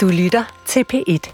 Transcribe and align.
Du 0.00 0.08
lytter 0.08 0.44
til 0.66 0.84
P1. 0.92 1.32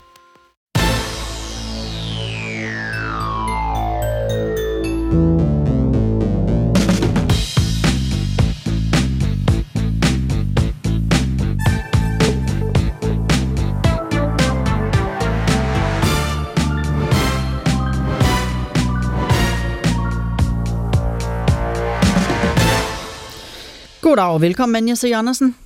Goddag 24.02 24.24
og 24.24 24.40
velkommen, 24.40 24.76
Anja 24.76 24.94
C. 24.94 25.12
Andersen. 25.14 25.65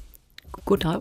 Goddag. 0.70 1.00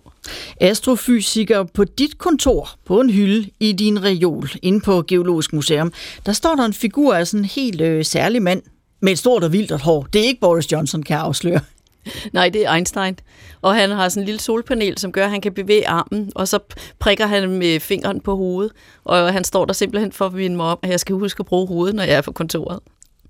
Astrofysiker 0.61 1.63
på 1.63 1.83
dit 1.83 2.17
kontor 2.17 2.69
på 2.85 3.01
en 3.01 3.09
hylde 3.09 3.49
i 3.59 3.71
din 3.71 4.03
reol 4.03 4.49
inde 4.61 4.81
på 4.81 5.03
Geologisk 5.07 5.53
Museum. 5.53 5.93
Der 6.25 6.31
står 6.31 6.55
der 6.55 6.65
en 6.65 6.73
figur 6.73 7.13
af 7.13 7.27
sådan 7.27 7.39
en 7.39 7.45
helt 7.45 7.81
øh, 7.81 8.05
særlig 8.05 8.41
mand 8.41 8.61
med 8.99 9.11
et 9.11 9.19
stort 9.19 9.43
og 9.43 9.53
vildt 9.53 9.81
hår. 9.81 10.07
Det 10.13 10.21
er 10.21 10.25
ikke 10.25 10.41
Boris 10.41 10.71
Johnson, 10.71 11.03
kan 11.03 11.13
jeg 11.13 11.23
afsløre. 11.23 11.59
Nej, 12.33 12.49
det 12.49 12.65
er 12.65 12.73
Einstein. 12.73 13.19
Og 13.61 13.75
han 13.75 13.89
har 13.89 14.09
sådan 14.09 14.21
en 14.21 14.25
lille 14.25 14.39
solpanel, 14.39 14.97
som 14.97 15.11
gør, 15.11 15.25
at 15.25 15.31
han 15.31 15.41
kan 15.41 15.53
bevæge 15.53 15.87
armen, 15.87 16.31
og 16.35 16.47
så 16.47 16.59
prikker 16.99 17.27
han 17.27 17.49
med 17.49 17.79
fingeren 17.79 18.21
på 18.21 18.35
hovedet. 18.35 18.71
Og 19.03 19.33
han 19.33 19.43
står 19.43 19.65
der 19.65 19.73
simpelthen 19.73 20.11
for 20.11 20.25
at 20.25 20.33
minde 20.33 20.55
mig 20.55 20.65
om, 20.65 20.79
at 20.83 20.89
jeg 20.89 20.99
skal 20.99 21.15
huske 21.15 21.39
at 21.39 21.45
bruge 21.45 21.67
hovedet, 21.67 21.95
når 21.95 22.03
jeg 22.03 22.15
er 22.15 22.21
på 22.21 22.31
kontoret. 22.31 22.79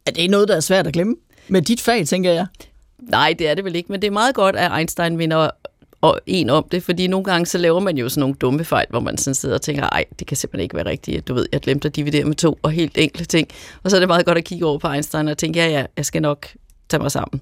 Er 0.05 0.11
det 0.11 0.29
noget, 0.29 0.47
der 0.47 0.55
er 0.55 0.59
svært 0.59 0.87
at 0.87 0.93
glemme? 0.93 1.15
Med 1.47 1.61
dit 1.61 1.81
fag, 1.81 2.07
tænker 2.07 2.31
jeg. 2.31 2.45
Nej, 2.99 3.35
det 3.39 3.49
er 3.49 3.53
det 3.53 3.65
vel 3.65 3.75
ikke, 3.75 3.91
men 3.91 4.01
det 4.01 4.07
er 4.07 4.11
meget 4.11 4.35
godt, 4.35 4.55
at 4.55 4.71
Einstein 4.77 5.17
minder 5.17 5.49
og 6.01 6.19
en 6.25 6.49
om 6.49 6.65
det, 6.71 6.83
fordi 6.83 7.07
nogle 7.07 7.23
gange 7.23 7.45
så 7.45 7.57
laver 7.57 7.79
man 7.79 7.97
jo 7.97 8.09
sådan 8.09 8.19
nogle 8.19 8.35
dumme 8.35 8.63
fejl, 8.65 8.85
hvor 8.89 8.99
man 8.99 9.17
sådan 9.17 9.35
sidder 9.35 9.55
og 9.55 9.61
tænker, 9.61 9.83
ej, 9.83 10.05
det 10.19 10.27
kan 10.27 10.37
simpelthen 10.37 10.63
ikke 10.63 10.75
være 10.75 10.85
rigtigt. 10.85 11.27
Du 11.27 11.33
ved, 11.33 11.45
jeg 11.51 11.61
glemte 11.61 11.87
at 11.87 11.95
dividere 11.95 12.23
med 12.25 12.35
to 12.35 12.59
og 12.63 12.71
helt 12.71 12.97
enkle 12.97 13.25
ting. 13.25 13.47
Og 13.83 13.89
så 13.89 13.97
er 13.97 13.99
det 13.99 14.07
meget 14.07 14.25
godt 14.25 14.37
at 14.37 14.43
kigge 14.43 14.65
over 14.65 14.77
på 14.77 14.87
Einstein 14.87 15.27
og 15.27 15.37
tænke, 15.37 15.59
ja, 15.59 15.67
ja, 15.67 15.85
jeg 15.97 16.05
skal 16.05 16.21
nok 16.21 16.47
tage 16.89 17.01
mig 17.01 17.11
sammen. 17.11 17.41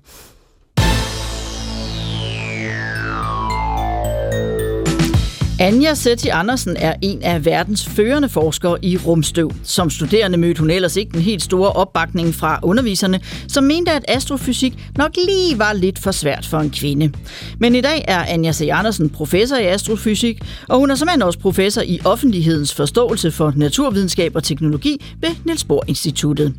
Anja 5.60 5.94
Setti 5.94 6.28
Andersen 6.28 6.76
er 6.80 6.94
en 7.02 7.24
af 7.24 7.46
verdens 7.46 7.86
førende 7.86 8.30
forskere 8.30 8.86
i 8.86 8.98
rumstøv. 8.98 9.52
Som 9.64 9.90
studerende 9.90 10.38
mødte 10.38 10.60
hun 10.60 10.70
ellers 10.70 10.96
ikke 10.96 11.12
den 11.12 11.22
helt 11.22 11.44
store 11.44 11.72
opbakning 11.72 12.36
fra 12.36 12.60
underviserne, 12.64 13.20
som 13.48 13.64
mente, 13.64 13.92
at 13.92 14.06
astrofysik 14.08 14.74
nok 14.98 15.12
lige 15.16 15.60
var 15.60 15.74
lidt 15.74 16.00
for 16.00 16.12
svært 16.12 16.46
for 16.46 16.60
en 16.60 16.70
kvinde. 16.70 17.12
Men 17.60 17.76
i 17.76 17.82
dag 17.82 18.06
er 18.08 18.26
Anja 18.26 18.52
C. 18.52 18.70
Andersen 18.72 19.10
professor 19.10 19.58
i 19.58 19.66
astrofysik, 19.66 20.42
og 20.70 20.80
hun 20.80 20.92
er 20.92 20.96
som 20.96 21.08
også 21.22 21.40
professor 21.40 21.82
i 21.82 22.00
offentlighedens 22.06 22.74
forståelse 22.74 23.32
for 23.32 23.54
naturvidenskab 23.56 24.36
og 24.36 24.44
teknologi 24.44 25.06
ved 25.22 25.30
Niels 25.46 25.64
Bohr 25.64 25.84
Instituttet. 25.88 26.54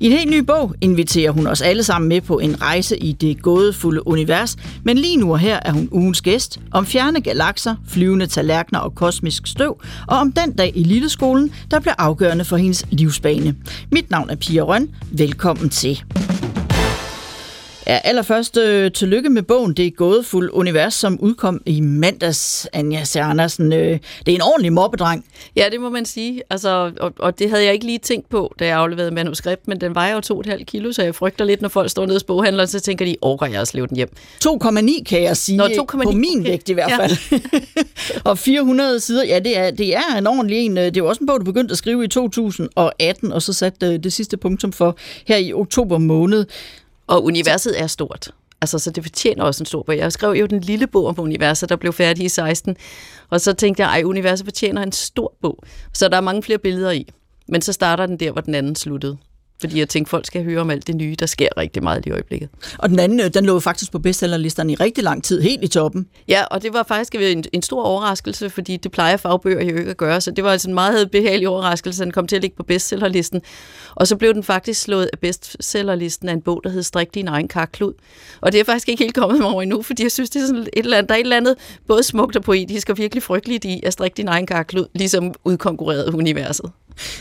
I 0.00 0.06
en 0.06 0.12
helt 0.12 0.30
ny 0.30 0.38
bog 0.38 0.74
inviterer 0.80 1.30
hun 1.30 1.46
os 1.46 1.62
alle 1.62 1.82
sammen 1.82 2.08
med 2.08 2.20
på 2.20 2.38
en 2.38 2.62
rejse 2.62 2.98
i 2.98 3.12
det 3.12 3.42
gådefulde 3.42 4.06
univers, 4.06 4.56
men 4.84 4.98
lige 4.98 5.16
nu 5.16 5.32
og 5.32 5.38
her 5.38 5.58
er 5.62 5.72
hun 5.72 5.88
ugens 5.92 6.20
gæst 6.20 6.60
om 6.70 6.86
fjerne 6.86 7.20
galakser, 7.20 7.74
flyvende 7.88 8.26
tallerkener 8.30 8.80
og 8.80 8.94
kosmisk 8.94 9.46
støv, 9.46 9.80
og 10.06 10.16
om 10.16 10.32
den 10.32 10.52
dag 10.52 10.72
i 10.74 10.82
Lilleskolen, 10.82 11.52
der 11.70 11.80
blev 11.80 11.94
afgørende 11.98 12.44
for 12.44 12.56
hendes 12.56 12.86
livsbane. 12.90 13.54
Mit 13.92 14.10
navn 14.10 14.30
er 14.30 14.36
Pia 14.36 14.62
Røn. 14.62 14.90
Velkommen 15.10 15.68
til. 15.70 16.02
Ja, 17.90 17.98
allerførst 18.04 18.56
øh, 18.56 18.92
tillykke 18.92 19.30
med 19.30 19.42
bogen 19.42 19.74
Det 19.74 19.86
er 19.86 19.90
gådefuld 19.90 20.50
univers, 20.52 20.94
som 20.94 21.20
udkom 21.20 21.62
i 21.66 21.80
mandags, 21.80 22.66
Anja 22.72 23.04
C. 23.04 23.16
Andersen. 23.16 23.72
Øh, 23.72 23.98
det 24.26 24.32
er 24.32 24.34
en 24.34 24.42
ordentlig 24.42 24.72
mobbedreng. 24.72 25.24
Ja, 25.56 25.64
det 25.72 25.80
må 25.80 25.90
man 25.90 26.04
sige. 26.04 26.42
Altså, 26.50 26.92
og, 27.00 27.12
og 27.18 27.38
det 27.38 27.50
havde 27.50 27.64
jeg 27.64 27.72
ikke 27.72 27.86
lige 27.86 27.98
tænkt 27.98 28.28
på, 28.28 28.54
da 28.58 28.66
jeg 28.66 28.76
afleverede 28.76 29.10
manuskript, 29.10 29.68
men 29.68 29.80
den 29.80 29.94
vejer 29.94 30.14
jo 30.30 30.42
2,5 30.42 30.64
kilo, 30.64 30.92
så 30.92 31.02
jeg 31.02 31.14
frygter 31.14 31.44
lidt, 31.44 31.62
når 31.62 31.68
folk 31.68 31.90
står 31.90 32.06
nede 32.06 32.14
hos 32.14 32.24
boghandleren, 32.24 32.68
så 32.68 32.80
tænker 32.80 33.04
de, 33.04 33.16
overgår 33.20 33.46
jeg 33.46 33.60
at 33.60 33.68
slæve 33.68 33.86
den 33.86 33.96
hjem. 33.96 34.08
2,9 34.46 35.02
kan 35.02 35.22
jeg 35.22 35.36
sige, 35.36 35.58
Nå, 35.58 35.64
2,9. 35.64 35.84
på 36.02 36.10
min 36.10 36.44
vægt 36.44 36.68
i 36.68 36.72
hvert 36.72 36.90
Ja. 36.90 36.96
fald. 36.98 37.40
og 38.30 38.38
400 38.38 39.00
sider, 39.00 39.24
ja, 39.24 39.38
det 39.38 39.58
er, 39.58 39.70
det 39.70 39.96
er 39.96 40.16
en 40.18 40.26
ordentlig 40.26 40.58
en. 40.58 40.76
Det 40.76 40.96
er 40.96 41.02
også 41.02 41.20
en 41.20 41.26
bog, 41.26 41.40
du 41.40 41.44
begyndte 41.44 41.72
at 41.72 41.78
skrive 41.78 42.04
i 42.04 42.08
2018, 42.08 43.32
og 43.32 43.42
så 43.42 43.52
satte 43.52 43.86
øh, 43.86 43.98
det 43.98 44.12
sidste 44.12 44.36
punktum 44.36 44.72
for 44.72 44.96
her 45.26 45.36
i 45.36 45.52
oktober 45.52 45.98
måned. 45.98 46.46
Og 47.10 47.24
universet 47.24 47.80
er 47.80 47.86
stort. 47.86 48.30
Altså, 48.60 48.78
så 48.78 48.90
det 48.90 49.04
fortjener 49.04 49.44
også 49.44 49.62
en 49.62 49.66
stor 49.66 49.82
bog. 49.82 49.96
Jeg 49.96 50.12
skrev 50.12 50.32
jo 50.32 50.46
den 50.46 50.60
lille 50.60 50.86
bog 50.86 51.06
om 51.06 51.20
universet, 51.20 51.68
der 51.68 51.76
blev 51.76 51.92
færdig 51.92 52.24
i 52.24 52.28
16. 52.28 52.76
Og 53.30 53.40
så 53.40 53.52
tænkte 53.52 53.82
jeg, 53.82 53.90
ej, 53.90 54.02
universet 54.04 54.46
fortjener 54.46 54.82
en 54.82 54.92
stor 54.92 55.34
bog. 55.42 55.64
Så 55.94 56.08
der 56.08 56.16
er 56.16 56.20
mange 56.20 56.42
flere 56.42 56.58
billeder 56.58 56.90
i. 56.90 57.08
Men 57.48 57.62
så 57.62 57.72
starter 57.72 58.06
den 58.06 58.20
der, 58.20 58.32
hvor 58.32 58.40
den 58.40 58.54
anden 58.54 58.76
sluttede. 58.76 59.18
Fordi 59.60 59.78
jeg 59.78 59.88
tænkte, 59.88 60.10
folk 60.10 60.26
skal 60.26 60.44
høre 60.44 60.60
om 60.60 60.70
alt 60.70 60.86
det 60.86 60.96
nye. 60.96 61.14
Der 61.18 61.26
sker 61.26 61.48
rigtig 61.56 61.82
meget 61.82 62.06
i 62.06 62.10
øjeblikket. 62.10 62.48
Og 62.78 62.88
den 62.88 62.98
anden, 62.98 63.20
øh, 63.20 63.30
den 63.34 63.46
lå 63.46 63.60
faktisk 63.60 63.92
på 63.92 63.98
bestsellerlisterne 63.98 64.72
i 64.72 64.74
rigtig 64.74 65.04
lang 65.04 65.24
tid, 65.24 65.40
helt 65.40 65.64
i 65.64 65.68
toppen. 65.68 66.06
Ja, 66.28 66.44
og 66.44 66.62
det 66.62 66.72
var 66.72 66.82
faktisk 66.82 67.14
en, 67.14 67.44
en 67.52 67.62
stor 67.62 67.82
overraskelse, 67.82 68.50
fordi 68.50 68.76
det 68.76 68.92
plejer 68.92 69.16
fagbøger 69.16 69.64
jo 69.64 69.76
ikke 69.76 69.90
at 69.90 69.96
gøre, 69.96 70.20
så 70.20 70.30
det 70.30 70.44
var 70.44 70.52
altså 70.52 70.68
en 70.68 70.74
meget 70.74 71.10
behagelig 71.10 71.48
overraskelse, 71.48 72.02
at 72.02 72.04
den 72.04 72.12
kom 72.12 72.26
til 72.26 72.36
at 72.36 72.42
ligge 72.42 72.56
på 72.56 72.62
bestsellerlisten. 72.62 73.42
Og 73.94 74.06
så 74.06 74.16
blev 74.16 74.34
den 74.34 74.42
faktisk 74.42 74.82
slået 74.82 75.10
af 75.12 75.18
bestsellerlisten 75.18 76.28
af 76.28 76.32
en 76.32 76.42
bog, 76.42 76.60
der 76.64 76.70
hed 76.70 76.82
Strik 76.82 77.14
din 77.14 77.28
egen 77.28 77.48
karklud. 77.48 77.92
Og 78.40 78.52
det 78.52 78.60
er 78.60 78.64
faktisk 78.64 78.88
ikke 78.88 79.04
helt 79.04 79.14
kommet 79.14 79.38
mig 79.38 79.48
over 79.48 79.62
endnu, 79.62 79.82
fordi 79.82 80.02
jeg 80.02 80.12
synes, 80.12 80.30
det 80.30 80.42
er 80.42 80.46
sådan 80.46 80.62
et 80.62 80.68
eller 80.74 80.96
andet, 80.96 81.08
der 81.08 81.14
er 81.14 81.18
et 81.18 81.22
eller 81.22 81.36
andet 81.36 81.54
både 81.88 82.02
smukt 82.02 82.36
og 82.36 82.42
poetisk 82.42 82.90
og 82.90 82.98
virkelig 82.98 83.22
frygteligt 83.22 83.64
i 83.64 83.80
at 83.82 83.92
strikke 83.92 84.16
din 84.16 84.28
egen 84.28 84.46
karklud, 84.46 84.86
ligesom 84.94 85.34
udkonkurreret 85.44 86.14
universet. 86.14 86.70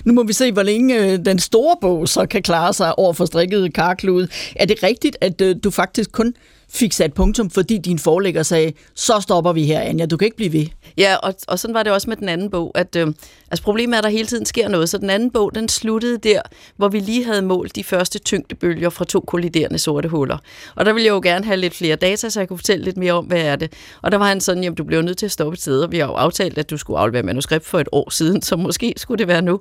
Nu 0.05 0.13
må 0.13 0.23
vi 0.23 0.33
se, 0.33 0.51
hvor 0.51 0.63
længe 0.63 0.97
øh, 0.99 1.19
den 1.25 1.39
store 1.39 1.75
bog 1.81 2.09
så 2.09 2.25
kan 2.25 2.43
klare 2.43 2.73
sig 2.73 2.99
over 2.99 3.13
for 3.13 3.25
strikket 3.25 3.73
karklude. 3.73 4.27
Er 4.55 4.65
det 4.65 4.83
rigtigt, 4.83 5.17
at 5.21 5.41
øh, 5.41 5.55
du 5.63 5.71
faktisk 5.71 6.11
kun 6.11 6.33
fik 6.73 6.93
sat 6.93 7.13
punktum, 7.13 7.49
fordi 7.49 7.77
din 7.77 7.99
forlægger 7.99 8.43
sagde, 8.43 8.73
så 8.95 9.19
stopper 9.21 9.53
vi 9.53 9.65
her, 9.65 9.81
Anja, 9.81 10.05
du 10.05 10.17
kan 10.17 10.25
ikke 10.25 10.37
blive 10.37 10.53
ved. 10.53 10.65
Ja, 10.97 11.15
og, 11.15 11.33
og 11.47 11.59
sådan 11.59 11.73
var 11.73 11.83
det 11.83 11.91
også 11.91 12.09
med 12.09 12.17
den 12.17 12.29
anden 12.29 12.49
bog. 12.49 12.71
At, 12.75 12.95
øh, 12.95 13.07
altså 13.51 13.63
problemet 13.63 13.93
er, 13.93 13.97
at 13.97 14.03
der 14.03 14.09
hele 14.09 14.27
tiden 14.27 14.45
sker 14.45 14.67
noget. 14.67 14.89
Så 14.89 14.97
den 14.97 15.09
anden 15.09 15.31
bog, 15.31 15.55
den 15.55 15.69
sluttede 15.69 16.17
der, 16.17 16.41
hvor 16.77 16.87
vi 16.87 16.99
lige 16.99 17.25
havde 17.25 17.41
målt 17.41 17.75
de 17.75 17.83
første 17.83 18.19
tyngdebølger 18.19 18.89
fra 18.89 19.05
to 19.05 19.19
kolliderende 19.19 19.79
sorte 19.79 20.09
huller. 20.09 20.37
Og 20.75 20.85
der 20.85 20.93
ville 20.93 21.05
jeg 21.05 21.11
jo 21.11 21.21
gerne 21.23 21.45
have 21.45 21.57
lidt 21.57 21.73
flere 21.73 21.95
data, 21.95 22.29
så 22.29 22.39
jeg 22.39 22.47
kunne 22.47 22.57
fortælle 22.57 22.85
lidt 22.85 22.97
mere 22.97 23.13
om, 23.13 23.25
hvad 23.25 23.41
er 23.41 23.55
det. 23.55 23.73
Og 24.01 24.11
der 24.11 24.17
var 24.17 24.25
han 24.25 24.41
sådan, 24.41 24.63
jamen 24.63 24.75
du 24.75 24.83
bliver 24.83 25.01
nødt 25.01 25.17
til 25.17 25.25
at 25.25 25.31
stoppe 25.31 25.53
et 25.53 25.61
sted, 25.61 25.81
og 25.81 25.91
vi 25.91 25.97
har 25.97 26.05
jo 26.05 26.13
aftalt, 26.13 26.57
at 26.57 26.69
du 26.69 26.77
skulle 26.77 26.99
aflevere 26.99 27.23
manuskript 27.23 27.65
for 27.65 27.79
et 27.79 27.89
år 27.91 28.09
siden, 28.09 28.41
så 28.41 28.55
måske 28.55 28.93
skulle 28.97 29.19
det 29.19 29.27
være 29.27 29.41
nu. 29.41 29.59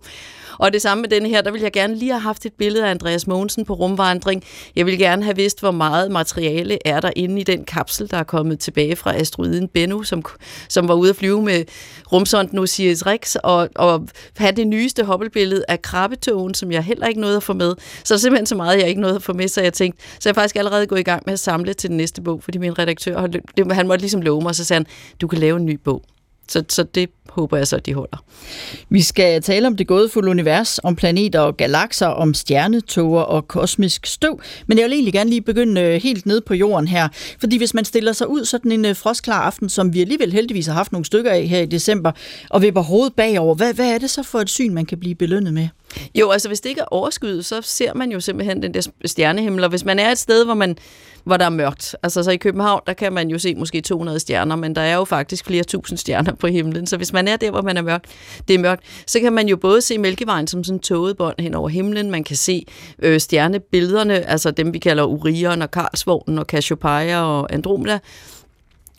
Og 0.58 0.72
det 0.72 0.82
samme 0.82 1.00
med 1.00 1.08
denne 1.08 1.28
her, 1.28 1.40
der 1.40 1.50
ville 1.50 1.64
jeg 1.64 1.72
gerne 1.72 1.94
lige 1.94 2.10
have 2.10 2.20
haft 2.20 2.46
et 2.46 2.52
billede 2.52 2.86
af 2.86 2.90
Andreas 2.90 3.26
Mogensen 3.26 3.64
på 3.64 3.74
rumvandring. 3.74 4.44
Jeg 4.76 4.86
ville 4.86 4.98
gerne 4.98 5.24
have 5.24 5.36
vidst, 5.36 5.60
hvor 5.60 5.70
meget 5.70 6.10
materiale 6.10 6.78
er 6.84 7.00
der 7.00 7.10
inde 7.16 7.40
i 7.40 7.44
den 7.44 7.64
kapsel, 7.64 8.10
der 8.10 8.16
er 8.16 8.22
kommet 8.22 8.58
tilbage 8.58 8.96
fra 8.96 9.16
asteroiden 9.16 9.68
Bennu, 9.68 10.02
som, 10.02 10.24
som 10.68 10.88
var 10.88 10.94
ude 10.94 11.10
at 11.10 11.16
flyve 11.16 11.42
med 11.42 11.64
rumsonden 12.12 12.58
Osiris 12.58 13.06
Rex, 13.06 13.36
og, 13.42 13.68
og 13.78 14.08
have 14.36 14.52
det 14.52 14.66
nyeste 14.66 15.04
hobbelbillede 15.04 15.64
af 15.68 15.82
krabbetogen, 15.82 16.54
som 16.54 16.72
jeg 16.72 16.82
heller 16.82 17.06
ikke 17.06 17.20
nåede 17.20 17.36
at 17.36 17.42
få 17.42 17.52
med. 17.52 17.74
Så 18.04 18.14
der 18.14 18.14
er 18.14 18.18
simpelthen 18.18 18.46
så 18.46 18.54
meget, 18.54 18.78
jeg 18.78 18.88
ikke 18.88 19.00
nåede 19.00 19.16
at 19.16 19.22
få 19.22 19.32
med, 19.32 19.48
så 19.48 19.62
jeg 19.62 19.72
tænkte, 19.72 20.02
så 20.20 20.28
jeg 20.28 20.30
er 20.30 20.34
faktisk 20.34 20.56
allerede 20.56 20.86
gået 20.86 21.00
i 21.00 21.02
gang 21.02 21.22
med 21.26 21.32
at 21.32 21.40
samle 21.40 21.74
til 21.74 21.88
den 21.90 21.96
næste 21.96 22.22
bog, 22.22 22.42
fordi 22.42 22.58
min 22.58 22.78
redaktør, 22.78 23.28
han 23.72 23.86
måtte 23.86 24.02
ligesom 24.02 24.22
love 24.22 24.42
mig, 24.42 24.54
så 24.54 24.64
sagde 24.64 24.78
han, 24.78 24.86
du 25.20 25.26
kan 25.28 25.38
lave 25.38 25.56
en 25.56 25.66
ny 25.66 25.74
bog. 25.84 26.04
Så, 26.48 26.64
så 26.68 26.82
det 26.82 27.10
håber 27.30 27.56
jeg 27.56 27.66
så, 27.66 27.76
at 27.76 27.86
de 27.86 27.94
holder. 27.94 28.24
Vi 28.88 29.02
skal 29.02 29.42
tale 29.42 29.66
om 29.66 29.76
det 29.76 29.86
gådefulde 29.86 30.30
univers, 30.30 30.78
om 30.82 30.96
planeter 30.96 31.40
og 31.40 31.56
galakser, 31.56 32.06
om 32.06 32.34
stjernetoger 32.34 33.22
og 33.22 33.48
kosmisk 33.48 34.06
støv. 34.06 34.40
Men 34.66 34.78
jeg 34.78 34.84
vil 34.84 34.92
egentlig 34.92 35.12
gerne 35.12 35.30
lige 35.30 35.40
begynde 35.40 35.80
øh, 35.80 36.02
helt 36.02 36.26
ned 36.26 36.40
på 36.40 36.54
jorden 36.54 36.88
her. 36.88 37.08
Fordi 37.40 37.58
hvis 37.58 37.74
man 37.74 37.84
stiller 37.84 38.12
sig 38.12 38.28
ud 38.28 38.44
sådan 38.44 38.72
en 38.72 38.84
øh, 38.84 38.96
frostklar 38.96 39.40
aften, 39.40 39.68
som 39.68 39.94
vi 39.94 40.00
alligevel 40.00 40.32
heldigvis 40.32 40.66
har 40.66 40.74
haft 40.74 40.92
nogle 40.92 41.04
stykker 41.04 41.30
af 41.30 41.46
her 41.46 41.60
i 41.60 41.66
december, 41.66 42.12
og 42.50 42.62
vipper 42.62 42.82
hovedet 42.82 43.14
bagover, 43.14 43.54
hvad, 43.54 43.74
hvad 43.74 43.94
er 43.94 43.98
det 43.98 44.10
så 44.10 44.22
for 44.22 44.38
et 44.38 44.50
syn, 44.50 44.74
man 44.74 44.86
kan 44.86 44.98
blive 45.00 45.14
belønnet 45.14 45.54
med? 45.54 45.68
Jo, 46.14 46.30
altså 46.30 46.48
hvis 46.48 46.60
det 46.60 46.68
ikke 46.68 46.80
er 46.80 46.94
overskyet, 46.94 47.44
så 47.44 47.62
ser 47.62 47.94
man 47.94 48.12
jo 48.12 48.20
simpelthen 48.20 48.62
den 48.62 48.74
der 48.74 48.88
stjernehimmel. 49.04 49.64
Og 49.64 49.70
hvis 49.70 49.84
man 49.84 49.98
er 49.98 50.10
et 50.10 50.18
sted, 50.18 50.44
hvor, 50.44 50.54
man, 50.54 50.76
hvor 51.24 51.36
der 51.36 51.44
er 51.44 51.50
mørkt, 51.50 51.96
altså 52.02 52.22
så 52.22 52.30
i 52.30 52.36
København, 52.36 52.80
der 52.86 52.92
kan 52.92 53.12
man 53.12 53.28
jo 53.28 53.38
se 53.38 53.54
måske 53.54 53.80
200 53.80 54.20
stjerner, 54.20 54.56
men 54.56 54.74
der 54.74 54.82
er 54.82 54.94
jo 54.94 55.04
faktisk 55.04 55.46
flere 55.46 55.64
tusind 55.64 55.98
stjerner 55.98 56.34
på 56.34 56.46
himlen. 56.46 56.86
Så 56.86 56.96
hvis 56.96 57.12
man 57.12 57.17
er 57.26 57.36
der, 57.36 57.50
hvor 57.50 57.62
man 57.62 57.76
er 57.76 57.82
mørkt, 57.82 58.06
det 58.48 58.54
er 58.54 58.58
mørkt, 58.58 58.82
så 59.06 59.20
kan 59.20 59.32
man 59.32 59.48
jo 59.48 59.56
både 59.56 59.82
se 59.82 59.98
Mælkevejen 59.98 60.46
som 60.46 60.64
sådan 60.64 60.76
en 60.76 60.80
tåget 60.80 61.16
bånd 61.16 61.34
hen 61.38 61.54
over 61.54 61.68
himlen. 61.68 62.10
Man 62.10 62.24
kan 62.24 62.36
se 62.36 62.66
øh, 63.02 63.20
stjernebillederne, 63.20 64.14
altså 64.14 64.50
dem 64.50 64.72
vi 64.72 64.78
kalder 64.78 65.04
Orion 65.04 65.62
og 65.62 65.70
Karlsvognen 65.70 66.38
og 66.38 66.44
Cassiopeia 66.44 67.22
og 67.22 67.52
Andromeda. 67.52 67.98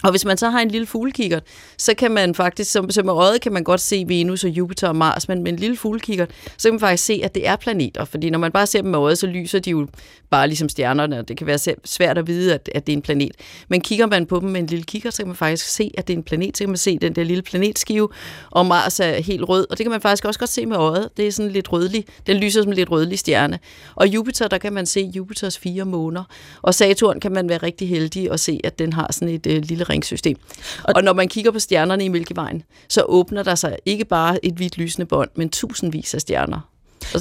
Og 0.04 0.12
hvis 0.12 0.25
man 0.25 0.38
så 0.38 0.50
har 0.50 0.60
en 0.60 0.72
lille 0.72 0.88
fuglekikkert, 0.88 1.44
så 1.78 1.94
kan 1.94 2.12
man 2.12 2.36
faktisk, 2.36 2.72
som, 2.72 2.90
som 2.90 3.06
med 3.06 3.13
øjet 3.13 3.42
kan 3.42 3.54
man 3.54 3.63
godt 3.63 3.81
se 3.81 4.06
Venus 4.07 4.44
og 4.44 4.50
Jupiter 4.50 4.88
og 4.88 4.96
Mars, 4.96 5.28
men 5.28 5.44
med 5.44 5.51
en 5.51 5.60
lille 5.60 5.78
fuglekikkert, 5.78 6.30
så 6.57 6.68
kan 6.68 6.74
man 6.74 6.80
faktisk 6.80 7.06
se, 7.06 7.22
at 7.24 7.36
det 7.36 7.48
er 7.48 7.56
planeter. 7.56 8.06
Fordi 8.06 8.30
når 8.30 8.40
man 8.40 8.51
bare 8.51 8.68
ser 8.68 8.81
dem 8.81 8.92
med 8.92 9.00
øjet, 9.00 9.18
så 9.18 9.28
lyser 9.28 9.60
de 9.60 9.69
jo 9.69 9.88
bare 10.30 10.48
ligesom 10.48 10.69
stjernerne, 10.69 11.19
og 11.19 11.28
det 11.28 11.38
kan 11.38 11.48
være 11.48 11.75
svært 11.86 12.18
at 12.18 12.28
vide, 12.28 12.54
at, 12.54 12.69
at 12.75 12.88
det 12.88 12.94
er 12.94 12.98
en 12.98 13.01
planet. 13.01 13.31
Men 13.68 13.81
kigger 13.81 14.07
man 14.07 14.25
på 14.25 14.40
dem 14.40 14.50
med 14.50 14.60
en 14.60 14.68
lille 14.68 14.84
kikkert, 14.84 15.13
så 15.13 15.22
kan 15.22 15.28
man 15.28 15.36
faktisk 15.36 15.68
se, 15.68 15.92
at 15.98 16.07
det 16.07 16.13
er 16.13 16.18
en 16.18 16.24
planet. 16.24 16.57
Så 16.57 16.63
kan 16.63 16.69
man 16.69 16.78
se 16.78 16.98
den 17.00 17.16
der 17.16 17.24
lille 17.24 17.42
planetskive, 17.42 18.10
og 18.51 18.66
Mars 18.66 19.00
er 19.00 19.22
helt 19.22 19.50
rød, 19.50 19.68
og 19.69 19.78
det 19.78 19.84
kan 19.84 19.92
man 19.92 20.01
faktisk 20.01 20.25
også 20.25 20.40
godt 20.40 20.50
se 20.50 20.66
med 20.66 20.78
øjet. 20.78 21.10
Det 21.18 21.28
er 21.28 21.31
sådan 21.31 21.51
lidt 21.51 21.72
rødlig. 21.72 22.06
Den 22.28 22.38
lyser 22.38 22.62
som 22.62 22.72
en 22.72 22.75
lidt 22.75 22.92
rødlig 22.92 23.19
stjerne. 23.19 23.60
Og 23.96 24.07
Jupiter, 24.07 24.48
der 24.48 24.57
kan 24.57 24.74
man 24.74 24.86
se 24.86 25.12
Jupiters 25.16 25.57
fire 25.57 25.86
måner. 25.86 26.24
Og 26.62 26.74
Saturn 26.75 27.19
kan 27.19 27.31
man 27.31 27.50
være 27.50 27.57
rigtig 27.57 27.90
heldig 27.90 28.31
og 28.31 28.40
se, 28.40 28.60
at 28.63 28.80
den 28.80 28.94
har 28.94 29.07
sådan 29.12 29.36
et 29.36 29.48
øh, 29.48 29.62
lille 29.63 29.88
ringsystem. 29.89 30.38
Og, 30.83 30.94
og 30.95 31.03
når 31.03 31.13
man 31.13 31.27
kigger 31.27 31.51
på 31.51 31.59
stjernerne 31.59 32.06
i 32.06 32.07
Mælkevejen, 32.07 32.63
så 32.88 33.03
åbner 33.07 33.44
der 33.44 33.56
sig 33.56 33.77
ikke 33.86 34.06
bare 34.06 34.45
et 34.45 34.53
hvidt 34.53 34.77
lysende 34.77 35.06
bånd, 35.06 35.30
men 35.36 35.50
tusindvis 35.50 36.13
af 36.13 36.21
stjerner. 36.21 36.69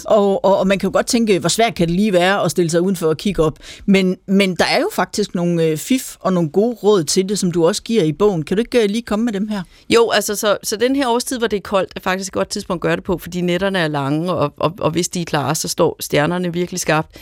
Og, 0.04 0.44
og, 0.44 0.58
og 0.58 0.66
man 0.66 0.78
kan 0.78 0.88
jo 0.88 0.92
godt 0.92 1.06
tænke, 1.06 1.38
hvor 1.38 1.48
svært 1.48 1.74
kan 1.74 1.88
det 1.88 1.96
lige 1.96 2.12
være 2.12 2.42
at 2.42 2.50
stille 2.50 2.70
sig 2.70 2.80
udenfor 2.80 3.06
og 3.06 3.16
kigge 3.16 3.42
op. 3.42 3.58
Men, 3.86 4.16
men 4.26 4.56
der 4.56 4.64
er 4.64 4.80
jo 4.80 4.90
faktisk 4.92 5.34
nogle 5.34 5.64
øh, 5.64 5.76
fif 5.76 6.16
og 6.20 6.32
nogle 6.32 6.50
gode 6.50 6.74
råd 6.82 7.04
til 7.04 7.28
det, 7.28 7.38
som 7.38 7.52
du 7.52 7.66
også 7.66 7.82
giver 7.82 8.02
i 8.02 8.12
bogen. 8.12 8.42
Kan 8.42 8.56
du 8.56 8.60
ikke 8.60 8.82
øh, 8.82 8.90
lige 8.90 9.02
komme 9.02 9.24
med 9.24 9.32
dem 9.32 9.48
her? 9.48 9.62
Jo, 9.90 10.10
altså 10.10 10.36
så, 10.36 10.58
så 10.62 10.76
den 10.76 10.96
her 10.96 11.08
årstid, 11.08 11.38
hvor 11.38 11.46
det 11.46 11.56
er 11.56 11.60
koldt, 11.60 11.92
er 11.96 12.00
faktisk 12.00 12.30
et 12.30 12.34
godt 12.34 12.48
tidspunkt 12.48 12.80
at 12.80 12.82
gøre 12.82 12.96
det 12.96 13.04
på, 13.04 13.18
fordi 13.18 13.40
netterne 13.40 13.78
er 13.78 13.88
lange, 13.88 14.32
og, 14.32 14.52
og, 14.56 14.74
og 14.78 14.90
hvis 14.90 15.08
de 15.08 15.20
er 15.20 15.24
klare, 15.24 15.54
så 15.54 15.68
står 15.68 15.96
stjernerne 16.00 16.52
virkelig 16.52 16.80
skarpt. 16.80 17.16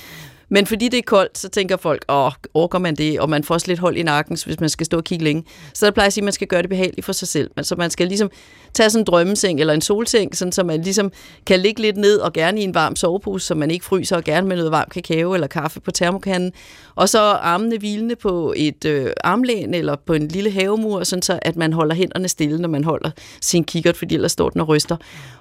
Men 0.48 0.66
fordi 0.66 0.88
det 0.88 0.98
er 0.98 1.02
koldt, 1.02 1.38
så 1.38 1.48
tænker 1.48 1.76
folk, 1.76 2.04
åh, 2.08 2.32
orker 2.54 2.78
man 2.78 2.94
det? 2.94 3.20
Og 3.20 3.30
man 3.30 3.44
får 3.44 3.54
også 3.54 3.68
lidt 3.68 3.78
hold 3.78 3.96
i 3.96 4.02
nakken, 4.02 4.38
hvis 4.46 4.60
man 4.60 4.68
skal 4.68 4.86
stå 4.86 4.96
og 4.96 5.04
kigge 5.04 5.24
længe. 5.24 5.44
Så 5.74 5.86
der 5.86 5.92
plejer 5.92 6.06
at 6.06 6.12
sige, 6.12 6.22
at 6.22 6.24
man 6.24 6.32
skal 6.32 6.46
gøre 6.46 6.62
det 6.62 6.68
behageligt 6.68 7.04
for 7.04 7.12
sig 7.12 7.28
selv. 7.28 7.50
Så 7.62 7.74
man 7.76 7.90
skal 7.90 8.08
ligesom 8.08 8.30
tage 8.74 8.90
sådan 8.90 9.02
en 9.02 9.04
drømmeseng 9.04 9.60
eller 9.60 9.74
en 9.74 9.80
solseng, 9.80 10.36
sådan, 10.36 10.52
så 10.52 10.64
man 10.64 10.82
ligesom 10.82 11.12
kan 11.46 11.60
ligge 11.60 11.82
lidt 11.82 11.96
ned 11.96 12.18
og 12.18 12.32
gerne 12.32 12.60
i 12.60 12.64
en 12.64 12.74
varm 12.74 12.96
sovepose, 12.96 13.46
så 13.46 13.54
man 13.54 13.70
ikke 13.70 13.84
fryser, 13.84 14.16
og 14.16 14.24
gerne 14.24 14.48
med 14.48 14.56
noget 14.56 14.70
varm 14.70 14.88
kakao 14.90 15.34
eller 15.34 15.46
kaffe 15.46 15.80
på 15.80 15.90
termokanden. 15.90 16.52
Og 16.94 17.08
så 17.08 17.20
armene 17.20 17.78
hvilende 17.78 18.16
på 18.16 18.54
et 18.56 18.84
øh, 18.84 19.10
armlæn 19.24 19.74
eller 19.74 19.96
på 20.06 20.12
en 20.12 20.28
lille 20.28 20.50
havemur, 20.50 21.04
sådan 21.04 21.22
så 21.22 21.38
at 21.42 21.56
man 21.56 21.72
holder 21.72 21.94
hænderne 21.94 22.28
stille, 22.28 22.58
når 22.58 22.68
man 22.68 22.84
holder 22.84 23.10
sin 23.40 23.64
kikkert, 23.64 23.96
fordi 23.96 24.14
ellers 24.14 24.32
står 24.32 24.50
den 24.50 24.60
og 24.60 24.68
ryster. 24.68 24.96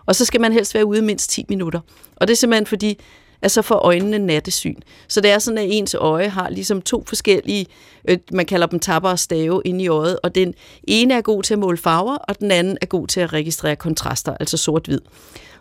Og 0.05 0.15
så 0.15 0.25
skal 0.25 0.41
man 0.41 0.53
helst 0.53 0.73
være 0.73 0.85
ude 0.85 1.01
mindst 1.01 1.29
10 1.29 1.45
minutter. 1.49 1.79
Og 2.15 2.27
det 2.27 2.33
er 2.33 2.37
simpelthen 2.37 2.65
fordi, 2.65 2.99
altså 3.45 3.61
for 3.61 3.75
øjnene 3.75 4.19
nattesyn. 4.19 4.75
Så 5.07 5.21
det 5.21 5.31
er 5.31 5.39
sådan, 5.39 5.57
at 5.57 5.65
ens 5.69 5.93
øje 5.93 6.27
har 6.27 6.49
ligesom 6.49 6.81
to 6.81 7.03
forskellige, 7.07 7.65
øh, 8.07 8.17
man 8.31 8.45
kalder 8.45 8.67
dem 8.67 8.79
tapper 8.79 9.09
og 9.09 9.19
stave 9.19 9.61
inde 9.65 9.83
i 9.83 9.87
øjet, 9.87 10.19
og 10.23 10.35
den 10.35 10.53
ene 10.87 11.13
er 11.13 11.21
god 11.21 11.43
til 11.43 11.53
at 11.53 11.59
måle 11.59 11.77
farver, 11.77 12.15
og 12.15 12.39
den 12.39 12.51
anden 12.51 12.77
er 12.81 12.85
god 12.85 13.07
til 13.07 13.19
at 13.19 13.33
registrere 13.33 13.75
kontraster, 13.75 14.37
altså 14.39 14.57
sort-hvid. 14.57 14.99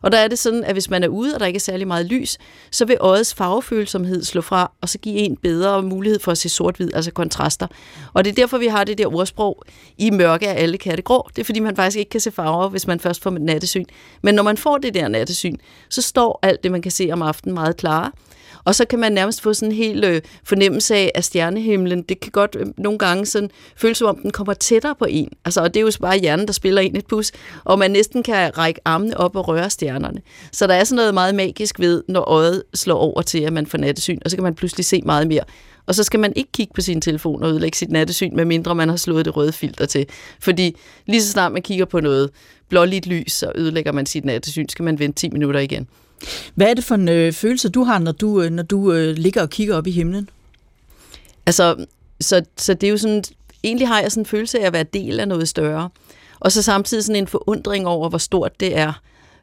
Og 0.05 0.13
der 0.13 0.19
er 0.19 0.29
det 0.29 0.39
sådan, 0.39 0.65
at 0.65 0.73
hvis 0.73 0.91
man 0.91 1.05
er 1.05 1.09
ude, 1.09 1.35
og 1.35 1.41
der 1.41 1.47
ikke 1.47 1.57
er 1.57 1.61
særlig 1.61 1.87
meget 1.87 2.07
lys, 2.07 2.39
så 2.71 2.85
vil 2.85 2.97
øjets 3.01 3.35
farvefølsomhed 3.35 4.25
slå 4.25 4.41
fra, 4.41 4.73
og 4.81 4.89
så 4.89 4.99
give 4.99 5.15
en 5.15 5.37
bedre 5.37 5.83
mulighed 5.83 6.21
for 6.21 6.33
at 6.33 6.39
se 6.39 6.49
sort-hvid, 6.49 6.95
altså 6.95 7.11
kontraster. 7.11 7.67
Og 8.13 8.25
det 8.25 8.31
er 8.31 8.35
derfor, 8.35 8.59
vi 8.59 8.67
har 8.67 8.85
det 8.85 8.99
der 8.99 9.15
ordsprog, 9.15 9.63
i 9.99 10.11
mørke 10.11 10.47
er 10.47 10.53
alle 10.53 10.79
katte 10.79 11.03
grå. 11.03 11.29
Det 11.37 11.43
er 11.43 11.45
fordi, 11.45 11.61
man 11.61 11.77
faktisk 11.77 11.99
ikke 11.99 12.11
kan 12.11 12.21
se 12.21 12.31
farver, 12.31 12.69
hvis 12.69 12.87
man 12.87 13.01
først 13.01 13.23
får 13.23 13.31
nattesyn. 13.31 13.85
Men 14.23 14.35
når 14.35 14.43
man 14.43 14.57
får 14.57 14.79
det 14.79 14.95
der 14.95 15.09
nattesyn, 15.09 15.57
så 15.89 16.03
står 16.03 16.39
alt 16.43 16.63
det, 16.63 16.73
man 16.73 16.83
kan 16.83 16.93
se 16.93 17.09
om 17.13 17.23
aftenen 17.23 17.55
meget 17.55 17.77
klare. 17.77 18.11
Og 18.65 18.75
så 18.75 18.85
kan 18.85 18.99
man 18.99 19.13
nærmest 19.13 19.43
få 19.43 19.55
sådan 19.55 19.73
en 19.73 19.77
hel 19.77 20.05
øh, 20.05 20.23
fornemmelse 20.45 20.95
af, 20.95 21.11
at 21.15 21.25
stjernehimlen. 21.25 22.03
Det 22.03 22.21
kan 22.21 22.33
godt 22.33 22.57
øh, 22.61 22.67
nogle 22.77 22.99
gange 22.99 23.27
sådan 23.27 23.51
føles 23.77 23.99
som 23.99 24.09
om, 24.09 24.19
den 24.23 24.31
kommer 24.31 24.55
tættere 24.55 24.95
på 24.99 25.07
en. 25.09 25.33
Altså, 25.45 25.61
og 25.61 25.75
det 25.75 25.81
er 25.81 25.85
jo 25.85 25.91
bare 26.01 26.19
hjernen, 26.19 26.47
der 26.47 26.53
spiller 26.53 26.83
ind 26.83 26.97
et 26.97 27.07
pus. 27.07 27.33
Og 27.65 27.79
man 27.79 27.91
næsten 27.91 28.23
kan 28.23 28.59
række 28.59 28.81
armene 28.85 29.17
op 29.17 29.37
og 29.37 29.49
røre 29.49 29.71
stjernerne. 29.71 30.21
Så 30.53 30.67
der 30.67 30.75
er 30.75 30.85
sådan 30.85 30.97
noget 30.97 31.15
meget 31.15 31.35
magisk 31.35 31.81
ved, 31.81 32.03
når 32.09 32.21
øjet 32.21 32.63
slår 32.75 32.99
over 32.99 33.23
til, 33.23 33.41
at 33.41 33.53
man 33.53 33.67
får 33.67 33.79
nattesyn. 33.79 34.19
Og 34.25 34.31
så 34.31 34.37
kan 34.37 34.45
man 34.45 34.55
pludselig 34.55 34.85
se 34.85 35.03
meget 35.05 35.27
mere. 35.27 35.45
Og 35.87 35.95
så 35.95 36.05
skal 36.05 36.21
man 36.21 36.33
ikke 36.37 36.53
kigge 36.53 36.73
på 36.75 36.81
sin 36.81 37.01
telefon 37.01 37.43
og 37.43 37.51
ødelægge 37.51 37.77
sit 37.77 37.91
nattesyn, 37.91 38.37
medmindre 38.37 38.75
man 38.75 38.89
har 38.89 38.97
slået 38.97 39.25
det 39.25 39.37
røde 39.37 39.53
filter 39.53 39.87
til. 39.87 40.07
Fordi 40.41 40.77
lige 41.07 41.23
så 41.23 41.31
snart 41.31 41.53
man 41.53 41.63
kigger 41.63 41.85
på 41.85 42.01
noget 42.01 42.31
blåligt 42.69 43.07
lys, 43.07 43.33
så 43.33 43.53
ødelægger 43.55 43.93
man 43.93 44.07
sit 44.07 44.25
nattesyn, 44.25 44.69
skal 44.69 44.83
man 44.85 44.99
vente 44.99 45.21
10 45.21 45.31
minutter 45.31 45.61
igen. 45.61 45.89
Hvad 46.55 46.67
er 46.67 46.75
det 46.75 46.85
for 46.85 46.95
en 46.95 47.09
øh, 47.09 47.33
følelse, 47.33 47.69
du 47.69 47.83
har, 47.85 47.99
når 47.99 48.13
du, 48.13 48.43
øh, 48.43 48.51
når 48.51 48.63
du 48.63 48.93
øh, 48.93 49.17
ligger 49.17 49.43
og 49.43 49.51
kigger 49.51 49.77
op 49.77 49.87
i 49.87 49.91
himlen? 49.91 50.29
Altså, 51.47 51.87
så, 52.21 52.43
så 52.57 52.75
det 52.75 52.87
er 52.87 52.91
jo 52.91 52.97
sådan, 52.97 53.25
egentlig 53.65 53.89
har 53.89 54.01
jeg 54.01 54.13
sådan 54.13 54.21
en 54.21 54.27
følelse 54.27 54.61
af 54.61 54.67
at 54.67 54.73
være 54.73 54.83
del 54.83 55.21
af 55.21 55.29
noget 55.29 55.49
større. 55.49 55.89
Og 56.41 56.53
så 56.53 56.63
samtidig 56.63 57.05
sådan 57.05 57.23
en 57.23 57.27
forundring 57.27 57.87
over, 57.87 58.09
hvor 58.09 58.19
stort 58.19 58.61
det 58.61 58.77
er. 58.77 58.93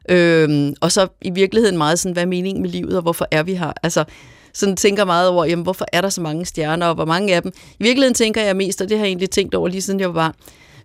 Øhm, 0.08 0.74
og 0.80 0.92
så 0.92 1.08
i 1.22 1.30
virkeligheden 1.30 1.78
meget 1.78 1.98
sådan, 1.98 2.12
hvad 2.12 2.22
er 2.22 2.26
meningen 2.26 2.62
med 2.62 2.70
livet, 2.70 2.96
og 2.96 3.02
hvorfor 3.02 3.26
er 3.30 3.42
vi 3.42 3.54
her? 3.54 3.72
Altså, 3.82 4.04
sådan 4.52 4.76
tænker 4.76 5.04
meget 5.04 5.28
over, 5.28 5.44
jamen, 5.44 5.62
hvorfor 5.62 5.86
er 5.92 6.00
der 6.00 6.08
så 6.08 6.20
mange 6.20 6.46
stjerner, 6.46 6.86
og 6.86 6.94
hvor 6.94 7.04
mange 7.04 7.34
af 7.34 7.42
dem? 7.42 7.52
I 7.80 7.82
virkeligheden 7.82 8.14
tænker 8.14 8.42
jeg 8.42 8.56
mest, 8.56 8.80
og 8.80 8.88
det 8.88 8.96
har 8.96 9.04
jeg 9.04 9.10
egentlig 9.10 9.30
tænkt 9.30 9.54
over 9.54 9.68
lige 9.68 9.82
siden 9.82 10.00
jeg 10.00 10.14
var 10.14 10.14
barn, 10.14 10.34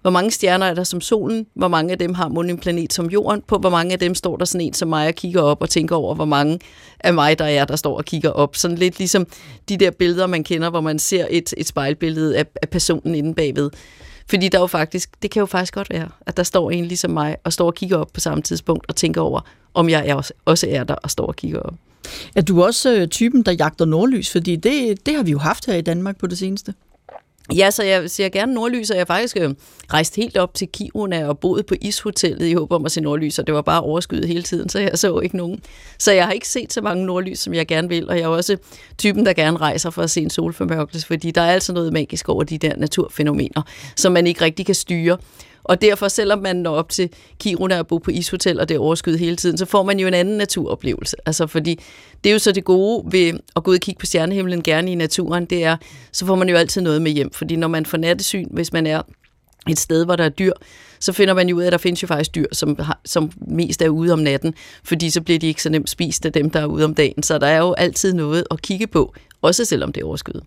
hvor 0.02 0.12
mange 0.12 0.32
stjerner 0.32 0.66
er 0.66 0.74
der 0.74 0.84
som 0.84 1.02
solen? 1.02 1.48
Hvor 1.54 1.68
mange 1.68 1.92
af 1.92 2.00
dem 2.00 2.14
har 2.14 2.28
mund 2.28 2.50
en 2.50 2.58
planet 2.58 2.94
som 2.94 3.10
jorden? 3.10 3.42
På 3.48 3.58
hvor 3.58 3.70
mange 3.70 3.94
af 3.94 4.00
dem 4.00 4.16
står 4.16 4.38
der 4.38 4.46
sådan 4.46 4.68
en 4.68 4.74
som 4.74 4.90
mig 4.90 5.08
og 5.08 5.14
kigger 5.14 5.42
op 5.42 5.62
og 5.62 5.70
tænker 5.70 5.96
over, 5.96 6.16
hvor 6.16 6.26
mange 6.26 6.60
af 7.00 7.14
mig 7.14 7.40
der 7.40 7.46
er, 7.46 7.66
der 7.66 7.76
står 7.76 7.98
og 7.98 8.06
kigger 8.06 8.30
op. 8.30 8.56
Sådan 8.56 8.78
lidt 8.78 8.98
ligesom 8.98 9.28
de 9.70 9.78
der 9.78 9.92
billeder, 9.92 10.28
man 10.28 10.44
kender, 10.44 10.70
hvor 10.70 10.82
man 10.82 11.00
ser 11.00 11.28
et, 11.30 11.54
et 11.58 11.68
spejlbillede 11.68 12.38
af, 12.38 12.46
af 12.62 12.70
personen 12.70 13.16
inde 13.16 13.34
bagved. 13.34 13.70
Fordi 14.30 14.50
der 14.50 14.60
jo 14.60 14.68
faktisk, 14.68 15.10
det 15.22 15.32
kan 15.32 15.40
jo 15.40 15.46
faktisk 15.46 15.74
godt 15.74 15.90
være, 15.90 16.10
at 16.26 16.38
der 16.38 16.44
står 16.44 16.72
en 16.72 16.86
ligesom 16.86 17.12
mig 17.12 17.36
og 17.44 17.54
står 17.54 17.66
og 17.66 17.76
kigger 17.76 17.98
op 17.98 18.10
på 18.14 18.20
samme 18.20 18.42
tidspunkt 18.42 18.86
og 18.90 18.96
tænker 18.96 19.22
over, 19.22 19.42
om 19.74 19.90
jeg 19.90 20.08
er 20.08 20.16
også, 20.16 20.34
også 20.46 20.68
er 20.70 20.84
der 20.84 20.96
og 20.96 21.12
står 21.12 21.28
og 21.28 21.36
kigger 21.36 21.60
op. 21.60 21.74
Er 22.36 22.42
du 22.42 22.64
også 22.64 22.96
øh, 22.96 23.08
typen, 23.08 23.44
der 23.44 23.52
jagter 23.52 23.86
nordlys? 23.86 24.32
Fordi 24.32 24.56
det, 24.56 25.06
det 25.06 25.16
har 25.16 25.24
vi 25.24 25.32
jo 25.32 25.38
haft 25.38 25.66
her 25.66 25.76
i 25.76 25.82
Danmark 25.82 26.18
på 26.18 26.28
det 26.28 26.38
seneste. 26.38 26.74
Ja, 27.56 27.72
så 27.72 27.84
jeg 27.84 28.10
ser 28.10 28.30
gerne 28.30 28.54
nordlys, 28.54 28.90
og 28.90 28.96
jeg 28.98 29.02
har 29.02 29.06
faktisk 29.06 29.38
øh, 29.38 29.54
rejst 29.94 30.16
helt 30.16 30.38
op 30.38 30.54
til 30.54 30.68
Kiruna 30.68 31.28
og 31.28 31.40
boet 31.40 31.66
på 31.66 31.76
ishotellet 31.82 32.46
i 32.48 32.54
håb 32.54 32.72
om 32.72 32.86
at 32.86 32.92
se 32.92 33.02
nordlys, 33.02 33.40
og 33.40 33.48
det 33.48 33.56
var 33.56 33.62
bare 33.62 33.82
overskyet 33.82 34.28
hele 34.28 34.44
tiden, 34.44 34.70
så 34.70 34.80
jeg 34.80 34.92
så 34.96 35.20
ikke 35.20 35.38
nogen. 35.38 35.62
Så 36.00 36.12
jeg 36.12 36.26
har 36.26 36.32
ikke 36.32 36.48
set 36.48 36.74
så 36.74 36.82
mange 36.82 37.06
nordlys, 37.06 37.40
som 37.40 37.54
jeg 37.54 37.68
gerne 37.68 37.90
vil, 37.90 38.10
og 38.10 38.18
jeg 38.18 38.24
er 38.24 38.28
også 38.28 38.58
typen, 38.98 39.26
der 39.26 39.34
gerne 39.34 39.58
rejser 39.58 39.90
for 39.90 40.02
at 40.02 40.10
se 40.10 40.22
en 40.22 40.30
solformørkelse, 40.30 41.08
fordi 41.08 41.32
der 41.32 41.42
er 41.42 41.52
altså 41.54 41.74
noget 41.74 41.94
magisk 41.94 42.30
over 42.30 42.44
de 42.44 42.58
der 42.58 42.76
naturfænomener, 42.78 43.62
som 43.96 44.12
man 44.12 44.28
ikke 44.28 44.42
rigtig 44.42 44.66
kan 44.66 44.76
styre. 44.76 45.18
Og 45.68 45.82
derfor, 45.82 46.08
selvom 46.08 46.40
man 46.40 46.56
når 46.56 46.76
op 46.76 46.90
til 46.90 47.10
Kiruna 47.40 47.80
og 47.80 47.88
bor 47.88 48.00
på 48.00 48.12
ishotel, 48.12 48.60
og 48.60 48.70
det 48.70 48.76
er 48.76 48.80
overskyet 48.80 49.20
hele 49.20 49.36
tiden, 49.36 49.58
så 49.58 49.66
får 49.66 49.84
man 49.84 50.00
jo 50.00 50.08
en 50.08 50.14
anden 50.14 50.38
naturoplevelse. 50.38 51.18
Altså 51.26 51.48
fordi 51.48 51.80
det 52.24 52.30
er 52.30 52.34
jo 52.34 52.40
så 52.40 52.52
det 52.52 52.64
gode 52.64 53.12
ved 53.12 53.40
at 53.56 53.64
gå 53.64 53.72
ud 53.72 53.76
og 53.76 53.82
kigge 53.82 54.00
på 54.00 54.06
stjernehimlen 54.06 54.64
gerne 54.64 54.92
i 54.92 54.96
naturen, 54.96 55.46
det 55.46 55.64
er, 55.64 55.78
så 56.12 56.26
får 56.26 56.36
man 56.36 56.50
jo 56.50 56.56
altid 56.56 56.82
noget 56.82 57.02
med 57.02 57.12
hjem. 57.12 57.34
Fordi 57.34 57.56
når 57.56 57.68
man 57.68 57.86
får 57.86 57.98
nattesyn, 57.98 58.48
hvis 58.52 58.74
man 58.74 58.88
er 58.88 59.02
et 59.70 59.80
sted, 59.80 60.06
hvor 60.06 60.16
der 60.16 60.24
er 60.24 60.30
dyr, 60.30 60.54
så 61.00 61.14
finder 61.14 61.34
man 61.34 61.50
jo 61.50 61.56
ud 61.56 61.62
af, 61.62 61.66
at 61.66 61.72
der 61.72 61.78
findes 61.78 62.04
jo 62.04 62.08
faktisk 62.08 62.36
dyr, 62.36 62.46
som, 62.52 62.80
har, 62.80 63.00
som 63.06 63.32
mest 63.48 63.82
er 63.82 63.90
ude 63.90 64.14
om 64.14 64.20
natten, 64.20 64.54
fordi 64.84 65.10
så 65.10 65.22
bliver 65.22 65.40
de 65.40 65.48
ikke 65.48 65.64
så 65.64 65.70
nemt 65.70 65.90
spist 65.90 66.26
af 66.26 66.34
dem, 66.34 66.50
der 66.50 66.60
er 66.60 66.66
ude 66.66 66.86
om 66.86 66.96
dagen. 66.96 67.24
Så 67.24 67.38
der 67.38 67.48
er 67.48 67.58
jo 67.58 67.74
altid 67.74 68.14
noget 68.14 68.44
at 68.52 68.62
kigge 68.62 68.88
på, 68.88 69.14
også 69.42 69.66
selvom 69.66 69.94
det 69.94 70.02
er 70.02 70.06
overskyet. 70.06 70.44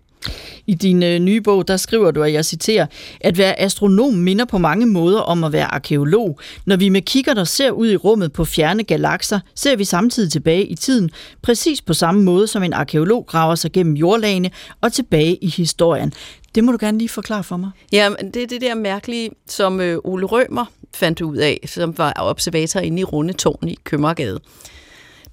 I 0.67 0.73
din 0.73 1.03
øh, 1.03 1.19
nye 1.19 1.41
bog, 1.41 1.67
der 1.67 1.77
skriver 1.77 2.11
du, 2.11 2.23
at 2.23 2.33
jeg 2.33 2.45
citerer, 2.45 2.85
at 3.21 3.37
være 3.37 3.59
astronom 3.59 4.13
minder 4.13 4.45
på 4.45 4.57
mange 4.57 4.85
måder 4.85 5.19
om 5.19 5.43
at 5.43 5.51
være 5.51 5.65
arkeolog. 5.65 6.39
Når 6.65 6.75
vi 6.75 6.89
med 6.89 7.01
kigger 7.01 7.33
der 7.33 7.43
ser 7.43 7.71
ud 7.71 7.91
i 7.91 7.95
rummet 7.95 8.33
på 8.33 8.45
fjerne 8.45 8.83
galakser, 8.83 9.39
ser 9.55 9.75
vi 9.75 9.83
samtidig 9.83 10.31
tilbage 10.31 10.65
i 10.65 10.75
tiden, 10.75 11.09
præcis 11.41 11.81
på 11.81 11.93
samme 11.93 12.23
måde 12.23 12.47
som 12.47 12.63
en 12.63 12.73
arkeolog 12.73 13.25
graver 13.27 13.55
sig 13.55 13.71
gennem 13.71 13.93
jordlagene 13.93 14.51
og 14.81 14.93
tilbage 14.93 15.35
i 15.35 15.47
historien. 15.47 16.13
Det 16.55 16.63
må 16.63 16.71
du 16.71 16.77
gerne 16.81 16.97
lige 16.97 17.09
forklare 17.09 17.43
for 17.43 17.57
mig. 17.57 17.71
Ja, 17.91 18.09
det 18.33 18.43
er 18.43 18.47
det 18.47 18.61
der 18.61 18.75
mærkelige, 18.75 19.29
som 19.47 19.81
øh, 19.81 19.97
Ole 20.03 20.25
Rømer 20.25 20.65
fandt 20.93 21.21
ud 21.21 21.37
af, 21.37 21.59
som 21.65 21.97
var 21.97 22.13
observator 22.17 22.79
inde 22.79 22.99
i 22.99 23.03
Rundetårn 23.03 23.67
i 23.67 23.77
Kømmergade 23.83 24.39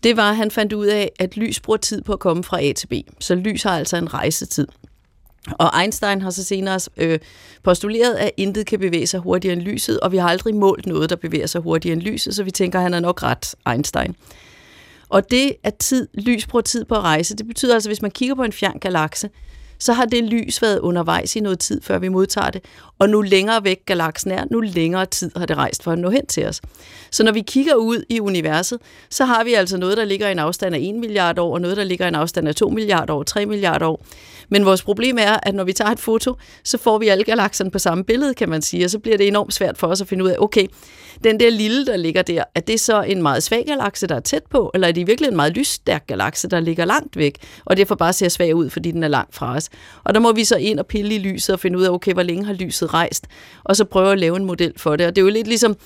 det 0.02 0.16
var, 0.16 0.30
at 0.30 0.36
han 0.36 0.50
fandt 0.50 0.72
ud 0.72 0.86
af, 0.86 1.12
at 1.18 1.36
lys 1.36 1.60
bruger 1.60 1.76
tid 1.76 2.02
på 2.02 2.12
at 2.12 2.18
komme 2.18 2.44
fra 2.44 2.62
A 2.62 2.72
til 2.72 2.86
B. 2.86 2.92
Så 3.20 3.34
lys 3.34 3.62
har 3.62 3.78
altså 3.78 3.96
en 3.96 4.14
rejsetid. 4.14 4.66
Og 5.52 5.80
Einstein 5.80 6.22
har 6.22 6.30
så 6.30 6.44
senere 6.44 6.80
øh, 6.96 7.18
postuleret, 7.62 8.14
at 8.14 8.30
intet 8.36 8.66
kan 8.66 8.78
bevæge 8.78 9.06
sig 9.06 9.20
hurtigere 9.20 9.52
end 9.52 9.62
lyset, 9.62 10.00
og 10.00 10.12
vi 10.12 10.16
har 10.16 10.28
aldrig 10.28 10.54
målt 10.54 10.86
noget, 10.86 11.10
der 11.10 11.16
bevæger 11.16 11.46
sig 11.46 11.60
hurtigere 11.60 11.92
end 11.92 12.02
lyset, 12.02 12.34
så 12.34 12.42
vi 12.42 12.50
tænker, 12.50 12.78
at 12.78 12.82
han 12.82 12.94
er 12.94 13.00
nok 13.00 13.22
ret, 13.22 13.54
Einstein. 13.70 14.16
Og 15.08 15.30
det, 15.30 15.52
at 15.62 15.76
tid, 15.76 16.08
lys 16.14 16.46
bruger 16.46 16.62
tid 16.62 16.84
på 16.84 16.94
at 16.94 17.00
rejse, 17.00 17.36
det 17.36 17.46
betyder 17.46 17.74
altså, 17.74 17.88
at 17.88 17.90
hvis 17.90 18.02
man 18.02 18.10
kigger 18.10 18.34
på 18.34 18.42
en 18.42 18.52
fjern 18.52 18.78
galakse, 18.78 19.30
så 19.78 19.92
har 19.92 20.04
det 20.04 20.24
lys 20.24 20.62
været 20.62 20.78
undervejs 20.78 21.36
i 21.36 21.40
noget 21.40 21.58
tid, 21.58 21.80
før 21.82 21.98
vi 21.98 22.08
modtager 22.08 22.50
det. 22.50 22.64
Og 22.98 23.08
nu 23.08 23.22
længere 23.22 23.64
væk 23.64 23.86
galaksen 23.86 24.30
er, 24.30 24.44
nu 24.50 24.60
længere 24.60 25.06
tid 25.06 25.30
har 25.36 25.46
det 25.46 25.56
rejst 25.56 25.82
for 25.82 25.92
at 25.92 25.98
nå 25.98 26.10
hen 26.10 26.26
til 26.26 26.46
os. 26.46 26.60
Så 27.10 27.22
når 27.22 27.32
vi 27.32 27.40
kigger 27.40 27.74
ud 27.74 28.04
i 28.08 28.20
universet, 28.20 28.78
så 29.10 29.24
har 29.24 29.44
vi 29.44 29.54
altså 29.54 29.76
noget, 29.76 29.96
der 29.96 30.04
ligger 30.04 30.28
i 30.28 30.32
en 30.32 30.38
afstand 30.38 30.74
af 30.74 30.80
1 30.82 30.94
milliard 30.94 31.38
år, 31.38 31.54
og 31.54 31.60
noget, 31.60 31.76
der 31.76 31.84
ligger 31.84 32.04
i 32.04 32.08
en 32.08 32.14
afstand 32.14 32.48
af 32.48 32.54
2 32.54 32.68
milliarder 32.68 33.14
år, 33.14 33.22
3 33.22 33.46
milliarder 33.46 33.86
år. 33.86 34.04
Men 34.48 34.64
vores 34.64 34.82
problem 34.82 35.18
er, 35.20 35.36
at 35.42 35.54
når 35.54 35.64
vi 35.64 35.72
tager 35.72 35.90
et 35.90 36.00
foto, 36.00 36.34
så 36.64 36.78
får 36.78 36.98
vi 36.98 37.08
alle 37.08 37.24
galakserne 37.24 37.70
på 37.70 37.78
samme 37.78 38.04
billede, 38.04 38.34
kan 38.34 38.48
man 38.48 38.62
sige, 38.62 38.84
og 38.84 38.90
så 38.90 38.98
bliver 38.98 39.16
det 39.16 39.28
enormt 39.28 39.54
svært 39.54 39.78
for 39.78 39.86
os 39.86 40.00
at 40.00 40.08
finde 40.08 40.24
ud 40.24 40.30
af, 40.30 40.36
okay, 40.38 40.66
den 41.24 41.40
der 41.40 41.50
lille, 41.50 41.86
der 41.86 41.96
ligger 41.96 42.22
der, 42.22 42.44
er 42.54 42.60
det 42.60 42.80
så 42.80 43.02
en 43.02 43.22
meget 43.22 43.42
svag 43.42 43.64
galakse, 43.66 44.06
der 44.06 44.14
er 44.14 44.20
tæt 44.20 44.42
på, 44.50 44.70
eller 44.74 44.88
er 44.88 44.92
det 44.92 45.06
virkelig 45.06 45.28
en 45.28 45.36
meget 45.36 45.52
lysstærk 45.52 46.06
galakse, 46.06 46.48
der 46.48 46.60
ligger 46.60 46.84
langt 46.84 47.16
væk, 47.16 47.38
og 47.64 47.76
derfor 47.76 47.94
bare 47.94 48.12
ser 48.12 48.28
svag 48.28 48.54
ud, 48.54 48.70
fordi 48.70 48.90
den 48.90 49.02
er 49.02 49.08
langt 49.08 49.34
fra 49.34 49.56
os. 49.56 49.67
Og 50.04 50.14
der 50.14 50.20
må 50.20 50.32
vi 50.32 50.44
så 50.44 50.56
ind 50.56 50.78
og 50.78 50.86
pille 50.86 51.14
i 51.14 51.18
lyset 51.18 51.52
og 51.52 51.60
finde 51.60 51.78
ud 51.78 51.84
af, 51.84 51.90
okay, 51.90 52.12
hvor 52.12 52.22
længe 52.22 52.44
har 52.44 52.52
lyset 52.52 52.94
rejst, 52.94 53.26
og 53.64 53.76
så 53.76 53.84
prøve 53.84 54.12
at 54.12 54.18
lave 54.18 54.36
en 54.36 54.44
model 54.44 54.72
for 54.76 54.96
det. 54.96 55.06
Og 55.06 55.16
det 55.16 55.22
er 55.22 55.24
jo 55.24 55.30
lidt 55.32 55.46
ligesom, 55.46 55.76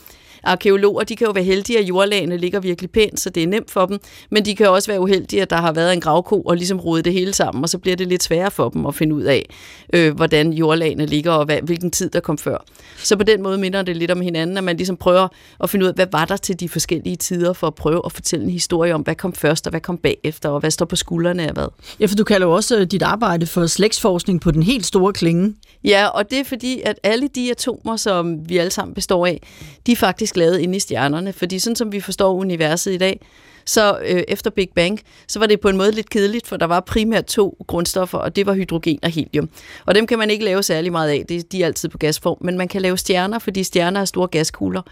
arkeologer, 0.44 1.04
de 1.04 1.16
kan 1.16 1.26
jo 1.26 1.32
være 1.32 1.44
heldige, 1.44 1.78
at 1.78 1.84
jordlagene 1.84 2.37
ligger 2.37 2.61
virkelig 2.61 2.90
pænt, 2.90 3.20
så 3.20 3.30
det 3.30 3.42
er 3.42 3.46
nemt 3.46 3.70
for 3.70 3.87
dem, 3.87 3.99
men 4.30 4.44
de 4.44 4.56
kan 4.56 4.68
også 4.68 4.90
være 4.90 5.00
uheldige, 5.00 5.42
at 5.42 5.50
der 5.50 5.56
har 5.56 5.72
været 5.72 5.92
en 5.92 6.00
gravko 6.00 6.40
og 6.40 6.56
ligesom 6.56 6.80
rodet 6.80 7.04
det 7.04 7.12
hele 7.12 7.34
sammen, 7.34 7.64
og 7.64 7.68
så 7.68 7.78
bliver 7.78 7.96
det 7.96 8.08
lidt 8.08 8.22
sværere 8.22 8.50
for 8.50 8.68
dem 8.68 8.87
at 8.87 8.94
finde 8.94 9.14
ud 9.14 9.22
af, 9.22 9.49
øh, 9.92 10.14
hvordan 10.14 10.52
jordlagene 10.52 11.06
ligger, 11.06 11.32
og 11.32 11.44
hvad, 11.44 11.58
hvilken 11.62 11.90
tid 11.90 12.11
der 12.11 12.20
kom 12.20 12.38
før. 12.38 12.64
Så 12.96 13.16
på 13.16 13.22
den 13.22 13.42
måde 13.42 13.58
minder 13.58 13.82
det 13.82 13.96
lidt 13.96 14.11
om 14.11 14.20
hinanden, 14.20 14.56
at 14.56 14.64
man 14.64 14.76
ligesom 14.76 14.96
prøver 14.96 15.28
at 15.61 15.70
finde 15.70 15.84
ud 15.84 15.88
af, 15.88 15.94
hvad 15.94 16.06
var 16.12 16.25
der 16.25 16.37
til 16.37 16.61
de 16.61 16.68
forskellige 16.68 17.16
tider, 17.16 17.52
for 17.52 17.66
at 17.66 17.75
prøve 17.75 18.02
at 18.04 18.12
fortælle 18.12 18.44
en 18.44 18.50
historie 18.50 18.94
om, 18.94 19.00
hvad 19.00 19.14
kom 19.14 19.32
først, 19.32 19.66
og 19.66 19.70
hvad 19.70 19.80
kom 19.80 19.99
bagefter, 19.99 20.49
og 20.49 20.61
hvad 20.61 20.70
står 20.70 20.87
på 20.87 20.96
skuldrene 20.96 21.42
af 21.42 21.52
hvad. 21.52 21.68
Ja, 22.00 22.06
for 22.06 22.14
du 22.14 22.25
kalder 22.25 22.46
jo 22.46 22.52
også 22.52 22.78
øh, 22.78 22.87
dit 22.87 23.02
arbejde 23.02 23.46
for 23.46 23.66
slægtsforskning 23.66 24.40
på 24.40 24.50
den 24.50 24.62
helt 24.62 24.87
store 24.87 25.12
klinge. 25.12 25.54
Ja, 25.84 26.06
og 26.06 26.30
det 26.30 26.38
er 26.38 26.44
fordi, 26.44 26.80
at 26.84 27.00
alle 27.02 27.28
de 27.28 27.50
atomer, 27.50 27.96
som 27.96 28.49
vi 28.49 28.58
alle 28.58 28.70
sammen 28.70 28.94
består 28.94 29.26
af, 29.26 29.42
de 29.87 29.92
er 29.92 29.96
faktisk 30.32 30.36
lavet 30.36 30.58
inde 30.58 30.76
i 30.76 30.80
stjernerne. 30.80 31.32
Fordi 31.32 31.58
sådan 31.58 31.76
som 31.76 31.92
vi 31.92 32.00
forstår 32.00 32.34
universet 32.34 32.92
i 32.92 32.98
dag, 32.98 33.20
så 33.64 33.98
øh, 34.04 34.22
efter 34.28 34.50
Big 34.50 34.68
Bang, 34.74 35.00
så 35.28 35.38
var 35.38 35.46
det 35.46 35.60
på 35.60 35.68
en 35.68 35.76
måde 35.76 35.92
lidt 35.92 36.10
kedeligt, 36.10 36.46
for 36.46 36.56
der 36.56 36.66
var 36.66 36.80
primært 36.80 37.24
to 37.26 37.56
grundstoffer, 37.66 38.18
og 38.18 38.36
det 38.36 38.46
var 38.46 38.54
hydrogen 38.54 38.98
og 39.02 39.10
helium. 39.10 39.48
Og 39.86 39.94
dem 39.94 40.06
kan 40.06 40.18
man 40.18 40.30
ikke 40.30 40.44
lave 40.44 40.62
særlig 40.62 40.92
meget 40.92 41.10
af, 41.10 41.24
det, 41.28 41.52
de 41.52 41.62
er 41.62 41.66
altid 41.66 41.88
på 41.88 41.98
gasform, 41.98 42.36
men 42.40 42.58
man 42.58 42.68
kan 42.68 42.82
lave 42.82 42.96
stjerner, 42.96 43.38
fordi 43.38 43.62
stjerner 43.62 44.00
er 44.00 44.04
store 44.04 44.28
gaskugler. 44.28 44.82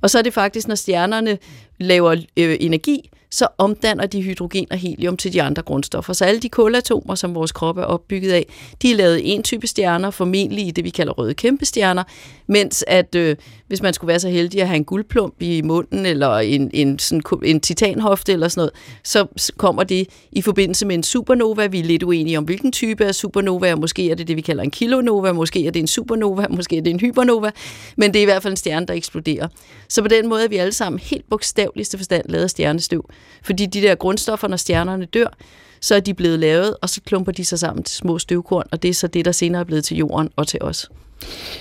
Og 0.00 0.10
så 0.10 0.18
er 0.18 0.22
det 0.22 0.32
faktisk, 0.32 0.68
når 0.68 0.74
stjernerne 0.74 1.38
laver 1.80 2.16
øh, 2.36 2.56
energi, 2.60 3.10
så 3.34 3.46
omdanner 3.58 4.06
de 4.06 4.22
hydrogen 4.22 4.66
og 4.70 4.76
helium 4.76 5.16
til 5.16 5.32
de 5.32 5.42
andre 5.42 5.62
grundstoffer. 5.62 6.12
Så 6.12 6.24
alle 6.24 6.40
de 6.40 6.48
kulatomer, 6.48 7.14
som 7.14 7.34
vores 7.34 7.52
krop 7.52 7.78
er 7.78 7.82
opbygget 7.82 8.32
af, 8.32 8.46
de 8.82 8.92
er 8.92 8.96
lavet 8.96 9.34
en 9.34 9.42
type 9.42 9.66
stjerner, 9.66 10.10
formentlig 10.10 10.66
i 10.66 10.70
det, 10.70 10.84
vi 10.84 10.90
kalder 10.90 11.12
røde 11.12 11.34
kæmpestjerner, 11.34 12.02
mens 12.46 12.84
at 12.88 13.14
øh, 13.14 13.36
hvis 13.66 13.82
man 13.82 13.94
skulle 13.94 14.08
være 14.08 14.20
så 14.20 14.28
heldig 14.28 14.60
at 14.60 14.66
have 14.66 14.76
en 14.76 14.84
guldplump 14.84 15.42
i 15.42 15.62
munden, 15.62 16.06
eller 16.06 16.38
en, 16.38 16.70
en, 16.74 16.98
sådan, 16.98 17.22
en 17.44 17.60
titanhofte 17.60 18.32
eller 18.32 18.48
sådan 18.48 18.60
noget, 18.60 18.72
så 19.04 19.52
kommer 19.56 19.84
det 19.84 20.08
i 20.32 20.42
forbindelse 20.42 20.86
med 20.86 20.94
en 20.94 21.02
supernova. 21.02 21.66
Vi 21.66 21.80
er 21.80 21.84
lidt 21.84 22.02
uenige 22.02 22.38
om, 22.38 22.44
hvilken 22.44 22.72
type 22.72 23.04
af 23.04 23.14
supernova, 23.14 23.74
måske 23.74 24.10
er 24.10 24.14
det 24.14 24.28
det, 24.28 24.36
vi 24.36 24.40
kalder 24.40 24.62
en 24.62 24.70
kilonova, 24.70 25.32
måske 25.32 25.66
er 25.66 25.70
det 25.70 25.80
en 25.80 25.86
supernova, 25.86 26.46
måske 26.56 26.76
er 26.76 26.82
det 26.82 26.90
en 26.90 27.00
hypernova, 27.00 27.50
men 27.96 28.12
det 28.12 28.18
er 28.18 28.22
i 28.22 28.24
hvert 28.24 28.42
fald 28.42 28.52
en 28.52 28.56
stjerne, 28.56 28.86
der 28.86 28.94
eksploderer. 28.94 29.48
Så 29.88 30.02
på 30.02 30.08
den 30.08 30.28
måde 30.28 30.44
er 30.44 30.48
vi 30.48 30.56
alle 30.56 30.72
sammen 30.72 30.98
helt 30.98 31.24
bogstaveligste 31.30 31.98
forstand 31.98 32.24
lavet 32.28 32.44
af 32.44 32.50
stjernestøv. 32.50 33.10
Fordi 33.42 33.66
de 33.66 33.82
der 33.82 33.94
grundstoffer, 33.94 34.48
når 34.48 34.56
stjernerne 34.56 35.04
dør, 35.04 35.36
så 35.80 35.94
er 35.94 36.00
de 36.00 36.14
blevet 36.14 36.38
lavet, 36.38 36.76
og 36.82 36.88
så 36.88 37.00
klumper 37.06 37.32
de 37.32 37.44
sig 37.44 37.58
sammen 37.58 37.84
til 37.84 37.96
små 37.96 38.18
støvkorn, 38.18 38.66
og 38.72 38.82
det 38.82 38.88
er 38.88 38.94
så 38.94 39.06
det, 39.06 39.24
der 39.24 39.32
senere 39.32 39.60
er 39.60 39.64
blevet 39.64 39.84
til 39.84 39.96
jorden 39.96 40.30
og 40.36 40.48
til 40.48 40.62
os. 40.62 40.90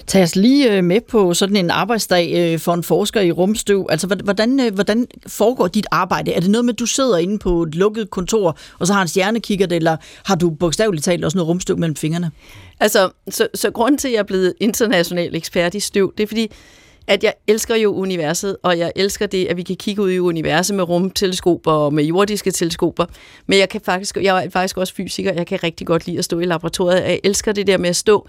Tag 0.07 0.23
os 0.23 0.35
lige 0.35 0.71
øh, 0.71 0.83
med 0.83 1.01
på 1.01 1.33
sådan 1.33 1.55
en 1.55 1.71
arbejdsdag 1.71 2.53
øh, 2.53 2.59
for 2.59 2.73
en 2.73 2.83
forsker 2.83 3.21
i 3.21 3.31
rumstøv. 3.31 3.87
Altså, 3.89 4.07
hvordan, 4.23 4.59
øh, 4.59 4.73
hvordan 4.73 5.07
foregår 5.27 5.67
dit 5.67 5.87
arbejde? 5.91 6.33
Er 6.33 6.39
det 6.39 6.49
noget 6.49 6.65
med, 6.65 6.73
at 6.73 6.79
du 6.79 6.85
sidder 6.85 7.17
inde 7.17 7.39
på 7.39 7.63
et 7.63 7.75
lukket 7.75 8.09
kontor, 8.09 8.57
og 8.79 8.87
så 8.87 8.93
har 8.93 9.01
en 9.01 9.07
stjernekikker 9.07 9.67
eller 9.71 9.97
har 10.25 10.35
du 10.35 10.49
bogstaveligt 10.49 11.05
talt 11.05 11.25
også 11.25 11.37
noget 11.37 11.47
rumstøv 11.47 11.77
mellem 11.77 11.95
fingrene? 11.95 12.31
Altså, 12.79 13.09
så, 13.29 13.47
så 13.53 13.71
grunden 13.71 13.97
til, 13.97 14.07
at 14.07 14.13
jeg 14.13 14.19
er 14.19 14.23
blevet 14.23 14.53
international 14.59 15.35
ekspert 15.35 15.75
i 15.75 15.79
støv, 15.79 16.13
det 16.17 16.23
er 16.23 16.27
fordi, 16.27 16.51
at 17.07 17.23
jeg 17.23 17.33
elsker 17.47 17.75
jo 17.75 17.93
universet, 17.93 18.57
og 18.63 18.77
jeg 18.77 18.91
elsker 18.95 19.25
det, 19.25 19.45
at 19.45 19.57
vi 19.57 19.63
kan 19.63 19.75
kigge 19.75 20.01
ud 20.01 20.11
i 20.11 20.19
universet 20.19 20.75
med 20.75 20.83
rumteleskoper 20.89 21.71
og 21.71 21.93
med 21.93 22.03
jordiske 22.03 22.51
teleskoper. 22.51 23.05
Men 23.47 23.59
jeg 23.59 23.69
kan 23.69 23.81
faktisk, 23.81 24.17
jeg 24.21 24.45
er 24.45 24.49
faktisk 24.49 24.77
også 24.77 24.93
fysiker, 24.93 25.33
jeg 25.33 25.47
kan 25.47 25.63
rigtig 25.63 25.87
godt 25.87 26.07
lide 26.07 26.17
at 26.17 26.25
stå 26.25 26.39
i 26.39 26.45
laboratoriet. 26.45 27.01
Jeg 27.01 27.19
elsker 27.23 27.51
det 27.51 27.67
der 27.67 27.77
med 27.77 27.89
at 27.89 27.95
stå, 27.95 28.27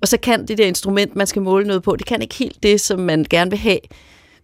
og 0.00 0.08
så 0.08 0.16
kan 0.16 0.48
det 0.48 0.58
der 0.58 0.66
instrument, 0.66 1.16
man 1.16 1.26
skal 1.26 1.42
måle 1.42 1.66
noget 1.66 1.82
på, 1.82 1.96
det 1.96 2.06
kan 2.06 2.22
ikke 2.22 2.34
helt 2.34 2.62
det, 2.62 2.80
som 2.80 3.00
man 3.00 3.26
gerne 3.30 3.50
vil 3.50 3.58
have. 3.58 3.78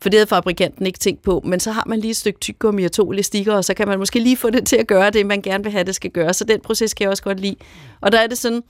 For 0.03 0.09
det 0.09 0.19
havde 0.19 0.27
fabrikanten 0.27 0.87
ikke 0.87 0.99
tænkt 0.99 1.23
på. 1.23 1.43
Men 1.45 1.61
så 1.61 1.71
har 1.71 1.85
man 1.87 2.01
lige 2.01 2.11
et 2.11 2.17
stykke 2.17 2.41
tyggegummi 2.41 2.85
og 2.85 2.93
to 2.93 3.13
elastikker, 3.13 3.55
og 3.55 3.65
så 3.65 3.75
kan 3.75 3.89
man 3.89 3.99
måske 3.99 4.19
lige 4.19 4.37
få 4.37 4.51
det 4.51 4.67
til 4.67 4.77
at 4.77 4.87
gøre 4.87 5.11
det, 5.11 5.27
man 5.27 5.43
gerne 5.43 5.65
vil 5.65 5.73
have, 5.73 5.85
det 5.85 5.95
skal 5.95 6.11
gøre. 6.11 6.35
Så 6.35 6.45
den 6.45 6.61
proces 6.61 6.95
kan 6.95 7.05
jeg 7.05 7.11
også 7.11 7.23
godt 7.23 7.41
lide. 7.41 7.57
Og 8.01 8.13
der 8.13 8.19
er 8.19 8.27
det 8.27 8.39
sådan, 8.39 8.63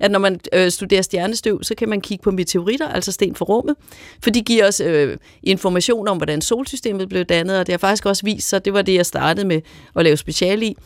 at 0.00 0.10
når 0.10 0.18
man 0.18 0.40
øh, 0.52 0.70
studerer 0.70 1.02
stjernestøv, 1.02 1.62
så 1.62 1.74
kan 1.74 1.88
man 1.88 2.00
kigge 2.00 2.22
på 2.22 2.30
meteoritter, 2.30 2.88
altså 2.88 3.12
sten 3.12 3.34
for 3.34 3.44
rummet, 3.44 3.76
for 4.22 4.30
de 4.30 4.42
giver 4.42 4.68
os 4.68 4.80
øh, 4.80 5.16
information 5.42 6.08
om, 6.08 6.16
hvordan 6.16 6.40
solsystemet 6.40 7.08
blev 7.08 7.24
dannet, 7.24 7.58
og 7.58 7.66
det 7.66 7.72
har 7.72 7.78
faktisk 7.78 8.06
også 8.06 8.22
vist 8.24 8.48
sig, 8.48 8.64
det 8.64 8.72
var 8.72 8.82
det, 8.82 8.94
jeg 8.94 9.06
startede 9.06 9.46
med 9.46 9.60
at 9.96 10.04
lave 10.04 10.16
special 10.16 10.62
i, 10.62 10.76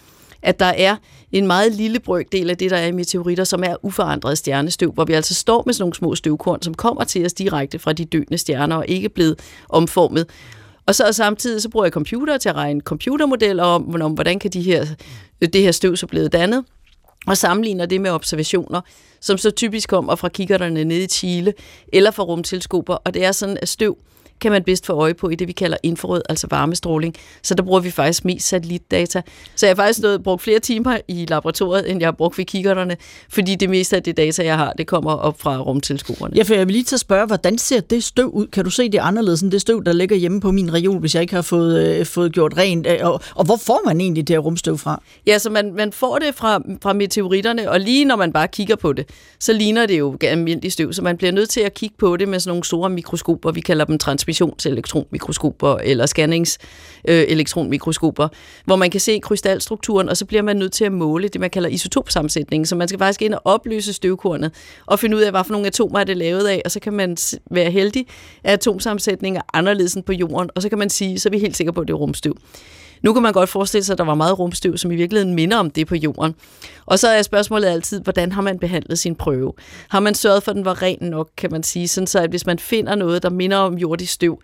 at 0.42 0.60
der 0.60 0.66
er 0.66 0.96
en 1.32 1.46
meget 1.46 1.72
lille 1.72 2.00
brøkdel 2.00 2.50
af 2.50 2.56
det, 2.56 2.70
der 2.70 2.76
er 2.76 2.86
i 2.86 2.92
meteoritter, 2.92 3.44
som 3.44 3.64
er 3.64 3.76
uforandret 3.82 4.38
stjernestøv, 4.38 4.92
hvor 4.92 5.04
vi 5.04 5.12
altså 5.12 5.34
står 5.34 5.62
med 5.66 5.74
sådan 5.74 5.82
nogle 5.82 5.94
små 5.94 6.14
støvkorn, 6.14 6.62
som 6.62 6.74
kommer 6.74 7.04
til 7.04 7.26
os 7.26 7.32
direkte 7.32 7.78
fra 7.78 7.92
de 7.92 8.04
døende 8.04 8.38
stjerner 8.38 8.76
og 8.76 8.88
ikke 8.88 9.08
blevet 9.08 9.38
omformet. 9.68 10.26
Og 10.86 10.94
så 10.94 11.06
og 11.06 11.14
samtidig 11.14 11.62
så 11.62 11.68
bruger 11.68 11.86
jeg 11.86 11.92
computer 11.92 12.38
til 12.38 12.48
at 12.48 12.54
regne 12.54 12.80
computermodeller 12.80 13.64
om, 13.64 14.02
om 14.02 14.12
hvordan 14.12 14.38
kan 14.38 14.50
de 14.50 14.62
her, 14.62 14.86
øh, 15.40 15.48
det 15.52 15.62
her 15.62 15.72
støv 15.72 15.96
så 15.96 16.06
blevet 16.06 16.32
dannet 16.32 16.64
og 17.26 17.36
sammenligner 17.36 17.86
det 17.86 18.00
med 18.00 18.10
observationer, 18.10 18.80
som 19.20 19.38
så 19.38 19.50
typisk 19.50 19.88
kommer 19.88 20.14
fra 20.14 20.28
kikkerterne 20.28 20.84
nede 20.84 21.04
i 21.04 21.06
Chile, 21.06 21.54
eller 21.92 22.10
fra 22.10 22.22
rumteleskoper, 22.22 22.94
og 22.94 23.14
det 23.14 23.24
er 23.24 23.32
sådan, 23.32 23.58
at 23.62 23.68
støv 23.68 23.98
kan 24.40 24.52
man 24.52 24.64
bedst 24.64 24.86
få 24.86 24.92
øje 24.92 25.14
på 25.14 25.28
i 25.28 25.34
det, 25.34 25.48
vi 25.48 25.52
kalder 25.52 25.76
infrarød, 25.82 26.22
altså 26.28 26.46
varmestråling. 26.50 27.14
Så 27.42 27.54
der 27.54 27.62
bruger 27.62 27.80
vi 27.80 27.90
faktisk 27.90 28.24
mest 28.24 28.48
satellitdata. 28.48 29.22
Så 29.54 29.66
jeg 29.66 29.70
har 29.70 29.76
faktisk 29.76 29.98
stået, 29.98 30.22
brugt 30.22 30.42
flere 30.42 30.58
timer 30.58 30.98
i 31.08 31.26
laboratoriet, 31.28 31.90
end 31.90 32.00
jeg 32.00 32.06
har 32.06 32.12
brugt 32.12 32.38
ved 32.38 32.44
kikkerterne, 32.44 32.96
fordi 33.28 33.54
det 33.54 33.70
meste 33.70 33.96
af 33.96 34.02
det 34.02 34.16
data, 34.16 34.44
jeg 34.44 34.56
har, 34.56 34.72
det 34.72 34.86
kommer 34.86 35.12
op 35.12 35.40
fra 35.40 35.58
rumteleskoperne. 35.58 36.36
Ja, 36.36 36.42
for 36.42 36.54
jeg 36.54 36.66
vil 36.66 36.72
lige 36.72 36.84
til 36.84 36.96
at 36.96 37.00
spørge, 37.00 37.26
hvordan 37.26 37.58
ser 37.58 37.80
det 37.80 38.04
støv 38.04 38.30
ud? 38.30 38.46
Kan 38.46 38.64
du 38.64 38.70
se 38.70 38.88
det 38.88 38.98
anderledes 38.98 39.40
end 39.40 39.52
det 39.52 39.60
støv, 39.60 39.84
der 39.84 39.92
ligger 39.92 40.16
hjemme 40.16 40.40
på 40.40 40.50
min 40.50 40.72
region, 40.72 41.00
hvis 41.00 41.14
jeg 41.14 41.22
ikke 41.22 41.34
har 41.34 41.42
fået, 41.42 41.98
øh, 41.98 42.06
fået 42.06 42.32
gjort 42.32 42.56
rent? 42.56 42.86
Øh, 42.86 42.98
og, 43.02 43.20
og 43.34 43.44
hvor 43.44 43.56
får 43.56 43.80
man 43.86 44.00
egentlig 44.00 44.28
det 44.28 44.34
her 44.34 44.40
rumstøv 44.40 44.78
fra? 44.78 45.02
Ja, 45.26 45.38
så 45.38 45.50
man, 45.50 45.72
man 45.74 45.92
får 45.92 46.18
det 46.18 46.34
fra, 46.34 46.62
fra 46.82 46.92
meteoritterne, 46.92 47.70
og 47.70 47.80
lige 47.80 48.04
når 48.04 48.16
man 48.16 48.32
bare 48.32 48.48
kigger 48.48 48.76
på 48.76 48.92
det, 48.92 49.08
så 49.40 49.52
ligner 49.52 49.86
det 49.86 49.98
jo 49.98 50.16
almindeligt 50.20 50.72
støv, 50.72 50.92
så 50.92 51.02
man 51.02 51.16
bliver 51.16 51.32
nødt 51.32 51.50
til 51.50 51.60
at 51.60 51.74
kigge 51.74 51.94
på 51.98 52.16
det 52.16 52.28
med 52.28 52.40
sådan 52.40 52.50
nogle 52.50 52.64
store 52.64 52.90
mikroskoper, 52.90 53.52
vi 53.52 53.60
kalder 53.60 53.84
dem 53.84 53.98
transmissionselektronmikroskoper 54.32 55.76
eller 55.76 56.06
scanningselektronmikroskoper, 56.06 58.24
øh, 58.24 58.30
hvor 58.64 58.76
man 58.76 58.90
kan 58.90 59.00
se 59.00 59.18
krystalstrukturen, 59.18 60.08
og 60.08 60.16
så 60.16 60.24
bliver 60.24 60.42
man 60.42 60.56
nødt 60.56 60.72
til 60.72 60.84
at 60.84 60.92
måle 60.92 61.28
det, 61.28 61.40
man 61.40 61.50
kalder 61.50 61.68
isotopsammensætningen. 61.68 62.66
Så 62.66 62.76
man 62.76 62.88
skal 62.88 62.98
faktisk 62.98 63.22
ind 63.22 63.34
og 63.34 63.40
opløse 63.44 63.92
støvkornet 63.92 64.52
og 64.86 64.98
finde 64.98 65.16
ud 65.16 65.22
af, 65.22 65.30
hvad 65.30 65.44
for 65.44 65.52
nogle 65.52 65.66
atomer 65.66 66.00
er 66.00 66.04
det 66.04 66.16
lavet 66.16 66.46
af, 66.46 66.62
og 66.64 66.70
så 66.70 66.80
kan 66.80 66.92
man 66.92 67.16
være 67.50 67.70
heldig, 67.70 68.06
at 68.44 68.52
atomsammensætningen 68.52 69.36
er 69.36 69.42
anderledes 69.52 69.94
end 69.94 70.04
på 70.04 70.12
jorden, 70.12 70.50
og 70.54 70.62
så 70.62 70.68
kan 70.68 70.78
man 70.78 70.90
sige, 70.90 71.18
så 71.18 71.28
er 71.28 71.30
vi 71.30 71.38
helt 71.38 71.56
sikre 71.56 71.72
på, 71.72 71.80
at 71.80 71.88
det 71.88 71.92
er 71.92 71.98
rumstøv. 71.98 72.36
Nu 73.02 73.12
kan 73.12 73.22
man 73.22 73.32
godt 73.32 73.48
forestille 73.48 73.84
sig, 73.84 73.92
at 73.92 73.98
der 73.98 74.04
var 74.04 74.14
meget 74.14 74.38
rumstøv, 74.38 74.76
som 74.76 74.90
i 74.90 74.96
virkeligheden 74.96 75.34
minder 75.34 75.56
om 75.56 75.70
det 75.70 75.86
på 75.86 75.94
jorden. 75.94 76.34
Og 76.86 76.98
så 76.98 77.08
er 77.08 77.22
spørgsmålet 77.22 77.66
altid, 77.66 78.00
hvordan 78.00 78.32
har 78.32 78.42
man 78.42 78.58
behandlet 78.58 78.98
sin 78.98 79.14
prøve? 79.14 79.52
Har 79.88 80.00
man 80.00 80.14
sørget 80.14 80.42
for, 80.42 80.50
at 80.50 80.56
den 80.56 80.64
var 80.64 80.82
ren 80.82 80.98
nok, 81.00 81.30
kan 81.36 81.52
man 81.52 81.62
sige, 81.62 81.88
sådan 81.88 82.06
så 82.06 82.18
at 82.18 82.30
hvis 82.30 82.46
man 82.46 82.58
finder 82.58 82.94
noget, 82.94 83.22
der 83.22 83.30
minder 83.30 83.56
om 83.56 83.74
jordisk 83.74 84.12
støv, 84.12 84.40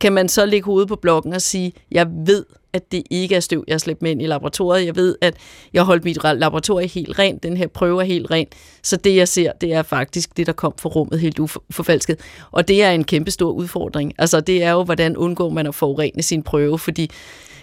kan 0.00 0.12
man 0.12 0.28
så 0.28 0.46
lægge 0.46 0.64
hovedet 0.64 0.88
på 0.88 0.96
blokken 0.96 1.32
og 1.32 1.42
sige, 1.42 1.72
jeg 1.90 2.06
ved, 2.26 2.44
at 2.74 2.92
det 2.92 3.02
ikke 3.10 3.34
er 3.34 3.40
støv, 3.40 3.64
jeg 3.68 3.78
har 3.86 3.94
med 4.00 4.10
ind 4.10 4.22
i 4.22 4.26
laboratoriet. 4.26 4.86
Jeg 4.86 4.96
ved, 4.96 5.16
at 5.20 5.36
jeg 5.72 5.82
holdt 5.82 6.04
mit 6.04 6.18
laboratorium 6.24 6.90
helt 6.94 7.18
rent. 7.18 7.42
Den 7.42 7.56
her 7.56 7.66
prøve 7.66 8.00
er 8.00 8.06
helt 8.06 8.30
ren. 8.30 8.46
Så 8.82 8.96
det, 8.96 9.16
jeg 9.16 9.28
ser, 9.28 9.52
det 9.52 9.72
er 9.72 9.82
faktisk 9.82 10.36
det, 10.36 10.46
der 10.46 10.52
kom 10.52 10.74
fra 10.78 10.88
rummet 10.88 11.20
helt 11.20 11.38
uforfalsket. 11.38 12.20
Og 12.50 12.68
det 12.68 12.82
er 12.82 12.90
en 12.90 13.04
kæmpe 13.04 13.30
stor 13.30 13.50
udfordring. 13.50 14.12
Altså, 14.18 14.40
det 14.40 14.62
er 14.62 14.70
jo, 14.70 14.82
hvordan 14.82 15.16
undgår 15.16 15.50
man 15.50 15.66
at 15.66 15.74
forurene 15.74 16.22
sin 16.22 16.42
prøve, 16.42 16.78
fordi 16.78 17.10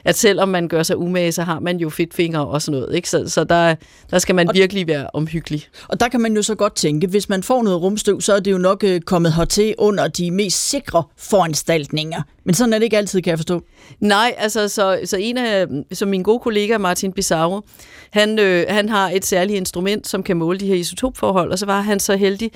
at 0.05 0.17
selvom 0.17 0.49
man 0.49 0.67
gør 0.67 0.83
sig 0.83 0.97
umage, 0.97 1.31
så 1.31 1.43
har 1.43 1.59
man 1.59 1.77
jo 1.77 1.89
fedtfingre 1.89 2.47
og 2.47 2.61
sådan 2.61 2.79
noget. 2.79 2.95
Ikke? 2.95 3.09
Så, 3.09 3.29
så 3.29 3.43
der, 3.43 3.75
der 4.11 4.19
skal 4.19 4.35
man 4.35 4.49
virkelig 4.53 4.87
være 4.87 5.07
omhyggelig. 5.13 5.63
Og 5.87 5.99
der 5.99 6.07
kan 6.07 6.21
man 6.21 6.35
jo 6.35 6.41
så 6.41 6.55
godt 6.55 6.75
tænke, 6.75 7.07
hvis 7.07 7.29
man 7.29 7.43
får 7.43 7.63
noget 7.63 7.81
rumstøv, 7.81 8.21
så 8.21 8.33
er 8.33 8.39
det 8.39 8.51
jo 8.51 8.57
nok 8.57 8.83
øh, 8.83 9.01
kommet 9.01 9.33
hertil 9.33 9.75
under 9.77 10.07
de 10.07 10.31
mest 10.31 10.69
sikre 10.69 11.03
foranstaltninger. 11.17 12.21
Men 12.43 12.55
sådan 12.55 12.73
er 12.73 12.77
det 12.77 12.83
ikke 12.83 12.97
altid, 12.97 13.21
kan 13.21 13.31
jeg 13.31 13.37
forstå. 13.37 13.61
Nej, 13.99 14.35
altså 14.37 14.67
så, 14.67 14.99
så 15.05 15.17
en 15.17 15.37
af, 15.37 15.67
som 15.93 16.09
min 16.09 16.23
gode 16.23 16.39
kollega 16.39 16.77
Martin 16.77 17.13
Bizarro, 17.13 17.61
han, 18.11 18.39
øh, 18.39 18.65
han 18.69 18.89
har 18.89 19.09
et 19.09 19.25
særligt 19.25 19.57
instrument, 19.57 20.07
som 20.07 20.23
kan 20.23 20.37
måle 20.37 20.59
de 20.59 20.67
her 20.67 20.75
isotopforhold, 20.75 21.51
og 21.51 21.59
så 21.59 21.65
var 21.65 21.81
han 21.81 21.99
så 21.99 22.15
heldig, 22.15 22.51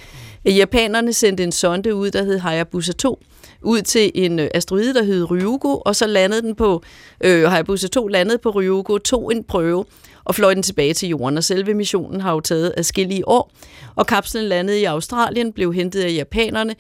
at 0.46 0.58
japanerne 0.58 1.14
sendte 1.14 1.44
en 1.44 1.52
sonde 1.52 1.96
ud, 1.96 2.12
der 2.12 2.24
hed 2.24 2.40
Hayabusa 2.40 2.92
2, 2.92 3.20
ud 3.62 3.82
til 3.82 4.12
en 4.16 4.40
øh, 4.40 4.48
asteroide, 4.54 4.94
der 4.94 5.04
hed 5.04 5.32
Ryugu, 5.32 5.82
og 5.86 5.96
så 5.96 6.08
landede 6.08 6.42
den 6.42 6.56
på, 6.56 6.84
øh, 7.22 7.44
Hayabusa 7.44 7.88
2 7.88 8.08
landede 8.08 8.38
på 8.38 8.50
Ryugu, 8.50 8.98
tog 8.98 9.32
en 9.32 9.44
prøve, 9.44 9.86
og 10.26 10.36
fløj 10.36 10.54
den 10.54 10.64
tilbage 10.64 10.94
til 10.94 11.10
jorden. 11.10 11.38
Og 11.38 11.44
selve 11.44 11.74
missionen 11.74 12.22
har 12.22 12.34
jo 12.34 12.40
taget 12.40 12.74
adskillige 12.78 13.28
år, 13.28 13.52
og 13.96 14.08
kapslen 14.08 14.44
landede 14.44 14.82
i 14.82 14.84
Australien, 14.84 15.54
blev 15.54 15.74
hentet 15.74 16.02
af 16.02 16.14
japanerne, 16.14 16.76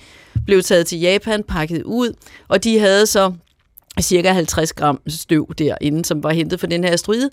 blev 0.45 0.61
taget 0.61 0.87
til 0.87 0.99
Japan, 0.99 1.43
pakket 1.43 1.83
ud, 1.83 2.13
og 2.47 2.63
de 2.63 2.79
havde 2.79 3.05
så 3.05 3.33
cirka 4.01 4.31
50 4.31 4.73
gram 4.73 5.01
støv 5.07 5.53
derinde, 5.57 6.05
som 6.05 6.23
var 6.23 6.31
hentet 6.31 6.59
fra 6.59 6.67
den 6.67 6.83
her 6.83 6.93
asteroide. 6.93 7.29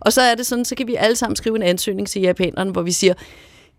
Og 0.00 0.12
så 0.12 0.20
er 0.20 0.34
det 0.34 0.46
sådan, 0.46 0.64
så 0.64 0.74
kan 0.74 0.86
vi 0.86 0.94
alle 0.94 1.16
sammen 1.16 1.36
skrive 1.36 1.56
en 1.56 1.62
ansøgning 1.62 2.08
til 2.08 2.22
japanerne, 2.22 2.70
hvor 2.70 2.82
vi 2.82 2.92
siger, 2.92 3.14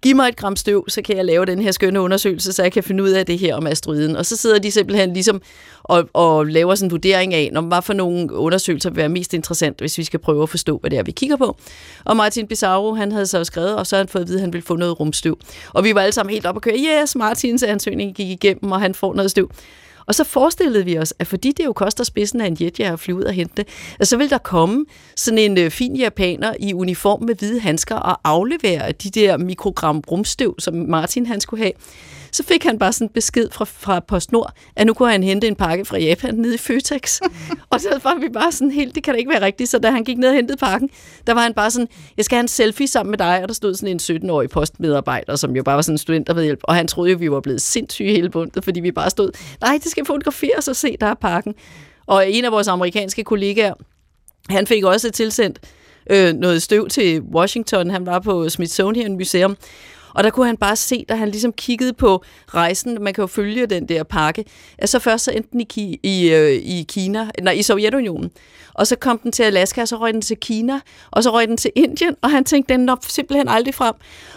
giv 0.01 0.15
mig 0.15 0.27
et 0.27 0.35
gram 0.35 0.55
støv, 0.55 0.89
så 0.89 1.01
kan 1.01 1.17
jeg 1.17 1.25
lave 1.25 1.45
den 1.45 1.61
her 1.61 1.71
skønne 1.71 2.01
undersøgelse, 2.01 2.53
så 2.53 2.63
jeg 2.63 2.71
kan 2.71 2.83
finde 2.83 3.03
ud 3.03 3.09
af 3.09 3.25
det 3.25 3.39
her 3.39 3.55
om 3.55 3.67
asteroiden. 3.67 4.15
Og 4.15 4.25
så 4.25 4.37
sidder 4.37 4.59
de 4.59 4.71
simpelthen 4.71 5.13
ligesom 5.13 5.41
og, 5.83 6.09
og 6.13 6.45
laver 6.45 6.75
sådan 6.75 6.87
en 6.87 6.91
vurdering 6.91 7.33
af, 7.33 7.49
når 7.53 7.61
hvad 7.61 7.81
for 7.81 7.93
nogle 7.93 8.33
undersøgelser 8.33 8.89
vil 8.89 8.97
være 8.97 9.09
mest 9.09 9.33
interessant, 9.33 9.79
hvis 9.79 9.97
vi 9.97 10.03
skal 10.03 10.19
prøve 10.19 10.43
at 10.43 10.49
forstå, 10.49 10.77
hvad 10.77 10.91
det 10.91 10.99
er, 10.99 11.03
vi 11.03 11.11
kigger 11.11 11.35
på. 11.35 11.57
Og 12.05 12.17
Martin 12.17 12.47
Bizarro, 12.47 12.93
han 12.93 13.11
havde 13.11 13.25
så 13.25 13.43
skrevet, 13.43 13.75
og 13.75 13.87
så 13.87 13.95
havde 13.95 14.05
han 14.05 14.09
fået 14.09 14.21
at 14.21 14.27
vide, 14.27 14.37
at 14.37 14.41
han 14.41 14.53
ville 14.53 14.65
få 14.65 14.75
noget 14.75 14.99
rumstøv. 14.99 15.39
Og 15.73 15.83
vi 15.83 15.95
var 15.95 16.01
alle 16.01 16.13
sammen 16.13 16.33
helt 16.33 16.45
op 16.45 16.55
og 16.55 16.61
køre, 16.61 16.75
yes, 16.77 17.15
Martins 17.15 17.63
ansøgning 17.63 18.15
gik 18.15 18.29
igennem, 18.29 18.71
og 18.71 18.81
han 18.81 18.95
får 18.95 19.13
noget 19.13 19.31
støv. 19.31 19.51
Og 20.07 20.15
så 20.15 20.23
forestillede 20.23 20.85
vi 20.85 20.97
os, 20.97 21.13
at 21.19 21.27
fordi 21.27 21.51
det 21.51 21.65
jo 21.65 21.73
koster 21.73 22.03
spidsen 22.03 22.41
af 22.41 22.47
en 22.47 22.57
jetjager 22.61 22.93
at 22.93 22.99
flyve 22.99 23.17
ud 23.17 23.23
og 23.23 23.33
hente 23.33 23.53
det, 23.57 23.67
at 23.99 24.07
så 24.07 24.17
vil 24.17 24.29
der 24.29 24.37
komme 24.37 24.85
sådan 25.15 25.37
en 25.37 25.57
øh, 25.57 25.71
fin 25.71 25.95
japaner 25.95 26.53
i 26.59 26.73
uniform 26.73 27.23
med 27.23 27.35
hvide 27.35 27.59
handsker 27.59 27.95
og 27.95 28.19
aflevere 28.23 28.91
de 28.91 29.09
der 29.09 29.37
mikrogram 29.37 30.03
rumstøv, 30.11 30.55
som 30.59 30.73
Martin 30.75 31.25
han 31.25 31.41
skulle 31.41 31.63
have. 31.63 31.73
Så 32.31 32.43
fik 32.43 32.63
han 32.63 32.79
bare 32.79 32.93
sådan 32.93 33.09
besked 33.09 33.49
fra, 33.51 33.65
fra 33.65 33.99
PostNord, 33.99 34.53
at 34.75 34.87
nu 34.87 34.93
kunne 34.93 35.11
han 35.11 35.23
hente 35.23 35.47
en 35.47 35.55
pakke 35.55 35.85
fra 35.85 35.97
Japan 35.97 36.35
nede 36.35 36.55
i 36.55 36.57
Føtex. 36.57 37.19
og 37.71 37.81
så 37.81 37.99
var 38.03 38.19
vi 38.19 38.29
bare 38.29 38.51
sådan 38.51 38.71
helt, 38.71 38.95
det 38.95 39.03
kan 39.03 39.13
da 39.13 39.17
ikke 39.17 39.29
være 39.29 39.41
rigtigt. 39.41 39.69
Så 39.69 39.79
da 39.79 39.91
han 39.91 40.03
gik 40.03 40.17
ned 40.17 40.29
og 40.29 40.35
hentede 40.35 40.57
pakken, 40.57 40.89
der 41.27 41.33
var 41.33 41.41
han 41.41 41.53
bare 41.53 41.71
sådan, 41.71 41.87
jeg 42.17 42.25
skal 42.25 42.35
have 42.35 42.41
en 42.41 42.47
selfie 42.47 42.87
sammen 42.87 43.11
med 43.11 43.17
dig. 43.17 43.41
Og 43.41 43.47
der 43.47 43.53
stod 43.53 43.75
sådan 43.75 43.99
en 44.09 44.23
17-årig 44.23 44.49
postmedarbejder, 44.49 45.35
som 45.35 45.55
jo 45.55 45.63
bare 45.63 45.75
var 45.75 45.81
sådan 45.81 46.25
en 46.29 46.43
hjælp. 46.43 46.59
Og 46.63 46.75
han 46.75 46.87
troede 46.87 47.11
jo, 47.11 47.17
vi 47.17 47.31
var 47.31 47.41
blevet 47.41 47.61
sindssyge 47.61 48.11
hele 48.11 48.29
bundet, 48.29 48.63
fordi 48.63 48.79
vi 48.79 48.91
bare 48.91 49.09
stod, 49.09 49.31
nej, 49.61 49.79
det 49.83 49.91
skal 49.91 50.05
fotograferes 50.05 50.67
og 50.67 50.75
se, 50.75 50.97
der 51.01 51.07
er 51.07 51.13
pakken. 51.13 51.55
Og 52.05 52.31
en 52.31 52.45
af 52.45 52.51
vores 52.51 52.67
amerikanske 52.67 53.23
kollegaer, 53.23 53.73
han 54.49 54.67
fik 54.67 54.83
også 54.83 55.11
tilsendt 55.11 55.59
øh, 56.09 56.33
noget 56.33 56.61
støv 56.61 56.89
til 56.89 57.21
Washington. 57.21 57.89
Han 57.89 58.05
var 58.05 58.19
på 58.19 58.49
Smithsonian 58.49 59.13
Museum, 59.13 59.57
og 60.17 60.23
der 60.23 60.29
kunne 60.29 60.45
han 60.45 60.57
bare 60.57 60.75
se, 60.75 61.05
da 61.09 61.15
han 61.15 61.29
ligesom 61.29 61.53
kiggede 61.53 61.93
på 61.93 62.23
rejsen, 62.47 63.03
man 63.03 63.13
kan 63.13 63.21
jo 63.21 63.27
følge 63.27 63.65
den 63.65 63.89
der 63.89 64.03
pakke, 64.03 64.45
at 64.77 64.89
så 64.89 64.99
først 64.99 65.23
så 65.23 65.31
endte 65.31 65.49
den 65.51 65.61
i, 65.61 65.67
Ki- 65.73 65.99
i, 66.03 66.29
øh, 66.33 66.51
i 66.51 66.85
Kina, 66.89 67.29
nej, 67.41 67.53
i 67.53 67.61
Sovjetunionen, 67.61 68.31
og 68.73 68.87
så 68.87 68.95
kom 68.95 69.19
den 69.19 69.31
til 69.31 69.43
Alaska, 69.43 69.81
og 69.81 69.87
så 69.87 69.95
røg 69.95 70.13
den 70.13 70.21
til 70.21 70.37
Kina, 70.37 70.79
og 71.11 71.23
så 71.23 71.33
røg 71.33 71.47
den 71.47 71.57
til 71.57 71.71
Indien, 71.75 72.15
og 72.21 72.31
han 72.31 72.43
tænkte, 72.45 72.73
den 72.73 72.85
når 72.85 72.97
simpelthen 73.07 73.47
aldrig 73.47 73.75
frem. 73.75 73.93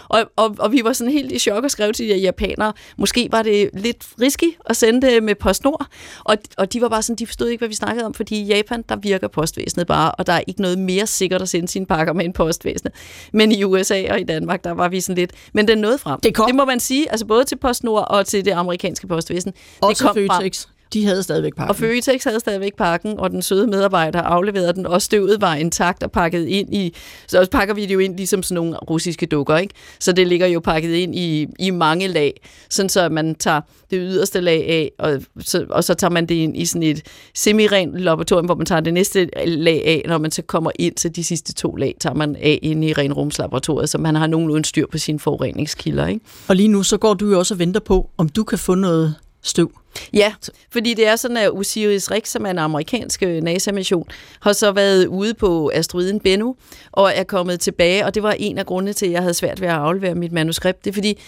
Og, 0.09 0.23
og, 0.35 0.55
og 0.59 0.71
vi 0.71 0.81
var 0.83 0.93
sådan 0.93 1.13
helt 1.13 1.31
i 1.31 1.39
chok 1.39 1.63
og 1.63 1.71
skrev 1.71 1.93
til 1.93 2.09
de 2.09 2.15
japanere, 2.15 2.73
måske 2.97 3.27
var 3.31 3.41
det 3.41 3.69
lidt 3.73 4.07
risky 4.21 4.57
at 4.65 4.75
sende 4.77 5.07
det 5.07 5.23
med 5.23 5.35
PostNord, 5.35 5.87
og, 6.23 6.37
og 6.57 6.73
de 6.73 6.81
var 6.81 6.89
bare 6.89 7.01
sådan, 7.01 7.15
de 7.15 7.27
forstod 7.27 7.47
ikke, 7.47 7.61
hvad 7.61 7.69
vi 7.69 7.75
snakkede 7.75 8.05
om, 8.05 8.13
fordi 8.13 8.41
i 8.41 8.45
Japan, 8.45 8.83
der 8.89 8.95
virker 8.95 9.27
postvæsenet 9.27 9.87
bare, 9.87 10.11
og 10.11 10.27
der 10.27 10.33
er 10.33 10.41
ikke 10.47 10.61
noget 10.61 10.79
mere 10.79 11.07
sikkert 11.07 11.41
at 11.41 11.49
sende 11.49 11.67
sine 11.67 11.85
pakker 11.85 12.13
med 12.13 12.25
en 12.25 12.33
postvæsenet. 12.33 12.93
Men 13.33 13.51
i 13.51 13.63
USA 13.63 14.11
og 14.11 14.19
i 14.19 14.23
Danmark, 14.23 14.63
der 14.63 14.71
var 14.71 14.89
vi 14.89 15.01
sådan 15.01 15.17
lidt, 15.17 15.31
men 15.53 15.67
den 15.71 15.81
nåede 15.81 15.97
frem. 15.97 16.19
Det 16.19 16.35
kom. 16.35 16.45
Det 16.45 16.55
må 16.55 16.65
man 16.65 16.79
sige, 16.79 17.11
altså 17.11 17.25
både 17.25 17.43
til 17.43 17.55
PostNord 17.55 18.07
og 18.09 18.25
til 18.25 18.45
det 18.45 18.51
amerikanske 18.51 19.07
postvæsen. 19.07 19.53
Også 19.81 20.03
det 20.03 20.07
kom 20.07 20.27
frem. 20.27 20.51
De 20.93 21.05
havde 21.05 21.23
stadigvæk 21.23 21.55
pakken. 21.55 21.69
Og 21.69 21.75
Føtex 21.75 22.23
havde 22.23 22.39
stadigvæk 22.39 22.75
pakken, 22.77 23.19
og 23.19 23.29
den 23.29 23.41
søde 23.41 23.67
medarbejder 23.67 24.21
afleverede 24.21 24.73
den, 24.73 24.85
og 24.85 25.01
støvet 25.01 25.41
var 25.41 25.55
intakt 25.55 26.03
og 26.03 26.11
pakket 26.11 26.47
ind 26.47 26.73
i, 26.73 26.95
så 27.27 27.47
pakker 27.51 27.73
vi 27.73 27.85
det 27.85 27.93
jo 27.93 27.99
ind 27.99 28.17
ligesom 28.17 28.43
sådan 28.43 28.55
nogle 28.55 28.77
russiske 28.77 29.25
dukker, 29.25 29.57
ikke? 29.57 29.73
Så 29.99 30.11
det 30.11 30.27
ligger 30.27 30.47
jo 30.47 30.59
pakket 30.59 30.93
ind 30.93 31.15
i, 31.15 31.47
i 31.59 31.69
mange 31.69 32.07
lag, 32.07 32.41
sådan 32.69 32.89
så 32.89 33.09
man 33.09 33.35
tager 33.35 33.61
det 33.91 33.99
yderste 34.01 34.41
lag 34.41 34.69
af, 34.69 34.91
og 34.99 35.21
så, 35.39 35.65
og 35.69 35.83
så 35.83 35.93
tager 35.93 36.11
man 36.11 36.25
det 36.25 36.35
ind 36.35 36.57
i 36.57 36.65
sådan 36.65 36.83
et 36.83 37.01
semi-rent 37.35 37.97
laboratorium, 37.97 38.45
hvor 38.45 38.55
man 38.55 38.65
tager 38.65 38.81
det 38.81 38.93
næste 38.93 39.29
lag 39.45 39.83
af, 39.85 40.03
når 40.07 40.17
man 40.17 40.31
så 40.31 40.41
kommer 40.41 40.71
ind 40.79 40.95
til 40.95 41.15
de 41.15 41.23
sidste 41.23 41.53
to 41.53 41.75
lag, 41.75 41.95
tager 41.99 42.13
man 42.13 42.35
af 42.35 42.59
ind 42.61 42.85
i 42.85 42.93
renrumslaboratoriet, 42.93 43.89
så 43.89 43.97
man 43.97 44.15
har 44.15 44.27
nogenlunde 44.27 44.65
styr 44.65 44.85
på 44.91 44.97
sine 44.97 45.19
forureningskilder, 45.19 46.07
ikke? 46.07 46.21
Og 46.47 46.55
lige 46.55 46.67
nu, 46.67 46.83
så 46.83 46.97
går 46.97 47.13
du 47.13 47.31
jo 47.31 47.39
også 47.39 47.53
og 47.53 47.59
venter 47.59 47.79
på, 47.79 48.09
om 48.17 48.29
du 48.29 48.43
kan 48.43 48.57
få 48.57 48.75
noget 48.75 49.15
støv. 49.43 49.71
Ja, 50.13 50.33
fordi 50.71 50.93
det 50.93 51.07
er 51.07 51.15
sådan, 51.15 51.37
at 51.37 51.49
Osiris-Rex, 51.49 52.25
som 52.25 52.45
er 52.45 52.49
en 52.49 52.59
amerikansk 52.59 53.23
øh, 53.23 53.43
NASA-mission, 53.43 54.07
har 54.39 54.53
så 54.53 54.71
været 54.71 55.05
ude 55.05 55.33
på 55.33 55.71
asteroiden 55.73 56.19
Bennu 56.19 56.55
og 56.91 57.11
er 57.15 57.23
kommet 57.23 57.59
tilbage, 57.59 58.05
og 58.05 58.15
det 58.15 58.23
var 58.23 58.31
en 58.31 58.57
af 58.57 58.65
grundene 58.65 58.93
til, 58.93 59.05
at 59.05 59.11
jeg 59.11 59.21
havde 59.21 59.33
svært 59.33 59.61
ved 59.61 59.67
at 59.67 59.73
aflevere 59.73 60.15
mit 60.15 60.31
manuskript. 60.31 60.85
Det 60.85 60.89
er 60.89 60.93
fordi, 60.93 61.19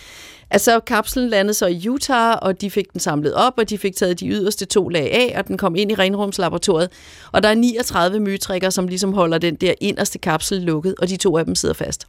Altså, 0.53 0.79
kapslen 0.79 1.29
landede 1.29 1.53
så 1.53 1.65
i 1.65 1.89
Utah, 1.89 2.37
og 2.41 2.61
de 2.61 2.71
fik 2.71 2.93
den 2.93 2.99
samlet 2.99 3.33
op, 3.33 3.53
og 3.57 3.69
de 3.69 3.77
fik 3.77 3.95
taget 3.95 4.19
de 4.19 4.27
yderste 4.27 4.65
to 4.65 4.89
lag 4.89 5.11
af, 5.11 5.39
og 5.39 5.47
den 5.47 5.57
kom 5.57 5.75
ind 5.75 5.91
i 5.91 5.95
renrumslaboratoriet. 5.95 6.89
Og 7.31 7.43
der 7.43 7.49
er 7.49 7.55
39 7.55 8.19
mytrikker, 8.19 8.69
som 8.69 8.87
ligesom 8.87 9.13
holder 9.13 9.37
den 9.37 9.55
der 9.55 9.73
inderste 9.81 10.19
kapsel 10.19 10.61
lukket, 10.61 10.95
og 10.99 11.09
de 11.09 11.17
to 11.17 11.37
af 11.37 11.45
dem 11.45 11.55
sidder 11.55 11.75
fast. 11.75 12.07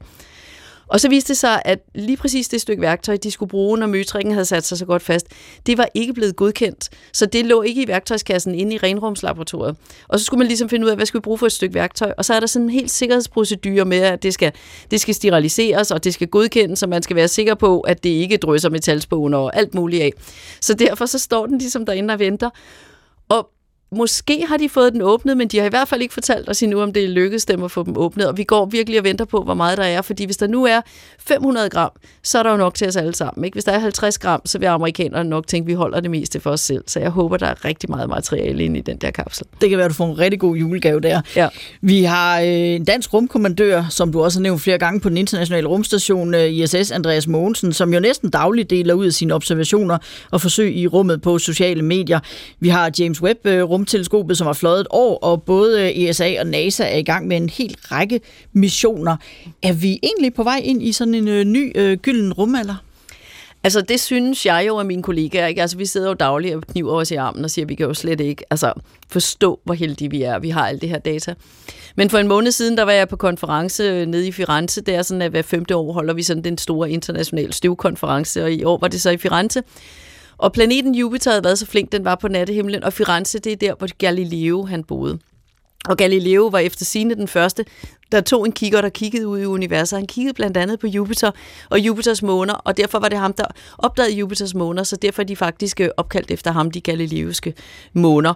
Og 0.87 1.01
så 1.01 1.09
viste 1.09 1.29
det 1.29 1.37
sig, 1.39 1.63
at 1.65 1.79
lige 1.95 2.17
præcis 2.17 2.49
det 2.49 2.61
stykke 2.61 2.81
værktøj, 2.81 3.17
de 3.17 3.31
skulle 3.31 3.51
bruge, 3.51 3.79
når 3.79 3.87
møtrikken 3.87 4.33
havde 4.33 4.45
sat 4.45 4.65
sig 4.65 4.79
så 4.79 4.87
godt 4.87 5.03
fast, 5.03 5.27
det 5.67 5.79
var 5.79 5.89
ikke 5.95 6.13
blevet 6.13 6.37
godkendt. 6.37 6.89
Så 7.13 7.27
det 7.27 7.47
lå 7.47 7.63
ikke 7.63 7.83
i 7.83 7.89
værktøjskassen 7.89 8.55
inde 8.55 8.75
i 8.75 8.79
renrumslaboratoriet. 8.79 9.77
Og 10.09 10.19
så 10.19 10.25
skulle 10.27 10.39
man 10.39 10.47
ligesom 10.47 10.69
finde 10.69 10.87
ud 10.87 10.91
af, 10.91 10.97
hvad 10.97 11.07
skal 11.07 11.19
vi 11.19 11.23
bruge 11.23 11.39
for 11.39 11.47
et 11.47 11.53
stykke 11.53 11.75
værktøj. 11.75 12.13
Og 12.19 12.25
så 12.25 12.35
er 12.35 12.41
der 12.41 12.47
sådan 12.47 12.67
en 12.67 12.71
helt 12.71 12.91
sikkerhedsprocedure 12.91 13.85
med, 13.85 13.99
at 13.99 14.23
det 14.23 14.35
skal, 14.35 14.53
det 14.91 15.01
skal 15.01 15.15
steriliseres, 15.15 15.91
og 15.91 16.05
det 16.05 16.15
skal 16.15 16.29
godkendes, 16.29 16.79
så 16.79 16.87
man 16.87 17.03
skal 17.03 17.17
være 17.17 17.29
sikker 17.29 17.55
på, 17.55 17.81
at 17.81 18.05
det 18.05 18.11
ikke 18.11 18.37
drysser 18.37 18.71
metalspåner 18.71 19.39
og 19.39 19.57
alt 19.57 19.75
muligt 19.75 20.03
af. 20.03 20.13
Så 20.61 20.75
derfor 20.75 21.07
så 21.07 21.19
står 21.19 21.47
den 21.47 21.59
ligesom 21.59 21.87
derinde 21.87 22.15
og 22.15 22.19
venter. 22.19 22.51
Måske 23.97 24.47
har 24.47 24.57
de 24.57 24.69
fået 24.69 24.93
den 24.93 25.03
åbnet, 25.03 25.37
men 25.37 25.49
de 25.49 25.59
har 25.59 25.67
i 25.67 25.69
hvert 25.69 25.89
fald 25.89 26.03
ikke 26.03 26.15
fortalt 26.15 26.51
os 26.51 26.63
endnu, 26.63 26.81
om 26.81 26.93
det 26.93 27.05
er 27.05 27.09
lykkedes 27.09 27.45
dem 27.45 27.63
at 27.63 27.71
få 27.71 27.83
dem 27.83 27.97
åbnet. 27.97 28.29
Og 28.29 28.37
vi 28.37 28.45
går 28.45 28.67
virkelig 28.67 28.99
og 28.99 29.05
venter 29.05 29.25
på, 29.25 29.43
hvor 29.43 29.55
meget 29.55 29.79
der 29.79 29.85
er. 29.85 30.03
Fordi 30.03 30.25
hvis 30.25 30.37
der 30.37 30.47
nu 30.47 30.65
er 30.65 30.81
500 31.19 31.71
gram, 31.71 31.91
så 32.23 32.39
er 32.39 32.43
der 32.43 32.51
jo 32.51 32.57
nok 32.57 32.75
til 32.75 32.89
os 32.89 32.97
alle 32.97 33.15
sammen. 33.15 33.45
Ikke? 33.45 33.55
Hvis 33.55 33.65
der 33.65 33.73
er 33.73 33.79
50 33.79 34.19
gram, 34.19 34.41
så 34.45 34.59
vil 34.59 34.67
amerikanerne 34.67 35.29
nok 35.29 35.47
tænke, 35.47 35.65
at 35.65 35.69
vi 35.69 35.73
holder 35.73 36.01
det 36.01 36.11
meste 36.11 36.41
for 36.41 36.51
os 36.51 36.61
selv. 36.61 36.85
Så 36.87 37.01
jeg 37.01 37.11
håber, 37.11 37.37
der 37.37 37.47
er 37.47 37.65
rigtig 37.65 37.91
meget 37.91 38.09
materiale 38.09 38.65
inde 38.65 38.79
i 38.79 38.83
den 38.83 38.97
der 38.97 39.11
kapsel. 39.11 39.47
Det 39.61 39.69
kan 39.69 39.79
være, 39.79 39.85
at 39.85 39.91
du 39.91 39.95
får 39.95 40.07
en 40.07 40.19
rigtig 40.19 40.41
god 40.41 40.57
julegave 40.57 41.01
der. 41.01 41.21
Ja. 41.37 41.49
Vi 41.81 42.03
har 42.03 42.41
øh, 42.41 42.47
en 42.49 42.85
dansk 42.85 43.15
rumkommandør, 43.15 43.85
som 43.91 44.13
du 44.13 44.23
også 44.23 44.39
har 44.39 44.43
nævnt 44.43 44.61
flere 44.61 44.79
gange 44.79 45.01
på 45.01 45.09
den 45.09 45.17
internationale 45.17 45.69
rumstation 45.69 46.35
øh, 46.35 46.53
ISS, 46.53 46.91
Andreas 46.91 47.27
Mogensen, 47.27 47.73
som 47.73 47.95
jo 47.95 48.01
næsten 48.01 48.31
dagligt 48.31 48.71
deler 48.71 48.95
ud 48.95 49.07
af 49.07 49.13
sine 49.13 49.35
observationer 49.35 49.99
og 50.31 50.41
forsøg 50.41 50.77
i 50.77 50.87
rummet 50.87 51.23
på 51.23 51.39
sociale 51.39 51.83
medier. 51.83 52.21
Vi 52.61 52.69
har 52.69 52.91
James 52.99 53.23
Webb 53.23 53.47
øh, 53.47 53.63
rumteleskopet, 53.85 54.39
som 54.39 54.47
har 54.47 54.55
fløjet 54.55 54.81
et 54.81 54.87
år, 54.91 55.19
og 55.19 55.43
både 55.43 55.83
øh, 55.83 56.09
ESA 56.09 56.41
og 56.41 56.47
NASA 56.47 56.85
er 56.85 56.97
i 56.97 57.03
gang 57.03 57.27
med 57.27 57.37
en 57.37 57.49
helt 57.49 57.93
række 57.93 58.21
missioner. 58.53 59.17
Er 59.63 59.73
vi 59.73 59.99
egentlig 60.03 60.35
på 60.35 60.43
vej 60.43 60.61
ind 60.65 60.83
i 60.83 60.93
sådan 60.93 61.15
en 61.15 61.29
øh, 61.29 61.45
ny 61.45 61.73
øh, 61.75 61.99
gylden 61.99 62.33
rumalder? 62.33 62.75
Altså, 63.65 63.81
det 63.81 64.01
synes 64.01 64.47
jeg 64.47 64.65
jo 64.67 64.79
af 64.79 64.85
mine 64.85 65.03
kollegaer. 65.03 65.47
Ikke? 65.47 65.61
Altså, 65.61 65.77
vi 65.77 65.87
sidder 65.87 66.09
jo 66.09 66.15
dagligt 66.15 66.55
og 66.55 66.63
kniver 66.63 66.93
os 66.93 67.11
i 67.11 67.15
armen 67.15 67.45
og 67.45 67.51
siger, 67.51 67.65
at 67.65 67.69
vi 67.69 67.75
kan 67.75 67.87
jo 67.87 67.95
slet 67.95 68.21
ikke 68.21 68.45
altså, 68.51 68.73
forstå, 69.09 69.61
hvor 69.65 69.75
heldige 69.75 70.11
vi 70.11 70.23
er. 70.23 70.39
Vi 70.39 70.51
har 70.51 70.67
alt 70.67 70.81
det 70.81 70.89
her 70.89 70.99
data. 70.99 71.35
Men 71.97 72.11
for 72.11 72.19
en 72.19 72.29
måned 72.29 72.53
siden, 72.53 72.77
der 72.77 72.83
var 72.83 72.93
jeg 72.93 73.09
på 73.09 73.17
konference 73.17 73.83
øh, 73.83 74.07
nede 74.07 74.29
i 74.29 74.33
Firenze. 74.33 74.81
Det 74.81 74.95
er 74.95 75.03
sådan, 75.03 75.23
at 75.23 75.31
hver 75.31 75.43
femte 75.43 75.77
år 75.77 75.93
holder 75.93 76.15
vi 76.15 76.23
sådan 76.23 76.45
den 76.45 76.59
store 76.59 76.91
internationale 76.91 77.53
støvkonference, 77.53 78.45
og 78.45 78.53
i 78.53 78.65
år 78.65 78.79
var 78.79 78.89
det 78.89 79.01
så 79.01 79.11
i 79.11 79.17
Firenze. 79.17 79.63
Og 80.39 80.53
planeten 80.53 80.95
Jupiter 80.95 81.31
havde 81.31 81.45
været 81.45 81.59
så 81.59 81.67
flink, 81.67 81.93
den 81.93 82.05
var 82.05 82.15
på 82.15 82.29
nattehimlen, 82.29 82.85
og 82.85 82.93
Firenze, 82.93 83.39
det 83.39 83.53
er 83.53 83.57
der, 83.57 83.75
hvor 83.75 83.89
Galileo 83.99 84.65
han 84.65 84.85
boede. 84.85 85.19
Og 85.89 85.97
Galileo 85.97 86.47
var 86.47 86.59
efter 86.59 86.85
sine 86.85 87.15
den 87.15 87.29
første, 87.29 87.65
der 88.13 88.21
tog 88.21 88.47
en 88.47 88.53
kigger, 88.53 88.81
der 88.81 88.89
kiggede 88.89 89.29
ud 89.29 89.41
i 89.41 89.45
universet. 89.45 89.99
Han 89.99 90.07
kiggede 90.07 90.35
blandt 90.35 90.57
andet 90.57 90.79
på 90.81 90.87
Jupiter 90.87 91.31
og 91.71 91.81
Jupiters 91.81 92.23
måner, 92.23 92.55
og 92.55 92.77
derfor 92.77 92.99
var 92.99 93.09
det 93.09 93.19
ham, 93.19 93.33
der 93.33 93.45
opdagede 93.79 94.15
Jupiters 94.17 94.55
måner, 94.55 94.83
så 94.83 94.97
derfor 94.97 95.23
er 95.23 95.27
de 95.27 95.37
faktisk 95.37 95.81
øh, 95.81 95.89
opkaldt 95.97 96.31
efter 96.31 96.53
ham, 96.53 96.71
de 96.71 96.81
galileiske 96.81 97.55
måner. 97.93 98.35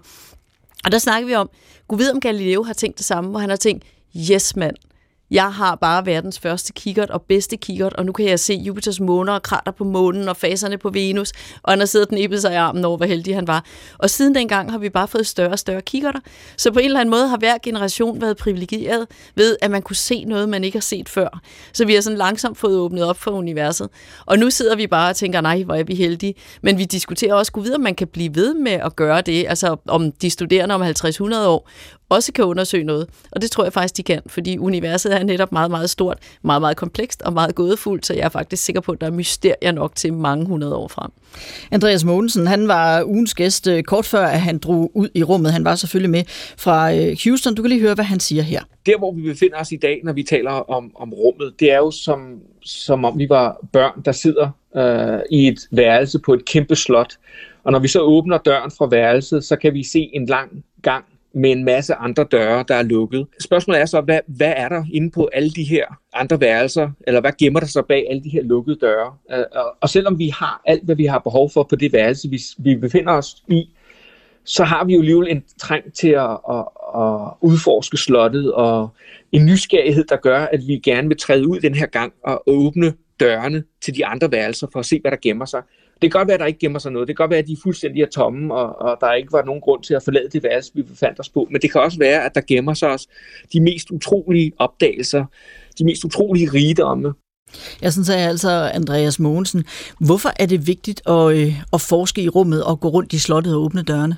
Og 0.85 0.93
der 0.93 0.99
snakker 0.99 1.29
vi 1.29 1.35
om, 1.35 1.51
Gud 1.89 1.99
ved 1.99 2.13
om 2.13 2.21
Galileo 2.21 2.63
har 2.63 2.73
tænkt 2.73 2.99
det 2.99 3.07
samme, 3.07 3.31
hvor 3.31 3.39
han 3.39 3.51
har 3.51 3.57
tænkt, 3.57 3.85
yes 4.31 4.57
mand, 4.57 4.77
jeg 5.31 5.53
har 5.53 5.75
bare 5.75 6.07
verdens 6.07 6.39
første 6.39 6.73
kikkert 6.73 7.11
og 7.11 7.23
bedste 7.23 7.57
kikkert, 7.57 7.93
og 7.93 8.07
nu 8.07 8.13
kan 8.13 8.27
jeg 8.27 8.41
se 8.41 8.55
Jupiters 8.55 9.01
måner 9.01 9.33
og 9.33 9.43
krater 9.43 9.73
på 9.73 9.85
månen 9.85 10.29
og 10.29 10.37
faserne 10.37 10.79
på 10.79 10.91
Venus, 10.91 11.33
og 11.63 11.73
han 11.73 11.79
har 11.79 11.87
siddet 11.87 12.11
den 12.11 12.39
sig 12.39 12.53
i 12.53 12.55
armen 12.55 12.85
over, 12.85 12.97
hvor 12.97 13.07
heldig 13.07 13.35
han 13.35 13.47
var. 13.47 13.65
Og 13.99 14.11
siden 14.11 14.35
dengang 14.35 14.71
har 14.71 14.79
vi 14.79 14.89
bare 14.89 15.09
fået 15.09 15.27
større 15.27 15.51
og 15.51 15.59
større 15.59 15.83
kikkerter. 15.83 16.21
Så 16.57 16.73
på 16.73 16.79
en 16.79 16.85
eller 16.85 17.01
anden 17.01 17.11
måde 17.11 17.29
har 17.29 17.37
hver 17.37 17.59
generation 17.63 18.21
været 18.21 18.37
privilegeret 18.37 19.07
ved, 19.35 19.57
at 19.63 19.71
man 19.71 19.83
kunne 19.83 19.97
se 19.97 20.25
noget, 20.25 20.49
man 20.49 20.65
ikke 20.65 20.77
har 20.77 20.83
set 20.83 21.09
før. 21.09 21.41
Så 21.73 21.85
vi 21.85 21.95
har 21.95 22.01
sådan 22.01 22.19
langsomt 22.19 22.59
fået 22.59 22.79
åbnet 22.79 23.05
op 23.05 23.19
for 23.19 23.31
universet. 23.31 23.89
Og 24.27 24.39
nu 24.39 24.51
sidder 24.51 24.77
vi 24.77 24.87
bare 24.87 25.11
og 25.11 25.17
tænker, 25.17 25.41
nej, 25.41 25.63
hvor 25.63 25.75
er 25.75 25.85
vi 25.85 25.95
heldige. 25.95 26.35
Men 26.63 26.79
vi 26.79 26.85
diskuterer 26.85 27.35
også, 27.35 27.53
kunne 27.53 27.63
videre, 27.63 27.77
om 27.77 27.83
man 27.83 27.95
kan 27.95 28.09
blive 28.09 28.35
ved 28.35 28.55
med 28.55 28.73
at 28.73 28.97
gøre 28.97 29.21
det, 29.21 29.47
altså 29.49 29.77
om 29.89 30.13
de 30.13 30.31
studerende 30.31 30.75
om 30.75 30.83
50-100 30.83 31.37
år 31.37 31.69
også 32.09 32.33
kan 32.33 32.45
undersøge 32.45 32.85
noget. 32.85 33.09
Og 33.33 33.43
det 33.43 33.51
tror 33.51 33.65
jeg 33.65 33.73
faktisk, 33.73 33.97
de 33.97 34.03
kan, 34.03 34.21
fordi 34.27 34.59
universet 34.59 35.15
er 35.15 35.23
netop 35.23 35.53
meget, 35.53 35.71
meget 35.71 35.91
stort, 35.91 36.19
meget, 36.43 36.63
meget 36.63 36.77
komplekst 36.77 37.23
og 37.23 37.33
meget 37.33 37.55
gådefuldt, 37.55 38.07
så 38.07 38.15
jeg 38.15 38.23
er 38.25 38.29
faktisk 38.29 38.65
sikker 38.65 38.81
på, 38.81 38.93
at 38.93 39.01
der 39.01 39.07
er 39.07 39.11
mysterier 39.11 39.73
nok 39.73 39.95
til 39.95 40.13
mange 40.13 40.47
hundrede 40.47 40.77
år 40.77 40.89
frem. 40.89 41.11
Andreas 41.71 42.05
Mogensen, 42.05 42.47
han 42.47 42.69
var 42.69 43.05
ugens 43.05 43.35
gæst 43.35 43.67
øh, 43.67 43.83
kort 43.83 44.05
før, 44.05 44.27
at 44.27 44.41
han 44.41 44.59
drog 44.59 44.91
ud 44.95 45.09
i 45.15 45.23
rummet. 45.23 45.53
Han 45.53 45.65
var 45.65 45.75
selvfølgelig 45.75 46.11
med 46.11 46.25
fra 46.57 46.95
øh, 46.95 47.17
Houston. 47.25 47.55
Du 47.55 47.63
kan 47.63 47.69
lige 47.69 47.81
høre, 47.81 47.95
hvad 47.95 48.05
han 48.05 48.21
siger 48.21 48.43
her. 48.43 48.63
Der, 48.87 48.99
hvor 48.99 49.13
vi 49.13 49.23
befinder 49.23 49.59
os 49.59 49.73
i 49.73 49.77
dag, 49.77 50.01
når 50.05 50.13
vi 50.13 50.23
taler 50.23 50.51
om, 50.51 50.93
om 50.95 51.13
rummet, 51.13 51.55
det 51.61 51.73
er 51.73 51.77
jo 51.77 51.91
som, 51.91 52.41
som 52.63 53.05
om 53.05 53.19
vi 53.19 53.29
var 53.29 53.67
børn, 53.73 54.03
der 54.05 54.13
sidder 54.13 54.51
øh, 54.77 55.21
i 55.31 55.49
et 55.49 55.59
værelse 55.71 56.19
på 56.19 56.35
et 56.35 56.45
kæmpe 56.45 56.77
slot. 56.77 57.13
Og 57.65 57.73
når 57.73 57.79
vi 57.79 57.89
så 57.89 58.01
åbner 58.01 58.39
døren 58.39 58.71
fra 58.71 58.87
værelset, 58.87 59.45
så 59.45 59.57
kan 59.57 59.75
vi 59.75 59.85
se 59.85 60.11
en 60.13 60.27
lang 60.27 60.65
gang 60.83 61.05
med 61.33 61.51
en 61.51 61.65
masse 61.65 61.95
andre 61.95 62.25
døre, 62.25 62.65
der 62.69 62.75
er 62.75 62.83
lukket. 62.83 63.27
Spørgsmålet 63.41 63.81
er 63.81 63.87
så, 63.87 64.01
hvad, 64.01 64.21
hvad 64.27 64.53
er 64.57 64.69
der 64.69 64.85
inde 64.93 65.11
på 65.11 65.29
alle 65.33 65.51
de 65.51 65.65
her 65.65 65.85
andre 66.13 66.41
værelser, 66.41 66.91
eller 67.07 67.21
hvad 67.21 67.33
gemmer 67.39 67.61
der 67.61 67.67
sig 67.67 67.87
bag 67.87 68.07
alle 68.11 68.25
de 68.25 68.29
her 68.29 68.43
lukkede 68.43 68.79
døre? 68.81 69.15
Øh, 69.33 69.45
og 69.81 69.89
selvom 69.89 70.19
vi 70.19 70.29
har 70.29 70.63
alt, 70.67 70.85
hvad 70.85 70.97
vi 70.97 71.05
har 71.05 71.19
behov 71.19 71.51
for 71.51 71.63
på 71.63 71.77
det 71.77 71.93
værelse, 71.93 72.31
vi, 72.31 72.41
vi 72.59 72.77
befinder 72.77 73.13
os 73.13 73.37
i, 73.49 73.71
så 74.45 74.65
har 74.65 74.85
vi 74.85 74.95
jo 74.95 75.01
alligevel 75.01 75.29
en 75.31 75.45
træng 75.59 75.93
til 75.93 76.09
at, 76.09 76.31
at, 76.51 76.65
at 76.97 77.33
udforske 77.41 77.97
slottet, 77.97 78.53
og 78.53 78.89
en 79.33 79.47
nysgerrighed, 79.47 80.05
der 80.05 80.17
gør, 80.17 80.41
at 80.41 80.61
vi 80.67 80.79
gerne 80.79 81.09
vil 81.09 81.17
træde 81.17 81.49
ud 81.49 81.61
den 81.61 81.75
her 81.75 81.87
gang 81.87 82.13
og 82.25 82.43
åbne 82.47 82.93
dørene 83.21 83.65
til 83.81 83.95
de 83.97 84.07
andre 84.07 84.33
værelser 84.33 84.67
for 84.73 84.79
at 84.79 84.87
se, 84.87 85.01
hvad 85.01 85.11
der 85.11 85.17
gemmer 85.23 85.45
sig. 85.45 85.63
Det 86.03 86.13
kan 86.13 86.19
godt 86.21 86.29
være, 86.29 86.35
at 86.35 86.41
der 86.41 86.47
ikke 86.47 86.59
gemmer 86.59 86.79
sig 86.79 86.93
noget. 86.93 87.09
Det 87.09 87.17
kan 87.17 87.23
godt 87.23 87.31
være, 87.31 87.39
at 87.39 87.47
de 87.47 87.57
fuldstændig 87.63 88.03
er 88.03 88.07
tomme, 88.07 88.55
og, 88.55 88.81
og 88.81 88.97
der 89.01 89.13
ikke 89.13 89.33
var 89.33 89.45
nogen 89.45 89.61
grund 89.61 89.83
til 89.83 89.95
at 89.95 90.03
forlade 90.03 90.29
det 90.29 90.43
værelse, 90.43 90.73
vi 90.75 90.83
befandt 90.83 91.21
os 91.21 91.29
på. 91.29 91.49
Men 91.51 91.63
det 91.63 91.73
kan 91.73 91.81
også 91.81 91.99
være, 91.99 92.25
at 92.25 92.35
der 92.35 92.41
gemmer 92.41 92.75
sig 92.75 92.89
også 92.89 93.09
de 93.53 93.61
mest 93.61 93.91
utrolige 93.91 94.53
opdagelser, 94.59 95.25
de 95.79 95.85
mest 95.85 96.05
utrolige 96.05 96.51
rigdomme. 96.55 97.15
Jeg 97.83 97.93
synes 97.93 98.11
altså, 98.11 98.71
Andreas 98.75 99.19
Mogensen, 99.19 99.65
hvorfor 100.01 100.31
er 100.37 100.47
det 100.47 100.67
vigtigt 100.67 101.03
at, 101.09 101.37
øh, 101.37 101.63
at 101.73 101.81
forske 101.81 102.23
i 102.23 102.29
rummet 102.29 102.65
og 102.65 102.81
gå 102.81 102.89
rundt 102.89 103.13
i 103.13 103.19
slottet 103.19 103.55
og 103.55 103.63
åbne 103.63 103.83
dørene? 103.83 104.17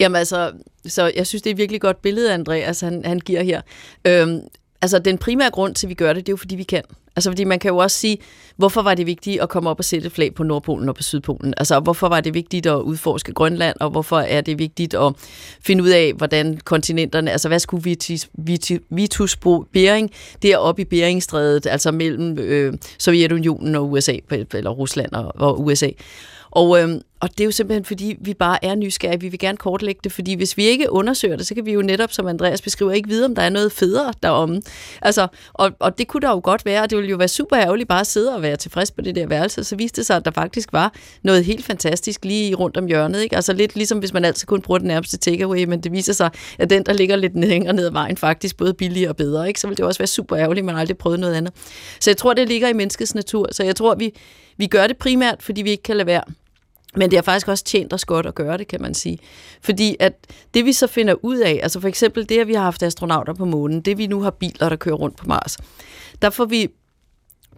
Jamen 0.00 0.16
altså, 0.16 0.52
så 0.86 1.12
jeg 1.16 1.26
synes, 1.26 1.42
det 1.42 1.50
er 1.50 1.54
et 1.54 1.58
virkelig 1.58 1.80
godt 1.80 2.02
billede, 2.02 2.34
Andreas 2.34 2.80
han, 2.80 3.04
han 3.04 3.18
giver 3.20 3.42
her. 3.42 3.60
Øhm, 4.06 4.40
altså, 4.82 4.98
den 4.98 5.18
primære 5.18 5.50
grund 5.50 5.74
til, 5.74 5.86
at 5.86 5.88
vi 5.88 5.94
gør 5.94 6.12
det, 6.12 6.26
det 6.26 6.28
er 6.28 6.32
jo, 6.32 6.36
fordi 6.36 6.56
vi 6.56 6.62
kan. 6.62 6.82
Altså, 7.16 7.30
fordi 7.30 7.44
man 7.44 7.58
kan 7.58 7.68
jo 7.70 7.76
også 7.76 7.98
sige, 7.98 8.18
hvorfor 8.56 8.82
var 8.82 8.94
det 8.94 9.06
vigtigt 9.06 9.40
at 9.40 9.48
komme 9.48 9.70
op 9.70 9.78
og 9.78 9.84
sætte 9.84 10.10
flag 10.10 10.34
på 10.34 10.42
Nordpolen 10.42 10.88
og 10.88 10.94
på 10.94 11.02
Sydpolen? 11.02 11.54
Altså, 11.56 11.80
hvorfor 11.80 12.08
var 12.08 12.20
det 12.20 12.34
vigtigt 12.34 12.66
at 12.66 12.76
udforske 12.76 13.32
Grønland, 13.32 13.76
og 13.80 13.90
hvorfor 13.90 14.18
er 14.18 14.40
det 14.40 14.58
vigtigt 14.58 14.94
at 14.94 15.12
finde 15.60 15.82
ud 15.82 15.88
af, 15.88 16.12
hvordan 16.16 16.60
kontinenterne, 16.64 17.30
altså 17.30 17.48
hvad 17.48 17.58
skulle 17.58 17.84
Vitus, 17.84 18.28
Vitus, 18.34 18.78
Vitus 18.90 19.36
Bering 19.72 20.10
deroppe 20.42 20.82
i 20.82 20.84
Beringstrædet, 20.84 21.66
altså 21.66 21.92
mellem 21.92 22.38
øh, 22.38 22.74
Sovjetunionen 22.98 23.74
og 23.74 23.90
USA, 23.90 24.16
eller 24.30 24.70
Rusland 24.70 25.12
og, 25.12 25.32
og 25.34 25.64
USA. 25.64 25.88
Og, 26.50 26.82
øh, 26.82 27.00
og 27.20 27.30
det 27.30 27.40
er 27.40 27.44
jo 27.44 27.50
simpelthen, 27.50 27.84
fordi 27.84 28.16
vi 28.20 28.34
bare 28.34 28.64
er 28.64 28.74
nysgerrige. 28.74 29.20
Vi 29.20 29.28
vil 29.28 29.38
gerne 29.38 29.56
kortlægge 29.56 30.00
det, 30.04 30.12
fordi 30.12 30.34
hvis 30.34 30.56
vi 30.56 30.64
ikke 30.64 30.92
undersøger 30.92 31.36
det, 31.36 31.46
så 31.46 31.54
kan 31.54 31.66
vi 31.66 31.72
jo 31.72 31.82
netop, 31.82 32.12
som 32.12 32.26
Andreas 32.26 32.62
beskriver, 32.62 32.92
ikke 32.92 33.08
vide, 33.08 33.24
om 33.24 33.34
der 33.34 33.42
er 33.42 33.48
noget 33.48 33.72
federe 33.72 34.12
derom. 34.22 34.62
Altså, 35.02 35.26
og, 35.52 35.72
og 35.78 35.98
det 35.98 36.08
kunne 36.08 36.20
der 36.20 36.30
jo 36.30 36.40
godt 36.44 36.64
være, 36.64 36.82
og 36.82 36.90
det 36.90 36.98
ville 36.98 37.10
jo 37.10 37.16
være 37.16 37.28
super 37.28 37.58
ærgerligt 37.58 37.88
bare 37.88 38.00
at 38.00 38.06
sidde 38.06 38.34
og 38.34 38.42
være 38.42 38.56
tilfreds 38.56 38.90
på 38.90 39.00
det 39.00 39.14
der 39.14 39.26
værelse. 39.26 39.64
Så 39.64 39.76
viste 39.76 39.96
det 39.96 40.06
sig, 40.06 40.16
at 40.16 40.24
der 40.24 40.30
faktisk 40.30 40.72
var 40.72 40.92
noget 41.22 41.44
helt 41.44 41.64
fantastisk 41.64 42.24
lige 42.24 42.54
rundt 42.54 42.76
om 42.76 42.86
hjørnet. 42.86 43.22
Ikke? 43.22 43.36
Altså 43.36 43.52
lidt 43.52 43.76
ligesom 43.76 43.98
hvis 43.98 44.12
man 44.12 44.24
altid 44.24 44.46
kun 44.46 44.62
bruger 44.62 44.78
den 44.78 44.88
nærmeste 44.88 45.16
takeaway, 45.16 45.64
men 45.64 45.80
det 45.80 45.92
viser 45.92 46.12
sig, 46.12 46.30
at 46.58 46.70
den, 46.70 46.82
der 46.82 46.92
ligger 46.92 47.16
lidt 47.16 47.40
længere 47.40 47.72
ned 47.72 47.86
ad 47.86 47.92
vejen, 47.92 48.16
faktisk 48.16 48.56
både 48.56 48.74
billigere 48.74 49.10
og 49.10 49.16
bedre. 49.16 49.48
Ikke? 49.48 49.60
Så 49.60 49.66
ville 49.66 49.76
det 49.76 49.84
også 49.84 49.98
være 49.98 50.06
super 50.06 50.38
ærgerligt, 50.38 50.62
at 50.62 50.66
man 50.66 50.76
aldrig 50.76 50.98
prøvede 50.98 51.20
noget 51.20 51.34
andet. 51.34 51.52
Så 52.00 52.10
jeg 52.10 52.16
tror, 52.16 52.34
det 52.34 52.48
ligger 52.48 52.68
i 52.68 52.72
menneskets 52.72 53.14
natur. 53.14 53.48
Så 53.52 53.64
jeg 53.64 53.76
tror, 53.76 53.94
vi, 53.94 54.12
vi 54.56 54.66
gør 54.66 54.86
det 54.86 54.96
primært, 54.96 55.42
fordi 55.42 55.62
vi 55.62 55.70
ikke 55.70 55.82
kan 55.82 55.96
lade 55.96 56.06
være. 56.06 56.22
Men 56.96 57.10
det 57.10 57.16
har 57.16 57.22
faktisk 57.22 57.48
også 57.48 57.64
tjent 57.64 57.92
os 57.92 58.04
godt 58.04 58.26
at 58.26 58.34
gøre 58.34 58.58
det, 58.58 58.68
kan 58.68 58.82
man 58.82 58.94
sige. 58.94 59.18
Fordi 59.62 59.96
at 60.00 60.12
det 60.54 60.64
vi 60.64 60.72
så 60.72 60.86
finder 60.86 61.14
ud 61.22 61.36
af, 61.36 61.60
altså 61.62 61.80
for 61.80 61.88
eksempel 61.88 62.28
det, 62.28 62.38
at 62.38 62.46
vi 62.46 62.54
har 62.54 62.62
haft 62.62 62.82
astronauter 62.82 63.34
på 63.34 63.44
månen, 63.44 63.80
det 63.80 63.98
vi 63.98 64.06
nu 64.06 64.20
har 64.20 64.30
biler, 64.30 64.68
der 64.68 64.76
kører 64.76 64.94
rundt 64.94 65.16
på 65.16 65.26
Mars, 65.28 65.58
der 66.22 66.30
får 66.30 66.44
vi 66.44 66.68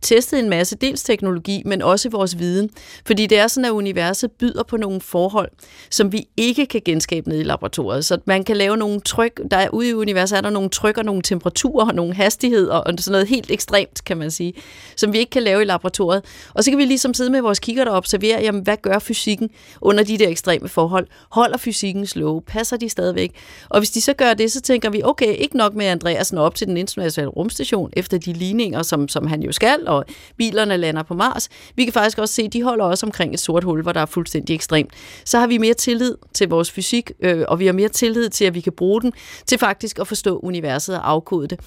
testet 0.02 0.38
en 0.38 0.48
masse, 0.48 0.76
dels 0.76 1.02
teknologi, 1.02 1.62
men 1.64 1.82
også 1.82 2.08
vores 2.08 2.38
viden. 2.38 2.70
Fordi 3.06 3.26
det 3.26 3.38
er 3.38 3.46
sådan, 3.46 3.64
at 3.64 3.70
universet 3.70 4.32
byder 4.32 4.62
på 4.62 4.76
nogle 4.76 5.00
forhold, 5.00 5.50
som 5.90 6.12
vi 6.12 6.28
ikke 6.36 6.66
kan 6.66 6.82
genskabe 6.84 7.28
ned 7.28 7.40
i 7.40 7.42
laboratoriet. 7.42 8.04
Så 8.04 8.18
man 8.24 8.44
kan 8.44 8.56
lave 8.56 8.76
nogle 8.76 9.00
tryk, 9.00 9.40
der 9.50 9.56
er 9.56 9.68
ude 9.68 9.88
i 9.88 9.94
universet 9.94 10.36
er 10.36 10.40
der 10.40 10.50
nogle 10.50 10.68
tryk 10.68 10.98
og 10.98 11.04
nogle 11.04 11.22
temperaturer 11.22 11.86
og 11.86 11.94
nogle 11.94 12.14
hastigheder 12.14 12.74
og 12.74 12.94
sådan 12.98 13.12
noget 13.12 13.28
helt 13.28 13.50
ekstremt, 13.50 14.04
kan 14.04 14.16
man 14.16 14.30
sige, 14.30 14.54
som 14.96 15.12
vi 15.12 15.18
ikke 15.18 15.30
kan 15.30 15.42
lave 15.42 15.62
i 15.62 15.64
laboratoriet. 15.64 16.24
Og 16.54 16.64
så 16.64 16.70
kan 16.70 16.78
vi 16.78 16.84
ligesom 16.84 17.14
sidde 17.14 17.30
med 17.30 17.40
vores 17.40 17.58
kigger 17.58 17.90
og 17.90 17.96
observere, 17.96 18.40
jamen 18.42 18.62
hvad 18.62 18.76
gør 18.82 18.98
fysikken 18.98 19.50
under 19.80 20.04
de 20.04 20.18
der 20.18 20.28
ekstreme 20.28 20.68
forhold? 20.68 21.06
Holder 21.30 21.56
fysikken 21.56 22.06
love? 22.14 22.42
Passer 22.42 22.76
de 22.76 22.88
stadigvæk? 22.88 23.32
Og 23.68 23.80
hvis 23.80 23.90
de 23.90 24.00
så 24.00 24.12
gør 24.12 24.34
det, 24.34 24.52
så 24.52 24.60
tænker 24.60 24.90
vi, 24.90 25.02
okay, 25.04 25.36
ikke 25.36 25.56
nok 25.56 25.74
med 25.74 25.86
Andreasen 25.86 26.38
op 26.38 26.54
til 26.54 26.66
den 26.66 26.76
internationale 26.76 27.30
rumstation 27.30 27.90
efter 27.92 28.18
de 28.18 28.32
ligninger, 28.32 28.82
som, 28.82 29.08
som 29.08 29.26
han 29.26 29.42
jo 29.42 29.52
skal, 29.52 29.87
og 29.88 30.04
bilerne 30.36 30.76
lander 30.76 31.02
på 31.02 31.14
Mars. 31.14 31.48
Vi 31.76 31.84
kan 31.84 31.92
faktisk 31.92 32.18
også 32.18 32.34
se, 32.34 32.42
at 32.42 32.52
de 32.52 32.62
holder 32.62 32.84
også 32.84 33.06
omkring 33.06 33.34
et 33.34 33.40
sort 33.40 33.64
hul, 33.64 33.82
hvor 33.82 33.92
der 33.92 34.00
er 34.00 34.06
fuldstændig 34.06 34.54
ekstremt. 34.54 34.92
Så 35.24 35.38
har 35.38 35.46
vi 35.46 35.58
mere 35.58 35.74
tillid 35.74 36.14
til 36.34 36.48
vores 36.48 36.70
fysik, 36.70 37.12
øh, 37.20 37.44
og 37.48 37.58
vi 37.58 37.66
har 37.66 37.72
mere 37.72 37.88
tillid 37.88 38.28
til, 38.28 38.44
at 38.44 38.54
vi 38.54 38.60
kan 38.60 38.72
bruge 38.72 39.02
den 39.02 39.12
til 39.46 39.58
faktisk 39.58 39.98
at 39.98 40.06
forstå 40.06 40.38
universet 40.38 40.96
og 40.96 41.10
afkode 41.10 41.48
det. 41.48 41.60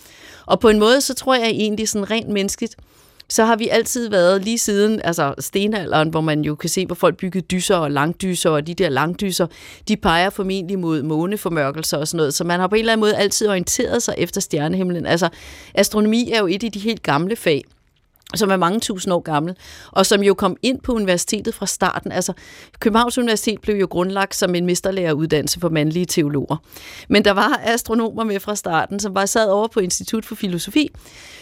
Og 0.46 0.60
på 0.60 0.70
en 0.70 0.80
måde, 0.80 1.02
så 1.02 1.14
tror 1.14 1.36
jeg 1.36 1.48
egentlig 1.48 1.90
sådan 1.90 2.12
rent 2.12 2.30
menneskeligt, 2.30 2.76
så 3.32 3.46
har 3.46 3.56
vi 3.56 3.68
altid 3.68 4.10
været 4.10 4.44
lige 4.44 4.58
siden 4.58 5.02
altså 5.04 5.34
stenalderen, 5.40 6.10
hvor 6.10 6.22
man 6.22 6.42
jo 6.42 6.56
kan 6.56 6.70
se, 6.70 6.86
hvor 6.86 6.96
folk 6.96 7.18
byggede 7.18 7.46
dyser 7.46 7.76
og 7.76 7.92
langdyser, 7.92 8.50
og 8.50 8.68
de 8.68 8.74
der 8.74 8.90
langdyser, 8.90 9.48
de 9.88 9.98
peger 9.98 10.30
formentlig 10.30 10.80
mod 10.80 11.04
måneformørkelser 11.04 11.98
og 11.98 12.08
sådan 12.08 12.18
noget. 12.18 12.34
Så 12.34 12.44
man 12.44 12.60
har 12.60 12.68
på 12.68 12.76
en 12.76 12.80
eller 12.80 12.94
anden 12.94 13.02
måde 13.02 13.16
altid 13.16 13.48
orienteret 13.48 14.04
sig 14.04 14.16
efter 14.18 14.42
stjernehimlen. 14.42 15.06
Altså, 15.06 15.30
astronomi 15.76 16.32
er 16.32 16.40
jo 16.40 16.48
et 16.48 16.64
af 16.64 16.72
de 16.72 16.80
helt 16.80 17.04
gamle 17.04 17.36
fag 17.36 17.64
som 18.36 18.52
er 18.52 18.58
mange 18.58 18.80
tusind 18.80 19.14
år 19.14 19.20
gammel, 19.20 19.56
og 19.92 20.06
som 20.06 20.24
jo 20.24 20.34
kom 20.34 20.58
ind 20.62 20.80
på 20.80 20.92
universitetet 20.92 21.56
fra 21.56 21.66
starten. 21.66 22.12
Altså, 22.12 22.34
Københavns 22.80 23.18
Universitet 23.18 23.62
blev 23.62 23.76
jo 23.76 23.88
grundlagt 23.90 24.36
som 24.36 24.56
en 24.56 24.66
mesterlæreruddannelse 24.66 25.60
for 25.60 25.70
mandlige 25.70 26.06
teologer. 26.06 26.58
Men 27.10 27.26
der 27.26 27.32
var 27.32 27.62
astronomer 27.64 28.24
med 28.24 28.40
fra 28.40 28.56
starten, 28.56 29.00
som 29.00 29.16
var 29.16 29.26
sad 29.26 29.50
over 29.50 29.68
på 29.68 29.80
Institut 29.80 30.26
for 30.26 30.36
Filosofi, 30.36 30.92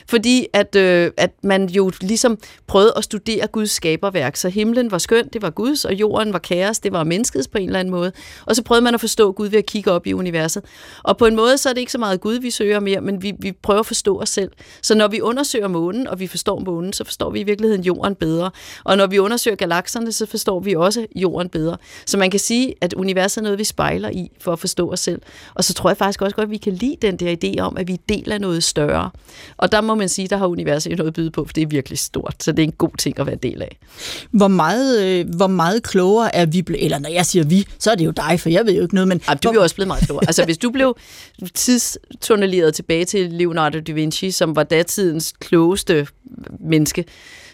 fordi 0.09 0.47
at, 0.53 0.75
øh, 0.75 1.11
at 1.17 1.31
man 1.43 1.69
jo 1.69 1.91
ligesom 2.01 2.37
prøvede 2.67 2.93
at 2.97 3.03
studere 3.03 3.47
Guds 3.47 3.71
skaberværk. 3.71 4.35
Så 4.35 4.49
himlen 4.49 4.91
var 4.91 4.97
skøn, 4.97 5.27
det 5.33 5.41
var 5.41 5.49
Guds, 5.49 5.85
og 5.85 5.93
jorden 5.93 6.33
var 6.33 6.39
kaos, 6.39 6.79
det 6.79 6.91
var 6.91 7.03
menneskets 7.03 7.47
på 7.47 7.57
en 7.57 7.65
eller 7.65 7.79
anden 7.79 7.91
måde. 7.91 8.11
Og 8.45 8.55
så 8.55 8.63
prøvede 8.63 8.83
man 8.83 8.93
at 8.93 8.99
forstå 8.99 9.31
Gud 9.31 9.47
ved 9.47 9.59
at 9.59 9.65
kigge 9.65 9.91
op 9.91 10.07
i 10.07 10.13
universet. 10.13 10.63
Og 11.03 11.17
på 11.17 11.25
en 11.25 11.35
måde, 11.35 11.57
så 11.57 11.69
er 11.69 11.73
det 11.73 11.79
ikke 11.79 11.91
så 11.91 11.97
meget 11.97 12.21
Gud, 12.21 12.39
vi 12.39 12.51
søger 12.51 12.79
mere, 12.79 13.01
men 13.01 13.21
vi, 13.21 13.33
vi 13.39 13.51
prøver 13.51 13.79
at 13.79 13.85
forstå 13.85 14.21
os 14.21 14.29
selv. 14.29 14.51
Så 14.81 14.95
når 14.95 15.07
vi 15.07 15.21
undersøger 15.21 15.67
månen, 15.67 16.07
og 16.07 16.19
vi 16.19 16.27
forstår 16.27 16.59
månen, 16.59 16.78
så 16.93 17.03
forstår 17.03 17.29
vi 17.29 17.39
i 17.39 17.43
virkeligheden 17.43 17.83
jorden 17.83 18.15
bedre. 18.15 18.51
Og 18.83 18.97
når 18.97 19.07
vi 19.07 19.19
undersøger 19.19 19.55
galakserne, 19.57 20.11
så 20.11 20.25
forstår 20.25 20.59
vi 20.59 20.75
også 20.75 21.05
jorden 21.15 21.49
bedre. 21.49 21.77
Så 22.05 22.17
man 22.17 22.31
kan 22.31 22.39
sige, 22.39 22.75
at 22.81 22.93
universet 22.93 23.37
er 23.37 23.43
noget, 23.43 23.59
vi 23.59 23.63
spejler 23.63 24.09
i 24.09 24.31
for 24.39 24.53
at 24.53 24.59
forstå 24.59 24.91
os 24.91 24.99
selv. 24.99 25.21
Og 25.53 25.63
så 25.63 25.73
tror 25.73 25.89
jeg 25.89 25.97
faktisk 25.97 26.21
også 26.21 26.35
godt, 26.35 26.45
at 26.45 26.51
vi 26.51 26.57
kan 26.57 26.73
lide 26.73 26.95
den 27.01 27.17
der 27.17 27.35
idé 27.43 27.61
om, 27.61 27.77
at 27.77 27.87
vi 27.87 27.93
er 27.93 27.97
del 28.09 28.31
af 28.31 28.41
noget 28.41 28.63
større. 28.63 29.09
Og 29.57 29.71
der 29.71 29.81
må 29.81 29.95
man 29.95 30.09
sige, 30.09 30.27
der 30.27 30.37
har 30.37 30.47
universet 30.47 30.97
noget 30.97 31.07
at 31.07 31.13
byde 31.13 31.31
på, 31.31 31.45
for 31.45 31.53
det 31.53 31.61
er 31.61 31.67
virkelig 31.67 31.99
stort. 31.99 32.35
Så 32.39 32.51
det 32.51 32.59
er 32.59 32.67
en 32.67 32.71
god 32.71 32.97
ting 32.97 33.19
at 33.19 33.25
være 33.25 33.35
del 33.35 33.61
af. 33.61 33.77
Hvor 34.31 34.47
meget, 34.47 35.03
øh, 35.05 35.35
hvor 35.35 35.47
meget 35.47 35.83
klogere 35.83 36.35
er 36.35 36.45
vi 36.45 36.61
blevet? 36.61 36.83
Eller 36.83 36.99
når 36.99 37.09
jeg 37.09 37.25
siger 37.25 37.43
vi, 37.45 37.67
så 37.79 37.91
er 37.91 37.95
det 37.95 38.05
jo 38.05 38.11
dig, 38.11 38.39
for 38.39 38.49
jeg 38.49 38.65
ved 38.65 38.75
jo 38.75 38.81
ikke 38.81 38.95
noget. 38.95 39.07
Men 39.07 39.21
Jamen, 39.27 39.39
du 39.43 39.49
er 39.49 39.53
jo 39.53 39.61
også 39.61 39.75
blevet 39.75 39.87
meget 39.87 40.03
klogere. 40.03 40.23
altså, 40.27 40.45
hvis 40.45 40.57
du 40.57 40.69
blev 40.69 40.97
tidstunneleret 41.53 42.73
tilbage 42.73 43.05
til 43.05 43.31
Leonardo 43.31 43.79
da 43.79 43.91
Vinci, 43.91 44.31
som 44.31 44.55
var 44.55 44.63
datidens 44.63 45.33
klogeste 45.39 46.07
menneske, 46.69 47.05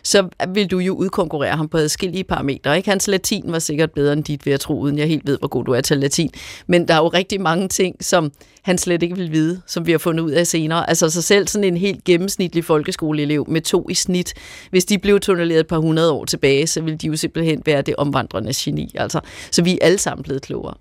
så 0.03 0.27
vil 0.53 0.67
du 0.67 0.79
jo 0.79 0.93
udkonkurrere 0.93 1.57
ham 1.57 1.67
på 1.67 1.77
adskillige 1.77 2.23
parametre. 2.23 2.77
Ikke? 2.77 2.89
Hans 2.89 3.07
latin 3.07 3.43
var 3.47 3.59
sikkert 3.59 3.91
bedre 3.91 4.13
end 4.13 4.23
dit, 4.23 4.45
ved 4.45 4.53
jeg 4.53 4.59
tro, 4.59 4.79
uden 4.79 4.97
jeg 4.97 5.07
helt 5.07 5.27
ved, 5.27 5.39
hvor 5.39 5.47
god 5.47 5.65
du 5.65 5.71
er 5.71 5.81
til 5.81 5.97
latin. 5.97 6.29
Men 6.67 6.87
der 6.87 6.93
er 6.93 6.97
jo 6.97 7.07
rigtig 7.07 7.41
mange 7.41 7.67
ting, 7.67 7.95
som 8.01 8.31
han 8.61 8.77
slet 8.77 9.03
ikke 9.03 9.15
vil 9.15 9.31
vide, 9.31 9.61
som 9.67 9.87
vi 9.87 9.91
har 9.91 9.97
fundet 9.97 10.23
ud 10.23 10.31
af 10.31 10.47
senere. 10.47 10.89
Altså 10.89 11.09
så 11.09 11.21
selv 11.21 11.47
sådan 11.47 11.63
en 11.63 11.77
helt 11.77 12.03
gennemsnitlig 12.03 12.65
folkeskoleelev 12.65 13.45
med 13.49 13.61
to 13.61 13.89
i 13.89 13.93
snit, 13.93 14.33
hvis 14.69 14.85
de 14.85 14.97
blev 14.97 15.19
tunneleret 15.19 15.59
et 15.59 15.67
par 15.67 15.77
hundrede 15.77 16.11
år 16.11 16.25
tilbage, 16.25 16.67
så 16.67 16.81
ville 16.81 16.97
de 16.97 17.07
jo 17.07 17.15
simpelthen 17.15 17.61
være 17.65 17.81
det 17.81 17.95
omvandrende 17.95 18.51
geni. 18.55 18.91
Altså, 18.95 19.19
så 19.51 19.63
vi 19.63 19.71
er 19.71 19.77
alle 19.81 19.97
sammen 19.97 20.23
blevet 20.23 20.41
klogere. 20.41 20.73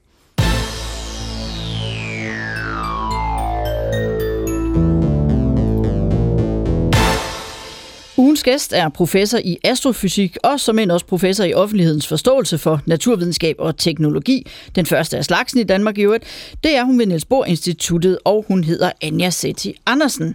Ugens 8.16 8.42
gæst 8.42 8.72
er 8.72 8.88
professor 8.88 9.38
i 9.38 9.58
astrofysik 9.64 10.36
og 10.42 10.60
som 10.60 10.78
end 10.78 10.90
også 10.90 11.06
professor 11.06 11.44
i 11.44 11.54
offentlighedens 11.54 12.06
forståelse 12.06 12.58
for 12.58 12.80
naturvidenskab 12.86 13.56
og 13.58 13.76
teknologi. 13.76 14.46
Den 14.74 14.86
første 14.86 15.16
af 15.16 15.24
slagsen 15.24 15.60
i 15.60 15.62
Danmark 15.62 15.98
i 15.98 16.02
øvrigt. 16.02 16.24
Det 16.64 16.76
er 16.76 16.84
hun 16.84 16.98
ved 16.98 17.06
Niels 17.06 17.24
Bohr 17.24 17.44
Instituttet, 17.44 18.18
og 18.24 18.44
hun 18.48 18.64
hedder 18.64 18.92
Anja 19.00 19.30
Setti 19.30 19.74
Andersen. 19.86 20.34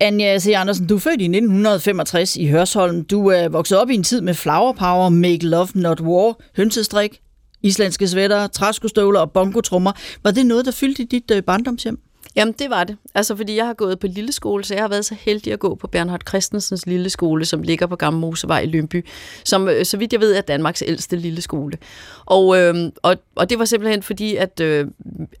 Anja 0.00 0.38
C. 0.38 0.46
Andersen, 0.56 0.86
du 0.86 0.94
er 0.94 0.98
født 0.98 1.20
i 1.20 1.24
1965 1.24 2.36
i 2.36 2.46
Hørsholm. 2.46 3.04
Du 3.04 3.26
er 3.26 3.48
vokset 3.48 3.78
op 3.78 3.90
i 3.90 3.94
en 3.94 4.04
tid 4.04 4.20
med 4.20 4.34
flower 4.34 4.72
power, 4.72 5.08
make 5.08 5.46
love, 5.46 5.68
not 5.74 6.00
war, 6.00 6.40
hønsestrik, 6.56 7.20
islandske 7.62 8.08
svætter, 8.08 8.46
træskostøvler 8.46 9.20
og 9.20 9.32
bongotrummer. 9.32 9.92
Var 10.22 10.30
det 10.30 10.46
noget, 10.46 10.64
der 10.64 10.70
fyldte 10.70 11.02
i 11.02 11.06
dit 11.06 11.30
øh, 11.30 11.42
barndomshjem? 11.42 11.98
Jamen, 12.36 12.54
det 12.58 12.70
var 12.70 12.84
det. 12.84 12.96
Altså, 13.14 13.36
fordi 13.36 13.56
jeg 13.56 13.66
har 13.66 13.74
gået 13.74 13.98
på 13.98 14.06
lille 14.06 14.32
skole, 14.32 14.64
så 14.64 14.74
jeg 14.74 14.82
har 14.82 14.88
været 14.88 15.04
så 15.04 15.14
heldig 15.20 15.52
at 15.52 15.58
gå 15.58 15.74
på 15.74 15.86
Bernhard 15.86 16.20
Christensens 16.28 16.86
lille 16.86 17.10
skole, 17.10 17.44
som 17.44 17.62
ligger 17.62 17.86
på 17.86 17.96
Gamle 17.96 18.20
Mosevej 18.20 18.60
i 18.60 18.66
Lønby, 18.66 19.06
som, 19.44 19.68
øh, 19.68 19.84
så 19.84 19.96
vidt 19.96 20.12
jeg 20.12 20.20
ved, 20.20 20.34
er 20.34 20.40
Danmarks 20.40 20.82
ældste 20.86 21.16
lille 21.16 21.40
skole. 21.40 21.78
Og, 22.26 22.58
øh, 22.58 22.74
og, 23.02 23.16
og 23.36 23.50
det 23.50 23.58
var 23.58 23.64
simpelthen 23.64 24.02
fordi, 24.02 24.36
at, 24.36 24.60
øh, 24.60 24.86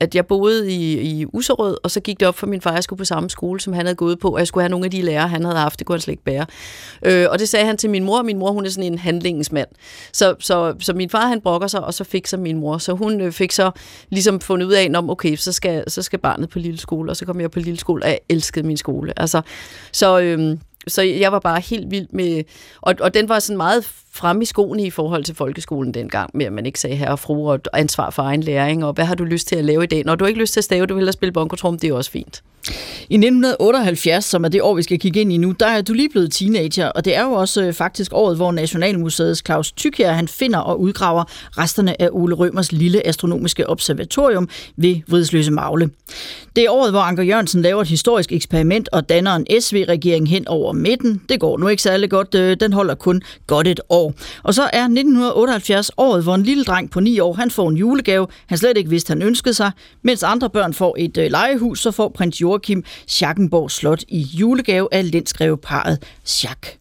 at 0.00 0.14
jeg 0.14 0.26
boede 0.26 0.72
i, 0.72 1.00
i 1.00 1.26
Userød, 1.32 1.76
og 1.84 1.90
så 1.90 2.00
gik 2.00 2.20
det 2.20 2.28
op 2.28 2.38
for 2.38 2.46
min 2.46 2.60
far, 2.60 2.70
at 2.70 2.74
jeg 2.74 2.84
skulle 2.84 2.98
på 2.98 3.04
samme 3.04 3.30
skole, 3.30 3.60
som 3.60 3.72
han 3.72 3.86
havde 3.86 3.96
gået 3.96 4.18
på, 4.18 4.28
og 4.28 4.38
jeg 4.38 4.46
skulle 4.46 4.62
have 4.62 4.70
nogle 4.70 4.84
af 4.84 4.90
de 4.90 5.02
lærere, 5.02 5.28
han 5.28 5.44
havde 5.44 5.56
haft. 5.56 5.78
Det 5.78 5.86
kunne 5.86 5.94
han 5.94 6.00
slet 6.00 6.12
ikke 6.12 6.24
bære. 6.24 6.46
Øh, 7.02 7.26
og 7.30 7.38
det 7.38 7.48
sagde 7.48 7.66
han 7.66 7.76
til 7.76 7.90
min 7.90 8.04
mor, 8.04 8.22
min 8.22 8.38
mor, 8.38 8.52
hun 8.52 8.66
er 8.66 8.70
sådan 8.70 8.92
en 8.92 8.98
handlingens 8.98 9.52
mand. 9.52 9.68
Så, 10.12 10.34
så, 10.38 10.74
så 10.80 10.92
min 10.92 11.10
far, 11.10 11.26
han 11.26 11.40
brokker 11.40 11.68
sig, 11.68 11.84
og 11.84 11.94
så 11.94 12.04
fik 12.04 12.26
så 12.26 12.36
min 12.36 12.56
mor. 12.56 12.78
Så 12.78 12.92
hun 12.92 13.20
øh, 13.20 13.32
fik 13.32 13.52
så 13.52 13.70
ligesom 14.10 14.40
fundet 14.40 14.66
ud 14.66 14.72
af, 14.72 14.90
om 14.94 15.10
okay, 15.10 15.36
så 15.36 15.52
skal, 15.52 15.90
så 15.90 16.02
skal 16.02 16.18
barnet 16.18 16.48
på 16.48 16.58
lille 16.58 16.78
skole, 16.82 17.10
og 17.10 17.16
så 17.16 17.26
kom 17.26 17.40
jeg 17.40 17.50
på 17.50 17.58
lille 17.58 17.78
skole, 17.78 18.04
og 18.04 18.08
jeg 18.08 18.20
elskede 18.28 18.66
min 18.66 18.76
skole. 18.76 19.12
Altså, 19.16 19.42
så, 19.92 20.20
øhm, 20.20 20.60
så 20.86 21.02
jeg 21.02 21.32
var 21.32 21.38
bare 21.38 21.60
helt 21.60 21.90
vild 21.90 22.06
med, 22.10 22.44
og, 22.80 22.94
og 23.00 23.14
den 23.14 23.28
var 23.28 23.38
sådan 23.38 23.56
meget 23.56 23.84
frem 24.14 24.42
i 24.42 24.44
skoene 24.44 24.82
i 24.82 24.90
forhold 24.90 25.24
til 25.24 25.34
folkeskolen 25.34 25.94
dengang, 25.94 26.30
med 26.34 26.46
at 26.46 26.52
man 26.52 26.66
ikke 26.66 26.80
sagde 26.80 26.96
herre 26.96 27.10
og 27.10 27.18
fru 27.18 27.50
og 27.50 27.60
ansvar 27.72 28.10
for 28.10 28.22
egen 28.22 28.42
læring, 28.42 28.84
og 28.84 28.92
hvad 28.92 29.04
har 29.04 29.14
du 29.14 29.24
lyst 29.24 29.48
til 29.48 29.56
at 29.56 29.64
lave 29.64 29.84
i 29.84 29.86
dag? 29.86 30.02
Når 30.04 30.14
du 30.14 30.24
ikke 30.24 30.40
lyst 30.40 30.52
til 30.52 30.60
at 30.60 30.64
stave, 30.64 30.86
du 30.86 30.94
vil 30.94 31.00
hellere 31.00 31.12
spille 31.12 31.32
bonkotrum, 31.32 31.78
det 31.78 31.90
er 31.90 31.94
også 31.94 32.10
fint. 32.10 32.42
I 33.10 33.14
1978, 33.14 34.24
som 34.24 34.44
er 34.44 34.48
det 34.48 34.62
år, 34.62 34.74
vi 34.74 34.82
skal 34.82 34.98
kigge 34.98 35.20
ind 35.20 35.32
i 35.32 35.36
nu, 35.36 35.54
der 35.60 35.66
er 35.66 35.82
du 35.82 35.92
lige 35.92 36.08
blevet 36.08 36.32
teenager, 36.32 36.88
og 36.88 37.04
det 37.04 37.16
er 37.16 37.24
jo 37.24 37.32
også 37.32 37.62
øh, 37.62 37.72
faktisk 37.72 38.12
året, 38.14 38.36
hvor 38.36 38.52
Nationalmuseets 38.52 39.42
Claus 39.46 39.72
Tykjær, 39.72 40.12
han 40.12 40.28
finder 40.28 40.58
og 40.58 40.80
udgraver 40.80 41.24
resterne 41.58 42.02
af 42.02 42.08
Ole 42.12 42.34
Rømers 42.34 42.72
lille 42.72 43.06
astronomiske 43.06 43.70
observatorium 43.70 44.48
ved 44.76 44.96
Vridsløse 45.08 45.50
Magle. 45.50 45.90
Det 46.56 46.64
er 46.64 46.70
året, 46.70 46.90
hvor 46.90 47.00
Anker 47.00 47.22
Jørgensen 47.22 47.62
laver 47.62 47.82
et 47.82 47.88
historisk 47.88 48.32
eksperiment 48.32 48.88
og 48.92 49.08
danner 49.08 49.34
en 49.34 49.46
SV-regering 49.60 50.28
hen 50.28 50.48
over 50.48 50.72
midten. 50.72 51.22
Det 51.28 51.40
går 51.40 51.58
nu 51.58 51.68
ikke 51.68 51.82
særlig 51.82 52.10
godt, 52.10 52.34
øh, 52.34 52.56
den 52.60 52.72
holder 52.72 52.94
kun 52.94 53.22
godt 53.46 53.68
et 53.68 53.80
år. 53.88 54.01
Og 54.42 54.54
så 54.54 54.62
er 54.62 54.82
1978 54.82 55.90
året, 55.96 56.22
hvor 56.22 56.34
en 56.34 56.42
lille 56.42 56.64
dreng 56.64 56.90
på 56.90 57.00
9 57.00 57.20
år, 57.20 57.32
han 57.32 57.50
får 57.50 57.68
en 57.68 57.76
julegave, 57.76 58.26
han 58.46 58.58
slet 58.58 58.76
ikke 58.76 58.90
vidste, 58.90 59.10
han 59.10 59.22
ønskede 59.22 59.54
sig, 59.54 59.70
mens 60.02 60.22
andre 60.22 60.50
børn 60.50 60.74
får 60.74 60.96
et 60.98 61.16
øh, 61.16 61.30
legehus, 61.30 61.80
så 61.80 61.90
får 61.90 62.08
prins 62.08 62.40
Joachim 62.40 62.84
Schackenborg 63.06 63.70
Slot 63.70 64.02
i 64.08 64.20
julegave 64.20 64.88
af 64.92 65.10
lindskreveparet 65.10 65.98
Schack. 66.24 66.78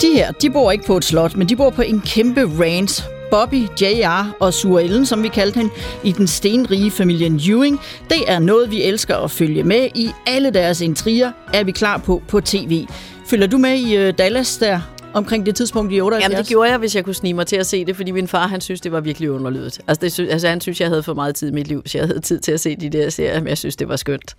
De 0.00 0.18
her, 0.18 0.32
de 0.32 0.50
bor 0.50 0.70
ikke 0.70 0.84
på 0.84 0.96
et 0.96 1.04
slot, 1.04 1.36
men 1.36 1.48
de 1.48 1.56
bor 1.56 1.70
på 1.70 1.82
en 1.82 2.00
kæmpe 2.00 2.40
ranch. 2.40 3.13
Bobby, 3.34 3.66
JR 3.80 4.36
og 4.40 4.54
Sue 4.54 4.82
Ellen, 4.82 5.06
som 5.06 5.22
vi 5.22 5.28
kaldte 5.28 5.56
hende, 5.56 5.70
i 6.04 6.12
den 6.12 6.26
stenrige 6.26 6.90
familien 6.90 7.40
Ewing. 7.48 7.80
Det 8.10 8.18
er 8.26 8.38
noget, 8.38 8.70
vi 8.70 8.82
elsker 8.82 9.16
at 9.16 9.30
følge 9.30 9.62
med 9.62 9.88
i. 9.94 10.10
Alle 10.26 10.50
deres 10.50 10.80
intriger 10.80 11.32
er 11.54 11.64
vi 11.64 11.72
klar 11.72 11.98
på 11.98 12.22
på 12.28 12.40
tv. 12.40 12.86
Følger 13.26 13.46
du 13.46 13.58
med 13.58 13.78
i 13.78 14.08
uh, 14.08 14.14
Dallas 14.18 14.56
der 14.56 14.80
omkring 15.14 15.46
det 15.46 15.54
tidspunkt 15.56 15.92
i 15.92 16.00
78? 16.00 16.22
Jamen 16.32 16.38
det 16.38 16.48
gjorde 16.48 16.70
jeg, 16.70 16.78
hvis 16.78 16.96
jeg 16.96 17.04
kunne 17.04 17.14
snige 17.14 17.34
mig 17.34 17.46
til 17.46 17.56
at 17.56 17.66
se 17.66 17.84
det, 17.84 17.96
fordi 17.96 18.10
min 18.10 18.28
far, 18.28 18.46
han 18.46 18.60
synes, 18.60 18.80
det 18.80 18.92
var 18.92 19.00
virkelig 19.00 19.30
underlydet. 19.30 19.80
Altså, 19.86 20.00
det, 20.00 20.12
sy- 20.12 20.20
altså 20.20 20.48
han 20.48 20.60
synes, 20.60 20.80
jeg 20.80 20.88
havde 20.88 21.02
for 21.02 21.14
meget 21.14 21.34
tid 21.34 21.48
i 21.48 21.52
mit 21.52 21.68
liv, 21.68 21.82
så 21.86 21.98
jeg 21.98 22.06
havde 22.06 22.20
tid 22.20 22.40
til 22.40 22.52
at 22.52 22.60
se 22.60 22.76
de 22.76 22.88
der 22.90 23.10
serier, 23.10 23.40
men 23.40 23.48
jeg 23.48 23.58
synes, 23.58 23.76
det 23.76 23.88
var 23.88 23.96
skønt. 23.96 24.36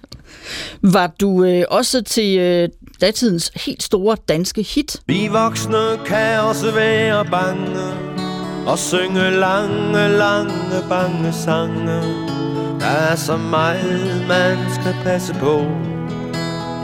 Var 0.81 1.07
du 1.21 1.43
øh, 1.43 1.63
også 1.69 2.01
til 2.01 2.37
øh, 2.39 2.69
datidens 3.01 3.51
helt 3.55 3.83
store 3.83 4.17
danske 4.29 4.61
hit? 4.63 4.97
Vi 5.07 5.27
voksne 5.27 5.77
kan 6.05 6.39
også 6.39 6.71
være 6.71 7.25
bange 7.25 8.14
og 8.67 8.79
synge 8.79 9.31
lange, 9.31 10.07
lange, 10.17 10.77
bange 10.89 11.33
sange. 11.33 12.01
Der 12.79 12.85
er 13.11 13.15
så 13.15 13.37
meget, 13.37 14.25
man 14.27 14.57
skal 14.71 14.95
passe 15.03 15.33
på. 15.33 15.61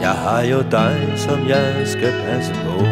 Jeg 0.00 0.10
har 0.10 0.42
jo 0.42 0.62
dig, 0.70 1.14
som 1.16 1.48
jeg 1.48 1.82
skal 1.86 2.12
passe 2.26 2.54
på. 2.54 2.84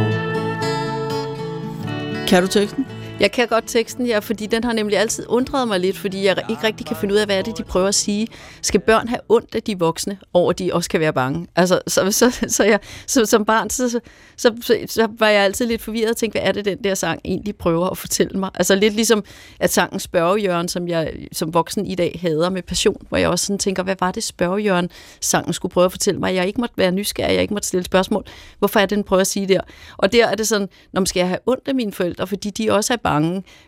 Kan 2.28 2.42
du 2.42 2.48
teksten? 2.48 2.86
Jeg 3.20 3.32
kan 3.32 3.48
godt 3.48 3.64
teksten, 3.66 4.06
ja, 4.06 4.18
fordi 4.18 4.46
den 4.46 4.64
har 4.64 4.72
nemlig 4.72 4.98
altid 4.98 5.24
undret 5.28 5.68
mig 5.68 5.80
lidt, 5.80 5.98
fordi 5.98 6.24
jeg 6.24 6.42
ikke 6.50 6.62
rigtig 6.62 6.86
kan 6.86 6.96
finde 6.96 7.14
ud 7.14 7.18
af, 7.18 7.26
hvad 7.26 7.38
er 7.38 7.42
det, 7.42 7.58
de 7.58 7.62
prøver 7.62 7.88
at 7.88 7.94
sige. 7.94 8.28
Skal 8.62 8.80
børn 8.80 9.08
have 9.08 9.20
ondt 9.28 9.54
af 9.54 9.62
de 9.62 9.78
voksne, 9.78 10.18
over 10.32 10.50
at 10.50 10.58
de 10.58 10.74
også 10.74 10.90
kan 10.90 11.00
være 11.00 11.12
bange? 11.12 11.46
Altså, 11.56 11.80
så, 11.86 12.12
så, 12.12 12.30
så, 12.48 12.64
jeg, 12.64 12.80
så 13.06 13.26
som 13.26 13.44
barn, 13.44 13.70
så, 13.70 13.88
så, 13.88 14.00
så, 14.36 14.76
så, 14.86 15.08
var 15.18 15.28
jeg 15.28 15.44
altid 15.44 15.66
lidt 15.66 15.82
forvirret 15.82 16.10
og 16.10 16.16
tænkte, 16.16 16.38
hvad 16.38 16.48
er 16.48 16.52
det, 16.52 16.64
den 16.64 16.84
der 16.84 16.94
sang 16.94 17.20
egentlig 17.24 17.56
prøver 17.56 17.90
at 17.90 17.98
fortælle 17.98 18.38
mig? 18.38 18.50
Altså 18.54 18.74
lidt 18.74 18.94
ligesom, 18.94 19.24
at 19.60 19.70
sangen 19.70 20.00
Spørgejørn, 20.00 20.68
som 20.68 20.88
jeg 20.88 21.12
som 21.32 21.54
voksen 21.54 21.86
i 21.86 21.94
dag 21.94 22.18
hader 22.22 22.50
med 22.50 22.62
passion, 22.62 23.06
hvor 23.08 23.18
jeg 23.18 23.28
også 23.28 23.46
sådan 23.46 23.58
tænker, 23.58 23.82
hvad 23.82 23.96
var 24.00 24.10
det 24.10 24.22
Spørgejørn, 24.22 24.88
sangen 25.20 25.52
skulle 25.52 25.72
prøve 25.72 25.84
at 25.84 25.92
fortælle 25.92 26.20
mig? 26.20 26.34
Jeg 26.34 26.46
ikke 26.46 26.60
måtte 26.60 26.74
være 26.78 26.92
nysgerrig, 26.92 27.32
jeg 27.32 27.42
ikke 27.42 27.54
måtte 27.54 27.68
stille 27.68 27.84
spørgsmål. 27.84 28.24
Hvorfor 28.58 28.80
er 28.80 28.86
det, 28.86 28.96
den 28.96 29.04
prøver 29.04 29.20
at 29.20 29.26
sige 29.26 29.48
der? 29.48 29.60
Og 29.96 30.12
der 30.12 30.26
er 30.26 30.34
det 30.34 30.48
sådan, 30.48 30.68
når 30.92 31.00
man 31.00 31.06
skal 31.06 31.20
jeg 31.20 31.28
have 31.28 31.38
ondt 31.46 31.68
af 31.68 31.74
mine 31.74 31.92
forældre, 31.92 32.26
fordi 32.26 32.50
de 32.50 32.72
også 32.72 32.92
er 32.92 32.96
bange. 32.96 33.09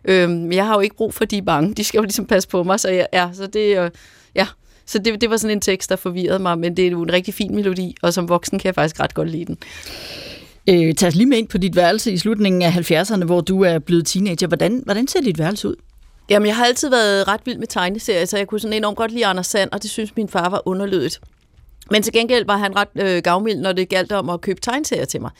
Øhm, 0.04 0.52
jeg 0.52 0.66
har 0.66 0.74
jo 0.74 0.80
ikke 0.80 0.96
brug 0.96 1.14
for, 1.14 1.24
at 1.24 1.30
de 1.30 1.38
er 1.38 1.42
bange. 1.42 1.74
De 1.74 1.84
skal 1.84 1.98
jo 1.98 2.02
ligesom 2.02 2.26
passe 2.26 2.48
på 2.48 2.62
mig, 2.62 2.80
så 2.80 2.88
jeg, 2.88 3.06
ja, 3.12 3.28
så 3.32 3.46
det, 3.46 3.78
øh, 3.78 3.90
ja. 4.34 4.46
Så 4.86 4.98
det, 4.98 5.20
det 5.20 5.30
var 5.30 5.36
sådan 5.36 5.56
en 5.56 5.60
tekst, 5.60 5.90
der 5.90 5.96
forvirrede 5.96 6.38
mig, 6.38 6.58
men 6.58 6.76
det 6.76 6.86
er 6.86 6.90
jo 6.90 7.02
en 7.02 7.12
rigtig 7.12 7.34
fin 7.34 7.54
melodi, 7.54 7.96
og 8.02 8.14
som 8.14 8.28
voksen 8.28 8.58
kan 8.58 8.66
jeg 8.66 8.74
faktisk 8.74 9.00
ret 9.00 9.14
godt 9.14 9.30
lide 9.30 9.44
den. 9.44 9.58
Øh, 10.68 10.94
tag 10.94 11.08
os 11.08 11.14
lige 11.14 11.26
med 11.26 11.38
ind 11.38 11.48
på 11.48 11.58
dit 11.58 11.76
værelse 11.76 12.12
i 12.12 12.18
slutningen 12.18 12.62
af 12.62 12.90
70'erne, 12.90 13.24
hvor 13.24 13.40
du 13.40 13.62
er 13.62 13.78
blevet 13.78 14.06
teenager. 14.06 14.46
Hvordan, 14.46 14.82
hvordan 14.84 15.08
ser 15.08 15.20
dit 15.20 15.38
værelse 15.38 15.68
ud? 15.68 15.74
Jamen, 16.30 16.46
jeg 16.46 16.56
har 16.56 16.64
altid 16.64 16.90
været 16.90 17.28
ret 17.28 17.40
vild 17.44 17.58
med 17.58 17.66
tegneserier, 17.66 18.24
så 18.24 18.36
jeg 18.36 18.46
kunne 18.46 18.60
sådan 18.60 18.76
enormt 18.76 18.96
godt 18.96 19.12
lide 19.12 19.26
Anders 19.26 19.46
Sand, 19.46 19.70
og 19.72 19.82
det 19.82 19.90
synes 19.90 20.16
min 20.16 20.28
far 20.28 20.48
var 20.48 20.62
underlødigt. 20.68 21.20
Men 21.90 22.02
til 22.02 22.12
gengæld 22.12 22.46
var 22.46 22.56
han 22.56 22.76
ret 22.76 22.88
øh, 23.00 23.22
gavmild, 23.22 23.58
når 23.58 23.72
det 23.72 23.88
galt 23.88 24.12
om 24.12 24.30
at 24.30 24.40
købe 24.40 24.60
tegneserier 24.60 25.04
til 25.04 25.20
mig. 25.20 25.30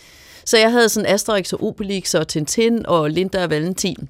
Så 0.45 0.59
jeg 0.59 0.73
havde 0.73 0.89
sådan 0.89 1.15
Asterix 1.15 1.53
og 1.53 1.65
Obelix 1.65 2.15
og 2.15 2.29
Tintin 2.29 2.87
og 2.87 3.11
Linda 3.11 3.43
og 3.43 3.51
Valentin. 3.51 4.09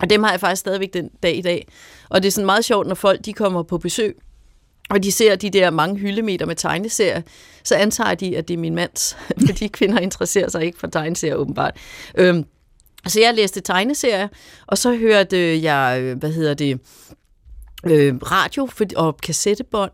Og 0.00 0.10
dem 0.10 0.22
har 0.22 0.30
jeg 0.30 0.40
faktisk 0.40 0.60
stadigvæk 0.60 0.94
den 0.94 1.10
dag 1.22 1.36
i 1.36 1.42
dag. 1.42 1.68
Og 2.08 2.22
det 2.22 2.28
er 2.28 2.32
sådan 2.32 2.46
meget 2.46 2.64
sjovt, 2.64 2.86
når 2.86 2.94
folk 2.94 3.24
de 3.24 3.32
kommer 3.32 3.62
på 3.62 3.78
besøg, 3.78 4.16
og 4.90 5.02
de 5.02 5.12
ser 5.12 5.36
de 5.36 5.50
der 5.50 5.70
mange 5.70 5.96
hyldemeter 5.96 6.46
med 6.46 6.56
tegneserier, 6.56 7.22
så 7.64 7.74
antager 7.74 8.14
de, 8.14 8.36
at 8.36 8.48
det 8.48 8.54
er 8.54 8.58
min 8.58 8.74
mands, 8.74 9.16
fordi 9.46 9.66
kvinder 9.68 9.98
interesserer 9.98 10.48
sig 10.48 10.64
ikke 10.64 10.78
for 10.78 10.86
tegneserier 10.86 11.34
åbenbart. 11.34 11.76
Øhm, 12.14 12.44
så 13.06 13.20
jeg 13.20 13.34
læste 13.34 13.60
tegneserier, 13.60 14.28
og 14.66 14.78
så 14.78 14.96
hørte 14.96 15.62
jeg, 15.62 15.98
øh, 16.02 16.18
hvad 16.18 16.32
hedder 16.32 16.54
det, 16.54 16.80
øh, 17.86 18.16
radio 18.16 18.68
og 18.96 19.16
kassettebånd, 19.16 19.92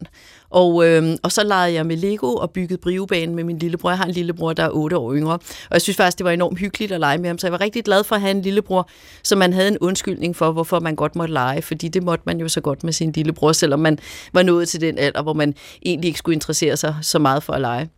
og, 0.57 0.87
øh, 0.87 1.17
og 1.23 1.33
så 1.33 1.45
legede 1.45 1.75
jeg 1.75 1.87
med 1.87 1.97
Lego 1.97 2.35
og 2.35 2.51
byggede 2.51 2.79
brivebanen 2.79 3.35
med 3.35 3.45
min 3.45 3.59
lillebror. 3.59 3.91
Jeg 3.91 3.99
har 3.99 4.05
en 4.05 4.11
lillebror, 4.11 4.53
der 4.53 4.63
er 4.63 4.71
8 4.71 4.99
år 4.99 5.15
yngre, 5.15 5.35
og 5.35 5.73
jeg 5.73 5.83
synes 5.83 5.97
faktisk, 5.97 6.19
det 6.19 6.25
var 6.25 6.31
enormt 6.31 6.59
hyggeligt 6.59 6.93
at 6.93 7.01
lege 7.01 7.19
med 7.19 7.29
ham, 7.29 7.39
så 7.39 7.47
jeg 7.47 7.53
var 7.53 7.61
rigtig 7.61 7.85
glad 7.85 8.05
for 8.05 8.15
at 8.15 8.21
have 8.21 8.31
en 8.31 8.43
lillebror, 8.43 8.89
så 9.23 9.37
man 9.37 9.53
havde 9.53 9.69
en 9.69 9.79
undskyldning 9.79 10.37
for, 10.37 10.53
hvorfor 10.53 10.81
man 10.81 10.97
godt 10.97 11.17
måtte 11.17 11.35
lege, 11.35 11.63
fordi 11.63 11.89
det 11.89 12.03
måtte 12.03 12.23
man 12.27 12.41
jo 12.41 12.49
så 12.49 12.61
godt 12.61 12.85
med 12.85 12.93
sin 12.93 13.13
lillebror, 13.13 13.53
selvom 13.53 13.81
man 13.81 13.99
var 14.33 14.43
nået 14.43 14.69
til 14.69 14.81
den 14.81 14.99
alder, 14.99 15.23
hvor 15.23 15.33
man 15.33 15.55
egentlig 15.85 16.09
ikke 16.09 16.19
skulle 16.19 16.35
interessere 16.35 16.77
sig 16.77 16.97
så 17.03 17.19
meget 17.19 17.43
for 17.43 17.53
at 17.53 17.61
lege. 17.61 17.89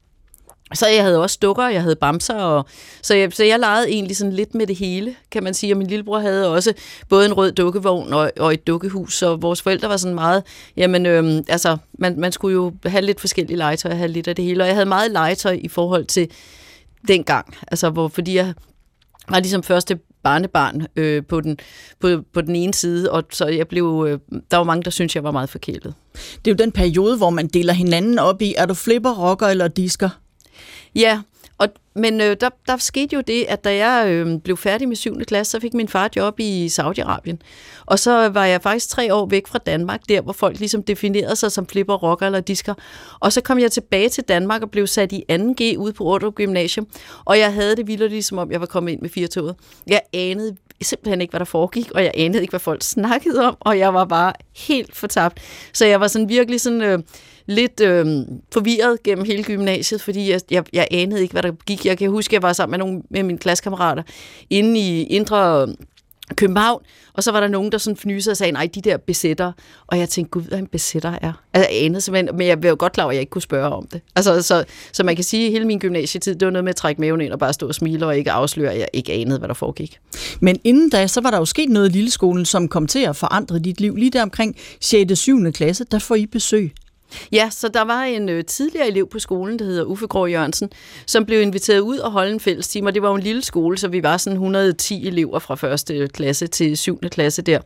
Så 0.74 0.86
jeg 0.88 1.04
havde 1.04 1.22
også 1.22 1.38
dukker, 1.42 1.68
jeg 1.68 1.82
havde 1.82 1.96
bamser, 1.96 2.34
og, 2.34 2.66
så, 3.02 3.14
jeg, 3.14 3.32
så 3.32 3.44
jeg 3.44 3.58
legede 3.58 3.88
egentlig 3.88 4.16
sådan 4.16 4.32
lidt 4.32 4.54
med 4.54 4.66
det 4.66 4.76
hele, 4.76 5.14
kan 5.30 5.42
man 5.42 5.54
sige. 5.54 5.72
Og 5.72 5.78
min 5.78 5.86
lillebror 5.86 6.18
havde 6.18 6.54
også 6.54 6.72
både 7.08 7.26
en 7.26 7.32
rød 7.32 7.52
dukkevogn 7.52 8.12
og, 8.12 8.32
og 8.38 8.54
et 8.54 8.66
dukkehus, 8.66 9.14
så 9.14 9.36
vores 9.36 9.62
forældre 9.62 9.88
var 9.88 9.96
sådan 9.96 10.14
meget, 10.14 10.42
jamen 10.76 11.06
øhm, 11.06 11.44
altså, 11.48 11.76
man, 11.98 12.20
man 12.20 12.32
skulle 12.32 12.54
jo 12.54 12.72
have 12.86 13.04
lidt 13.04 13.20
forskellige 13.20 13.56
legetøj, 13.56 13.94
have 13.94 14.08
lidt 14.08 14.28
af 14.28 14.36
det 14.36 14.44
hele. 14.44 14.62
Og 14.62 14.66
jeg 14.66 14.76
havde 14.76 14.88
meget 14.88 15.10
legetøj 15.10 15.58
i 15.60 15.68
forhold 15.68 16.04
til 16.04 16.30
dengang, 17.08 17.56
altså 17.68 17.90
hvor, 17.90 18.08
fordi 18.08 18.34
jeg 18.34 18.54
var 19.28 19.40
ligesom 19.40 19.62
første 19.62 19.98
barnebarn 20.22 20.86
øh, 20.96 21.22
på, 21.28 21.40
den, 21.40 21.58
på, 22.00 22.08
på 22.32 22.40
den 22.40 22.56
ene 22.56 22.74
side, 22.74 23.12
og 23.12 23.24
så 23.30 23.46
jeg 23.46 23.68
blev, 23.68 24.06
øh, 24.08 24.40
der 24.50 24.56
var 24.56 24.64
mange, 24.64 24.82
der 24.82 24.90
synes 24.90 25.14
jeg 25.14 25.24
var 25.24 25.30
meget 25.30 25.48
forkælet. 25.48 25.94
Det 26.14 26.50
er 26.50 26.54
jo 26.54 26.64
den 26.64 26.72
periode, 26.72 27.16
hvor 27.16 27.30
man 27.30 27.46
deler 27.46 27.72
hinanden 27.72 28.18
op 28.18 28.42
i, 28.42 28.54
er 28.56 28.66
du 28.66 28.74
flipper, 28.74 29.14
rocker 29.14 29.46
eller 29.46 29.68
disker? 29.68 30.08
Ja, 30.94 31.20
og, 31.58 31.68
men 31.94 32.20
øh, 32.20 32.36
der, 32.40 32.48
der 32.66 32.76
skete 32.76 33.16
jo 33.16 33.20
det, 33.20 33.44
at 33.48 33.64
da 33.64 33.86
jeg 33.86 34.08
øh, 34.08 34.40
blev 34.40 34.56
færdig 34.56 34.88
med 34.88 34.96
7. 34.96 35.20
klasse, 35.20 35.50
så 35.50 35.60
fik 35.60 35.74
min 35.74 35.88
far 35.88 36.10
job 36.16 36.40
i 36.40 36.66
Saudi-Arabien. 36.66 37.36
Og 37.86 37.98
så 37.98 38.28
var 38.28 38.44
jeg 38.44 38.62
faktisk 38.62 38.88
tre 38.88 39.14
år 39.14 39.26
væk 39.26 39.46
fra 39.46 39.58
Danmark, 39.58 40.00
der 40.08 40.20
hvor 40.20 40.32
folk 40.32 40.58
ligesom 40.58 40.82
definerede 40.82 41.36
sig 41.36 41.52
som 41.52 41.66
flipper, 41.66 41.94
rocker 41.94 42.26
eller 42.26 42.40
disker. 42.40 42.74
Og 43.20 43.32
så 43.32 43.40
kom 43.40 43.58
jeg 43.58 43.72
tilbage 43.72 44.08
til 44.08 44.24
Danmark 44.24 44.62
og 44.62 44.70
blev 44.70 44.86
sat 44.86 45.12
i 45.12 45.24
2G 45.32 45.76
ude 45.76 45.92
på 45.92 46.04
Ordrup 46.04 46.34
Gymnasium. 46.34 46.86
Og 47.24 47.38
jeg 47.38 47.54
havde 47.54 47.76
det 47.76 47.86
vildt 47.86 48.10
ligesom 48.10 48.38
om 48.38 48.52
jeg 48.52 48.60
var 48.60 48.66
kommet 48.66 48.92
ind 48.92 49.00
med 49.00 49.10
firetoget. 49.10 49.56
Jeg 49.86 50.00
anede 50.12 50.56
simpelthen 50.82 51.20
ikke, 51.20 51.32
hvad 51.32 51.40
der 51.40 51.44
foregik, 51.44 51.90
og 51.90 52.04
jeg 52.04 52.12
anede 52.14 52.42
ikke, 52.42 52.52
hvad 52.52 52.60
folk 52.60 52.82
snakkede 52.82 53.44
om, 53.48 53.56
og 53.60 53.78
jeg 53.78 53.94
var 53.94 54.04
bare 54.04 54.32
helt 54.56 54.96
fortabt. 54.96 55.40
Så 55.72 55.86
jeg 55.86 56.00
var 56.00 56.08
sådan 56.08 56.28
virkelig 56.28 56.60
sådan... 56.60 56.82
Øh, 56.82 56.98
lidt 57.48 57.80
øh, 57.80 58.06
forvirret 58.52 59.02
gennem 59.02 59.24
hele 59.24 59.42
gymnasiet, 59.42 60.00
fordi 60.00 60.30
jeg, 60.30 60.40
jeg, 60.50 60.64
jeg 60.72 60.88
anede 60.90 61.22
ikke, 61.22 61.32
hvad 61.32 61.42
der 61.42 61.52
gik. 61.66 61.86
Jeg 61.86 61.98
kan 61.98 62.10
huske, 62.10 62.30
at 62.30 62.32
jeg 62.32 62.42
var 62.42 62.52
sammen 62.52 62.70
med 62.70 62.78
nogle 62.78 63.02
med 63.10 63.22
mine 63.22 63.38
klassekammerater 63.38 64.02
inde 64.50 64.80
i 64.80 65.02
Indre 65.02 65.68
København, 66.36 66.82
og 67.12 67.22
så 67.22 67.32
var 67.32 67.40
der 67.40 67.48
nogen, 67.48 67.72
der 67.72 67.78
sådan 67.78 67.96
fnysede 67.96 68.32
og 68.32 68.36
sagde, 68.36 68.52
nej, 68.52 68.68
de 68.74 68.80
der 68.80 68.96
besætter. 68.96 69.52
Og 69.86 69.98
jeg 69.98 70.08
tænkte, 70.08 70.30
gud, 70.30 70.42
hvad 70.42 70.58
en 70.58 70.66
besætter 70.66 71.14
er. 71.22 71.32
Altså, 71.54 71.70
jeg 71.70 71.84
anede 71.84 72.00
simpelthen, 72.00 72.36
men 72.36 72.46
jeg 72.46 72.62
var 72.62 72.68
jo 72.68 72.76
godt 72.78 72.92
klar 72.92 73.04
over, 73.04 73.10
at 73.10 73.14
jeg 73.14 73.20
ikke 73.20 73.30
kunne 73.30 73.42
spørge 73.42 73.68
om 73.68 73.86
det. 73.86 74.00
Altså, 74.16 74.42
så, 74.42 74.64
så 74.92 75.04
man 75.04 75.14
kan 75.14 75.24
sige, 75.24 75.46
at 75.46 75.52
hele 75.52 75.64
min 75.64 75.78
gymnasietid, 75.78 76.34
det 76.34 76.46
var 76.46 76.52
noget 76.52 76.64
med 76.64 76.70
at 76.70 76.76
trække 76.76 77.00
maven 77.00 77.20
ind 77.20 77.32
og 77.32 77.38
bare 77.38 77.52
stå 77.52 77.68
og 77.68 77.74
smile 77.74 78.06
og 78.06 78.18
ikke 78.18 78.30
afsløre, 78.30 78.72
at 78.72 78.78
jeg 78.78 78.88
ikke 78.92 79.12
anede, 79.12 79.38
hvad 79.38 79.48
der 79.48 79.54
foregik. 79.54 79.98
Men 80.40 80.58
inden 80.64 80.90
da, 80.90 81.06
så 81.06 81.20
var 81.20 81.30
der 81.30 81.38
jo 81.38 81.44
sket 81.44 81.68
noget 81.68 81.88
i 81.88 81.92
Lilleskolen, 81.92 82.44
som 82.44 82.68
kom 82.68 82.86
til 82.86 82.98
at 82.98 83.16
forandre 83.16 83.58
dit 83.58 83.80
liv. 83.80 83.96
Lige 83.96 84.10
der 84.10 84.22
omkring 84.22 84.56
6. 84.80 85.10
og 85.10 85.18
7. 85.18 85.52
klasse, 85.52 85.84
der 85.84 85.98
får 85.98 86.14
I 86.14 86.26
besøg 86.26 86.72
Ja, 87.32 87.50
så 87.50 87.68
der 87.68 87.84
var 87.84 88.02
en 88.02 88.28
ø, 88.28 88.42
tidligere 88.42 88.88
elev 88.88 89.08
på 89.08 89.18
skolen, 89.18 89.58
der 89.58 89.64
hedder 89.64 89.84
Uffe 89.84 90.06
Grå 90.06 90.26
Jørgensen, 90.26 90.70
som 91.06 91.26
blev 91.26 91.42
inviteret 91.42 91.80
ud 91.80 91.98
og 91.98 92.12
holde 92.12 92.32
en 92.32 92.40
fælles 92.40 92.68
time, 92.68 92.88
og 92.88 92.94
det 92.94 93.02
var 93.02 93.08
jo 93.08 93.14
en 93.14 93.22
lille 93.22 93.42
skole, 93.42 93.78
så 93.78 93.88
vi 93.88 94.02
var 94.02 94.16
sådan 94.16 94.34
110 94.34 95.06
elever 95.06 95.38
fra 95.38 95.54
første 95.54 96.08
klasse 96.08 96.46
til 96.46 96.76
7. 96.76 96.98
klasse 96.98 97.42
der. 97.42 97.58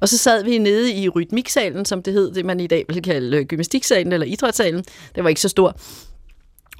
Og 0.00 0.08
så 0.08 0.18
sad 0.18 0.44
vi 0.44 0.58
nede 0.58 0.92
i 0.92 1.08
rytmiksalen, 1.08 1.84
som 1.84 2.02
det 2.02 2.12
hed, 2.12 2.32
det 2.34 2.44
man 2.44 2.60
i 2.60 2.66
dag 2.66 2.84
vil 2.88 3.02
kalde 3.02 3.36
øh, 3.36 3.44
gymnastiksalen 3.44 4.12
eller 4.12 4.26
idrætssalen. 4.26 4.84
Det 5.14 5.22
var 5.24 5.28
ikke 5.28 5.40
så 5.40 5.48
stor. 5.48 5.76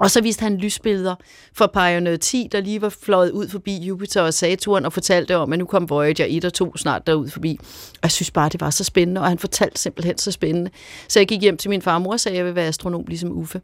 Og 0.01 0.11
så 0.11 0.21
viste 0.21 0.43
han 0.43 0.57
lysbilleder 0.57 1.15
fra 1.55 1.67
Pioneer 1.67 2.17
10, 2.17 2.49
der 2.53 2.61
lige 2.61 2.83
var 2.83 2.89
fløjet 2.89 3.31
ud 3.31 3.49
forbi 3.49 3.77
Jupiter 3.79 4.23
og 4.23 4.35
Saturn 4.35 4.85
og 4.85 4.93
fortalte 4.93 5.37
om, 5.37 5.53
at 5.53 5.59
nu 5.59 5.65
kom 5.65 5.91
Voyager 5.91 6.27
1 6.29 6.45
og 6.45 6.53
2 6.53 6.77
snart 6.77 7.07
derud 7.07 7.29
forbi. 7.29 7.59
Og 7.93 7.99
jeg 8.03 8.11
synes 8.11 8.31
bare, 8.31 8.49
det 8.49 8.61
var 8.61 8.71
så 8.71 8.85
spændende, 8.85 9.21
og 9.21 9.29
han 9.29 9.39
fortalte 9.39 9.81
simpelthen 9.81 10.19
så 10.19 10.33
spændende. 10.33 10.71
Så 11.09 11.21
jeg 11.21 11.29
gik 11.29 11.41
hjem 11.41 11.57
til 11.57 11.71
min 11.71 11.83
farmor 11.83 12.13
og 12.13 12.21
sagde, 12.21 12.35
at 12.35 12.39
jeg 12.39 12.47
vil 12.47 12.55
være 12.55 12.67
astronom 12.67 13.05
ligesom 13.09 13.33
Uffe. 13.33 13.61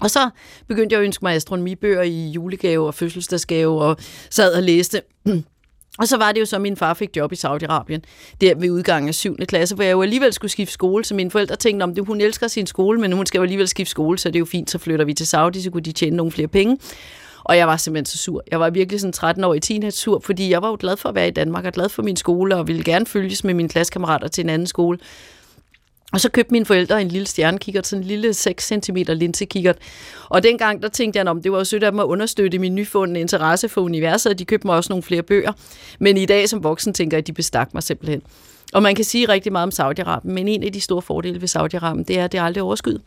Og 0.00 0.10
så 0.10 0.30
begyndte 0.68 0.94
jeg 0.94 1.00
at 1.00 1.04
ønske 1.04 1.24
mig 1.24 1.34
astronomibøger 1.34 2.02
i 2.02 2.30
julegave 2.30 2.86
og 2.86 2.94
fødselsdagsgave, 2.94 3.82
og 3.82 3.96
sad 4.30 4.54
og 4.54 4.62
læste 4.62 5.02
og 5.98 6.08
så 6.08 6.16
var 6.16 6.32
det 6.32 6.40
jo 6.40 6.46
så, 6.46 6.56
at 6.56 6.62
min 6.62 6.76
far 6.76 6.94
fik 6.94 7.16
job 7.16 7.32
i 7.32 7.36
Saudi-Arabien, 7.36 8.00
der 8.40 8.54
ved 8.54 8.70
udgangen 8.70 9.08
af 9.08 9.14
7. 9.14 9.36
klasse, 9.36 9.74
hvor 9.74 9.84
jeg 9.84 9.92
jo 9.92 10.02
alligevel 10.02 10.32
skulle 10.32 10.50
skifte 10.50 10.72
skole, 10.72 11.04
så 11.04 11.14
mine 11.14 11.30
forældre 11.30 11.56
tænkte, 11.56 11.84
om 11.84 11.94
det 11.94 12.06
hun 12.06 12.20
elsker 12.20 12.48
sin 12.48 12.66
skole, 12.66 13.00
men 13.00 13.12
hun 13.12 13.26
skal 13.26 13.38
jo 13.38 13.42
alligevel 13.42 13.68
skifte 13.68 13.90
skole, 13.90 14.18
så 14.18 14.28
det 14.28 14.36
er 14.36 14.40
jo 14.40 14.44
fint, 14.44 14.70
så 14.70 14.78
flytter 14.78 15.04
vi 15.04 15.14
til 15.14 15.26
Saudi, 15.26 15.62
så 15.62 15.70
kunne 15.70 15.82
de 15.82 15.92
tjene 15.92 16.16
nogle 16.16 16.32
flere 16.32 16.48
penge. 16.48 16.78
Og 17.44 17.56
jeg 17.56 17.68
var 17.68 17.76
simpelthen 17.76 18.06
så 18.06 18.18
sur. 18.18 18.42
Jeg 18.50 18.60
var 18.60 18.70
virkelig 18.70 19.00
sådan 19.00 19.12
13 19.12 19.44
år 19.44 19.54
i 19.54 19.60
teenage 19.60 19.90
sur, 19.90 20.20
fordi 20.24 20.50
jeg 20.50 20.62
var 20.62 20.68
jo 20.68 20.76
glad 20.80 20.96
for 20.96 21.08
at 21.08 21.14
være 21.14 21.28
i 21.28 21.30
Danmark, 21.30 21.64
og 21.64 21.72
glad 21.72 21.88
for 21.88 22.02
min 22.02 22.16
skole, 22.16 22.56
og 22.56 22.68
ville 22.68 22.84
gerne 22.84 23.06
følges 23.06 23.44
med 23.44 23.54
mine 23.54 23.68
klassekammerater 23.68 24.28
til 24.28 24.44
en 24.44 24.50
anden 24.50 24.66
skole. 24.66 24.98
Og 26.12 26.20
så 26.20 26.30
købte 26.30 26.52
mine 26.52 26.66
forældre 26.66 27.00
en 27.00 27.08
lille 27.08 27.26
stjernekikkert, 27.26 27.86
sådan 27.86 28.02
en 28.02 28.08
lille 28.08 28.34
6 28.34 28.66
cm 28.66 28.96
linsekikkert. 29.08 29.76
Og 30.28 30.42
dengang, 30.42 30.82
der 30.82 30.88
tænkte 30.88 31.18
jeg, 31.18 31.28
om 31.28 31.42
det 31.42 31.52
var 31.52 31.58
jo 31.58 31.64
sødt 31.64 31.82
af 31.82 31.92
dem 31.92 32.00
at 32.00 32.04
understøtte 32.04 32.58
min 32.58 32.74
nyfundne 32.74 33.20
interesse 33.20 33.68
for 33.68 33.80
universet, 33.80 34.32
og 34.32 34.38
de 34.38 34.44
købte 34.44 34.66
mig 34.66 34.76
også 34.76 34.92
nogle 34.92 35.02
flere 35.02 35.22
bøger. 35.22 35.52
Men 35.98 36.16
i 36.16 36.26
dag 36.26 36.48
som 36.48 36.64
voksen 36.64 36.94
tænker 36.94 37.16
jeg, 37.16 37.22
at 37.22 37.26
de 37.26 37.32
bestak 37.32 37.74
mig 37.74 37.82
simpelthen. 37.82 38.22
Og 38.72 38.82
man 38.82 38.94
kan 38.94 39.04
sige 39.04 39.28
rigtig 39.28 39.52
meget 39.52 39.78
om 39.78 39.90
Saudi-Arabien, 39.90 40.30
men 40.30 40.48
en 40.48 40.62
af 40.62 40.72
de 40.72 40.80
store 40.80 41.02
fordele 41.02 41.40
ved 41.40 41.48
Saudi-Arabien, 41.48 42.04
det 42.04 42.18
er, 42.18 42.24
at 42.24 42.32
det 42.32 42.38
er 42.38 42.44
aldrig 42.44 42.62
overskyet. 42.62 43.00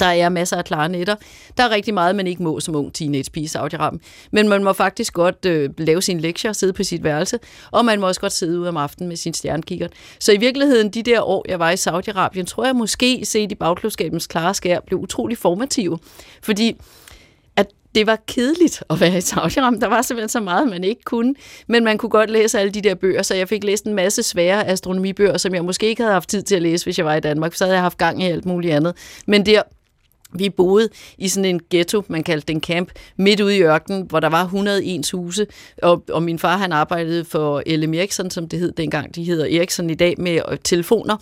Der 0.00 0.06
er 0.06 0.28
masser 0.28 0.56
af 0.56 0.64
klare 0.64 0.88
netter. 0.88 1.14
Der 1.56 1.64
er 1.64 1.70
rigtig 1.70 1.94
meget, 1.94 2.16
man 2.16 2.26
ikke 2.26 2.42
må 2.42 2.60
som 2.60 2.74
ung 2.74 2.94
teenage-pige 2.94 3.44
i 3.44 3.48
Saudi-Arabien. 3.56 3.98
Men 4.32 4.48
man 4.48 4.64
må 4.64 4.72
faktisk 4.72 5.12
godt 5.12 5.44
øh, 5.46 5.70
lave 5.78 6.02
sin 6.02 6.20
lektier, 6.20 6.52
sidde 6.52 6.72
på 6.72 6.82
sit 6.82 7.04
værelse, 7.04 7.38
og 7.70 7.84
man 7.84 8.00
må 8.00 8.06
også 8.06 8.20
godt 8.20 8.32
sidde 8.32 8.60
ude 8.60 8.68
om 8.68 8.76
aftenen 8.76 9.08
med 9.08 9.16
sin 9.16 9.34
stjernekikkert. 9.34 9.92
Så 10.18 10.32
i 10.32 10.36
virkeligheden, 10.36 10.90
de 10.90 11.02
der 11.02 11.22
år, 11.22 11.44
jeg 11.48 11.58
var 11.58 11.70
i 11.70 11.74
Saudi-Arabien, 11.74 12.44
tror 12.44 12.64
jeg 12.64 12.76
måske, 12.76 13.20
set 13.24 13.52
i 13.52 13.54
bagklodskabens 13.54 14.26
klare 14.26 14.54
skær, 14.54 14.80
blev 14.86 15.00
utrolig 15.00 15.38
formative. 15.38 15.98
Fordi 16.42 16.76
at 17.56 17.66
det 17.94 18.06
var 18.06 18.18
kedeligt 18.26 18.82
at 18.90 19.00
være 19.00 19.16
i 19.16 19.20
Saudi-Arabien. 19.20 19.80
Der 19.80 19.88
var 19.88 20.02
simpelthen 20.02 20.28
så 20.28 20.40
meget, 20.40 20.68
man 20.68 20.84
ikke 20.84 21.02
kunne. 21.04 21.34
Men 21.66 21.84
man 21.84 21.98
kunne 21.98 22.10
godt 22.10 22.30
læse 22.30 22.58
alle 22.58 22.72
de 22.72 22.80
der 22.80 22.94
bøger, 22.94 23.22
så 23.22 23.34
jeg 23.34 23.48
fik 23.48 23.64
læst 23.64 23.84
en 23.84 23.94
masse 23.94 24.22
svære 24.22 24.66
astronomibøger, 24.66 25.36
som 25.36 25.54
jeg 25.54 25.64
måske 25.64 25.86
ikke 25.86 26.02
havde 26.02 26.12
haft 26.12 26.28
tid 26.28 26.42
til 26.42 26.54
at 26.54 26.62
læse, 26.62 26.84
hvis 26.84 26.98
jeg 26.98 27.06
var 27.06 27.14
i 27.14 27.20
Danmark. 27.20 27.54
Så 27.54 27.64
havde 27.64 27.74
jeg 27.74 27.82
haft 27.82 27.98
gang 27.98 28.22
i 28.22 28.26
alt 28.26 28.46
muligt 28.46 28.74
andet. 28.74 28.94
Men 29.26 29.46
der 29.46 29.62
vi 30.34 30.50
boede 30.50 30.88
i 31.18 31.28
sådan 31.28 31.44
en 31.44 31.60
ghetto, 31.70 32.02
man 32.08 32.22
kaldte 32.22 32.52
den 32.52 32.60
camp, 32.60 32.90
midt 33.16 33.40
ude 33.40 33.56
i 33.56 33.62
ørkenen, 33.62 34.02
hvor 34.02 34.20
der 34.20 34.28
var 34.28 34.44
101 34.44 35.10
huse, 35.10 35.46
og, 35.82 36.04
og 36.12 36.22
min 36.22 36.38
far 36.38 36.56
han 36.56 36.72
arbejdede 36.72 37.24
for 37.24 37.62
LM 37.66 37.94
Eriksson, 37.94 38.30
som 38.30 38.48
det 38.48 38.58
hed 38.58 38.72
dengang, 38.72 39.14
de 39.14 39.24
hedder 39.24 39.60
Ericsson 39.60 39.90
i 39.90 39.94
dag, 39.94 40.14
med 40.18 40.40
øh, 40.50 40.58
telefoner. 40.64 41.16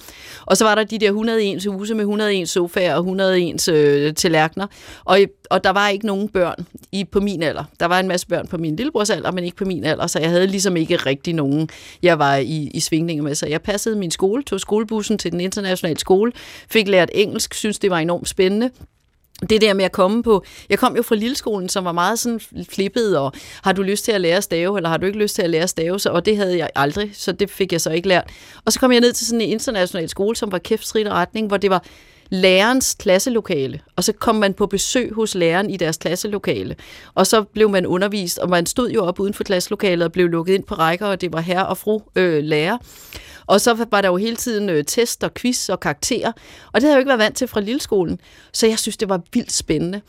Og 0.46 0.56
så 0.56 0.64
var 0.64 0.74
der 0.74 0.84
de 0.84 0.98
der 0.98 1.06
101 1.06 1.64
huse 1.64 1.94
med 1.94 2.04
101 2.04 2.48
sofaer 2.48 2.94
og 2.94 3.00
101 3.00 3.68
øh, 3.68 4.14
tallerkener, 4.14 4.66
og, 5.04 5.18
og 5.50 5.64
der 5.64 5.70
var 5.70 5.88
ikke 5.88 6.06
nogen 6.06 6.28
børn 6.28 6.66
i, 6.92 7.04
på 7.04 7.20
min 7.20 7.42
alder. 7.42 7.64
Der 7.80 7.86
var 7.86 8.00
en 8.00 8.08
masse 8.08 8.26
børn 8.26 8.46
på 8.46 8.58
min 8.58 8.76
lillebrors 8.76 9.10
alder, 9.10 9.32
men 9.32 9.44
ikke 9.44 9.56
på 9.56 9.64
min 9.64 9.84
alder, 9.84 10.06
så 10.06 10.18
jeg 10.20 10.30
havde 10.30 10.46
ligesom 10.46 10.76
ikke 10.76 10.96
rigtig 10.96 11.34
nogen, 11.34 11.68
jeg 12.02 12.18
var 12.18 12.36
i, 12.36 12.70
i 12.74 12.80
svingninger 12.80 13.24
med. 13.24 13.34
Så 13.34 13.46
jeg 13.46 13.62
passede 13.62 13.96
min 13.96 14.10
skole, 14.10 14.42
tog 14.42 14.60
skolebussen 14.60 15.18
til 15.18 15.32
den 15.32 15.40
internationale 15.40 15.98
skole, 15.98 16.32
fik 16.70 16.88
lært 16.88 17.10
engelsk, 17.14 17.54
synes 17.54 17.78
det 17.78 17.90
var 17.90 17.98
enormt 17.98 18.28
spændende, 18.28 18.70
det 19.50 19.60
der 19.60 19.74
med 19.74 19.84
at 19.84 19.92
komme 19.92 20.22
på, 20.22 20.44
jeg 20.70 20.78
kom 20.78 20.96
jo 20.96 21.02
fra 21.02 21.14
Lilleskolen, 21.14 21.68
som 21.68 21.84
var 21.84 21.92
meget 21.92 22.18
sådan 22.18 22.40
flippet, 22.70 23.18
og 23.18 23.32
har 23.62 23.72
du 23.72 23.82
lyst 23.82 24.04
til 24.04 24.12
at 24.12 24.20
lære 24.20 24.36
at 24.36 24.44
stave, 24.44 24.78
eller 24.78 24.88
har 24.88 24.96
du 24.96 25.06
ikke 25.06 25.18
lyst 25.18 25.34
til 25.34 25.42
at 25.42 25.50
lære 25.50 25.62
at 25.62 25.70
stave, 25.70 26.00
så, 26.00 26.10
og 26.10 26.26
det 26.26 26.36
havde 26.36 26.58
jeg 26.58 26.70
aldrig, 26.74 27.10
så 27.14 27.32
det 27.32 27.50
fik 27.50 27.72
jeg 27.72 27.80
så 27.80 27.90
ikke 27.90 28.08
lært. 28.08 28.30
Og 28.64 28.72
så 28.72 28.80
kom 28.80 28.92
jeg 28.92 29.00
ned 29.00 29.12
til 29.12 29.26
sådan 29.26 29.40
en 29.40 29.50
international 29.50 30.08
skole, 30.08 30.36
som 30.36 30.52
var 30.52 30.58
kæftstrid 30.58 31.08
retning, 31.08 31.48
hvor 31.48 31.56
det 31.56 31.70
var 31.70 31.84
lærerens 32.30 32.96
klasselokale, 32.98 33.80
og 33.96 34.04
så 34.04 34.12
kom 34.12 34.34
man 34.34 34.54
på 34.54 34.66
besøg 34.66 35.12
hos 35.12 35.34
læreren 35.34 35.70
i 35.70 35.76
deres 35.76 35.96
klasselokale, 35.96 36.76
og 37.14 37.26
så 37.26 37.42
blev 37.42 37.70
man 37.70 37.86
undervist, 37.86 38.38
og 38.38 38.50
man 38.50 38.66
stod 38.66 38.90
jo 38.90 39.04
op 39.04 39.20
uden 39.20 39.34
for 39.34 39.44
klasselokalet 39.44 40.04
og 40.04 40.12
blev 40.12 40.28
lukket 40.28 40.54
ind 40.54 40.64
på 40.64 40.74
rækker, 40.74 41.06
og 41.06 41.20
det 41.20 41.32
var 41.32 41.40
herre 41.40 41.66
og 41.66 41.78
fru 41.78 42.00
øh, 42.16 42.44
lærer. 42.44 42.78
Og 43.46 43.60
så 43.60 43.86
var 43.90 44.00
der 44.00 44.08
jo 44.08 44.16
hele 44.16 44.36
tiden 44.36 44.68
øh, 44.68 44.84
test 44.84 45.24
og 45.24 45.34
quiz 45.34 45.68
og 45.68 45.80
karakterer, 45.80 46.32
og 46.72 46.74
det 46.74 46.82
havde 46.82 46.92
jeg 46.92 46.96
jo 46.96 46.98
ikke 46.98 47.08
været 47.08 47.18
vant 47.18 47.36
til 47.36 47.48
fra 47.48 47.60
lilleskolen. 47.60 48.20
Så 48.52 48.66
jeg 48.66 48.78
synes, 48.78 48.96
det 48.96 49.08
var 49.08 49.20
vildt 49.32 49.52
spændende 49.52 50.00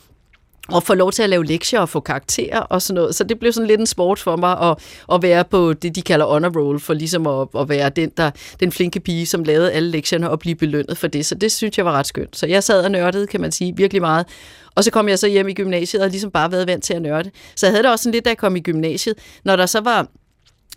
og 0.67 0.83
få 0.83 0.93
lov 0.93 1.11
til 1.11 1.23
at 1.23 1.29
lave 1.29 1.45
lektier 1.45 1.79
og 1.79 1.89
få 1.89 1.99
karakterer 1.99 2.59
og 2.59 2.81
sådan 2.81 2.95
noget. 2.95 3.15
Så 3.15 3.23
det 3.23 3.39
blev 3.39 3.53
sådan 3.53 3.67
lidt 3.67 3.79
en 3.79 3.87
sport 3.87 4.19
for 4.19 4.35
mig 4.35 4.61
at, 4.61 4.77
at 5.13 5.21
være 5.21 5.45
på 5.45 5.73
det, 5.73 5.95
de 5.95 6.01
kalder 6.01 6.25
honor 6.25 6.61
roll, 6.61 6.79
for 6.79 6.93
ligesom 6.93 7.27
at, 7.27 7.47
at 7.59 7.69
være 7.69 7.89
den, 7.89 8.11
der, 8.17 8.31
den 8.59 8.71
flinke 8.71 8.99
pige, 8.99 9.25
som 9.25 9.43
lavede 9.43 9.71
alle 9.71 9.91
lektierne 9.91 10.29
og 10.29 10.39
blive 10.39 10.55
belønnet 10.55 10.97
for 10.97 11.07
det. 11.07 11.25
Så 11.25 11.35
det 11.35 11.51
synes 11.51 11.77
jeg 11.77 11.85
var 11.85 11.91
ret 11.91 12.07
skønt. 12.07 12.37
Så 12.37 12.47
jeg 12.47 12.63
sad 12.63 12.83
og 12.83 12.91
nørdede, 12.91 13.27
kan 13.27 13.41
man 13.41 13.51
sige, 13.51 13.75
virkelig 13.75 14.01
meget. 14.01 14.25
Og 14.75 14.83
så 14.83 14.91
kom 14.91 15.09
jeg 15.09 15.19
så 15.19 15.27
hjem 15.27 15.47
i 15.47 15.53
gymnasiet 15.53 16.03
og 16.03 16.09
ligesom 16.09 16.31
bare 16.31 16.51
været 16.51 16.67
vant 16.67 16.83
til 16.83 16.93
at 16.93 17.01
nørde. 17.01 17.31
Så 17.55 17.65
jeg 17.65 17.73
havde 17.73 17.83
det 17.83 17.91
også 17.91 18.03
sådan 18.03 18.13
lidt, 18.13 18.25
da 18.25 18.29
jeg 18.29 18.37
kom 18.37 18.55
i 18.55 18.59
gymnasiet, 18.59 19.15
når 19.43 19.55
der 19.55 19.65
så 19.65 19.79
var 19.79 20.07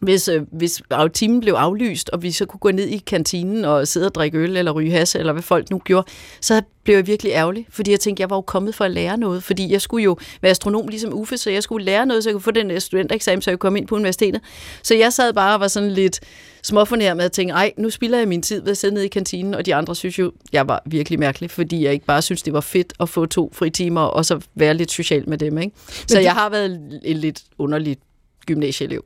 hvis, 0.00 0.28
øh, 0.28 0.42
hvis 0.52 0.82
timen 1.14 1.40
blev 1.40 1.54
aflyst, 1.54 2.10
og 2.10 2.22
vi 2.22 2.32
så 2.32 2.46
kunne 2.46 2.60
gå 2.60 2.70
ned 2.70 2.86
i 2.86 2.96
kantinen 2.98 3.64
og 3.64 3.88
sidde 3.88 4.06
og 4.06 4.14
drikke 4.14 4.38
øl 4.38 4.56
eller 4.56 4.72
ryge 4.72 4.90
has, 4.90 5.14
eller 5.14 5.32
hvad 5.32 5.42
folk 5.42 5.70
nu 5.70 5.78
gjorde, 5.78 6.06
så 6.40 6.62
blev 6.84 6.96
jeg 6.96 7.06
virkelig 7.06 7.32
ærgerlig, 7.32 7.66
fordi 7.70 7.90
jeg 7.90 8.00
tænkte, 8.00 8.20
jeg 8.20 8.30
var 8.30 8.36
jo 8.36 8.40
kommet 8.40 8.74
for 8.74 8.84
at 8.84 8.90
lære 8.90 9.16
noget, 9.18 9.42
fordi 9.42 9.72
jeg 9.72 9.80
skulle 9.80 10.04
jo 10.04 10.16
være 10.42 10.50
astronom 10.50 10.88
ligesom 10.88 11.14
Uffe, 11.14 11.36
så 11.36 11.50
jeg 11.50 11.62
skulle 11.62 11.84
lære 11.84 12.06
noget, 12.06 12.24
så 12.24 12.30
jeg 12.30 12.34
kunne 12.34 12.42
få 12.42 12.50
den 12.50 12.70
øh, 12.70 12.80
studentereksamen, 12.80 13.42
så 13.42 13.50
jeg 13.50 13.58
kunne 13.58 13.66
komme 13.66 13.78
ind 13.78 13.88
på 13.88 13.94
universitetet. 13.94 14.40
Så 14.82 14.94
jeg 14.94 15.12
sad 15.12 15.32
bare 15.32 15.54
og 15.54 15.60
var 15.60 15.68
sådan 15.68 15.90
lidt 15.90 16.20
småfornærmet 16.62 17.24
at 17.24 17.32
tænke, 17.32 17.52
ej, 17.52 17.72
nu 17.76 17.90
spilder 17.90 18.18
jeg 18.18 18.28
min 18.28 18.42
tid 18.42 18.62
ved 18.62 18.70
at 18.70 18.76
sidde 18.76 18.94
nede 18.94 19.04
i 19.04 19.08
kantinen, 19.08 19.54
og 19.54 19.66
de 19.66 19.74
andre 19.74 19.96
synes 19.96 20.18
jo, 20.18 20.32
jeg 20.52 20.68
var 20.68 20.82
virkelig 20.86 21.18
mærkelig, 21.18 21.50
fordi 21.50 21.84
jeg 21.84 21.92
ikke 21.92 22.06
bare 22.06 22.22
synes, 22.22 22.42
det 22.42 22.52
var 22.52 22.60
fedt 22.60 22.92
at 23.00 23.08
få 23.08 23.26
to 23.26 23.50
fritimer, 23.54 24.00
og 24.00 24.24
så 24.24 24.40
være 24.54 24.74
lidt 24.74 24.90
social 24.90 25.28
med 25.28 25.38
dem. 25.38 25.58
Ikke? 25.58 25.76
Så 26.06 26.20
jeg 26.20 26.32
har 26.32 26.50
været 26.50 27.00
en 27.02 27.16
lidt 27.16 27.42
underligt 27.58 28.00
gymnasieelev. 28.46 29.04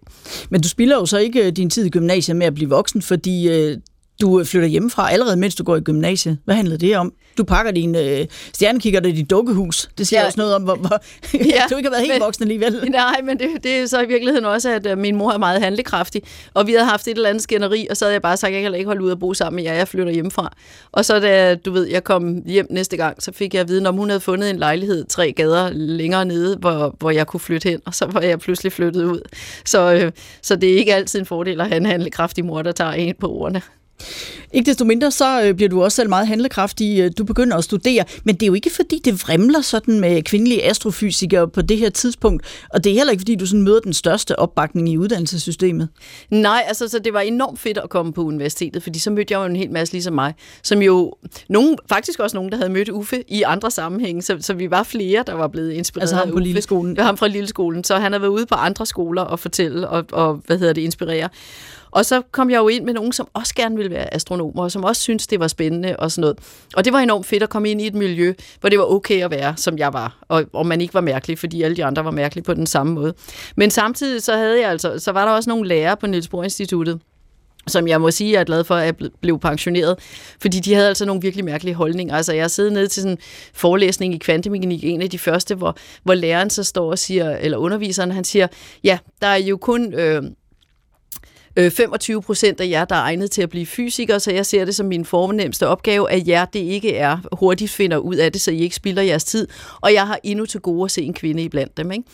Men 0.51 0.61
du 0.61 0.69
spilder 0.69 0.97
jo 0.97 1.07
så 1.07 1.19
ikke 1.19 1.47
øh, 1.47 1.53
din 1.53 1.71
tid 1.71 1.85
i 1.85 1.91
gymnasiet 1.91 2.37
med 2.37 2.47
at 2.47 2.55
blive 2.55 2.71
voksen, 2.71 3.03
fordi 3.03 3.49
øh, 3.49 3.79
du 4.21 4.45
flytter 4.45 4.69
hjemmefra 4.69 5.13
allerede, 5.13 5.37
mens 5.37 5.55
du 5.55 5.65
går 5.65 5.77
i 5.77 5.81
gymnasiet. 5.81 6.39
Hvad 6.45 6.55
handler 6.55 6.77
det 6.77 6.97
om? 6.97 7.13
Du 7.39 7.45
pakker 7.45 7.73
din 7.73 7.97
øh, 7.97 8.27
stjernekikker 8.53 9.01
i 9.01 9.13
dit 9.13 9.31
dukkehus. 9.31 9.91
Det 9.99 10.07
siger 10.07 10.21
ja. 10.21 10.27
også 10.27 10.41
noget 10.41 10.55
om, 10.55 10.63
hvor, 10.63 10.75
hvor 10.75 11.01
ja, 11.55 11.63
du 11.71 11.77
ikke 11.77 11.87
har 11.87 11.91
været 11.91 12.03
helt 12.03 12.15
men, 12.15 12.21
voksen 12.21 12.45
alligevel. 12.45 12.85
Nej, 12.91 13.21
men 13.25 13.39
det, 13.39 13.49
det 13.63 13.77
er 13.77 13.87
så 13.87 14.03
i 14.03 14.07
virkeligheden 14.07 14.45
også, 14.45 14.71
at 14.71 14.87
uh, 14.93 14.99
min 14.99 15.17
mor 15.17 15.33
er 15.33 15.39
meget 15.39 15.63
handlekraftig, 15.63 16.23
og 16.55 16.67
vi 16.67 16.73
havde 16.73 16.85
haft 16.85 17.09
et 17.09 17.17
eller 17.17 17.29
andet 17.29 17.43
skænderi, 17.43 17.87
og 17.91 17.97
så 17.97 18.05
havde 18.05 18.13
jeg 18.13 18.23
bare 18.23 18.37
sagt, 18.37 18.51
at 18.51 18.55
jeg 18.55 18.63
kan 18.63 18.75
ikke 18.75 18.87
holde 18.87 19.03
ud 19.03 19.11
at 19.11 19.19
bo 19.19 19.35
sammen 19.35 19.57
med 19.57 19.65
jer, 19.65 19.75
jeg 19.75 19.89
flytter 19.89 20.13
hjemmefra. 20.13 20.53
Og 20.93 21.05
så 21.05 21.21
da, 21.21 21.55
du 21.55 21.73
ved, 21.73 21.87
jeg 21.87 22.05
kom 22.05 22.43
hjem 22.47 22.67
næste 22.71 22.97
gang, 22.97 23.23
så 23.23 23.33
fik 23.33 23.55
jeg 23.55 23.61
at 23.61 23.69
vide, 23.69 23.89
om 23.89 23.97
hun 23.97 24.09
havde 24.09 24.21
fundet 24.21 24.51
en 24.51 24.57
lejlighed 24.57 25.05
tre 25.05 25.33
gader 25.33 25.71
længere 25.73 26.25
nede, 26.25 26.57
hvor, 26.57 26.97
hvor 26.99 27.11
jeg 27.11 27.27
kunne 27.27 27.41
flytte 27.41 27.69
hen, 27.69 27.81
og 27.87 27.95
så 27.95 28.07
var 28.07 28.21
jeg 28.21 28.39
pludselig 28.39 28.73
flyttet 28.73 29.05
ud. 29.05 29.21
Så, 29.65 29.93
øh, 29.93 30.13
så 30.43 30.57
det 30.57 30.73
er 30.73 30.79
ikke 30.79 30.95
altid 30.95 31.21
en 31.21 31.27
fordel 31.27 31.61
at 31.61 31.69
have 31.69 31.77
en 31.77 31.87
handlekraftig 31.87 32.45
mor, 32.45 32.63
der 32.63 32.73
tager 32.73 32.93
en 32.93 33.15
på 33.21 33.29
ordene. 33.33 33.63
Ikke 34.53 34.67
desto 34.67 34.85
mindre, 34.85 35.11
så 35.11 35.43
øh, 35.43 35.55
bliver 35.55 35.69
du 35.69 35.83
også 35.83 35.97
selv 35.97 36.09
meget 36.09 36.27
handlekraftig. 36.27 37.01
Øh, 37.01 37.11
du 37.19 37.25
begynder 37.25 37.57
at 37.57 37.65
studere, 37.65 38.05
men 38.25 38.35
det 38.35 38.43
er 38.43 38.47
jo 38.47 38.55
ikke 38.55 38.71
fordi, 38.71 39.01
det 39.05 39.23
vrimler 39.23 39.61
sådan 39.61 40.01
med 40.01 40.23
kvindelige 40.23 40.65
astrofysikere 40.65 41.49
på 41.49 41.63
det 41.63 41.79
her 41.79 41.91
tidspunkt, 41.91 42.65
og 42.71 42.85
det 42.85 42.93
er 42.93 42.97
heller 42.97 43.11
ikke 43.11 43.21
fordi, 43.21 43.35
du 43.35 43.47
sådan 43.47 43.63
møder 43.63 43.81
den 43.81 43.93
største 43.93 44.39
opbakning 44.39 44.89
i 44.89 44.99
uddannelsessystemet. 44.99 45.89
Nej, 46.31 46.65
altså 46.67 46.89
så 46.89 46.99
det 46.99 47.13
var 47.13 47.21
enormt 47.21 47.59
fedt 47.59 47.79
at 47.79 47.91
komme 47.91 48.13
på 48.13 48.23
universitetet, 48.23 48.83
fordi 48.83 48.99
så 48.99 49.11
mødte 49.11 49.33
jeg 49.33 49.39
jo 49.39 49.45
en 49.45 49.57
hel 49.57 49.71
masse 49.71 49.95
ligesom 49.95 50.15
mig, 50.15 50.35
som 50.63 50.83
jo 50.83 51.15
nogen, 51.49 51.79
faktisk 51.89 52.21
også 52.21 52.37
nogen, 52.37 52.53
der 52.53 52.57
havde 52.57 52.71
mødt 52.71 52.89
Uffe 52.89 53.25
i 53.29 53.43
andre 53.43 53.71
sammenhænge, 53.71 54.23
så, 54.23 54.37
så 54.41 54.55
vi 54.55 54.71
var 54.71 54.83
flere, 54.83 55.25
der 55.27 55.35
var 55.35 55.49
blevet 55.49 55.73
inspireret 55.73 56.03
altså 56.03 56.17
ham 56.17 56.31
på 56.31 56.39
Lille 56.39 56.63
skolen. 56.63 56.91
Det 56.91 56.99
var 56.99 57.05
ham 57.05 57.17
fra 57.17 57.29
Lille 57.29 57.49
skolen, 57.49 57.85
så 57.85 57.97
han 57.97 58.13
har 58.13 58.19
været 58.19 58.31
ude 58.31 58.47
på 58.47 58.55
andre 58.55 58.87
skoler 58.87 59.23
og 59.23 59.39
fortælle 59.39 59.89
og, 59.89 60.05
og 60.13 60.43
hvad 60.47 60.59
hedder 60.59 60.73
det, 60.73 60.83
inspirere. 60.83 61.29
Og 61.95 62.07
så 62.07 62.23
kom 62.33 62.51
jeg 62.51 62.59
jo 62.59 62.69
ind 62.69 62.85
med 62.85 62.95
nogen, 62.95 63.13
som 63.13 63.29
også 63.35 63.55
gerne 63.55 63.77
ville 63.77 63.91
være 63.91 64.15
astronomer, 64.15 64.63
og 64.63 64.73
som 64.73 64.85
også 64.85 65.03
synes 65.03 65.27
det 65.27 65.41
var 65.41 65.49
spændende 65.49 65.97
og 65.97 66.13
sådan 66.13 66.21
noget. 66.21 66.39
Og 66.75 66.85
det 66.85 66.93
var 66.93 66.99
enormt 66.99 67.27
fedt 67.27 67.43
at 67.43 67.49
komme 67.49 67.71
ind 67.71 67.81
i 67.81 67.87
et 67.87 67.95
miljø, 67.95 68.35
hvor 68.61 68.69
det 68.69 68.79
var 68.79 68.85
okay 68.85 69.25
at 69.25 69.31
være, 69.31 69.57
som 69.57 69.79
jeg 69.79 69.93
var, 69.93 70.19
og, 70.29 70.45
og 70.53 70.67
man 70.67 70.81
ikke 70.81 70.95
var 70.95 71.01
mærkelig, 71.01 71.39
fordi 71.39 71.63
alle 71.63 71.77
de 71.77 71.85
andre 71.85 72.05
var 72.05 72.11
mærkelige 72.11 72.45
på 72.45 72.55
den 72.55 72.67
samme 72.67 72.93
måde. 72.93 73.15
Men 73.57 73.71
samtidig 73.71 74.23
så 74.23 74.37
havde 74.37 74.61
jeg 74.61 74.71
altså, 74.71 74.99
så 74.99 75.13
var 75.13 75.25
der 75.25 75.33
også 75.33 75.51
nogle 75.51 75.69
lærere 75.69 75.97
på 75.97 76.07
Niels 76.07 76.29
Bohr 76.29 76.45
Instituttet, 76.45 77.01
som 77.67 77.89
jeg 77.89 78.01
må 78.01 78.11
sige, 78.11 78.33
jeg 78.33 78.41
er 78.41 78.45
glad 78.45 78.65
for, 78.65 78.75
at 78.75 78.87
jeg 78.87 79.11
blev 79.21 79.39
pensioneret, 79.39 79.99
fordi 80.41 80.61
de 80.61 80.75
havde 80.75 80.89
altså 80.89 81.05
nogle 81.05 81.23
virkelig 81.23 81.45
mærkelige 81.45 81.75
holdninger. 81.75 82.17
Altså, 82.17 82.33
jeg 82.33 82.51
sidder 82.51 82.71
nede 82.71 82.89
til 82.89 83.03
sådan 83.03 83.17
en 83.17 83.23
forelæsning 83.55 84.15
i 84.15 84.19
kvantemekanik, 84.19 84.85
en 84.85 85.03
af 85.03 85.11
de 85.11 85.19
første, 85.19 85.55
hvor, 85.55 85.77
hvor 86.03 86.15
læreren 86.15 86.51
så 86.51 86.65
står 86.65 86.91
og 86.91 86.99
siger, 86.99 87.37
eller 87.37 87.59
underviseren, 87.59 88.13
han 88.13 88.25
siger, 88.25 88.47
ja, 88.85 88.99
der 89.21 89.27
er 89.27 89.37
jo 89.37 89.57
kun... 89.57 89.95
Øh, 89.95 90.23
Øh, 91.57 91.71
25 91.71 92.23
procent 92.23 92.61
af 92.61 92.69
jer, 92.69 92.85
der 92.85 92.95
er 92.95 93.01
egnet 93.01 93.31
til 93.31 93.43
at 93.43 93.51
blive 93.51 93.67
fysikere, 93.67 94.21
så 94.21 94.33
jeg 94.33 94.47
ser 94.47 94.65
det 94.65 94.75
som 94.75 94.87
min 94.87 95.05
fornemmeste 95.05 95.69
opgave, 95.69 96.11
at 96.11 96.29
jer 96.29 96.45
det 96.45 96.59
ikke 96.59 96.97
er 96.97 97.19
hurtigt 97.33 97.71
finder 97.71 97.97
ud 97.97 98.15
af 98.15 98.33
det, 98.33 98.41
så 98.41 98.51
I 98.51 98.59
ikke 98.59 98.77
spilder 98.77 99.03
jeres 99.03 99.25
tid. 99.25 99.49
Og 99.81 99.93
jeg 99.93 100.07
har 100.07 100.19
endnu 100.23 100.47
til 100.47 100.61
gode 100.61 100.85
at 100.85 100.91
se 100.91 101.03
en 101.03 101.15
kvinde 101.15 101.43
iblandt 101.43 101.77
dem. 101.77 101.93
Ikke? 101.93 102.05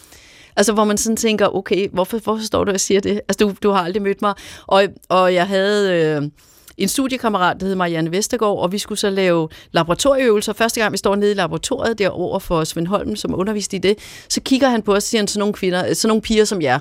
Altså, 0.56 0.72
hvor 0.72 0.84
man 0.84 0.98
sådan 0.98 1.16
tænker, 1.16 1.56
okay, 1.56 1.88
hvorfor, 1.92 2.18
hvorfor 2.18 2.44
står 2.44 2.64
du 2.64 2.72
og 2.72 2.80
siger 2.80 3.00
det? 3.00 3.20
Altså, 3.28 3.46
du, 3.46 3.54
du 3.62 3.70
har 3.70 3.82
aldrig 3.82 4.02
mødt 4.02 4.22
mig. 4.22 4.34
Og, 4.66 4.84
og 5.08 5.34
jeg 5.34 5.46
havde... 5.46 5.94
Øh, 5.94 6.30
en 6.78 6.88
studiekammerat, 6.88 7.60
der 7.60 7.66
hed 7.66 7.74
Marianne 7.74 8.12
Vestergaard, 8.12 8.58
og 8.58 8.72
vi 8.72 8.78
skulle 8.78 8.98
så 8.98 9.10
lave 9.10 9.48
laboratorieøvelser. 9.72 10.52
Første 10.52 10.80
gang 10.80 10.92
vi 10.92 10.96
står 10.96 11.16
nede 11.16 11.30
i 11.30 11.34
laboratoriet 11.34 11.98
derover 11.98 12.38
for 12.38 12.64
Svend 12.64 12.86
Holm, 12.86 13.16
som 13.16 13.34
underviste 13.34 13.76
i 13.76 13.80
det, 13.80 13.98
så 14.28 14.40
kigger 14.40 14.68
han 14.68 14.82
på 14.82 14.92
os 14.92 14.96
og 14.96 15.02
siger, 15.02 15.26
sådan 15.26 15.38
nogle, 15.38 15.54
kvinder, 15.54 15.94
sådan 15.94 16.08
nogle 16.08 16.22
piger 16.22 16.44
som 16.44 16.62
jer, 16.62 16.78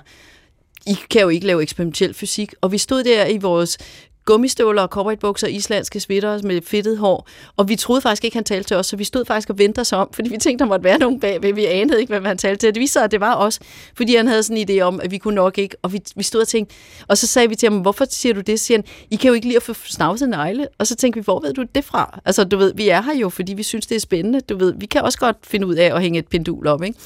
i 0.89 0.97
kan 1.09 1.21
jo 1.21 1.29
ikke 1.29 1.47
lave 1.47 1.61
eksperimentel 1.61 2.13
fysik. 2.13 2.53
Og 2.61 2.71
vi 2.71 2.77
stod 2.77 3.03
der 3.03 3.25
i 3.25 3.37
vores 3.37 3.77
gummistøvler 4.25 4.81
og 4.81 4.87
cowboybukser, 4.87 5.47
islandske 5.47 5.99
svitter 5.99 6.41
med 6.43 6.61
fedtet 6.61 6.97
hår. 6.97 7.27
Og 7.57 7.69
vi 7.69 7.75
troede 7.75 8.01
faktisk 8.01 8.23
ikke, 8.23 8.37
han 8.37 8.43
talte 8.43 8.67
til 8.67 8.77
os, 8.77 8.85
så 8.85 8.95
vi 8.95 9.03
stod 9.03 9.25
faktisk 9.25 9.49
og 9.49 9.57
ventede 9.57 9.81
os 9.81 9.93
om, 9.93 10.09
fordi 10.13 10.29
vi 10.29 10.37
tænkte, 10.37 10.63
der 10.63 10.69
måtte 10.69 10.83
være 10.83 10.97
nogen 10.97 11.19
bagved. 11.19 11.53
Vi 11.53 11.65
anede 11.65 11.99
ikke, 11.99 12.13
hvad 12.19 12.27
han 12.27 12.37
talte 12.37 12.67
til. 12.67 12.75
Det 12.75 12.79
viste 12.79 12.93
sig, 12.93 13.03
at 13.03 13.11
det 13.11 13.19
var 13.19 13.35
os, 13.35 13.59
fordi 13.97 14.15
han 14.15 14.27
havde 14.27 14.43
sådan 14.43 14.57
en 14.57 14.69
idé 14.69 14.81
om, 14.81 14.99
at 15.01 15.11
vi 15.11 15.17
kunne 15.17 15.35
nok 15.35 15.57
ikke. 15.57 15.75
Og 15.81 15.93
vi, 15.93 16.01
vi 16.15 16.23
stod 16.23 16.41
og 16.41 16.47
tænkte, 16.47 16.75
og 17.07 17.17
så 17.17 17.27
sagde 17.27 17.49
vi 17.49 17.55
til 17.55 17.69
ham, 17.69 17.79
hvorfor 17.79 18.05
siger 18.09 18.33
du 18.33 18.41
det? 18.41 18.59
Så 18.59 18.65
siger 18.65 18.77
han, 18.77 18.85
I 19.11 19.15
kan 19.15 19.27
jo 19.27 19.33
ikke 19.33 19.47
lide 19.47 19.57
at 19.57 19.63
få 19.63 19.73
snavset 19.73 20.29
negle. 20.29 20.67
Og 20.77 20.87
så 20.87 20.95
tænkte 20.95 21.19
vi, 21.19 21.23
hvor 21.23 21.39
ved 21.39 21.53
du 21.53 21.65
det 21.75 21.85
fra? 21.85 22.19
Altså, 22.25 22.43
du 22.43 22.57
ved, 22.57 22.73
vi 22.75 22.89
er 22.89 23.01
her 23.01 23.15
jo, 23.15 23.29
fordi 23.29 23.53
vi 23.53 23.63
synes, 23.63 23.87
det 23.87 23.95
er 23.95 23.99
spændende. 23.99 24.41
Du 24.41 24.57
ved, 24.57 24.73
vi 24.77 24.85
kan 24.85 25.01
også 25.01 25.19
godt 25.19 25.37
finde 25.43 25.67
ud 25.67 25.75
af 25.75 25.95
at 25.95 26.01
hænge 26.01 26.19
et 26.19 26.27
pendul 26.27 26.67
op, 26.67 26.83
ikke? 26.83 26.99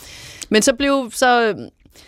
Men 0.49 0.61
så 0.61 0.73
blev 0.73 1.11
så 1.13 1.55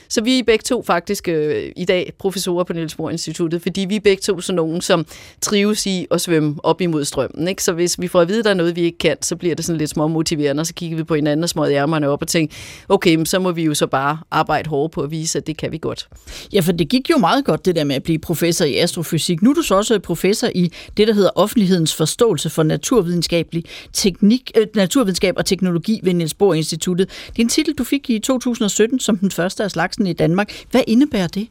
så 0.09 0.21
vi 0.21 0.39
er 0.39 0.43
begge 0.43 0.63
to 0.63 0.83
faktisk 0.83 1.27
øh, 1.27 1.71
i 1.75 1.85
dag 1.85 2.13
professorer 2.19 2.63
på 2.63 2.73
Niels 2.73 2.95
Bohr 2.95 3.09
Instituttet, 3.09 3.61
fordi 3.61 3.85
vi 3.89 3.95
er 3.95 3.99
begge 3.99 4.21
to 4.21 4.41
sådan 4.41 4.55
nogen, 4.55 4.81
som 4.81 5.05
trives 5.41 5.85
i 5.85 6.07
at 6.11 6.21
svømme 6.21 6.55
op 6.63 6.81
imod 6.81 7.05
strømmen. 7.05 7.47
Ikke? 7.47 7.63
Så 7.63 7.73
hvis 7.73 7.99
vi 7.99 8.07
får 8.07 8.21
at 8.21 8.27
vide, 8.27 8.39
at 8.39 8.45
der 8.45 8.51
er 8.51 8.55
noget, 8.55 8.75
vi 8.75 8.81
ikke 8.81 8.97
kan, 8.97 9.17
så 9.21 9.35
bliver 9.35 9.55
det 9.55 9.65
sådan 9.65 9.77
lidt 9.77 9.89
små 9.89 10.07
motiverende, 10.07 10.61
og 10.61 10.67
så 10.67 10.73
kigger 10.73 10.97
vi 10.97 11.03
på 11.03 11.15
hinanden 11.15 11.43
og 11.43 11.49
smøger 11.49 11.81
ærmerne 11.81 12.09
op 12.09 12.21
og 12.21 12.27
tænker, 12.27 12.55
okay, 12.89 13.25
så 13.25 13.39
må 13.39 13.51
vi 13.51 13.63
jo 13.63 13.73
så 13.73 13.87
bare 13.87 14.17
arbejde 14.31 14.69
hårdt 14.69 14.93
på 14.93 15.01
at 15.01 15.11
vise, 15.11 15.37
at 15.37 15.47
det 15.47 15.57
kan 15.57 15.71
vi 15.71 15.77
godt. 15.77 16.07
Ja, 16.53 16.59
for 16.59 16.71
det 16.71 16.89
gik 16.89 17.09
jo 17.09 17.17
meget 17.17 17.45
godt, 17.45 17.65
det 17.65 17.75
der 17.75 17.83
med 17.83 17.95
at 17.95 18.03
blive 18.03 18.19
professor 18.19 18.65
i 18.65 18.77
astrofysik. 18.77 19.41
Nu 19.41 19.49
er 19.49 19.53
du 19.53 19.61
så 19.61 19.75
også 19.75 19.99
professor 19.99 20.49
i 20.55 20.71
det, 20.97 21.07
der 21.07 21.13
hedder 21.13 21.29
offentlighedens 21.35 21.95
forståelse 21.95 22.49
for 22.49 22.63
naturvidenskabelig 22.63 23.63
teknik, 23.93 24.51
øh, 24.57 24.67
naturvidenskab 24.75 25.33
og 25.37 25.45
teknologi 25.45 25.99
ved 26.03 26.13
Niels 26.13 26.33
Bohr 26.33 26.53
Instituttet. 26.53 27.09
Det 27.27 27.39
er 27.39 27.43
en 27.43 27.49
titel, 27.49 27.73
du 27.73 27.83
fik 27.83 28.09
i 28.09 28.19
2017 28.19 28.99
som 28.99 29.17
den 29.17 29.31
første 29.31 29.63
af 29.63 29.71
slagsen 29.75 30.07
i 30.07 30.13
Danmark. 30.13 30.51
Hvad 30.71 30.81
indebærer 30.87 31.27
det? 31.27 31.47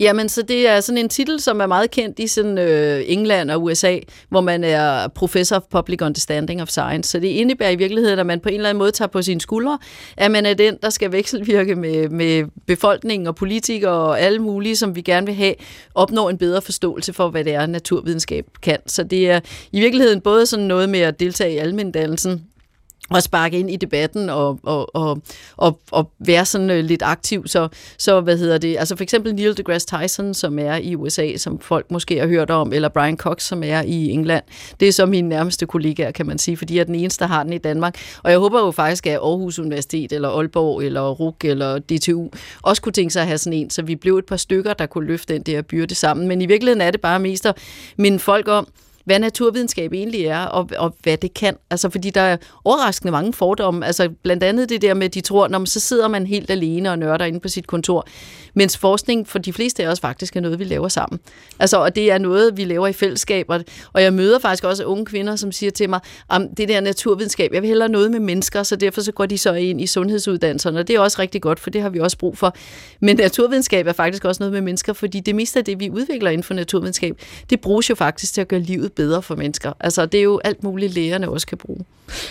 Jamen, 0.00 0.28
så 0.28 0.42
det 0.42 0.68
er 0.68 0.80
sådan 0.80 0.98
en 0.98 1.08
titel, 1.08 1.40
som 1.40 1.60
er 1.60 1.66
meget 1.66 1.90
kendt 1.90 2.18
i 2.18 2.26
sådan, 2.26 2.58
øh, 2.58 3.02
England 3.06 3.50
og 3.50 3.62
USA, 3.62 3.98
hvor 4.28 4.40
man 4.40 4.64
er 4.64 5.08
professor 5.08 5.56
of 5.56 5.62
public 5.70 6.02
understanding 6.02 6.62
of 6.62 6.68
science. 6.68 7.10
Så 7.10 7.18
det 7.18 7.28
indebærer 7.28 7.70
i 7.70 7.76
virkeligheden, 7.76 8.18
at 8.18 8.26
man 8.26 8.40
på 8.40 8.48
en 8.48 8.54
eller 8.54 8.68
anden 8.68 8.78
måde 8.78 8.90
tager 8.90 9.08
på 9.08 9.22
sine 9.22 9.40
skuldre, 9.40 9.78
at 10.16 10.30
man 10.30 10.46
er 10.46 10.54
den, 10.54 10.76
der 10.82 10.90
skal 10.90 11.12
vekselvirke 11.12 11.74
med, 11.74 12.08
med 12.08 12.44
befolkningen 12.66 13.26
og 13.26 13.36
politikere 13.36 13.92
og 13.92 14.20
alle 14.20 14.38
mulige, 14.38 14.76
som 14.76 14.96
vi 14.96 15.00
gerne 15.00 15.26
vil 15.26 15.34
have, 15.34 15.54
opnår 15.94 16.30
en 16.30 16.38
bedre 16.38 16.62
forståelse 16.62 17.12
for, 17.12 17.28
hvad 17.28 17.44
det 17.44 17.54
er, 17.54 17.66
naturvidenskab 17.66 18.46
kan. 18.62 18.78
Så 18.86 19.02
det 19.02 19.30
er 19.30 19.40
i 19.72 19.80
virkeligheden 19.80 20.20
både 20.20 20.46
sådan 20.46 20.66
noget 20.66 20.88
med 20.88 21.00
at 21.00 21.20
deltage 21.20 21.54
i 21.54 21.56
almindannelsen, 21.56 22.44
og 23.10 23.22
sparke 23.22 23.58
ind 23.58 23.70
i 23.70 23.76
debatten 23.76 24.30
og, 24.30 24.60
og, 24.62 24.96
og, 24.96 25.22
og, 25.56 25.78
og 25.90 26.10
være 26.18 26.44
sådan 26.44 26.70
øh, 26.70 26.84
lidt 26.84 27.02
aktiv. 27.02 27.46
Så, 27.46 27.68
så 27.98 28.20
hvad 28.20 28.38
hedder 28.38 28.58
det? 28.58 28.78
Altså 28.78 28.96
for 28.96 29.02
eksempel 29.02 29.34
Neil 29.34 29.56
deGrasse 29.56 29.88
Tyson, 29.88 30.34
som 30.34 30.58
er 30.58 30.74
i 30.76 30.94
USA, 30.94 31.36
som 31.36 31.58
folk 31.58 31.90
måske 31.90 32.18
har 32.18 32.26
hørt 32.26 32.50
om, 32.50 32.72
eller 32.72 32.88
Brian 32.88 33.16
Cox, 33.16 33.42
som 33.42 33.62
er 33.62 33.82
i 33.82 34.10
England. 34.10 34.44
Det 34.80 34.88
er 34.88 34.92
så 34.92 35.06
mine 35.06 35.28
nærmeste 35.28 35.66
kollegaer, 35.66 36.10
kan 36.10 36.26
man 36.26 36.38
sige, 36.38 36.56
fordi 36.56 36.74
jeg 36.74 36.80
er 36.80 36.84
den 36.84 36.94
eneste, 36.94 37.24
der 37.24 37.28
har 37.28 37.42
den 37.42 37.52
i 37.52 37.58
Danmark. 37.58 37.96
Og 38.22 38.30
jeg 38.30 38.38
håber 38.38 38.60
jo 38.60 38.70
faktisk, 38.70 39.06
at 39.06 39.12
Aarhus 39.12 39.58
Universitet, 39.58 40.12
eller 40.12 40.28
Aalborg, 40.28 40.82
eller 40.82 41.10
RUK, 41.10 41.44
eller 41.44 41.78
DTU 41.78 42.28
også 42.62 42.82
kunne 42.82 42.92
tænke 42.92 43.12
sig 43.12 43.22
at 43.22 43.28
have 43.28 43.38
sådan 43.38 43.58
en, 43.58 43.70
så 43.70 43.82
vi 43.82 43.96
blev 43.96 44.16
et 44.16 44.26
par 44.26 44.36
stykker, 44.36 44.72
der 44.72 44.86
kunne 44.86 45.06
løfte 45.06 45.34
den 45.34 45.42
der 45.42 45.62
byrde 45.62 45.94
sammen. 45.94 46.28
Men 46.28 46.42
i 46.42 46.46
virkeligheden 46.46 46.80
er 46.80 46.90
det 46.90 47.00
bare 47.00 47.20
mest 47.20 47.46
at 47.46 47.58
minde 47.96 48.18
folk 48.18 48.48
om, 48.48 48.68
hvad 49.08 49.18
naturvidenskab 49.18 49.92
egentlig 49.92 50.24
er, 50.24 50.44
og, 50.44 50.70
og 50.78 50.94
hvad 51.02 51.16
det 51.16 51.34
kan. 51.34 51.56
Altså, 51.70 51.90
fordi 51.90 52.10
der 52.10 52.20
er 52.20 52.36
overraskende 52.64 53.12
mange 53.12 53.32
fordomme. 53.32 53.86
Altså, 53.86 54.08
blandt 54.22 54.42
andet 54.42 54.68
det 54.68 54.82
der 54.82 54.94
med, 54.94 55.04
at 55.04 55.14
de 55.14 55.20
tror, 55.20 55.48
når 55.48 55.58
man 55.58 55.66
så 55.66 55.80
sidder 55.80 56.08
man 56.08 56.26
helt 56.26 56.50
alene 56.50 56.90
og 56.90 56.98
nørder 56.98 57.24
inde 57.24 57.40
på 57.40 57.48
sit 57.48 57.66
kontor. 57.66 58.06
Mens 58.54 58.78
forskning 58.78 59.28
for 59.28 59.38
de 59.38 59.52
fleste 59.52 59.84
af 59.84 59.88
os 59.88 60.00
faktisk 60.00 60.36
er 60.36 60.40
noget, 60.40 60.58
vi 60.58 60.64
laver 60.64 60.88
sammen. 60.88 61.20
Altså, 61.58 61.76
og 61.76 61.94
det 61.96 62.12
er 62.12 62.18
noget, 62.18 62.56
vi 62.56 62.64
laver 62.64 62.86
i 62.86 62.92
fællesskab. 62.92 63.46
Og 63.92 64.02
jeg 64.02 64.12
møder 64.12 64.38
faktisk 64.38 64.64
også 64.64 64.84
unge 64.84 65.04
kvinder, 65.04 65.36
som 65.36 65.52
siger 65.52 65.70
til 65.70 65.90
mig, 65.90 66.00
om 66.28 66.48
det 66.56 66.68
der 66.68 66.80
naturvidenskab, 66.80 67.52
jeg 67.52 67.62
vil 67.62 67.68
hellere 67.68 67.88
noget 67.88 68.10
med 68.10 68.20
mennesker, 68.20 68.62
så 68.62 68.76
derfor 68.76 69.00
så 69.00 69.12
går 69.12 69.26
de 69.26 69.38
så 69.38 69.54
ind 69.54 69.80
i 69.80 69.86
sundhedsuddannelserne. 69.86 70.78
Og 70.78 70.88
det 70.88 70.96
er 70.96 71.00
også 71.00 71.22
rigtig 71.22 71.42
godt, 71.42 71.60
for 71.60 71.70
det 71.70 71.82
har 71.82 71.88
vi 71.88 72.00
også 72.00 72.18
brug 72.18 72.38
for. 72.38 72.56
Men 73.00 73.16
naturvidenskab 73.16 73.86
er 73.86 73.92
faktisk 73.92 74.24
også 74.24 74.42
noget 74.42 74.52
med 74.52 74.60
mennesker, 74.60 74.92
fordi 74.92 75.20
det 75.20 75.34
meste 75.34 75.58
af 75.58 75.64
det, 75.64 75.80
vi 75.80 75.90
udvikler 75.90 76.30
inden 76.30 76.44
for 76.44 76.54
naturvidenskab, 76.54 77.22
det 77.50 77.60
bruges 77.60 77.90
jo 77.90 77.94
faktisk 77.94 78.34
til 78.34 78.40
at 78.40 78.48
gøre 78.48 78.60
livet 78.60 78.97
bedre 78.98 79.22
for 79.22 79.34
mennesker. 79.36 79.72
Altså, 79.80 80.06
det 80.06 80.18
er 80.18 80.22
jo 80.22 80.40
alt 80.44 80.62
muligt, 80.62 80.94
lægerne 80.94 81.28
også 81.28 81.46
kan 81.46 81.58
bruge. 81.58 81.84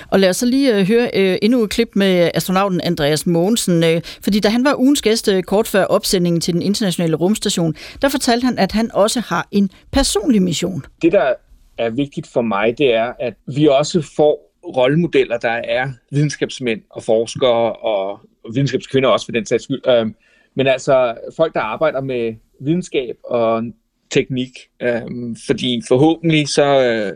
Og 0.08 0.20
lad 0.20 0.30
os 0.30 0.38
så 0.38 0.46
lige 0.46 0.80
uh, 0.80 0.88
høre 0.88 1.04
uh, 1.04 1.36
endnu 1.42 1.64
et 1.64 1.70
klip 1.70 1.90
med 1.96 2.32
astronauten 2.34 2.82
Andreas 2.84 3.26
Mogensen, 3.26 3.84
uh, 3.84 4.02
fordi 4.22 4.40
da 4.40 4.50
han 4.50 4.64
var 4.64 4.76
ugens 4.76 5.02
gæst 5.02 5.30
kort 5.46 5.68
før 5.68 5.84
opsendingen 5.84 6.42
til 6.42 6.54
den 6.54 6.62
internationale 6.62 7.16
rumstation, 7.16 7.76
der 8.02 8.10
fortalte 8.10 8.46
han, 8.46 8.60
at 8.60 8.72
han 8.72 8.92
også 8.94 9.20
har 9.20 9.48
en 9.52 9.70
personlig 9.92 10.42
mission. 10.42 10.86
Det, 11.02 11.12
der 11.12 11.34
er 11.78 11.90
vigtigt 11.90 12.28
for 12.28 12.42
mig, 12.42 12.78
det 12.78 12.94
er, 12.94 13.14
at 13.20 13.34
vi 13.56 13.68
også 13.68 14.02
får 14.16 14.48
rollemodeller, 14.76 15.38
der 15.38 15.50
er 15.50 15.90
videnskabsmænd 16.12 16.82
og 16.90 17.04
forskere 17.04 17.74
og 17.74 18.20
videnskabskvinder 18.54 19.10
også 19.10 19.26
for 19.26 19.32
den 19.32 19.46
sags 19.46 19.64
skyld. 19.64 19.82
Øh, 19.88 20.08
men 20.56 20.68
altså 20.68 21.18
folk, 21.36 21.54
der 21.54 21.60
arbejder 21.60 22.02
med 22.02 22.36
videnskab 22.60 23.16
og 23.24 23.64
teknik, 24.12 24.50
øh, 24.82 25.02
fordi 25.48 25.82
forhåbentlig 25.88 26.48
så 26.48 26.84
øh, 26.84 27.14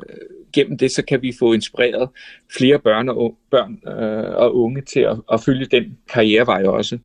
gennem 0.53 0.77
det, 0.77 0.91
så 0.91 1.01
kan 1.01 1.21
vi 1.21 1.33
få 1.39 1.53
inspireret 1.53 2.09
flere 2.57 2.79
børn 2.79 3.09
og, 3.09 3.35
børn, 3.51 3.79
øh, 3.87 4.35
og 4.35 4.55
unge 4.55 4.81
til 4.81 4.99
at, 4.99 5.17
at 5.33 5.43
følge 5.43 5.65
den 5.65 5.97
karrierevej 6.13 6.63
også. 6.63 6.97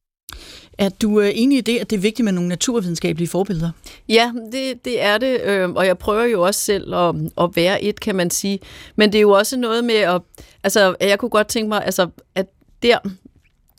Er 0.79 0.89
du 0.89 1.21
øh, 1.21 1.31
enig 1.35 1.59
i 1.59 1.61
det, 1.61 1.79
at 1.79 1.91
det 1.91 1.97
er 1.97 2.01
vigtigt 2.01 2.25
med 2.25 2.33
nogle 2.33 2.49
naturvidenskabelige 2.49 3.29
forbilleder? 3.29 3.71
Ja, 4.09 4.33
det, 4.53 4.85
det 4.85 5.03
er 5.03 5.19
det, 5.19 5.41
øh, 5.45 5.71
og 5.71 5.87
jeg 5.87 5.99
prøver 5.99 6.25
jo 6.25 6.43
også 6.43 6.61
selv 6.61 6.95
at, 6.95 7.15
at 7.41 7.51
være 7.55 7.83
et, 7.83 8.01
kan 8.01 8.17
man 8.17 8.31
sige. 8.31 8.59
Men 8.97 9.13
det 9.13 9.19
er 9.19 9.23
jo 9.23 9.31
også 9.31 9.57
noget 9.57 9.85
med 9.85 9.95
at... 9.95 10.21
Altså, 10.65 10.97
jeg 11.01 11.19
kunne 11.19 11.29
godt 11.29 11.49
tænke 11.49 11.69
mig, 11.69 11.85
altså, 11.85 12.09
at 12.35 12.47
der 12.83 12.99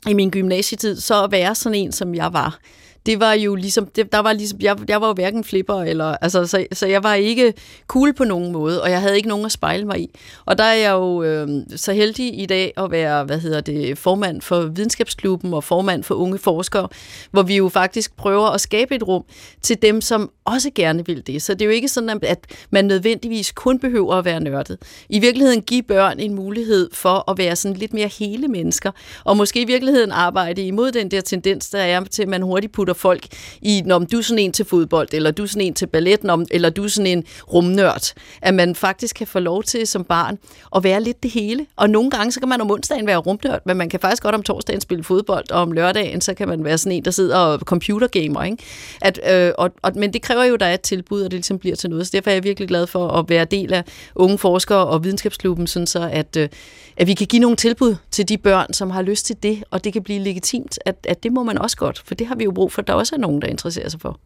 i 0.08 0.12
min 0.12 0.30
gymnasietid, 0.30 0.96
så 0.96 1.24
at 1.24 1.32
være 1.32 1.54
sådan 1.54 1.78
en, 1.78 1.92
som 1.92 2.14
jeg 2.14 2.32
var 2.32 2.58
det 3.06 3.20
var 3.20 3.32
jo 3.32 3.54
ligesom, 3.54 3.86
det, 3.86 4.12
der 4.12 4.18
var 4.18 4.32
ligesom, 4.32 4.58
jeg, 4.60 4.76
jeg 4.88 5.00
var 5.00 5.06
jo 5.06 5.12
hverken 5.12 5.44
flipper, 5.44 5.82
eller, 5.82 6.04
altså, 6.04 6.46
så, 6.46 6.66
så 6.72 6.86
jeg 6.86 7.02
var 7.02 7.14
ikke 7.14 7.54
cool 7.86 8.12
på 8.12 8.24
nogen 8.24 8.52
måde, 8.52 8.82
og 8.82 8.90
jeg 8.90 9.00
havde 9.00 9.16
ikke 9.16 9.28
nogen 9.28 9.46
at 9.46 9.52
spejle 9.52 9.84
mig 9.84 10.00
i. 10.00 10.10
Og 10.44 10.58
der 10.58 10.64
er 10.64 10.74
jeg 10.74 10.92
jo 10.92 11.22
øh, 11.22 11.48
så 11.76 11.92
heldig 11.92 12.40
i 12.42 12.46
dag 12.46 12.72
at 12.76 12.90
være, 12.90 13.24
hvad 13.24 13.38
hedder 13.38 13.60
det, 13.60 13.98
formand 13.98 14.40
for 14.40 14.60
videnskabsklubben 14.60 15.54
og 15.54 15.64
formand 15.64 16.04
for 16.04 16.14
unge 16.14 16.38
forskere, 16.38 16.88
hvor 17.30 17.42
vi 17.42 17.56
jo 17.56 17.68
faktisk 17.68 18.16
prøver 18.16 18.46
at 18.46 18.60
skabe 18.60 18.94
et 18.94 19.02
rum 19.02 19.24
til 19.62 19.82
dem, 19.82 20.00
som 20.00 20.30
også 20.44 20.70
gerne 20.74 21.06
vil 21.06 21.26
det. 21.26 21.42
Så 21.42 21.54
det 21.54 21.62
er 21.62 21.66
jo 21.66 21.72
ikke 21.72 21.88
sådan, 21.88 22.20
at 22.22 22.46
man 22.70 22.84
nødvendigvis 22.84 23.52
kun 23.52 23.78
behøver 23.78 24.14
at 24.14 24.24
være 24.24 24.40
nørdet. 24.40 24.78
I 25.08 25.18
virkeligheden 25.18 25.62
give 25.62 25.82
børn 25.82 26.20
en 26.20 26.34
mulighed 26.34 26.90
for 26.92 27.30
at 27.30 27.38
være 27.38 27.56
sådan 27.56 27.76
lidt 27.76 27.94
mere 27.94 28.10
hele 28.18 28.48
mennesker, 28.48 28.90
og 29.24 29.36
måske 29.36 29.60
i 29.60 29.64
virkeligheden 29.64 30.12
arbejde 30.12 30.62
imod 30.62 30.92
den 30.92 31.10
der 31.10 31.20
tendens, 31.20 31.70
der 31.70 31.78
er 31.78 32.04
til, 32.04 32.22
at 32.22 32.28
man 32.28 32.42
hurtigt 32.42 32.72
putter 32.72 32.87
folk 32.94 33.26
i, 33.62 33.82
når 33.86 33.98
du 33.98 34.18
er 34.18 34.22
sådan 34.22 34.38
en 34.38 34.52
til 34.52 34.64
fodbold, 34.64 35.08
eller 35.12 35.30
du 35.30 35.42
er 35.42 35.46
sådan 35.46 35.62
en 35.62 35.74
til 35.74 35.86
ballet, 35.86 36.20
eller 36.50 36.70
du 36.70 36.84
er 36.84 36.88
sådan 36.88 37.06
en 37.06 37.24
rumnørd. 37.52 38.12
At 38.42 38.54
man 38.54 38.74
faktisk 38.74 39.16
kan 39.16 39.26
få 39.26 39.38
lov 39.38 39.62
til 39.62 39.86
som 39.86 40.04
barn 40.04 40.38
at 40.76 40.84
være 40.84 41.02
lidt 41.02 41.22
det 41.22 41.30
hele. 41.30 41.66
Og 41.76 41.90
nogle 41.90 42.10
gange, 42.10 42.32
så 42.32 42.40
kan 42.40 42.48
man 42.48 42.60
om 42.60 42.70
onsdagen 42.70 43.06
være 43.06 43.16
rumnørd, 43.16 43.60
men 43.64 43.76
man 43.76 43.88
kan 43.88 44.00
faktisk 44.00 44.22
godt 44.22 44.34
om 44.34 44.42
torsdagen 44.42 44.80
spille 44.80 45.04
fodbold, 45.04 45.50
og 45.50 45.62
om 45.62 45.72
lørdagen, 45.72 46.20
så 46.20 46.34
kan 46.34 46.48
man 46.48 46.64
være 46.64 46.78
sådan 46.78 46.92
en, 46.92 47.04
der 47.04 47.10
sidder 47.10 47.36
og 47.36 47.58
computergamer. 47.58 48.44
Ikke? 48.44 48.56
At, 49.00 49.20
øh, 49.30 49.52
og, 49.58 49.70
og, 49.82 49.92
men 49.96 50.12
det 50.12 50.22
kræver 50.22 50.44
jo, 50.44 50.54
at 50.54 50.60
der 50.60 50.66
er 50.66 50.74
et 50.74 50.80
tilbud, 50.80 51.22
og 51.22 51.30
det 51.30 51.36
ligesom 51.36 51.58
bliver 51.58 51.76
til 51.76 51.90
noget. 51.90 52.06
Så 52.06 52.10
derfor 52.14 52.30
er 52.30 52.34
jeg 52.34 52.44
virkelig 52.44 52.68
glad 52.68 52.86
for 52.86 53.08
at 53.08 53.28
være 53.28 53.44
del 53.44 53.72
af 53.72 53.84
unge 54.14 54.38
forskere 54.38 54.86
og 54.86 55.04
videnskabsklubben, 55.04 55.66
sådan 55.66 55.86
så 55.86 56.08
at, 56.12 56.36
øh, 56.36 56.48
at 56.96 57.06
vi 57.06 57.14
kan 57.14 57.26
give 57.26 57.40
nogle 57.40 57.56
tilbud 57.56 57.96
til 58.10 58.28
de 58.28 58.38
børn, 58.38 58.72
som 58.72 58.90
har 58.90 59.02
lyst 59.02 59.26
til 59.26 59.36
det, 59.42 59.64
og 59.70 59.84
det 59.84 59.92
kan 59.92 60.02
blive 60.02 60.18
legitimt, 60.18 60.78
at, 60.84 60.96
at 61.08 61.22
det 61.22 61.32
må 61.32 61.42
man 61.42 61.58
også 61.58 61.76
godt, 61.76 62.02
for 62.06 62.14
det 62.14 62.26
har 62.26 62.34
vi 62.34 62.44
jo 62.44 62.50
brug 62.50 62.72
for, 62.72 62.77
der 62.82 62.92
også 62.92 63.14
er 63.14 63.18
nogen, 63.20 63.42
der 63.42 63.48
interesserer 63.48 63.88
sig 63.88 64.00
for. 64.00 64.20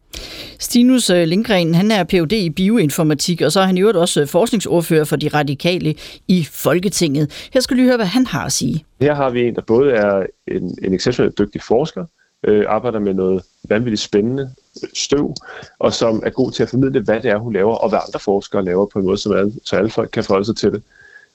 Stinus 0.59 1.11
øh, 1.11 1.25
Lindgren, 1.25 1.75
han 1.75 1.91
er 1.91 2.05
Ph.D. 2.05 2.33
i 2.33 2.51
bioinformatik, 2.51 3.41
og 3.41 3.53
så 3.53 3.61
er 3.61 3.65
han 3.65 3.79
i 3.79 3.81
øvrigt 3.81 3.99
også 3.99 4.21
øh, 4.21 4.27
forskningsordfører 4.27 5.05
for 5.05 5.17
de 5.17 5.29
radikale 5.29 5.95
i 6.29 6.45
Folketinget. 6.45 7.49
Her 7.53 7.61
skal 7.61 7.77
vi 7.77 7.83
høre, 7.83 7.97
hvad 7.97 8.07
han 8.07 8.27
har 8.27 8.47
at 8.47 8.53
sige. 8.53 8.85
Her 9.01 9.15
har 9.15 9.31
vi 9.31 9.43
en, 9.43 9.55
der 9.55 9.63
både 9.63 9.93
er 9.93 10.27
en, 10.49 10.79
en 10.83 10.95
exceptionelt 10.95 11.39
dygtig 11.39 11.63
forsker, 11.63 12.05
øh, 12.45 12.65
arbejder 12.69 12.99
med 12.99 13.15
noget 13.15 13.43
vanvittigt 13.69 14.03
spændende 14.03 14.51
støv, 14.95 15.35
og 15.79 15.93
som 15.93 16.23
er 16.27 16.31
god 16.31 16.53
til 16.53 16.63
at 16.63 16.69
formidle, 16.69 17.01
hvad 17.01 17.21
det 17.21 17.31
er, 17.31 17.37
hun 17.37 17.53
laver, 17.53 17.75
og 17.75 17.89
hvad 17.89 17.99
andre 18.07 18.21
forskere 18.21 18.65
laver 18.65 18.87
på 18.87 18.99
en 18.99 19.05
måde, 19.05 19.19
som 19.19 19.33
alle, 19.33 19.53
så 19.65 19.77
alle 19.77 19.91
folk 19.91 20.11
kan 20.13 20.25
forholde 20.25 20.45
sig 20.45 20.57
til 20.57 20.73
det. 20.73 20.83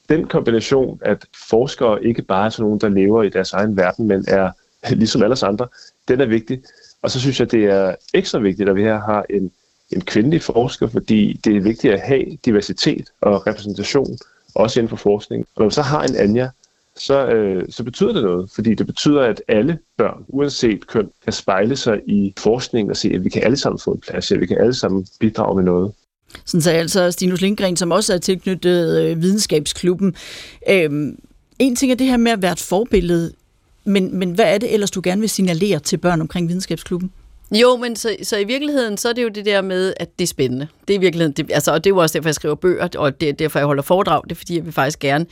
Den 0.10 0.28
kombination, 0.28 1.00
at 1.02 1.26
forskere 1.50 2.06
ikke 2.06 2.22
bare 2.22 2.46
er 2.46 2.50
sådan 2.50 2.64
nogen, 2.64 2.80
der 2.80 2.90
lever 2.90 3.24
i 3.24 3.30
deres 3.30 3.54
egen 3.54 3.78
verden, 3.78 4.08
men 4.08 4.26
er 4.28 4.52
ligesom 4.90 5.24
alle 5.24 5.36
andre, 5.44 5.68
den 6.08 6.22
er 6.22 6.26
vigtig. 6.26 6.62
Og 7.02 7.12
så 7.12 7.20
synes 7.20 7.40
jeg, 7.40 7.52
det 7.52 7.64
er 7.64 7.96
ekstra 8.14 8.40
vigtigt, 8.40 8.70
at 8.70 8.76
vi 8.76 8.82
her 8.82 9.00
har 9.00 9.26
en, 9.30 9.52
en 9.92 10.02
kvindelig 10.02 10.42
forsker, 10.42 10.88
fordi 10.88 11.40
det 11.44 11.56
er 11.56 11.62
vigtigt 11.62 11.94
at 11.94 12.02
have 12.02 12.38
diversitet 12.46 13.10
og 13.22 13.48
repræsentation, 13.48 14.18
også 14.56 14.80
inden 14.80 14.90
for 14.90 14.96
forskning. 14.96 15.46
Og 15.56 15.60
når 15.60 15.66
man 15.66 15.72
så 15.72 15.82
har 15.82 16.04
en 16.04 16.16
Anja, 16.16 16.50
så, 16.96 17.28
øh, 17.28 17.64
så 17.70 17.84
betyder 17.84 18.14
det 18.14 18.24
noget, 18.24 18.50
fordi 18.56 18.74
det 18.74 18.86
betyder, 18.86 19.22
at 19.22 19.42
alle 19.48 19.80
børn, 19.98 20.24
uanset 20.28 20.88
køn, 20.88 21.10
kan 21.24 21.34
spejle 21.34 21.76
sig 21.76 22.02
i 22.08 22.34
forskningen 22.38 22.92
og 22.92 22.98
se, 22.98 23.12
at 23.14 23.24
vi 23.24 23.30
kan 23.30 23.44
alle 23.44 23.58
sammen 23.58 23.80
få 23.80 23.92
en 23.92 24.00
plads, 24.00 24.32
at 24.32 24.40
vi 24.40 24.46
kan 24.46 24.58
alle 24.58 24.74
sammen 24.74 25.08
bidrage 25.20 25.56
med 25.56 25.64
noget. 25.64 25.92
Sådan 26.46 26.62
sagde 26.62 26.80
altså 26.80 27.12
Stinus 27.12 27.42
Lindgren, 27.42 27.78
som 27.78 27.92
også 27.92 28.14
er 28.14 28.18
tilknyttet 28.18 29.02
øh, 29.02 29.22
videnskabsklubben. 29.22 30.16
Øhm, 30.70 31.20
en 31.60 31.76
ting 31.76 31.92
er 31.92 31.96
det 31.96 32.08
her 32.08 32.18
med 32.18 32.32
at 32.32 32.42
være 32.42 32.52
et 32.52 32.60
forbillede, 32.60 33.34
men, 33.88 34.16
men 34.18 34.32
hvad 34.32 34.46
er 34.46 34.58
det 34.58 34.74
ellers, 34.74 34.92
du 34.92 35.02
gerne 35.04 35.22
vil 35.22 35.30
signalere 35.30 35.80
til 35.80 35.98
børn 35.98 36.22
omkring 36.22 36.48
videnskabsklubben? 36.48 37.12
Jo, 37.52 37.78
men 37.78 37.96
så, 37.96 38.16
så 38.24 38.38
i 38.38 38.44
virkeligheden, 38.44 38.98
så 38.98 39.10
er 39.10 39.14
det 39.14 39.24
jo 39.24 39.28
det 39.28 39.46
der 39.46 39.62
med, 39.62 39.94
at 39.98 40.20
det 40.20 40.26
er 40.26 40.28
spændende. 40.28 40.68
Det 40.88 40.94
er 40.94 40.98
i 40.98 41.02
virkeligheden, 41.02 41.34
det, 41.34 41.52
altså, 41.52 41.72
og 41.72 41.84
det 41.84 41.90
er 41.90 41.94
jo 41.94 41.98
også 41.98 42.14
derfor, 42.14 42.30
jeg 42.30 42.36
skriver 42.36 42.56
bøger, 42.56 42.88
og 42.98 43.22
det 43.22 43.30
er 43.30 43.34
derfor, 43.34 43.60
jeg 43.60 43.66
holder 43.66 43.84
foredrag. 43.84 44.24
Det 44.24 44.32
er 44.32 44.36
fordi, 44.36 44.56
jeg 44.56 44.66
vil 44.66 44.74
faktisk 44.74 45.00
gerne 45.00 45.26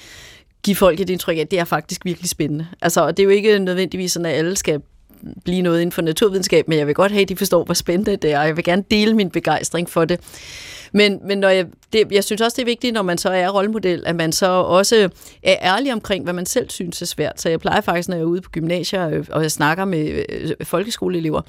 give 0.63 0.75
folk 0.75 0.99
et 0.99 1.09
indtryk 1.09 1.37
af, 1.37 1.41
at 1.41 1.51
det 1.51 1.59
er 1.59 1.63
faktisk 1.63 2.05
virkelig 2.05 2.29
spændende. 2.29 2.67
Altså, 2.81 3.01
og 3.01 3.17
det 3.17 3.23
er 3.23 3.25
jo 3.25 3.29
ikke 3.29 3.59
nødvendigvis 3.59 4.11
sådan, 4.11 4.25
at 4.25 4.33
alle 4.33 4.55
skal 4.55 4.81
blive 5.43 5.61
noget 5.61 5.81
inden 5.81 5.91
for 5.91 6.01
naturvidenskab, 6.01 6.67
men 6.67 6.77
jeg 6.77 6.87
vil 6.87 6.95
godt 6.95 7.11
have, 7.11 7.21
at 7.21 7.29
de 7.29 7.35
forstår, 7.35 7.63
hvor 7.63 7.73
spændende 7.73 8.15
det 8.15 8.31
er, 8.31 8.39
og 8.39 8.47
jeg 8.47 8.55
vil 8.55 8.63
gerne 8.63 8.83
dele 8.91 9.13
min 9.13 9.29
begejstring 9.29 9.89
for 9.89 10.05
det. 10.05 10.19
Men, 10.95 11.19
men 11.23 11.37
når 11.37 11.49
jeg, 11.49 11.65
det, 11.93 12.11
jeg 12.11 12.23
synes 12.23 12.41
også, 12.41 12.55
det 12.55 12.61
er 12.61 12.65
vigtigt, 12.65 12.93
når 12.93 13.01
man 13.01 13.17
så 13.17 13.29
er 13.29 13.49
rollemodel, 13.49 14.03
at 14.05 14.15
man 14.15 14.31
så 14.31 14.45
også 14.47 15.09
er 15.43 15.55
ærlig 15.61 15.93
omkring, 15.93 16.23
hvad 16.23 16.33
man 16.33 16.45
selv 16.45 16.69
synes 16.69 17.01
er 17.01 17.05
svært. 17.05 17.41
Så 17.41 17.49
jeg 17.49 17.59
plejer 17.59 17.81
faktisk, 17.81 18.09
når 18.09 18.15
jeg 18.15 18.21
er 18.21 18.27
ude 18.27 18.41
på 18.41 18.49
gymnasier, 18.49 19.09
øh, 19.09 19.25
og 19.31 19.41
jeg 19.41 19.51
snakker 19.51 19.85
med 19.85 20.23
øh, 20.29 20.51
folkeskoleelever, 20.63 21.41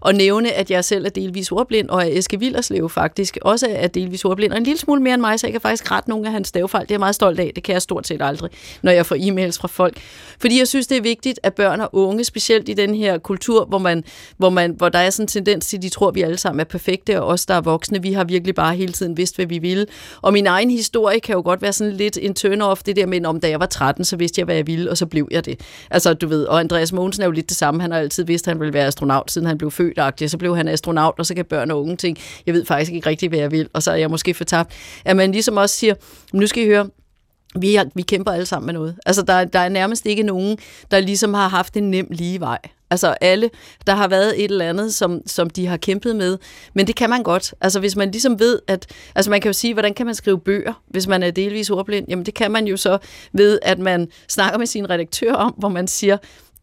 og 0.00 0.14
nævne, 0.14 0.52
at 0.52 0.70
jeg 0.70 0.84
selv 0.84 1.06
er 1.06 1.10
delvis 1.10 1.52
ordblind, 1.52 1.88
og 1.88 2.04
at 2.04 2.18
Eske 2.18 2.38
Villerslev 2.38 2.90
faktisk 2.90 3.38
også 3.42 3.66
er 3.70 3.86
delvis 3.86 4.24
ordblind, 4.24 4.52
og 4.52 4.58
en 4.58 4.64
lille 4.64 4.78
smule 4.78 5.02
mere 5.02 5.14
end 5.14 5.20
mig, 5.20 5.40
så 5.40 5.46
jeg 5.46 5.52
kan 5.52 5.60
faktisk 5.60 5.90
rette 5.90 6.10
nogle 6.10 6.26
af 6.26 6.32
hans 6.32 6.48
stavefejl. 6.48 6.82
Det 6.82 6.90
er 6.90 6.94
jeg 6.94 7.00
meget 7.00 7.14
stolt 7.14 7.40
af. 7.40 7.52
Det 7.54 7.62
kan 7.62 7.72
jeg 7.72 7.82
stort 7.82 8.06
set 8.06 8.22
aldrig, 8.22 8.50
når 8.82 8.92
jeg 8.92 9.06
får 9.06 9.16
e-mails 9.16 9.58
fra 9.60 9.68
folk. 9.68 9.98
Fordi 10.40 10.58
jeg 10.58 10.68
synes, 10.68 10.86
det 10.86 10.96
er 10.96 11.02
vigtigt, 11.02 11.40
at 11.42 11.54
børn 11.54 11.80
og 11.80 11.88
unge, 11.92 12.24
specielt 12.24 12.68
i 12.68 12.72
den 12.72 12.94
her 12.94 13.18
kultur, 13.18 13.64
hvor, 13.64 13.78
man, 13.78 14.04
hvor, 14.36 14.50
man, 14.50 14.74
hvor 14.76 14.88
der 14.88 14.98
er 14.98 15.10
sådan 15.10 15.24
en 15.24 15.28
tendens 15.28 15.66
til, 15.66 15.76
at 15.76 15.82
de 15.82 15.88
tror, 15.88 16.08
at 16.08 16.14
vi 16.14 16.22
alle 16.22 16.38
sammen 16.38 16.60
er 16.60 16.64
perfekte, 16.64 17.22
og 17.22 17.28
os, 17.28 17.46
der 17.46 17.54
er 17.54 17.60
voksne, 17.60 18.02
vi 18.02 18.12
har 18.12 18.24
virkelig 18.24 18.54
bare 18.54 18.77
hele 18.78 18.92
tiden 18.92 19.16
vidste, 19.16 19.36
hvad 19.36 19.46
vi 19.46 19.58
ville. 19.58 19.86
Og 20.22 20.32
min 20.32 20.46
egen 20.46 20.70
historie 20.70 21.20
kan 21.20 21.34
jo 21.34 21.42
godt 21.44 21.62
være 21.62 21.72
sådan 21.72 21.92
lidt 21.92 22.18
en 22.22 22.34
turn-off, 22.38 22.82
det 22.86 22.96
der 22.96 23.06
med, 23.06 23.26
om 23.26 23.40
da 23.40 23.48
jeg 23.48 23.60
var 23.60 23.66
13, 23.66 24.04
så 24.04 24.16
vidste 24.16 24.38
jeg, 24.40 24.44
hvad 24.44 24.54
jeg 24.54 24.66
ville, 24.66 24.90
og 24.90 24.98
så 24.98 25.06
blev 25.06 25.28
jeg 25.30 25.44
det. 25.44 25.60
Altså, 25.90 26.14
du 26.14 26.26
ved, 26.26 26.44
og 26.44 26.60
Andreas 26.60 26.92
Mogensen 26.92 27.22
er 27.22 27.26
jo 27.26 27.32
lidt 27.32 27.48
det 27.48 27.56
samme. 27.56 27.80
Han 27.80 27.90
har 27.90 27.98
altid 27.98 28.24
vidst, 28.24 28.48
at 28.48 28.52
han 28.52 28.60
ville 28.60 28.72
være 28.72 28.86
astronaut, 28.86 29.30
siden 29.30 29.46
han 29.46 29.58
blev 29.58 29.70
født 29.70 29.98
og 29.98 30.12
Så 30.26 30.38
blev 30.38 30.56
han 30.56 30.68
astronaut, 30.68 31.14
og 31.18 31.26
så 31.26 31.34
kan 31.34 31.44
børn 31.44 31.70
og 31.70 31.82
unge 31.82 31.96
ting, 31.96 32.18
jeg 32.46 32.54
ved 32.54 32.64
faktisk 32.64 32.92
ikke 32.92 33.08
rigtigt, 33.08 33.30
hvad 33.30 33.38
jeg 33.38 33.50
vil, 33.50 33.68
og 33.72 33.82
så 33.82 33.90
er 33.90 33.96
jeg 33.96 34.10
måske 34.10 34.34
fortabt. 34.34 34.72
At 35.04 35.16
man 35.16 35.32
ligesom 35.32 35.56
også 35.56 35.76
siger, 35.76 35.94
nu 36.32 36.46
skal 36.46 36.62
I 36.62 36.66
høre, 36.66 36.88
vi, 37.60 37.76
er, 37.76 37.84
vi 37.94 38.02
kæmper 38.02 38.32
alle 38.32 38.46
sammen 38.46 38.66
med 38.66 38.74
noget. 38.74 38.96
Altså, 39.06 39.22
der, 39.22 39.44
der 39.44 39.58
er 39.58 39.68
nærmest 39.68 40.06
ikke 40.06 40.22
nogen, 40.22 40.58
der 40.90 41.00
ligesom 41.00 41.34
har 41.34 41.48
haft 41.48 41.76
en 41.76 41.90
nem 41.90 42.06
lige 42.10 42.40
vej. 42.40 42.58
Altså 42.90 43.14
alle, 43.20 43.50
der 43.86 43.94
har 43.94 44.08
været 44.08 44.44
et 44.44 44.50
eller 44.50 44.68
andet, 44.68 44.94
som, 44.94 45.20
som 45.26 45.50
de 45.50 45.66
har 45.66 45.76
kæmpet 45.76 46.16
med. 46.16 46.38
Men 46.74 46.86
det 46.86 46.96
kan 46.96 47.10
man 47.10 47.22
godt. 47.22 47.54
Altså 47.60 47.80
hvis 47.80 47.96
man 47.96 48.10
ligesom 48.10 48.40
ved, 48.40 48.58
at... 48.66 48.86
Altså 49.14 49.30
man 49.30 49.40
kan 49.40 49.48
jo 49.48 49.52
sige, 49.52 49.72
hvordan 49.72 49.94
kan 49.94 50.06
man 50.06 50.14
skrive 50.14 50.40
bøger, 50.40 50.82
hvis 50.86 51.06
man 51.06 51.22
er 51.22 51.30
delvis 51.30 51.70
ordblind? 51.70 52.06
Jamen 52.08 52.26
det 52.26 52.34
kan 52.34 52.50
man 52.50 52.66
jo 52.66 52.76
så 52.76 52.98
ved, 53.32 53.58
at 53.62 53.78
man 53.78 54.08
snakker 54.28 54.58
med 54.58 54.66
sin 54.66 54.90
redaktør 54.90 55.32
om, 55.32 55.54
hvor 55.58 55.68
man 55.68 55.88
siger, 55.88 56.16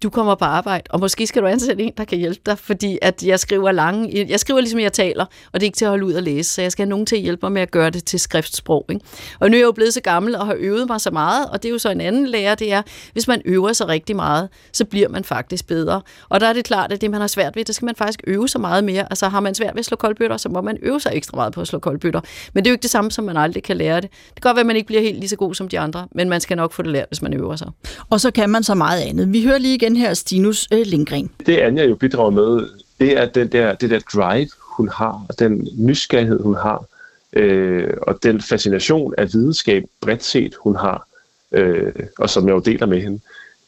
du 0.04 0.10
kommer 0.10 0.36
på 0.36 0.46
arbejde, 0.46 0.84
og 0.90 1.00
måske 1.00 1.28
skal 1.28 1.42
du 1.42 1.48
ansætte 1.48 1.84
en, 1.84 1.94
der 1.98 2.06
kan 2.06 2.18
hjælpe 2.18 2.42
dig, 2.46 2.58
fordi 2.58 3.00
at 3.02 3.24
jeg 3.24 3.40
skriver 3.40 3.72
lange, 3.72 4.26
jeg 4.30 4.40
skriver 4.40 4.60
ligesom 4.60 4.80
jeg 4.80 4.94
taler, 4.94 5.26
og 5.26 5.54
det 5.54 5.62
er 5.62 5.66
ikke 5.66 5.78
til 5.78 5.86
at 5.86 5.90
holde 5.90 6.06
ud 6.06 6.14
og 6.14 6.24
læse, 6.24 6.50
så 6.50 6.62
jeg 6.62 6.72
skal 6.72 6.84
have 6.86 6.90
nogen 6.90 7.06
til 7.06 7.16
at 7.16 7.22
hjælpe 7.22 7.40
mig 7.44 7.52
med 7.52 7.62
at 7.62 7.72
gøre 7.72 7.90
det 7.90 8.04
til 8.04 8.20
skriftsprog. 8.20 8.86
Ikke? 8.90 9.06
Og 9.40 9.50
nu 9.50 9.56
er 9.56 9.60
jeg 9.60 9.66
jo 9.66 9.72
blevet 9.72 9.94
så 9.94 10.02
gammel 10.02 10.36
og 10.36 10.46
har 10.46 10.56
øvet 10.58 10.88
mig 10.88 11.02
så 11.02 11.12
meget, 11.12 11.50
og 11.50 11.64
det 11.64 11.70
er 11.70 11.74
jo 11.74 11.78
så 11.78 11.90
en 11.90 12.02
anden 12.02 12.28
lære, 12.28 12.56
det 12.56 12.74
er, 12.74 12.82
hvis 13.14 13.28
man 13.28 13.42
øver 13.46 13.74
sig 13.74 13.88
rigtig 13.88 14.16
meget, 14.16 14.50
så 14.74 14.86
bliver 14.86 15.10
man 15.10 15.24
faktisk 15.24 15.68
bedre. 15.68 16.02
Og 16.30 16.40
der 16.40 16.48
er 16.48 16.54
det 16.54 16.66
klart, 16.66 16.92
at 16.92 17.02
det, 17.02 17.12
man 17.12 17.22
har 17.22 17.28
svært 17.28 17.56
ved, 17.56 17.66
det 17.66 17.76
skal 17.76 17.86
man 17.86 17.96
faktisk 17.96 18.22
øve 18.28 18.50
sig 18.50 18.62
meget 18.62 18.84
mere. 18.84 19.02
Altså 19.10 19.28
har 19.28 19.40
man 19.40 19.56
svært 19.56 19.74
ved 19.74 19.80
at 19.80 19.86
slå 19.86 19.98
koldbøtter, 19.98 20.38
så 20.38 20.50
må 20.50 20.62
man 20.62 20.78
øve 20.82 21.00
sig 21.00 21.12
ekstra 21.14 21.36
meget 21.36 21.54
på 21.54 21.62
at 21.62 21.68
slå 21.68 21.80
koldbøtter. 21.80 22.22
Men 22.54 22.64
det 22.64 22.70
er 22.70 22.72
jo 22.72 22.74
ikke 22.74 22.84
det 22.84 22.92
samme, 22.92 23.12
som 23.12 23.26
man 23.26 23.38
aldrig 23.38 23.64
kan 23.64 23.78
lære 23.78 24.02
det. 24.02 24.10
Det 24.12 24.42
kan 24.42 24.50
godt 24.50 24.56
være, 24.56 24.62
at 24.62 24.68
man 24.68 24.76
ikke 24.76 24.88
bliver 24.88 25.02
helt 25.02 25.20
lige 25.20 25.30
så 25.30 25.36
god 25.36 25.56
som 25.56 25.70
de 25.70 25.80
andre, 25.80 26.08
men 26.12 26.30
man 26.30 26.42
skal 26.42 26.58
nok 26.58 26.74
få 26.74 26.82
det 26.82 26.92
lært, 26.92 27.06
hvis 27.10 27.22
man 27.22 27.34
øver 27.34 27.56
sig. 27.56 27.68
Og 28.10 28.22
så 28.22 28.32
kan 28.32 28.50
man 28.50 28.64
så 28.64 28.76
meget 28.76 29.02
andet. 29.02 29.34
Vi 29.34 29.44
hører 29.44 29.58
lige 29.58 29.78
igen 29.86 29.96
her 29.96 30.14
Stinus 30.14 30.68
øh, 30.72 30.86
Lindgren. 30.86 31.30
Det 31.46 31.58
Anja 31.58 31.86
jo 31.86 31.96
bidrager 31.96 32.30
med, 32.30 32.70
det 33.00 33.18
er 33.18 33.26
den 33.26 33.48
der, 33.48 33.76
det 33.76 33.90
der 33.90 34.00
drive, 34.00 34.50
hun 34.78 34.90
har, 34.90 35.26
og 35.30 35.40
den 35.40 35.68
nysgerrighed, 35.78 36.40
hun 36.40 36.56
har, 36.56 36.86
øh, 37.34 37.94
og 38.02 38.24
den 38.24 38.42
fascination 38.42 39.14
af 39.18 39.34
videnskab 39.34 39.84
bredt 40.02 40.24
set, 40.24 40.56
hun 40.64 40.76
har, 40.76 41.08
øh, 41.52 41.94
og 42.18 42.30
som 42.30 42.48
jeg 42.48 42.54
jo 42.54 42.60
deler 42.60 42.86
med 42.86 43.02
hende, 43.02 43.20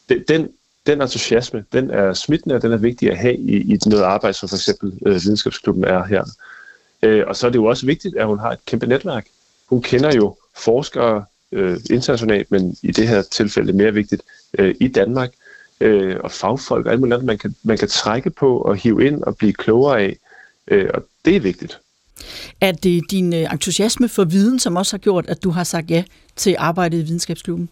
den, 0.08 0.24
den, 0.28 0.48
den 0.86 1.02
entusiasme, 1.02 1.64
den 1.72 1.90
er 1.90 2.12
smittende, 2.12 2.54
og 2.54 2.62
den 2.62 2.72
er 2.72 2.76
vigtig 2.76 3.10
at 3.10 3.16
have 3.16 3.36
i, 3.36 3.74
i 3.74 3.78
noget 3.86 4.02
arbejde, 4.02 4.36
som 4.36 4.48
for 4.48 4.56
eksempel 4.56 4.92
øh, 5.06 5.14
videnskabsklubben 5.14 5.84
er 5.84 6.04
her. 6.04 6.24
Øh, 7.02 7.24
og 7.26 7.36
så 7.36 7.46
er 7.46 7.50
det 7.50 7.58
jo 7.58 7.64
også 7.64 7.86
vigtigt, 7.86 8.16
at 8.16 8.26
hun 8.26 8.38
har 8.38 8.50
et 8.52 8.64
kæmpe 8.66 8.86
netværk. 8.86 9.26
Hun 9.68 9.82
kender 9.82 10.14
jo 10.16 10.36
forskere 10.56 11.24
øh, 11.52 11.76
internationalt, 11.90 12.50
men 12.50 12.76
i 12.82 12.92
det 12.92 13.08
her 13.08 13.22
tilfælde 13.22 13.72
mere 13.72 13.94
vigtigt 13.94 14.22
øh, 14.58 14.74
i 14.80 14.88
Danmark, 14.88 15.30
øh, 15.80 16.16
og 16.24 16.32
fagfolk 16.32 16.86
og 16.86 16.92
alt 16.92 17.00
muligt 17.00 17.14
andet, 17.14 17.26
man 17.26 17.38
kan, 17.38 17.54
man 17.62 17.78
kan 17.78 17.88
trække 17.88 18.30
på 18.30 18.58
og 18.58 18.76
hive 18.76 19.06
ind 19.06 19.22
og 19.22 19.36
blive 19.36 19.52
klogere 19.52 20.00
af. 20.00 20.16
Øh, 20.68 20.90
og 20.94 21.04
det 21.24 21.36
er 21.36 21.40
vigtigt. 21.40 21.80
Er 22.60 22.72
det 22.72 23.02
din 23.10 23.34
øh, 23.34 23.52
entusiasme 23.52 24.08
for 24.08 24.24
viden, 24.24 24.58
som 24.58 24.76
også 24.76 24.92
har 24.92 24.98
gjort, 24.98 25.26
at 25.28 25.44
du 25.44 25.50
har 25.50 25.64
sagt 25.64 25.90
ja 25.90 26.04
til 26.36 26.56
arbejdet 26.58 26.98
i 26.98 27.02
videnskabsklubben? 27.02 27.68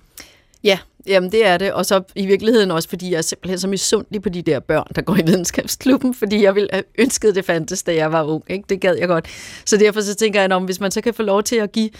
Ja, 0.65 0.79
jamen 1.07 1.33
det 1.33 1.47
er 1.47 1.59
det. 1.59 1.73
Og 1.73 1.87
så 1.87 2.03
i 2.15 2.27
virkeligheden 2.27 2.71
også, 2.71 2.89
fordi 2.89 3.11
jeg 3.11 3.19
er 3.19 3.23
simpelthen 3.23 3.59
så 3.59 3.69
misundelig 3.69 4.23
på 4.23 4.29
de 4.29 4.43
der 4.43 4.61
børn, 4.61 4.87
der 4.95 5.03
går 5.03 5.17
i 5.17 5.23
videnskabsklubben, 5.27 6.15
fordi 6.15 6.43
jeg 6.43 6.55
ville 6.55 6.69
have 6.73 6.85
ønsket 6.99 7.35
det 7.35 7.45
fandtes, 7.45 7.83
da 7.83 7.95
jeg 7.95 8.13
var 8.13 8.23
ung. 8.23 8.45
Ikke? 8.49 8.65
Det 8.69 8.81
gad 8.81 8.97
jeg 8.97 9.09
godt. 9.09 9.27
Så 9.65 9.77
derfor 9.77 10.01
så 10.01 10.15
tænker 10.15 10.41
jeg, 10.41 10.53
at 10.53 10.63
hvis 10.63 10.81
man 10.81 10.91
så 10.91 11.01
kan 11.01 11.15
få 11.15 11.23
lov 11.23 11.43
til 11.43 11.57
at 11.57 11.73
give 11.73 11.91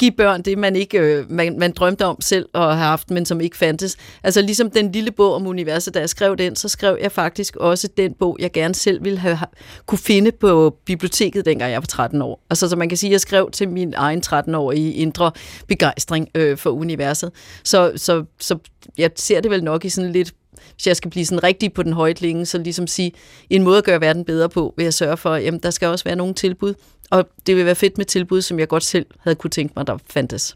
give 0.00 0.12
børn 0.12 0.42
det, 0.42 0.58
man 0.58 0.76
ikke 0.76 0.98
øh, 0.98 1.30
man, 1.30 1.58
man 1.58 1.72
drømte 1.72 2.04
om 2.04 2.20
selv 2.20 2.48
at 2.54 2.60
have 2.60 2.76
haft, 2.76 3.10
men 3.10 3.26
som 3.26 3.40
ikke 3.40 3.56
fandtes. 3.56 3.96
Altså 4.22 4.42
ligesom 4.42 4.70
den 4.70 4.92
lille 4.92 5.10
bog 5.10 5.34
om 5.34 5.46
universet, 5.46 5.94
da 5.94 6.00
jeg 6.00 6.08
skrev 6.08 6.36
den, 6.36 6.56
så 6.56 6.68
skrev 6.68 6.98
jeg 7.02 7.12
faktisk 7.12 7.56
også 7.56 7.88
den 7.96 8.14
bog, 8.14 8.36
jeg 8.40 8.52
gerne 8.52 8.74
selv 8.74 9.04
ville 9.04 9.18
have 9.18 9.38
kunne 9.86 9.98
finde 9.98 10.32
på 10.32 10.76
biblioteket, 10.84 11.44
dengang 11.44 11.72
jeg 11.72 11.82
var 11.82 11.86
13 11.86 12.22
år. 12.22 12.46
Altså 12.50 12.68
så 12.68 12.76
man 12.76 12.88
kan 12.88 12.98
sige, 12.98 13.12
jeg 13.12 13.20
skrev 13.20 13.50
til 13.50 13.68
min 13.68 13.94
egen 13.96 14.22
13-årige 14.26 14.92
indre 14.92 15.32
begejstring 15.68 16.28
øh, 16.34 16.58
for 16.58 16.70
universet. 16.70 17.30
Så, 17.64 17.92
så, 17.96 18.24
så 18.40 18.58
jeg 18.98 19.10
ser 19.16 19.40
det 19.40 19.50
vel 19.50 19.64
nok 19.64 19.84
i 19.84 19.88
sådan 19.88 20.12
lidt 20.12 20.34
hvis 20.74 20.86
jeg 20.86 20.96
skal 20.96 21.10
blive 21.10 21.26
sådan 21.26 21.42
rigtig 21.42 21.72
på 21.72 21.82
den 21.82 21.92
høje 21.92 22.14
længe, 22.20 22.46
så 22.46 22.58
ligesom 22.58 22.86
sige, 22.86 23.12
en 23.50 23.62
måde 23.62 23.78
at 23.78 23.84
gøre 23.84 24.00
verden 24.00 24.24
bedre 24.24 24.48
på, 24.48 24.74
vil 24.76 24.84
jeg 24.84 24.94
sørge 24.94 25.16
for, 25.16 25.30
at 25.30 25.44
jamen, 25.44 25.60
der 25.60 25.70
skal 25.70 25.88
også 25.88 26.04
være 26.04 26.16
nogle 26.16 26.34
tilbud, 26.34 26.74
og 27.10 27.28
det 27.46 27.56
vil 27.56 27.64
være 27.66 27.74
fedt 27.74 27.98
med 27.98 28.04
tilbud, 28.04 28.42
som 28.42 28.58
jeg 28.58 28.68
godt 28.68 28.84
selv 28.84 29.06
havde 29.20 29.36
kunne 29.36 29.50
tænke 29.50 29.72
mig, 29.76 29.86
der 29.86 29.98
fandtes. 30.10 30.54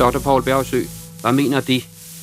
Dr. 0.00 0.18
Paul 0.18 0.42
Bergsø, 0.42 0.82
hvad 1.20 1.32
mener 1.32 1.60
de 1.60 1.82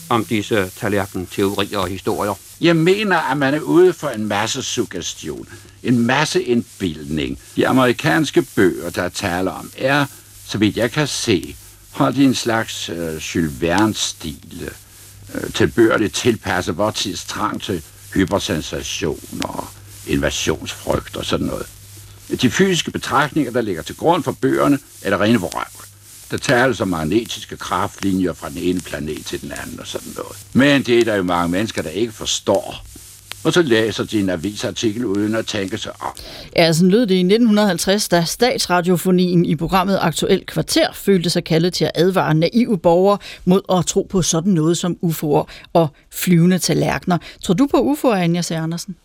om 0.10 0.26
disse 0.26 0.70
tallerken-teorier 0.70 1.78
og 1.78 1.88
historier? 1.88 2.34
Jeg 2.62 2.76
mener, 2.76 3.18
at 3.18 3.38
man 3.38 3.54
er 3.54 3.60
ude 3.60 3.94
for 3.94 4.08
en 4.08 4.28
masse 4.28 4.64
suggestion, 4.64 5.48
en 5.84 6.00
masse 6.00 6.44
indbildning. 6.44 7.40
De 7.56 7.68
amerikanske 7.68 8.46
bøger, 8.56 8.90
der 8.90 9.10
taler 9.10 9.52
om, 9.52 9.72
er, 9.78 10.06
så 10.46 10.58
vidt 10.58 10.78
jeg 10.78 10.92
kan 10.92 11.08
se, 11.08 11.56
har 11.92 12.12
de 12.12 12.24
en 12.24 12.36
slags 12.36 12.90
uh, 12.90 12.96
Jules 12.98 13.62
Verne-stil, 13.62 14.70
uh, 15.36 15.54
tilbørligt 15.54 16.14
tilpasset 16.14 16.78
vores 16.78 16.96
tids 16.96 17.26
trang 17.26 17.62
til 17.62 17.84
hypersensation 18.14 19.42
og 19.44 19.68
invasionsfrygt 20.08 21.18
og 21.18 21.26
sådan 21.26 21.48
noget. 21.48 21.66
De 22.42 22.52
fysiske 22.52 22.92
betragtninger, 22.92 23.52
der 23.52 23.62
ligger 23.62 23.82
til 23.82 23.96
grund 23.96 24.24
for 24.24 24.32
bøgerne, 24.32 24.80
er 25.02 25.10
det 25.10 25.20
rene 25.20 25.40
vrøvl. 25.40 25.86
Der 26.32 26.38
tales 26.38 26.82
om 26.82 26.88
magnetiske 26.88 27.58
kraftlinjer 27.58 28.34
fra 28.34 28.50
den 28.50 28.58
ene 28.58 28.80
planet 28.80 29.26
til 29.26 29.42
den 29.42 29.52
anden 29.52 29.80
og 29.80 29.88
sådan 29.88 30.14
noget. 30.18 30.38
Men 30.54 30.84
det 30.84 31.00
er 31.00 31.06
der 31.06 31.16
jo 31.16 31.24
mange 31.24 31.50
mennesker, 31.50 31.82
der 31.82 31.90
ikke 31.90 32.14
forstår 32.14 32.86
og 33.44 33.54
så 33.54 33.62
læser 33.62 34.04
de 34.04 34.20
en 34.20 34.30
avisartikel 34.30 35.06
uden 35.06 35.36
at 35.36 35.46
tænke 35.46 35.78
sig 35.78 35.92
om. 36.00 36.12
Ja, 36.56 36.74
sådan 36.74 36.92
lød 36.92 37.02
det 37.02 37.16
i 37.16 37.20
1950, 37.20 38.10
da 38.10 38.24
statsradiofonien 38.24 39.46
i 39.46 39.56
programmet 39.56 39.98
Aktuel 40.02 40.46
Kvarter 40.46 40.88
følte 40.94 41.30
sig 41.30 41.44
kaldet 41.44 41.74
til 41.74 41.86
at 41.86 41.92
advare 41.96 42.34
naive 42.34 42.78
borgere 42.78 43.18
mod 43.46 43.62
at 43.78 43.86
tro 43.86 44.08
på 44.10 44.22
sådan 44.22 44.54
noget 44.54 44.78
som 44.78 44.98
UFO'er 45.06 45.70
og 45.74 45.88
flyvende 46.12 46.60
tallerkener. 46.60 47.18
Tror 47.44 47.54
du 47.54 47.68
på 47.68 47.78
UFO'er, 47.94 48.16
Anja 48.16 48.42
C. 48.42 48.52
Andersen? 48.52 48.96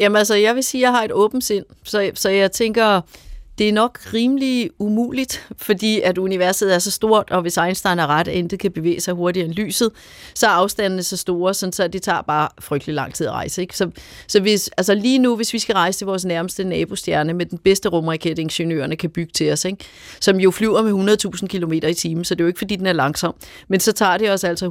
Jamen 0.00 0.16
altså, 0.16 0.34
jeg 0.34 0.54
vil 0.54 0.64
sige, 0.64 0.80
at 0.80 0.82
jeg 0.82 0.92
har 0.92 1.04
et 1.04 1.12
åbent 1.12 1.44
sind, 1.44 1.64
så, 1.84 2.10
så 2.14 2.28
jeg 2.28 2.52
tænker, 2.52 3.00
det 3.58 3.68
er 3.68 3.72
nok 3.72 3.98
rimelig 4.14 4.70
umuligt, 4.78 5.48
fordi 5.56 6.00
at 6.00 6.18
universet 6.18 6.74
er 6.74 6.78
så 6.78 6.90
stort, 6.90 7.30
og 7.30 7.42
hvis 7.42 7.56
Einstein 7.56 7.98
er 7.98 8.06
ret, 8.06 8.28
at 8.28 8.34
intet 8.34 8.58
kan 8.58 8.72
bevæge 8.72 9.00
sig 9.00 9.14
hurtigere 9.14 9.46
end 9.46 9.54
lyset, 9.54 9.90
så 10.34 10.46
er 10.46 10.50
afstandene 10.50 11.02
så 11.02 11.16
store, 11.16 11.54
sådan 11.54 11.72
så 11.72 11.88
det 11.88 12.02
tager 12.02 12.22
bare 12.22 12.48
frygtelig 12.60 12.94
lang 12.94 13.14
tid 13.14 13.26
at 13.26 13.32
rejse. 13.32 13.62
Ikke? 13.62 13.76
Så, 13.76 13.90
så 14.28 14.40
hvis, 14.40 14.70
altså 14.76 14.94
lige 14.94 15.18
nu, 15.18 15.36
hvis 15.36 15.52
vi 15.52 15.58
skal 15.58 15.72
rejse 15.72 15.98
til 15.98 16.06
vores 16.06 16.24
nærmeste 16.24 16.64
nabostjerne 16.64 17.34
med 17.34 17.46
den 17.46 17.58
bedste 17.58 17.88
rumraket, 17.88 18.38
ingeniørerne 18.38 18.96
kan 18.96 19.10
bygge 19.10 19.32
til 19.32 19.52
os, 19.52 19.64
ikke? 19.64 19.84
som 20.20 20.40
jo 20.40 20.50
flyver 20.50 20.82
med 20.82 21.16
100.000 21.42 21.46
km 21.46 21.72
i 21.72 21.94
timen, 21.94 22.24
så 22.24 22.34
det 22.34 22.40
er 22.40 22.44
jo 22.44 22.48
ikke, 22.48 22.58
fordi 22.58 22.76
den 22.76 22.86
er 22.86 22.92
langsom, 22.92 23.34
men 23.68 23.80
så 23.80 23.92
tager 23.92 24.16
det 24.16 24.30
os 24.30 24.44
altså 24.44 24.66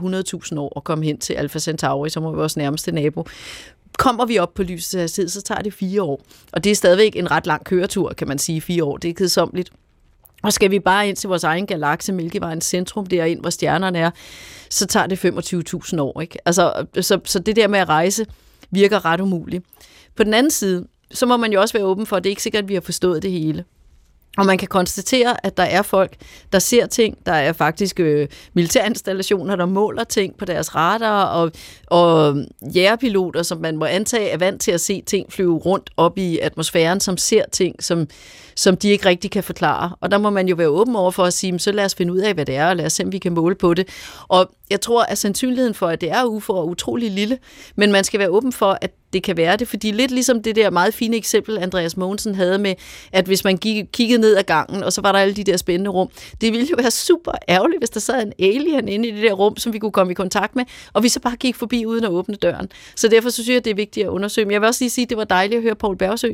100.000 0.52 0.60
år 0.60 0.74
at 0.78 0.84
komme 0.84 1.06
hen 1.06 1.18
til 1.18 1.34
Alpha 1.34 1.60
Centauri, 1.60 2.10
som 2.10 2.26
er 2.26 2.32
vores 2.32 2.58
nærmeste 2.58 2.92
nabo 2.92 3.26
kommer 3.98 4.26
vi 4.26 4.38
op 4.38 4.54
på 4.54 4.64
lysets 4.64 4.94
hastighed, 4.94 5.30
så 5.30 5.42
tager 5.42 5.62
det 5.62 5.74
fire 5.74 6.02
år. 6.02 6.22
Og 6.52 6.64
det 6.64 6.72
er 6.72 6.76
stadigvæk 6.76 7.16
en 7.16 7.32
ret 7.32 7.48
lang 7.48 7.64
køretur, 7.64 8.14
kan 8.14 8.28
man 8.28 8.38
sige, 8.38 8.62
fire 8.62 8.84
år. 8.84 8.98
Det 8.98 9.10
er 9.10 9.14
kedsomligt. 9.14 9.72
Og 10.44 10.54
skal 10.54 10.72
vi 10.72 10.80
bare 10.80 11.08
ind 11.08 11.16
til 11.16 11.28
vores 11.28 11.44
egen 11.44 11.66
galakse, 11.66 12.14
Mælkevejens 12.14 12.66
centrum, 12.66 13.06
derind, 13.06 13.42
hvor 13.42 13.50
stjernerne 13.50 14.00
er, 14.00 14.12
så 14.70 14.86
tager 14.86 15.08
det 15.08 15.26
25.000 15.26 16.02
år. 16.02 16.22
Ikke? 16.22 16.38
Altså, 16.46 16.86
så, 17.02 17.20
så 17.24 17.40
det 17.40 17.56
der 17.56 17.68
med 17.68 17.80
at 17.80 17.90
rejse 17.90 18.26
virker 18.72 19.06
ret 19.06 19.22
umuligt. 19.22 19.66
På 20.16 20.24
den 20.24 20.34
anden 20.34 20.52
side, 20.52 20.88
så 21.12 21.26
må 21.26 21.38
man 21.38 21.54
jo 21.54 21.62
også 21.62 21.74
være 21.74 21.86
åben 21.86 22.06
for, 22.06 22.16
at 22.16 22.24
det 22.24 22.30
er 22.30 22.32
ikke 22.32 22.44
sikkert, 22.44 22.64
at 22.64 22.70
vi 22.70 22.74
har 22.74 22.82
forstået 22.82 23.24
det 23.24 23.32
hele. 23.32 23.64
Og 24.38 24.46
man 24.46 24.58
kan 24.58 24.68
konstatere, 24.68 25.46
at 25.46 25.58
der 25.58 25.64
er 25.64 25.82
folk, 25.82 26.16
der 26.54 26.60
ser 26.60 26.86
ting. 26.86 27.18
Der 27.26 27.32
er 27.32 27.54
faktisk 27.54 28.00
øh, 28.00 28.28
militærinstallationer, 28.54 29.56
der 29.56 29.66
måler 29.66 30.04
ting 30.04 30.38
på 30.38 30.46
deres 30.46 30.76
radar, 30.76 31.24
og, 31.26 31.52
og 31.88 32.30
øhm, 32.30 32.46
jægerpiloter, 32.76 33.44
som 33.44 33.58
man 33.58 33.78
må 33.78 33.86
antage 33.86 34.30
er 34.30 34.38
vant 34.38 34.62
til 34.62 34.72
at 34.72 34.82
se 34.82 35.02
ting 35.02 35.34
flyve 35.34 35.58
rundt 35.58 35.90
op 35.98 36.18
i 36.18 36.40
atmosfæren, 36.40 37.00
som 37.00 37.18
ser 37.18 37.44
ting, 37.52 37.84
som, 37.84 38.08
som 38.56 38.78
de 38.78 38.90
ikke 38.90 39.06
rigtig 39.06 39.32
kan 39.32 39.44
forklare. 39.44 39.96
Og 40.02 40.12
der 40.12 40.18
må 40.18 40.30
man 40.30 40.48
jo 40.48 40.56
være 40.56 40.68
åben 40.68 40.96
over 40.96 41.12
for 41.12 41.24
at 41.24 41.34
sige, 41.34 41.60
så 41.60 41.72
lad 41.72 41.86
os 41.86 41.96
finde 41.96 42.14
ud 42.14 42.20
af, 42.20 42.34
hvad 42.34 42.46
det 42.46 42.56
er, 42.56 42.70
og 42.70 42.76
lad 42.76 42.86
os 42.86 42.94
se, 42.94 43.04
om 43.04 43.12
vi 43.12 43.18
kan 43.18 43.34
måle 43.34 43.56
på 43.56 43.74
det. 43.74 43.88
Og 44.28 44.52
jeg 44.70 44.82
tror, 44.82 45.04
at 45.04 45.18
sandsynligheden 45.18 45.74
for, 45.74 45.88
at 45.88 46.02
det 46.02 46.12
er 46.12 46.26
UFO, 46.26 46.54
er 46.54 46.64
utrolig 46.64 47.12
lille, 47.12 47.38
men 47.76 47.92
man 47.92 48.04
skal 48.04 48.20
være 48.20 48.30
åben 48.30 48.54
for, 48.54 48.78
at 48.82 48.92
det 49.16 49.24
kan 49.24 49.38
være 49.38 49.58
det, 49.58 49.68
fordi 49.68 49.92
lidt 49.92 50.12
ligesom 50.12 50.44
det 50.44 50.56
der 50.56 50.70
meget 50.70 50.94
fine 50.94 51.18
eksempel, 51.18 51.58
Andreas 51.58 51.98
Mogensen 51.98 52.36
havde 52.36 52.58
med, 52.58 52.74
at 53.12 53.26
hvis 53.26 53.44
man 53.44 53.58
gik, 53.58 53.86
kiggede 53.94 54.22
ned 54.22 54.36
ad 54.36 54.44
gangen, 54.44 54.84
og 54.84 54.94
så 54.94 55.02
var 55.02 55.12
der 55.12 55.20
alle 55.20 55.34
de 55.34 55.44
der 55.44 55.58
spændende 55.58 55.92
rum, 55.92 56.10
det 56.42 56.54
ville 56.54 56.68
jo 56.72 56.76
være 56.80 56.92
super 56.92 57.32
ærgerligt, 57.50 57.80
hvis 57.80 57.90
der 57.90 58.00
sad 58.00 58.22
en 58.22 58.34
alien 58.40 58.88
inde 58.88 59.08
i 59.08 59.12
det 59.12 59.22
der 59.22 59.34
rum, 59.34 59.58
som 59.58 59.74
vi 59.74 59.80
kunne 59.80 59.92
komme 59.92 60.12
i 60.12 60.14
kontakt 60.14 60.56
med, 60.56 60.66
og 60.94 61.04
vi 61.04 61.10
så 61.10 61.20
bare 61.20 61.36
gik 61.36 61.56
forbi 61.56 61.86
uden 61.86 62.04
at 62.04 62.10
åbne 62.10 62.36
døren. 62.36 62.70
Så 62.96 63.08
derfor 63.08 63.30
så 63.30 63.44
synes 63.44 63.56
jeg, 63.56 63.66
det 63.66 63.72
er 63.72 63.76
vigtigt 63.76 64.06
at 64.06 64.10
undersøge. 64.10 64.46
Men 64.46 64.52
jeg 64.52 64.62
vil 64.62 64.68
også 64.68 64.84
lige 64.84 64.90
sige, 64.90 65.04
at 65.04 65.10
det 65.10 65.18
var 65.18 65.24
dejligt 65.24 65.58
at 65.58 65.64
høre 65.64 65.76
Paul 65.76 65.98
Bergsø, 65.98 66.30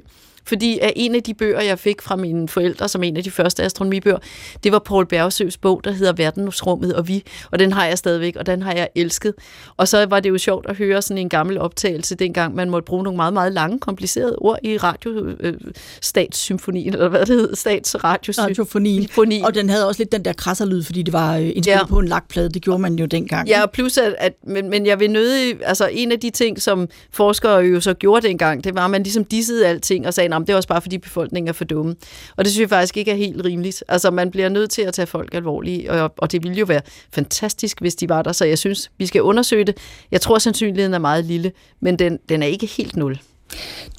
fordi 0.46 0.80
af 0.80 0.94
en 0.96 1.16
af 1.16 1.24
de 1.24 1.34
bøger, 1.34 1.62
jeg 1.62 1.80
fik 1.80 2.02
fra 2.02 2.16
mine 2.16 2.48
forældre, 2.48 2.90
som 2.90 3.04
en 3.04 3.18
af 3.18 3.24
de 3.24 3.32
første 3.32 3.64
astronomibøger, 3.64 4.18
det 4.64 4.72
var 4.72 4.80
Paul 4.80 5.06
Bergsøs 5.06 5.58
bog, 5.58 5.82
der 5.84 5.92
hedder 5.92 6.14
Verdensrummet 6.14 6.96
og 6.96 7.08
vi, 7.08 7.24
og 7.52 7.60
den 7.60 7.74
har 7.74 7.86
jeg 7.86 7.98
stadigvæk, 7.98 8.36
og 8.36 8.46
den 8.46 8.62
har 8.62 8.74
jeg 8.74 8.90
elsket. 8.96 9.34
Og 9.78 9.88
så 9.88 10.06
var 10.06 10.20
det 10.20 10.30
jo 10.30 10.38
sjovt 10.38 10.66
at 10.70 10.78
høre 10.78 11.02
sådan 11.02 11.18
en 11.18 11.30
gammel 11.30 11.58
optagelse, 11.58 12.16
dengang 12.16 12.56
man 12.56 12.70
måtte 12.70 12.86
bruge 12.86 13.04
nogle 13.04 13.18
meget, 13.18 13.34
meget 13.34 13.54
lange, 13.54 13.80
komplicerede 13.80 14.36
ord 14.36 14.58
i 14.64 14.78
radio, 14.78 15.26
øh, 15.40 15.54
statssymfonien, 16.02 16.94
eller 16.94 17.10
hvad 17.10 17.20
det 17.20 17.28
hedder, 17.28 17.56
statsradiosymfonien. 17.56 19.46
Og 19.46 19.56
den 19.56 19.70
havde 19.70 19.88
også 19.88 20.02
lidt 20.02 20.12
den 20.12 20.26
der 20.26 20.34
krasserlyd, 20.34 20.84
fordi 20.84 21.04
det 21.04 21.14
var 21.14 21.38
øh, 21.38 21.42
indspillet 21.42 21.80
ja. 21.80 21.86
på 21.86 22.00
en 22.00 22.08
lakplade, 22.08 22.50
det 22.50 22.62
gjorde 22.62 22.80
man 22.80 22.96
jo 22.96 23.06
dengang. 23.06 23.48
Ja, 23.48 23.66
plus 23.66 23.98
at, 23.98 24.16
at 24.18 24.34
men, 24.48 24.70
men 24.70 24.86
jeg 24.86 25.00
vil 25.00 25.12
nøde, 25.12 25.54
altså 25.64 25.90
en 25.92 26.12
af 26.12 26.20
de 26.20 26.30
ting, 26.30 26.62
som 26.62 26.88
forskere 27.12 27.58
jo 27.58 27.82
så 27.82 27.94
gjorde 27.94 28.28
dengang, 28.28 28.64
det 28.64 28.76
var, 28.76 28.86
at 28.86 28.92
man 28.92 29.04
ligesom 29.04 29.26
dissede 29.26 29.68
alting 29.68 30.08
og 30.08 30.14
sagde, 30.14 30.30
at 30.38 30.48
det 30.48 30.54
er 30.54 30.58
også 30.58 30.68
bare 30.68 30.82
fordi 30.82 30.98
befolkningen 30.98 31.48
er 31.48 31.54
for 31.54 31.66
dumme. 31.66 31.96
Og 32.36 32.46
det 32.46 32.54
synes 32.54 32.62
jeg 32.62 32.70
faktisk 32.70 32.98
ikke 32.98 33.12
er 33.12 33.16
helt 33.16 33.46
rimeligt. 33.46 33.84
Altså 33.88 34.12
man 34.12 34.32
bliver 34.32 34.50
nødt 34.50 34.72
til 34.72 34.82
at 34.82 34.94
tage 34.94 35.06
folk 35.06 35.34
alvorligt, 35.34 35.90
og, 35.90 36.14
og 36.18 36.32
det 36.32 36.44
ville 36.44 36.58
jo 36.58 36.66
være 36.66 36.82
fantastisk, 37.14 37.82
hvis 37.82 37.96
de 37.96 38.10
var 38.10 38.22
der. 38.22 38.32
Så 38.32 38.46
jeg 38.46 38.58
synes, 38.58 38.92
vi 38.98 39.06
skal 39.06 39.22
undersøge 39.22 39.64
det. 39.64 39.78
Jeg 40.12 40.22
tror, 40.22 40.38
sandsynligheden 40.38 40.94
er 40.94 41.00
meget 41.00 41.26
lille, 41.26 41.52
men 41.80 42.00
den, 42.00 42.20
den 42.30 42.44
er 42.44 42.48
ikke 42.48 42.66
helt 42.66 42.96
nul. 42.96 43.20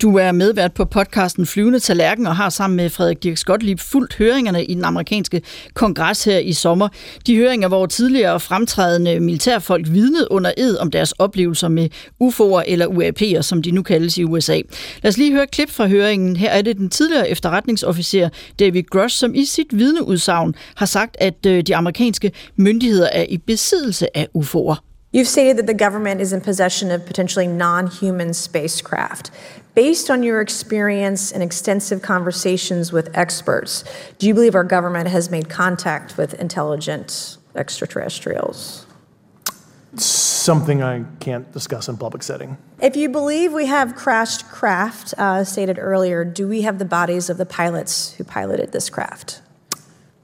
Du 0.03 0.17
er 0.17 0.33
medvært 0.33 0.73
på 0.73 0.85
podcasten 0.85 1.47
Flyvende 1.47 1.81
Tallerken 1.81 2.27
og 2.27 2.37
har 2.37 2.51
sammen 2.51 2.77
med 2.77 2.91
Frederik 2.91 3.23
Dirk 3.23 3.37
Skotlib 3.37 3.81
fuldt 3.81 4.15
høringerne 4.15 4.65
i 4.65 4.75
den 4.75 4.85
amerikanske 4.85 5.43
kongres 5.75 6.25
her 6.25 6.39
i 6.39 6.53
sommer. 6.53 6.89
De 7.27 7.37
høringer, 7.37 7.69
hvor 7.69 7.87
tidligere 7.87 8.41
fremtrædende 8.41 9.21
militærfolk 9.21 9.87
vidnede 9.89 10.31
under 10.31 10.53
ed 10.57 10.77
om 10.79 10.91
deres 10.91 11.13
oplevelser 11.13 11.69
med 11.69 11.89
UFO'er 12.23 12.63
eller 12.67 12.87
UAP'er, 12.87 13.43
som 13.43 13.63
de 13.63 13.71
nu 13.71 13.83
kaldes 13.83 14.19
i 14.19 14.25
USA. 14.25 14.61
Lad 15.03 15.09
os 15.09 15.17
lige 15.17 15.33
høre 15.33 15.43
et 15.43 15.51
klip 15.51 15.71
fra 15.71 15.87
høringen. 15.87 16.37
Her 16.37 16.51
er 16.51 16.63
det 16.63 16.77
den 16.77 16.91
tidligere 16.91 17.31
efterretningsofficer 17.31 18.29
David 18.59 18.83
Gross, 18.83 19.15
som 19.15 19.35
i 19.35 19.45
sit 19.45 19.79
vidneudsagn 19.79 20.55
har 20.75 20.87
sagt, 20.87 21.17
at 21.21 21.47
øh, 21.47 21.63
de 21.63 21.77
amerikanske 21.77 22.33
myndigheder 22.57 23.09
er 23.13 23.25
i 23.29 23.39
besiddelse 23.39 24.17
af 24.17 24.29
UFO'er. 24.39 24.92
You've 25.13 25.29
stated 25.29 25.59
that 25.59 25.67
the 25.67 25.75
government 25.75 26.23
is 26.23 26.33
in 26.33 26.41
possession 26.41 26.91
of 26.91 27.05
potentially 27.05 27.47
non 27.47 27.87
human 27.87 28.33
spacecraft. 28.33 29.31
Based 29.75 30.11
on 30.11 30.23
your 30.23 30.41
experience 30.41 31.33
and 31.33 31.43
extensive 31.43 32.01
conversations 32.01 32.93
with 32.93 33.15
experts, 33.17 33.85
do 34.19 34.27
you 34.27 34.35
believe 34.35 34.55
our 34.55 34.65
government 34.65 35.09
has 35.09 35.31
made 35.31 35.51
contact 35.51 36.17
with 36.17 36.35
intelligent 36.35 37.37
extraterrestrials? 37.55 38.87
Something 39.97 40.83
I 40.83 41.05
can't 41.21 41.51
discuss 41.53 41.89
in 41.89 41.99
public 41.99 42.23
setting. 42.23 42.57
If 42.81 42.97
you 42.97 43.11
believe 43.11 43.53
we 43.53 43.67
have 43.67 43.95
crashed 43.95 44.49
craft, 44.49 45.13
uh, 45.19 45.45
stated 45.45 45.79
earlier, 45.79 46.25
do 46.25 46.49
we 46.49 46.63
have 46.63 46.79
the 46.79 46.87
bodies 46.87 47.29
of 47.29 47.37
the 47.37 47.47
pilots 47.47 48.15
who 48.15 48.25
piloted 48.25 48.73
this 48.73 48.89
craft? 48.89 49.42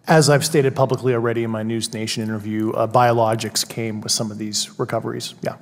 As 0.08 0.30
I've 0.30 0.44
stated 0.44 0.74
publicly 0.74 1.12
already 1.12 1.44
in 1.44 1.50
my 1.50 1.62
News 1.62 1.92
Nation 1.92 2.22
interview, 2.22 2.70
uh, 2.72 2.86
biologics 2.86 3.68
came 3.68 4.00
with 4.00 4.10
some 4.10 4.30
of 4.30 4.38
these 4.38 4.70
recoveries. 4.78 5.34
Yeah. 5.42 5.56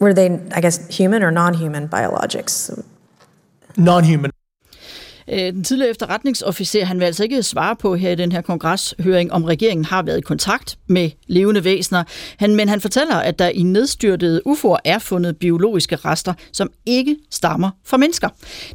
Were 0.00 0.12
they, 0.12 0.40
I 0.52 0.60
guess, 0.60 0.88
human 0.88 1.22
or 1.22 1.30
non 1.30 1.54
human 1.54 1.88
biologics? 1.88 2.84
Non-human. 3.76 4.30
Øh, 4.30 4.39
Øh, 5.32 5.38
den 5.38 5.64
tidligere 5.64 5.90
efterretningsofficer, 5.90 6.84
han 6.84 6.98
vil 6.98 7.04
altså 7.04 7.22
ikke 7.22 7.42
svare 7.42 7.76
på 7.76 7.94
her 7.94 8.10
i 8.10 8.14
den 8.14 8.32
her 8.32 8.40
kongreshøring, 8.40 9.32
om 9.32 9.44
regeringen 9.44 9.84
har 9.84 10.02
været 10.02 10.18
i 10.18 10.20
kontakt 10.20 10.78
med 10.86 11.10
levende 11.26 11.64
væsener. 11.64 12.04
Han, 12.36 12.56
men 12.56 12.68
han 12.68 12.80
fortæller, 12.80 13.16
at 13.16 13.38
der 13.38 13.48
i 13.48 13.62
nedstyrtede 13.62 14.42
UFO'er 14.48 14.76
er 14.84 14.98
fundet 14.98 15.36
biologiske 15.36 15.96
rester, 15.96 16.34
som 16.52 16.70
ikke 16.86 17.16
stammer 17.30 17.70
fra 17.84 17.96
mennesker. 17.96 18.28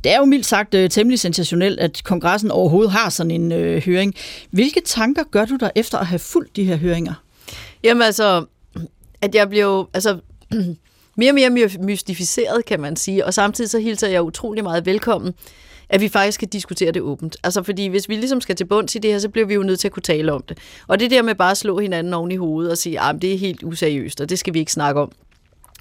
Det 0.03 0.13
er 0.13 0.17
jo 0.17 0.25
mildt 0.25 0.45
sagt 0.45 0.73
øh, 0.73 0.89
temmelig 0.89 1.19
sensationelt, 1.19 1.79
at 1.79 2.01
kongressen 2.03 2.51
overhovedet 2.51 2.91
har 2.91 3.09
sådan 3.09 3.31
en 3.31 3.51
øh, 3.51 3.85
høring. 3.85 4.13
Hvilke 4.51 4.81
tanker 4.85 5.23
gør 5.31 5.45
du 5.45 5.55
der 5.55 5.69
efter 5.75 5.97
at 5.97 6.05
have 6.05 6.19
fulgt 6.19 6.55
de 6.55 6.63
her 6.63 6.75
høringer? 6.75 7.13
Jamen 7.83 8.01
altså, 8.01 8.45
at 9.21 9.35
jeg 9.35 9.49
blev 9.49 9.87
altså, 9.93 10.19
mere 11.17 11.31
og 11.31 11.35
mere 11.35 11.69
mystificeret, 11.79 12.65
kan 12.65 12.79
man 12.79 12.95
sige, 12.95 13.25
og 13.25 13.33
samtidig 13.33 13.69
så 13.69 13.79
hilser 13.79 14.07
jeg 14.07 14.23
utrolig 14.23 14.63
meget 14.63 14.85
velkommen, 14.85 15.33
at 15.89 16.01
vi 16.01 16.07
faktisk 16.09 16.35
skal 16.35 16.47
diskutere 16.47 16.91
det 16.91 17.01
åbent. 17.01 17.37
Altså 17.43 17.63
fordi 17.63 17.87
hvis 17.87 18.09
vi 18.09 18.15
ligesom 18.15 18.41
skal 18.41 18.55
til 18.55 18.65
bunds 18.65 18.95
i 18.95 18.99
det 18.99 19.11
her, 19.11 19.19
så 19.19 19.29
bliver 19.29 19.47
vi 19.47 19.53
jo 19.53 19.63
nødt 19.63 19.79
til 19.79 19.87
at 19.87 19.91
kunne 19.91 20.03
tale 20.03 20.33
om 20.33 20.43
det. 20.49 20.57
Og 20.87 20.99
det 20.99 21.11
der 21.11 21.21
med 21.21 21.35
bare 21.35 21.51
at 21.51 21.57
slå 21.57 21.79
hinanden 21.79 22.13
oven 22.13 22.31
i 22.31 22.35
hovedet 22.35 22.71
og 22.71 22.77
sige, 22.77 22.99
ah, 22.99 23.15
at 23.15 23.21
det 23.21 23.33
er 23.33 23.37
helt 23.37 23.63
useriøst, 23.63 24.21
og 24.21 24.29
det 24.29 24.39
skal 24.39 24.53
vi 24.53 24.59
ikke 24.59 24.71
snakke 24.71 25.01
om. 25.01 25.11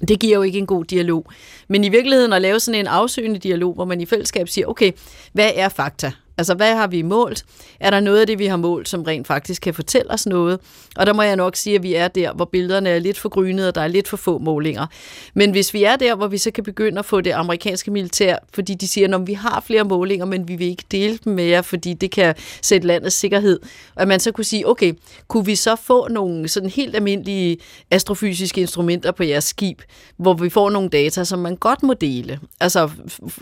Det 0.08 0.20
giver 0.20 0.36
jo 0.36 0.42
ikke 0.42 0.58
en 0.58 0.66
god 0.66 0.84
dialog. 0.84 1.26
Men 1.68 1.84
i 1.84 1.88
virkeligheden 1.88 2.32
at 2.32 2.42
lave 2.42 2.60
sådan 2.60 2.80
en 2.80 2.86
afsøgende 2.86 3.38
dialog, 3.38 3.74
hvor 3.74 3.84
man 3.84 4.00
i 4.00 4.06
fællesskab 4.06 4.48
siger, 4.48 4.66
okay, 4.66 4.92
hvad 5.32 5.50
er 5.54 5.68
fakta? 5.68 6.12
Altså, 6.38 6.54
hvad 6.54 6.74
har 6.74 6.86
vi 6.86 7.02
målt? 7.02 7.44
Er 7.80 7.90
der 7.90 8.00
noget 8.00 8.20
af 8.20 8.26
det, 8.26 8.38
vi 8.38 8.46
har 8.46 8.56
målt, 8.56 8.88
som 8.88 9.02
rent 9.02 9.26
faktisk 9.26 9.62
kan 9.62 9.74
fortælle 9.74 10.10
os 10.10 10.26
noget? 10.26 10.60
Og 10.96 11.06
der 11.06 11.12
må 11.12 11.22
jeg 11.22 11.36
nok 11.36 11.56
sige, 11.56 11.76
at 11.76 11.82
vi 11.82 11.94
er 11.94 12.08
der, 12.08 12.32
hvor 12.32 12.44
billederne 12.44 12.90
er 12.90 12.98
lidt 12.98 13.18
for 13.18 13.28
grynede, 13.28 13.68
og 13.68 13.74
der 13.74 13.80
er 13.80 13.88
lidt 13.88 14.08
for 14.08 14.16
få 14.16 14.38
målinger. 14.38 14.86
Men 15.34 15.50
hvis 15.50 15.74
vi 15.74 15.84
er 15.84 15.96
der, 15.96 16.14
hvor 16.14 16.26
vi 16.26 16.38
så 16.38 16.50
kan 16.50 16.64
begynde 16.64 16.98
at 16.98 17.04
få 17.04 17.20
det 17.20 17.30
amerikanske 17.30 17.90
militær, 17.90 18.36
fordi 18.54 18.74
de 18.74 18.88
siger, 18.88 19.18
at 19.18 19.26
vi 19.26 19.32
har 19.32 19.62
flere 19.66 19.84
målinger, 19.84 20.26
men 20.26 20.48
vi 20.48 20.56
vil 20.56 20.66
ikke 20.66 20.84
dele 20.90 21.18
dem 21.24 21.32
med 21.32 21.44
jer, 21.44 21.62
fordi 21.62 21.94
det 21.94 22.10
kan 22.10 22.34
sætte 22.62 22.86
landets 22.86 23.16
sikkerhed. 23.16 23.60
Og 23.94 24.02
at 24.02 24.08
man 24.08 24.20
så 24.20 24.32
kunne 24.32 24.44
sige, 24.44 24.68
okay, 24.68 24.92
kunne 25.28 25.46
vi 25.46 25.54
så 25.54 25.76
få 25.76 26.08
nogle 26.08 26.48
sådan 26.48 26.70
helt 26.70 26.96
almindelige 26.96 27.58
astrofysiske 27.90 28.60
instrumenter 28.60 29.12
på 29.12 29.22
jeres 29.22 29.44
skib, 29.44 29.82
hvor 30.16 30.34
vi 30.34 30.48
får 30.48 30.70
nogle 30.70 30.88
data, 30.88 31.24
som 31.24 31.38
man 31.38 31.56
godt 31.56 31.82
må 31.82 31.94
dele, 31.94 32.40
altså 32.60 32.90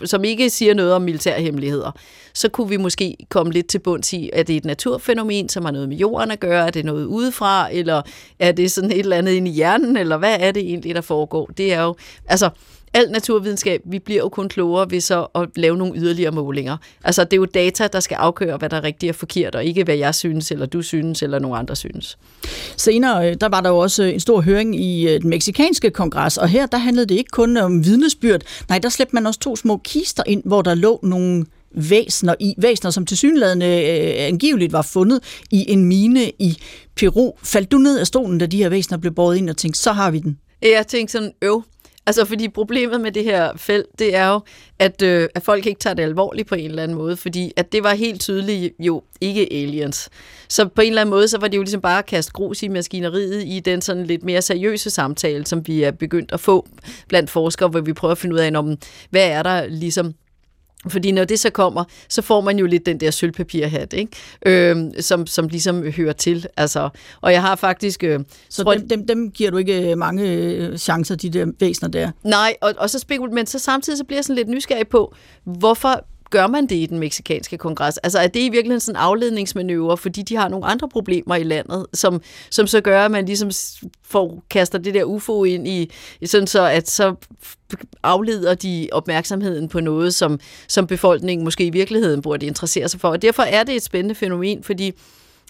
som 0.05 0.23
ikke 0.23 0.49
siger 0.49 0.73
noget 0.73 0.93
om 0.93 1.01
militærhemmeligheder, 1.01 1.91
så 2.33 2.49
kunne 2.49 2.69
vi 2.69 2.77
måske 2.83 3.17
komme 3.29 3.53
lidt 3.53 3.67
til 3.67 3.79
bunds 3.79 4.13
i, 4.13 4.29
er 4.33 4.43
det 4.43 4.55
et 4.55 4.65
naturfænomen, 4.65 5.49
som 5.49 5.65
har 5.65 5.71
noget 5.71 5.89
med 5.89 5.97
jorden 5.97 6.31
at 6.31 6.39
gøre, 6.39 6.67
er 6.67 6.71
det 6.71 6.85
noget 6.85 7.05
udefra, 7.05 7.69
eller 7.71 8.01
er 8.39 8.51
det 8.51 8.71
sådan 8.71 8.91
et 8.91 8.99
eller 8.99 9.17
andet 9.17 9.31
inde 9.31 9.51
i 9.51 9.53
hjernen, 9.53 9.97
eller 9.97 10.17
hvad 10.17 10.37
er 10.39 10.51
det 10.51 10.61
egentlig, 10.63 10.95
der 10.95 11.01
foregår? 11.01 11.45
Det 11.45 11.73
er 11.73 11.81
jo, 11.83 11.95
altså, 12.27 12.49
al 12.93 13.11
naturvidenskab, 13.11 13.81
vi 13.85 13.99
bliver 13.99 14.19
jo 14.19 14.29
kun 14.29 14.49
klogere 14.49 14.91
ved 14.91 15.01
så 15.01 15.27
at 15.35 15.49
lave 15.55 15.77
nogle 15.77 15.93
yderligere 15.95 16.31
målinger. 16.31 16.77
Altså, 17.03 17.23
det 17.23 17.33
er 17.33 17.37
jo 17.37 17.45
data, 17.45 17.87
der 17.87 17.99
skal 17.99 18.15
afgøre, 18.15 18.57
hvad 18.57 18.69
der 18.69 18.77
er 18.77 18.83
rigtigt 18.83 19.09
og 19.09 19.15
forkert, 19.15 19.55
og 19.55 19.65
ikke 19.65 19.83
hvad 19.83 19.95
jeg 19.95 20.15
synes, 20.15 20.51
eller 20.51 20.65
du 20.65 20.81
synes, 20.81 21.23
eller 21.23 21.39
nogen 21.39 21.59
andre 21.59 21.75
synes. 21.75 22.17
Senere, 22.77 23.29
øh, 23.29 23.35
der 23.41 23.49
var 23.49 23.61
der 23.61 23.69
jo 23.69 23.77
også 23.77 24.03
øh, 24.03 24.13
en 24.13 24.19
stor 24.19 24.41
høring 24.41 24.79
i 24.79 25.09
øh, 25.09 25.21
den 25.21 25.29
meksikanske 25.29 25.89
kongres, 25.89 26.37
og 26.37 26.49
her 26.49 26.65
der 26.65 26.77
handlede 26.77 27.05
det 27.05 27.15
ikke 27.15 27.31
kun 27.31 27.57
om 27.57 27.85
vidnesbyrd. 27.85 28.41
Nej, 28.69 28.79
der 28.79 28.89
slæbte 28.89 29.15
man 29.15 29.27
også 29.27 29.39
to 29.39 29.55
små 29.55 29.77
kister 29.77 30.23
ind, 30.27 30.41
hvor 30.45 30.61
der 30.61 30.75
lå 30.75 30.99
nogle 31.03 31.45
væsner 31.73 32.35
i, 32.39 32.53
væsner, 32.57 32.91
som 32.91 33.05
tilsyneladende 33.05 33.65
øh, 33.65 34.27
angiveligt 34.27 34.73
var 34.73 34.81
fundet 34.81 35.43
i 35.51 35.71
en 35.71 35.85
mine 35.85 36.31
i 36.39 36.57
Peru. 36.95 37.31
Faldt 37.43 37.71
du 37.71 37.77
ned 37.77 37.99
af 37.99 38.07
stolen, 38.07 38.37
da 38.37 38.45
de 38.45 38.57
her 38.57 38.69
væsner 38.69 38.97
blev 38.97 39.13
båret 39.13 39.37
ind 39.37 39.49
og 39.49 39.57
tænkte, 39.57 39.79
så 39.79 39.91
har 39.91 40.11
vi 40.11 40.19
den? 40.19 40.39
Jeg 40.61 40.87
tænkte 40.87 41.11
sådan, 41.11 41.31
øv. 41.41 41.63
Altså, 42.05 42.25
fordi 42.25 42.49
problemet 42.49 43.01
med 43.01 43.11
det 43.11 43.23
her 43.23 43.51
felt, 43.57 43.85
det 43.99 44.15
er 44.15 44.27
jo, 44.27 44.41
at, 44.79 45.01
øh, 45.01 45.29
at 45.35 45.43
folk 45.43 45.65
ikke 45.65 45.79
tager 45.79 45.93
det 45.93 46.03
alvorligt 46.03 46.47
på 46.47 46.55
en 46.55 46.69
eller 46.69 46.83
anden 46.83 46.97
måde, 46.97 47.17
fordi 47.17 47.51
at 47.57 47.71
det 47.71 47.83
var 47.83 47.93
helt 47.93 48.21
tydeligt 48.21 48.73
jo 48.79 49.03
ikke 49.21 49.53
aliens. 49.53 50.09
Så 50.49 50.67
på 50.67 50.81
en 50.81 50.87
eller 50.87 51.01
anden 51.01 51.09
måde, 51.09 51.27
så 51.27 51.37
var 51.37 51.47
det 51.47 51.57
jo 51.57 51.61
ligesom 51.61 51.81
bare 51.81 51.99
at 51.99 52.05
kaste 52.05 52.31
grus 52.31 52.63
i 52.63 52.67
maskineriet 52.67 53.43
i 53.45 53.59
den 53.59 53.81
sådan 53.81 54.05
lidt 54.05 54.23
mere 54.23 54.41
seriøse 54.41 54.89
samtale, 54.89 55.45
som 55.45 55.67
vi 55.67 55.83
er 55.83 55.91
begyndt 55.91 56.31
at 56.31 56.39
få 56.39 56.67
blandt 57.07 57.29
forskere, 57.29 57.69
hvor 57.69 57.81
vi 57.81 57.93
prøver 57.93 58.11
at 58.11 58.17
finde 58.17 58.35
ud 58.35 58.39
af, 58.39 58.51
om, 58.55 58.77
hvad 59.09 59.29
er 59.29 59.43
der 59.43 59.65
ligesom 59.65 60.13
fordi 60.87 61.11
når 61.11 61.23
det 61.25 61.39
så 61.39 61.49
kommer, 61.49 61.83
så 62.09 62.21
får 62.21 62.41
man 62.41 62.59
jo 62.59 62.65
lidt 62.65 62.85
den 62.85 62.99
der 62.99 63.11
sølvpapirhat, 63.11 63.93
ikke? 63.93 64.11
Øhm, 64.45 64.91
som, 64.99 65.27
som 65.27 65.47
ligesom 65.47 65.91
hører 65.91 66.13
til. 66.13 66.45
Altså, 66.57 66.89
og 67.21 67.31
jeg 67.31 67.41
har 67.41 67.55
faktisk... 67.55 68.03
Øh, 68.03 68.19
Så 68.49 68.63
tror- 68.63 68.73
dem, 68.73 68.87
dem, 68.87 69.07
dem 69.07 69.31
giver 69.31 69.51
du 69.51 69.57
ikke 69.57 69.91
øh, 69.91 69.97
mange 69.97 70.31
øh, 70.31 70.77
chancer, 70.77 71.15
de 71.15 71.29
der 71.29 71.45
væsner 71.59 71.89
der? 71.89 72.11
Nej, 72.23 72.55
og, 72.61 72.73
og 72.77 72.89
så 72.89 72.99
spekul, 72.99 73.31
men 73.31 73.45
så 73.45 73.59
samtidig 73.59 73.97
så 73.97 74.03
bliver 74.03 74.17
jeg 74.17 74.25
sådan 74.25 74.35
lidt 74.35 74.47
nysgerrig 74.49 74.87
på, 74.87 75.15
hvorfor 75.43 76.05
gør 76.33 76.47
man 76.47 76.65
det 76.65 76.75
i 76.75 76.85
den 76.85 76.99
meksikanske 76.99 77.57
kongres? 77.57 77.97
Altså 77.97 78.19
er 78.19 78.27
det 78.27 78.39
i 78.39 78.49
virkeligheden 78.49 78.79
sådan 78.79 78.95
en 78.95 79.01
afledningsmanøvre, 79.01 79.97
fordi 79.97 80.21
de 80.21 80.35
har 80.35 80.49
nogle 80.49 80.65
andre 80.65 80.89
problemer 80.89 81.35
i 81.35 81.43
landet, 81.43 81.85
som, 81.93 82.21
som 82.49 82.67
så 82.67 82.81
gør, 82.81 83.05
at 83.05 83.11
man 83.11 83.25
ligesom 83.25 83.51
får, 84.03 84.43
kaster 84.49 84.77
det 84.77 84.93
der 84.93 85.03
UFO 85.03 85.43
ind 85.43 85.67
i, 85.67 85.91
sådan 86.25 86.47
så 86.47 86.65
at 86.65 86.89
så 86.89 87.15
afleder 88.03 88.53
de 88.55 88.89
opmærksomheden 88.91 89.69
på 89.69 89.79
noget, 89.79 90.15
som, 90.15 90.39
som 90.67 90.87
befolkningen 90.87 91.43
måske 91.43 91.65
i 91.65 91.69
virkeligheden 91.69 92.21
burde 92.21 92.45
interessere 92.45 92.89
sig 92.89 92.99
for. 92.99 93.09
Og 93.09 93.21
derfor 93.21 93.43
er 93.43 93.63
det 93.63 93.75
et 93.75 93.83
spændende 93.83 94.15
fænomen, 94.15 94.63
fordi 94.63 94.91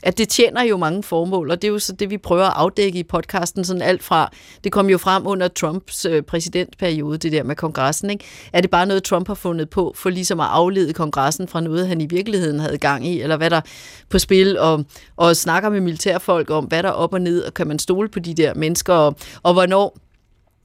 at 0.04 0.18
det 0.18 0.30
tjener 0.30 0.64
jo 0.64 0.78
mange 0.78 1.04
formål, 1.04 1.51
og 1.51 1.62
det 1.62 1.68
er 1.68 1.72
jo 1.72 1.80
så 1.80 1.93
det, 1.93 2.10
vi 2.10 2.18
prøver 2.18 2.45
at 2.45 2.54
afdække 2.56 2.99
i 2.99 3.04
podcasten, 3.04 3.66
sådan 3.66 3.82
alt 3.82 4.04
fra, 4.04 4.32
det 4.64 4.72
kom 4.72 4.89
jo 4.89 4.97
frem 4.97 5.28
under 5.28 5.47
Trumps 5.47 6.06
øh, 6.06 6.22
præsidentperiode, 6.22 7.18
det 7.18 7.32
der 7.32 7.43
med 7.43 7.56
kongressen, 7.56 8.10
ikke? 8.10 8.26
Er 8.54 8.62
det 8.62 8.70
bare 8.70 8.86
noget, 8.86 9.04
Trump 9.04 9.28
har 9.28 9.36
fundet 9.36 9.70
på, 9.70 9.93
for 9.95 10.10
ligesom 10.10 10.39
at 10.39 10.47
aflede 10.49 10.93
kongressen 10.93 11.47
fra 11.47 11.62
noget, 11.62 11.88
han 11.88 12.01
i 12.01 12.06
virkeligheden 12.06 12.60
havde 12.60 12.78
gang 12.78 13.08
i, 13.08 13.22
eller 13.22 13.38
hvad 13.38 13.49
der 13.49 13.62
på 14.10 14.20
spil, 14.20 14.58
og, 14.58 14.86
og 15.16 15.36
snakker 15.36 15.70
med 15.70 15.82
militærfolk 15.82 16.49
om, 16.49 16.66
hvad 16.66 16.84
der 16.84 16.89
er 16.89 16.93
op 16.93 17.14
og 17.14 17.22
ned, 17.22 17.43
og 17.43 17.54
kan 17.54 17.68
man 17.68 17.80
stole 17.80 18.10
på 18.10 18.20
de 18.20 18.34
der 18.34 18.54
mennesker, 18.54 18.93
og, 18.93 19.16
og 19.43 19.54
hvornår 19.54 19.97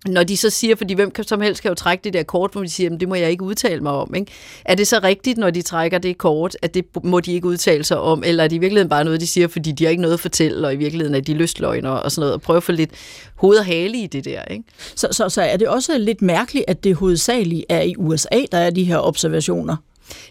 når 0.07 0.24
de 0.24 0.36
så 0.36 0.51
siger, 0.51 0.76
fordi 0.76 0.94
hvem 0.94 1.12
som 1.22 1.40
helst 1.40 1.62
kan 1.62 1.68
jo 1.68 1.74
trække 1.74 2.05
det 2.05 2.12
der 2.12 2.22
kort, 2.22 2.53
hvor 2.53 2.62
de 2.62 2.68
siger, 2.68 2.84
"Jamen, 2.86 3.01
det 3.01 3.09
må 3.09 3.14
jeg 3.14 3.30
ikke 3.30 3.44
udtale 3.44 3.80
mig 3.80 3.92
om. 3.92 4.14
Ikke? 4.14 4.32
Er 4.64 4.74
det 4.74 4.86
så 4.88 5.01
rigtigt, 5.03 5.38
når 5.38 5.51
de 5.51 5.62
trækker 5.62 5.99
det 5.99 6.18
kort, 6.18 6.57
at 6.62 6.74
det 6.74 6.84
må 7.05 7.20
de 7.20 7.32
ikke 7.32 7.46
udtale 7.46 7.84
sig 7.84 8.01
om, 8.01 8.22
eller 8.26 8.44
er 8.44 8.49
det 8.49 8.57
i 8.57 8.59
virkeligheden 8.59 8.88
bare 8.88 9.05
noget, 9.05 9.20
de 9.20 9.26
siger, 9.26 9.49
fordi 9.49 9.72
de 9.72 9.84
har 9.84 9.90
ikke 9.90 10.03
noget 10.03 10.14
at 10.14 10.20
fortælle, 10.20 10.66
og 10.66 10.74
i 10.74 10.76
virkeligheden 10.76 11.14
er 11.14 11.20
de 11.20 11.34
lystløgner 11.34 11.90
og 11.90 12.12
sådan 12.12 12.20
noget, 12.20 12.34
og 12.34 12.42
prøve 12.42 12.57
at 12.57 12.62
få 12.62 12.72
lidt 12.72 12.90
hoved 13.34 13.59
og 13.59 13.64
hale 13.64 13.99
i 13.99 14.07
det 14.07 14.24
der. 14.24 14.42
Ikke? 14.44 14.64
Så, 14.94 15.09
så, 15.11 15.28
så 15.28 15.42
er 15.42 15.57
det 15.57 15.68
også 15.68 15.99
lidt 15.99 16.22
mærkeligt, 16.22 16.64
at 16.68 16.84
det 16.84 16.94
hovedsageligt 16.94 17.64
er 17.68 17.80
i 17.82 17.94
USA, 17.99 18.40
der 18.53 18.59
er 18.59 18.70
de 18.70 18.84
her 18.84 18.99
observationer. 18.99 19.76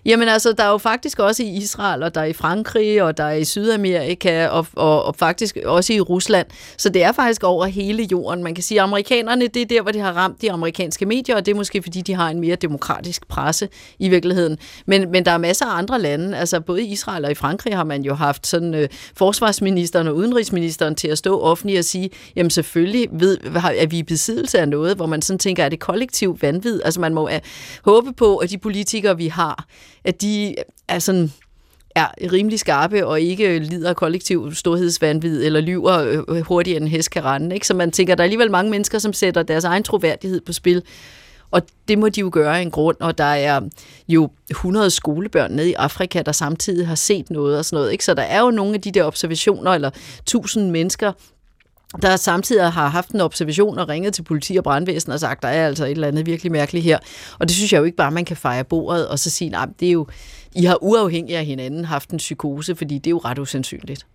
Jamen 0.06 0.28
altså, 0.28 0.52
der 0.52 0.64
er 0.64 0.70
jo 0.70 0.78
faktisk 0.78 1.20
også 1.20 1.44
i 1.44 1.48
Israel, 1.48 2.04
og 2.04 2.16
der 2.16 2.22
er 2.22 2.26
i 2.26 2.34
Frankrig, 2.34 3.04
og 3.04 3.18
der 3.18 3.24
er 3.24 3.34
i 3.34 3.44
Sydamerika, 3.44 4.48
og, 4.48 4.68
og, 4.76 5.04
og 5.04 5.16
faktisk 5.16 5.58
også 5.66 5.94
i 5.94 6.00
Rusland. 6.00 6.48
Så 6.78 6.90
det 6.90 7.04
er 7.04 7.12
faktisk 7.12 7.44
over 7.44 7.66
hele 7.66 8.08
jorden. 8.12 8.44
Man 8.44 8.56
kan 8.56 8.64
sige, 8.64 8.80
at 8.80 8.84
amerikanerne, 8.84 9.48
det 9.48 9.62
er 9.62 9.66
der, 9.66 9.82
hvor 9.82 9.92
de 9.92 10.00
har 10.00 10.12
ramt 10.14 10.42
de 10.42 10.52
amerikanske 10.52 11.06
medier, 11.06 11.36
og 11.36 11.46
det 11.46 11.52
er 11.52 11.56
måske, 11.56 11.82
fordi 11.82 12.02
de 12.02 12.14
har 12.14 12.30
en 12.30 12.40
mere 12.40 12.56
demokratisk 12.56 13.28
presse 13.28 13.70
i 14.00 14.10
virkeligheden. 14.10 14.58
Men, 14.86 15.12
men 15.12 15.26
der 15.26 15.32
er 15.32 15.38
masser 15.38 15.66
af 15.66 15.78
andre 15.78 16.02
lande, 16.02 16.38
altså 16.38 16.60
både 16.60 16.84
i 16.84 16.92
Israel 16.92 17.26
og 17.26 17.32
i 17.32 17.36
Frankrig 17.36 17.76
har 17.76 17.84
man 17.84 18.02
jo 18.04 18.14
haft 18.14 18.48
sådan 18.48 18.74
øh, 18.74 18.90
forsvarsministeren 19.16 20.08
og 20.08 20.16
udenrigsministeren 20.16 20.96
til 20.96 21.08
at 21.08 21.18
stå 21.18 21.42
offentligt 21.42 21.80
og 21.80 21.86
sige, 21.86 22.10
jamen 22.36 22.50
selvfølgelig 22.50 23.08
ved, 23.12 23.38
er 23.78 23.88
vi 23.88 23.98
i 23.98 24.04
besiddelse 24.04 24.60
af 24.60 24.68
noget, 24.68 24.96
hvor 24.96 25.06
man 25.06 25.22
sådan 25.22 25.40
tænker, 25.40 25.64
er 25.64 25.70
det 25.70 25.80
kollektiv 25.80 26.38
vanvid? 26.42 26.82
Altså 26.86 27.00
man 27.00 27.14
må 27.14 27.30
øh, 27.30 27.40
håbe 27.84 28.14
på, 28.14 28.38
at 28.38 28.50
de 28.50 28.58
politikere, 28.58 29.18
vi 29.18 29.28
har, 29.28 29.66
at 30.04 30.22
de 30.22 30.56
er 30.88 31.00
sådan 31.00 31.32
er 31.98 32.32
rimelig 32.34 32.60
skarpe 32.60 33.08
og 33.08 33.22
ikke 33.22 33.60
lider 33.60 33.94
kollektiv 33.94 34.54
storhedsvandvid 34.54 35.46
eller 35.46 35.62
lyver 35.62 36.24
øh, 36.30 36.42
hurtigere 36.42 36.78
end 36.78 36.86
en 36.86 36.92
hest 36.92 37.12
kan 37.12 37.24
rende. 37.24 37.56
Ikke? 37.56 37.68
Så 37.68 37.74
man 37.74 37.92
tænker, 37.92 38.16
der 38.16 38.22
er 38.22 38.26
alligevel 38.26 38.52
mange 38.52 38.72
mennesker, 38.72 39.00
som 39.00 39.14
sætter 39.14 39.44
deres 39.44 39.64
egen 39.64 39.84
troværdighed 39.84 40.42
på 40.42 40.54
spil. 40.54 40.84
Og 41.52 41.62
det 41.88 41.98
må 41.98 42.10
de 42.10 42.20
jo 42.20 42.30
gøre 42.34 42.58
af 42.58 42.62
en 42.62 42.72
grund, 42.72 42.98
og 43.00 43.18
der 43.18 43.24
er 43.24 43.62
jo 44.08 44.30
100 44.50 44.90
skolebørn 44.90 45.52
nede 45.52 45.70
i 45.70 45.74
Afrika, 45.74 46.22
der 46.22 46.32
samtidig 46.32 46.88
har 46.88 46.96
set 46.96 47.30
noget 47.30 47.58
og 47.58 47.66
sådan 47.66 47.78
noget. 47.78 47.92
Ikke? 47.92 48.06
Så 48.06 48.14
der 48.14 48.24
er 48.24 48.40
jo 48.40 48.52
nogle 48.52 48.74
af 48.74 48.82
de 48.82 48.92
der 48.92 49.04
observationer, 49.04 49.72
eller 49.72 49.90
1000 50.20 50.72
mennesker, 50.72 51.12
der 52.02 52.16
samtidig 52.16 52.72
har 52.72 52.88
haft 52.88 53.10
en 53.10 53.22
observation 53.22 53.80
og 53.80 53.90
ringet 53.90 54.14
til 54.14 54.24
politi 54.24 54.56
og 54.56 54.64
brandvæsen 54.64 55.12
og 55.12 55.20
sagt, 55.20 55.44
der 55.44 55.48
er 55.48 55.68
altså 55.68 55.86
et 55.86 55.92
eller 55.92 56.08
andet 56.08 56.26
virkelig 56.26 56.52
mærkeligt 56.52 56.84
her. 56.84 57.00
Og 57.40 57.48
det 57.48 57.56
synes 57.56 57.74
jeg 57.74 57.80
jo 57.80 57.84
ikke 57.84 57.98
bare, 57.98 58.12
man 58.12 58.26
kan 58.26 58.38
fejre 58.38 58.64
bordet 58.64 59.08
og 59.08 59.20
så 59.20 59.30
sige, 59.30 59.50
nej, 59.50 59.68
det 59.80 59.88
er 59.88 59.92
jo, 59.92 60.08
I 60.56 60.66
har 60.66 60.84
uafhængigt 60.84 61.38
af 61.38 61.46
hinanden 61.46 61.86
haft 61.86 62.10
en 62.10 62.18
psykose, 62.18 62.76
fordi 62.76 62.98
det 62.98 63.08
er 63.08 63.12
jo 63.12 63.18
ret 63.18 63.40
usandsynligt. 63.40 64.06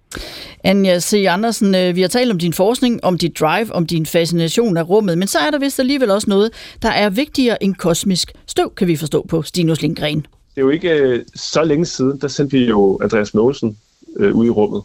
Anja 0.64 1.00
C. 1.00 1.24
Andersen, 1.28 1.74
øh, 1.74 1.96
vi 1.96 2.00
har 2.00 2.08
talt 2.08 2.30
om 2.30 2.38
din 2.38 2.52
forskning, 2.52 3.04
om 3.04 3.18
dit 3.18 3.40
drive, 3.40 3.72
om 3.72 3.86
din 3.86 4.06
fascination 4.06 4.76
af 4.76 4.88
rummet, 4.88 5.18
men 5.18 5.28
så 5.28 5.38
er 5.38 5.50
der 5.50 5.58
vist 5.58 5.80
alligevel 5.80 6.10
også 6.10 6.30
noget, 6.30 6.50
der 6.82 6.88
er 6.88 7.10
vigtigere 7.10 7.62
end 7.62 7.74
kosmisk 7.74 8.32
støv, 8.46 8.74
kan 8.74 8.88
vi 8.88 8.96
forstå 8.96 9.26
på 9.28 9.42
Stinus 9.42 9.82
Lindgren. 9.82 10.26
Det 10.54 10.60
er 10.60 10.62
jo 10.62 10.70
ikke 10.70 10.90
øh, 10.90 11.24
så 11.34 11.64
længe 11.64 11.86
siden, 11.86 12.20
der 12.20 12.28
sendte 12.28 12.56
vi 12.56 12.64
jo 12.64 12.98
Andreas 13.02 13.34
Mogensen 13.34 13.76
øh, 14.16 14.34
ud 14.34 14.46
i 14.46 14.50
rummet. 14.50 14.82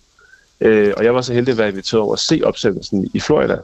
Øh, 0.62 0.94
og 0.98 1.04
jeg 1.04 1.16
var 1.16 1.22
så 1.22 1.34
heldig 1.34 1.52
at 1.52 1.58
være 1.58 1.70
inviteret 1.70 2.02
over 2.02 2.14
at 2.14 2.20
se 2.20 2.42
opsendelsen 2.44 3.12
i 3.14 3.20
Florida. 3.20 3.58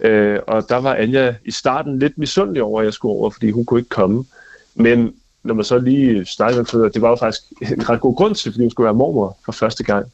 Øh, 0.00 0.38
og 0.46 0.68
der 0.68 0.76
var 0.76 0.94
Anja 0.94 1.34
i 1.44 1.50
starten 1.50 1.98
lidt 1.98 2.18
misundelig 2.18 2.62
over, 2.62 2.80
at 2.80 2.84
jeg 2.84 2.92
skulle 2.92 3.12
over, 3.12 3.30
fordi 3.30 3.50
hun 3.50 3.64
kunne 3.64 3.80
ikke 3.80 3.88
komme. 3.88 4.24
Men 4.74 5.14
når 5.42 5.54
man 5.54 5.64
så 5.64 5.78
lige 5.78 6.26
snakkede 6.26 6.78
med 6.78 6.90
det 6.90 7.02
var 7.02 7.08
jo 7.08 7.16
faktisk 7.16 7.42
en 7.72 7.88
ret 7.88 8.00
god 8.00 8.16
grund 8.16 8.34
til, 8.34 8.52
fordi 8.52 8.64
hun 8.64 8.70
skulle 8.70 8.84
være 8.84 8.94
mormor 8.94 9.38
for 9.44 9.52
første 9.52 9.84
gang. 9.84 10.06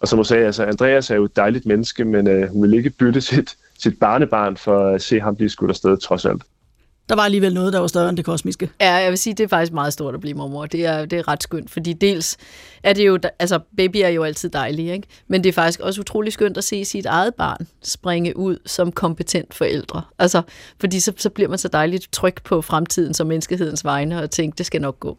Og 0.00 0.08
som 0.08 0.16
hun 0.16 0.24
sagde, 0.24 0.46
altså 0.46 0.64
Andreas 0.64 1.10
er 1.10 1.14
jo 1.14 1.24
et 1.24 1.36
dejligt 1.36 1.66
menneske, 1.66 2.04
men 2.04 2.26
øh, 2.26 2.50
hun 2.50 2.62
vil 2.62 2.74
ikke 2.74 2.90
bytte 2.90 3.20
sit, 3.20 3.56
sit 3.78 3.98
barnebarn 3.98 4.56
for 4.56 4.86
at 4.86 5.02
se 5.02 5.20
ham 5.20 5.36
blive 5.36 5.50
skudt 5.50 5.70
afsted 5.70 5.96
trods 5.96 6.24
alt 6.24 6.42
der 7.08 7.14
var 7.14 7.22
alligevel 7.22 7.54
noget, 7.54 7.72
der 7.72 7.78
var 7.78 7.86
større 7.86 8.08
end 8.08 8.16
det 8.16 8.24
kosmiske. 8.24 8.70
Ja, 8.80 8.92
jeg 8.92 9.10
vil 9.10 9.18
sige, 9.18 9.34
det 9.34 9.44
er 9.44 9.48
faktisk 9.48 9.72
meget 9.72 9.92
stort 9.92 10.14
at 10.14 10.20
blive 10.20 10.34
mormor. 10.34 10.66
Det 10.66 10.86
er, 10.86 11.04
det 11.04 11.18
er 11.18 11.28
ret 11.28 11.42
skønt, 11.42 11.70
fordi 11.70 11.92
dels 11.92 12.36
er 12.82 12.92
det 12.92 13.06
jo, 13.06 13.18
altså 13.38 13.58
baby 13.76 13.96
er 13.96 14.08
jo 14.08 14.22
altid 14.22 14.50
dejlig, 14.50 14.92
ikke? 14.92 15.08
men 15.28 15.44
det 15.44 15.48
er 15.48 15.52
faktisk 15.52 15.80
også 15.80 16.00
utrolig 16.00 16.32
skønt 16.32 16.56
at 16.56 16.64
se 16.64 16.84
sit 16.84 17.06
eget 17.06 17.34
barn 17.34 17.66
springe 17.82 18.36
ud 18.36 18.58
som 18.66 18.92
kompetent 18.92 19.54
forældre. 19.54 20.02
Altså, 20.18 20.42
fordi 20.80 21.00
så, 21.00 21.12
så 21.16 21.30
bliver 21.30 21.48
man 21.48 21.58
så 21.58 21.68
dejligt 21.68 22.12
tryg 22.12 22.34
på 22.44 22.62
fremtiden 22.62 23.14
som 23.14 23.26
menneskehedens 23.26 23.84
vegne 23.84 24.22
og 24.22 24.30
tænker, 24.30 24.56
det 24.56 24.66
skal 24.66 24.80
nok 24.80 25.00
gå. 25.00 25.18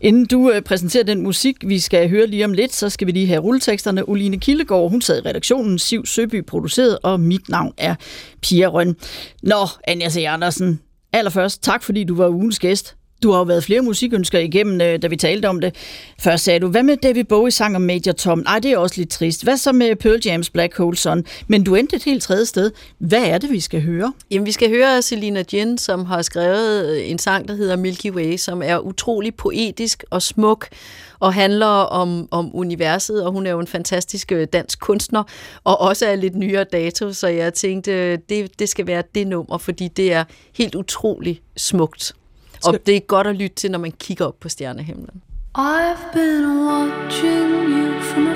Inden 0.00 0.26
du 0.26 0.50
øh, 0.50 0.62
præsenterer 0.62 1.04
den 1.04 1.22
musik, 1.22 1.56
vi 1.66 1.78
skal 1.80 2.08
høre 2.08 2.26
lige 2.26 2.44
om 2.44 2.52
lidt, 2.52 2.74
så 2.74 2.90
skal 2.90 3.06
vi 3.06 3.12
lige 3.12 3.26
have 3.26 3.40
rulleteksterne. 3.40 4.08
Oline 4.08 4.40
Kildegård, 4.40 4.90
hun 4.90 5.02
sad 5.02 5.24
i 5.24 5.28
redaktionen, 5.28 5.78
Siv 5.78 6.06
Søby 6.06 6.46
produceret, 6.46 6.98
og 7.02 7.20
mit 7.20 7.48
navn 7.48 7.74
er 7.78 7.94
Pia 8.42 8.66
Røn. 8.66 8.96
Nå, 9.42 9.66
Anja 9.84 10.10
C. 10.10 10.24
Andersen, 10.28 10.80
Allerførst, 11.16 11.62
tak 11.62 11.82
fordi 11.82 12.04
du 12.04 12.14
var 12.14 12.28
ugens 12.28 12.58
gæst. 12.58 12.95
Du 13.22 13.30
har 13.30 13.38
jo 13.38 13.44
været 13.44 13.64
flere 13.64 13.80
musikønsker 13.80 14.38
igennem, 14.38 14.80
øh, 14.80 15.02
da 15.02 15.06
vi 15.06 15.16
talte 15.16 15.48
om 15.48 15.60
det. 15.60 15.74
Først 16.20 16.44
sagde 16.44 16.60
du, 16.60 16.68
hvad 16.68 16.82
med 16.82 16.96
David 16.96 17.24
Bowie 17.24 17.50
sang 17.50 17.76
om 17.76 17.82
Major 17.82 18.12
Tom? 18.12 18.38
Nej, 18.38 18.58
det 18.58 18.72
er 18.72 18.78
også 18.78 18.94
lidt 18.98 19.10
trist. 19.10 19.42
Hvad 19.42 19.56
så 19.56 19.72
med 19.72 19.96
Pearl 19.96 20.20
Jam's 20.26 20.50
Black 20.52 20.76
Hole 20.76 20.96
Sun? 20.96 21.24
Men 21.46 21.64
du 21.64 21.74
endte 21.74 21.96
et 21.96 22.04
helt 22.04 22.22
tredje 22.22 22.46
sted. 22.46 22.70
Hvad 22.98 23.22
er 23.22 23.38
det, 23.38 23.50
vi 23.50 23.60
skal 23.60 23.82
høre? 23.82 24.12
Jamen, 24.30 24.46
vi 24.46 24.52
skal 24.52 24.70
høre 24.70 25.02
Selina 25.02 25.44
Jen, 25.52 25.78
som 25.78 26.04
har 26.04 26.22
skrevet 26.22 26.96
øh, 26.96 27.10
en 27.10 27.18
sang, 27.18 27.48
der 27.48 27.54
hedder 27.54 27.76
Milky 27.76 28.10
Way, 28.10 28.36
som 28.36 28.62
er 28.64 28.78
utrolig 28.78 29.34
poetisk 29.34 30.04
og 30.10 30.22
smuk, 30.22 30.68
og 31.18 31.34
handler 31.34 31.66
om, 31.66 32.28
om 32.30 32.56
universet, 32.56 33.24
og 33.24 33.32
hun 33.32 33.46
er 33.46 33.50
jo 33.50 33.60
en 33.60 33.66
fantastisk 33.66 34.32
øh, 34.32 34.46
dansk 34.52 34.80
kunstner, 34.80 35.22
og 35.64 35.80
også 35.80 36.06
er 36.06 36.16
lidt 36.16 36.36
nyere 36.36 36.64
dato, 36.64 37.12
så 37.12 37.28
jeg 37.28 37.54
tænkte, 37.54 38.16
det, 38.16 38.58
det 38.58 38.68
skal 38.68 38.86
være 38.86 39.02
det 39.14 39.26
nummer, 39.26 39.58
fordi 39.58 39.88
det 39.88 40.12
er 40.12 40.24
helt 40.54 40.74
utrolig 40.74 41.40
smukt. 41.56 42.14
Og 42.66 42.86
det 42.86 42.96
er 42.96 43.00
godt 43.00 43.26
at 43.26 43.36
lytte 43.36 43.56
til, 43.56 43.70
når 43.70 43.78
man 43.78 43.92
kigger 43.92 44.24
op 44.24 44.40
på 44.40 44.48
stjernehimlen. 44.48 45.22
I've 45.58 46.12
been 46.12 46.66
watching 46.66 47.50
you 47.76 48.00
from 48.00 48.26
afar 48.28 48.35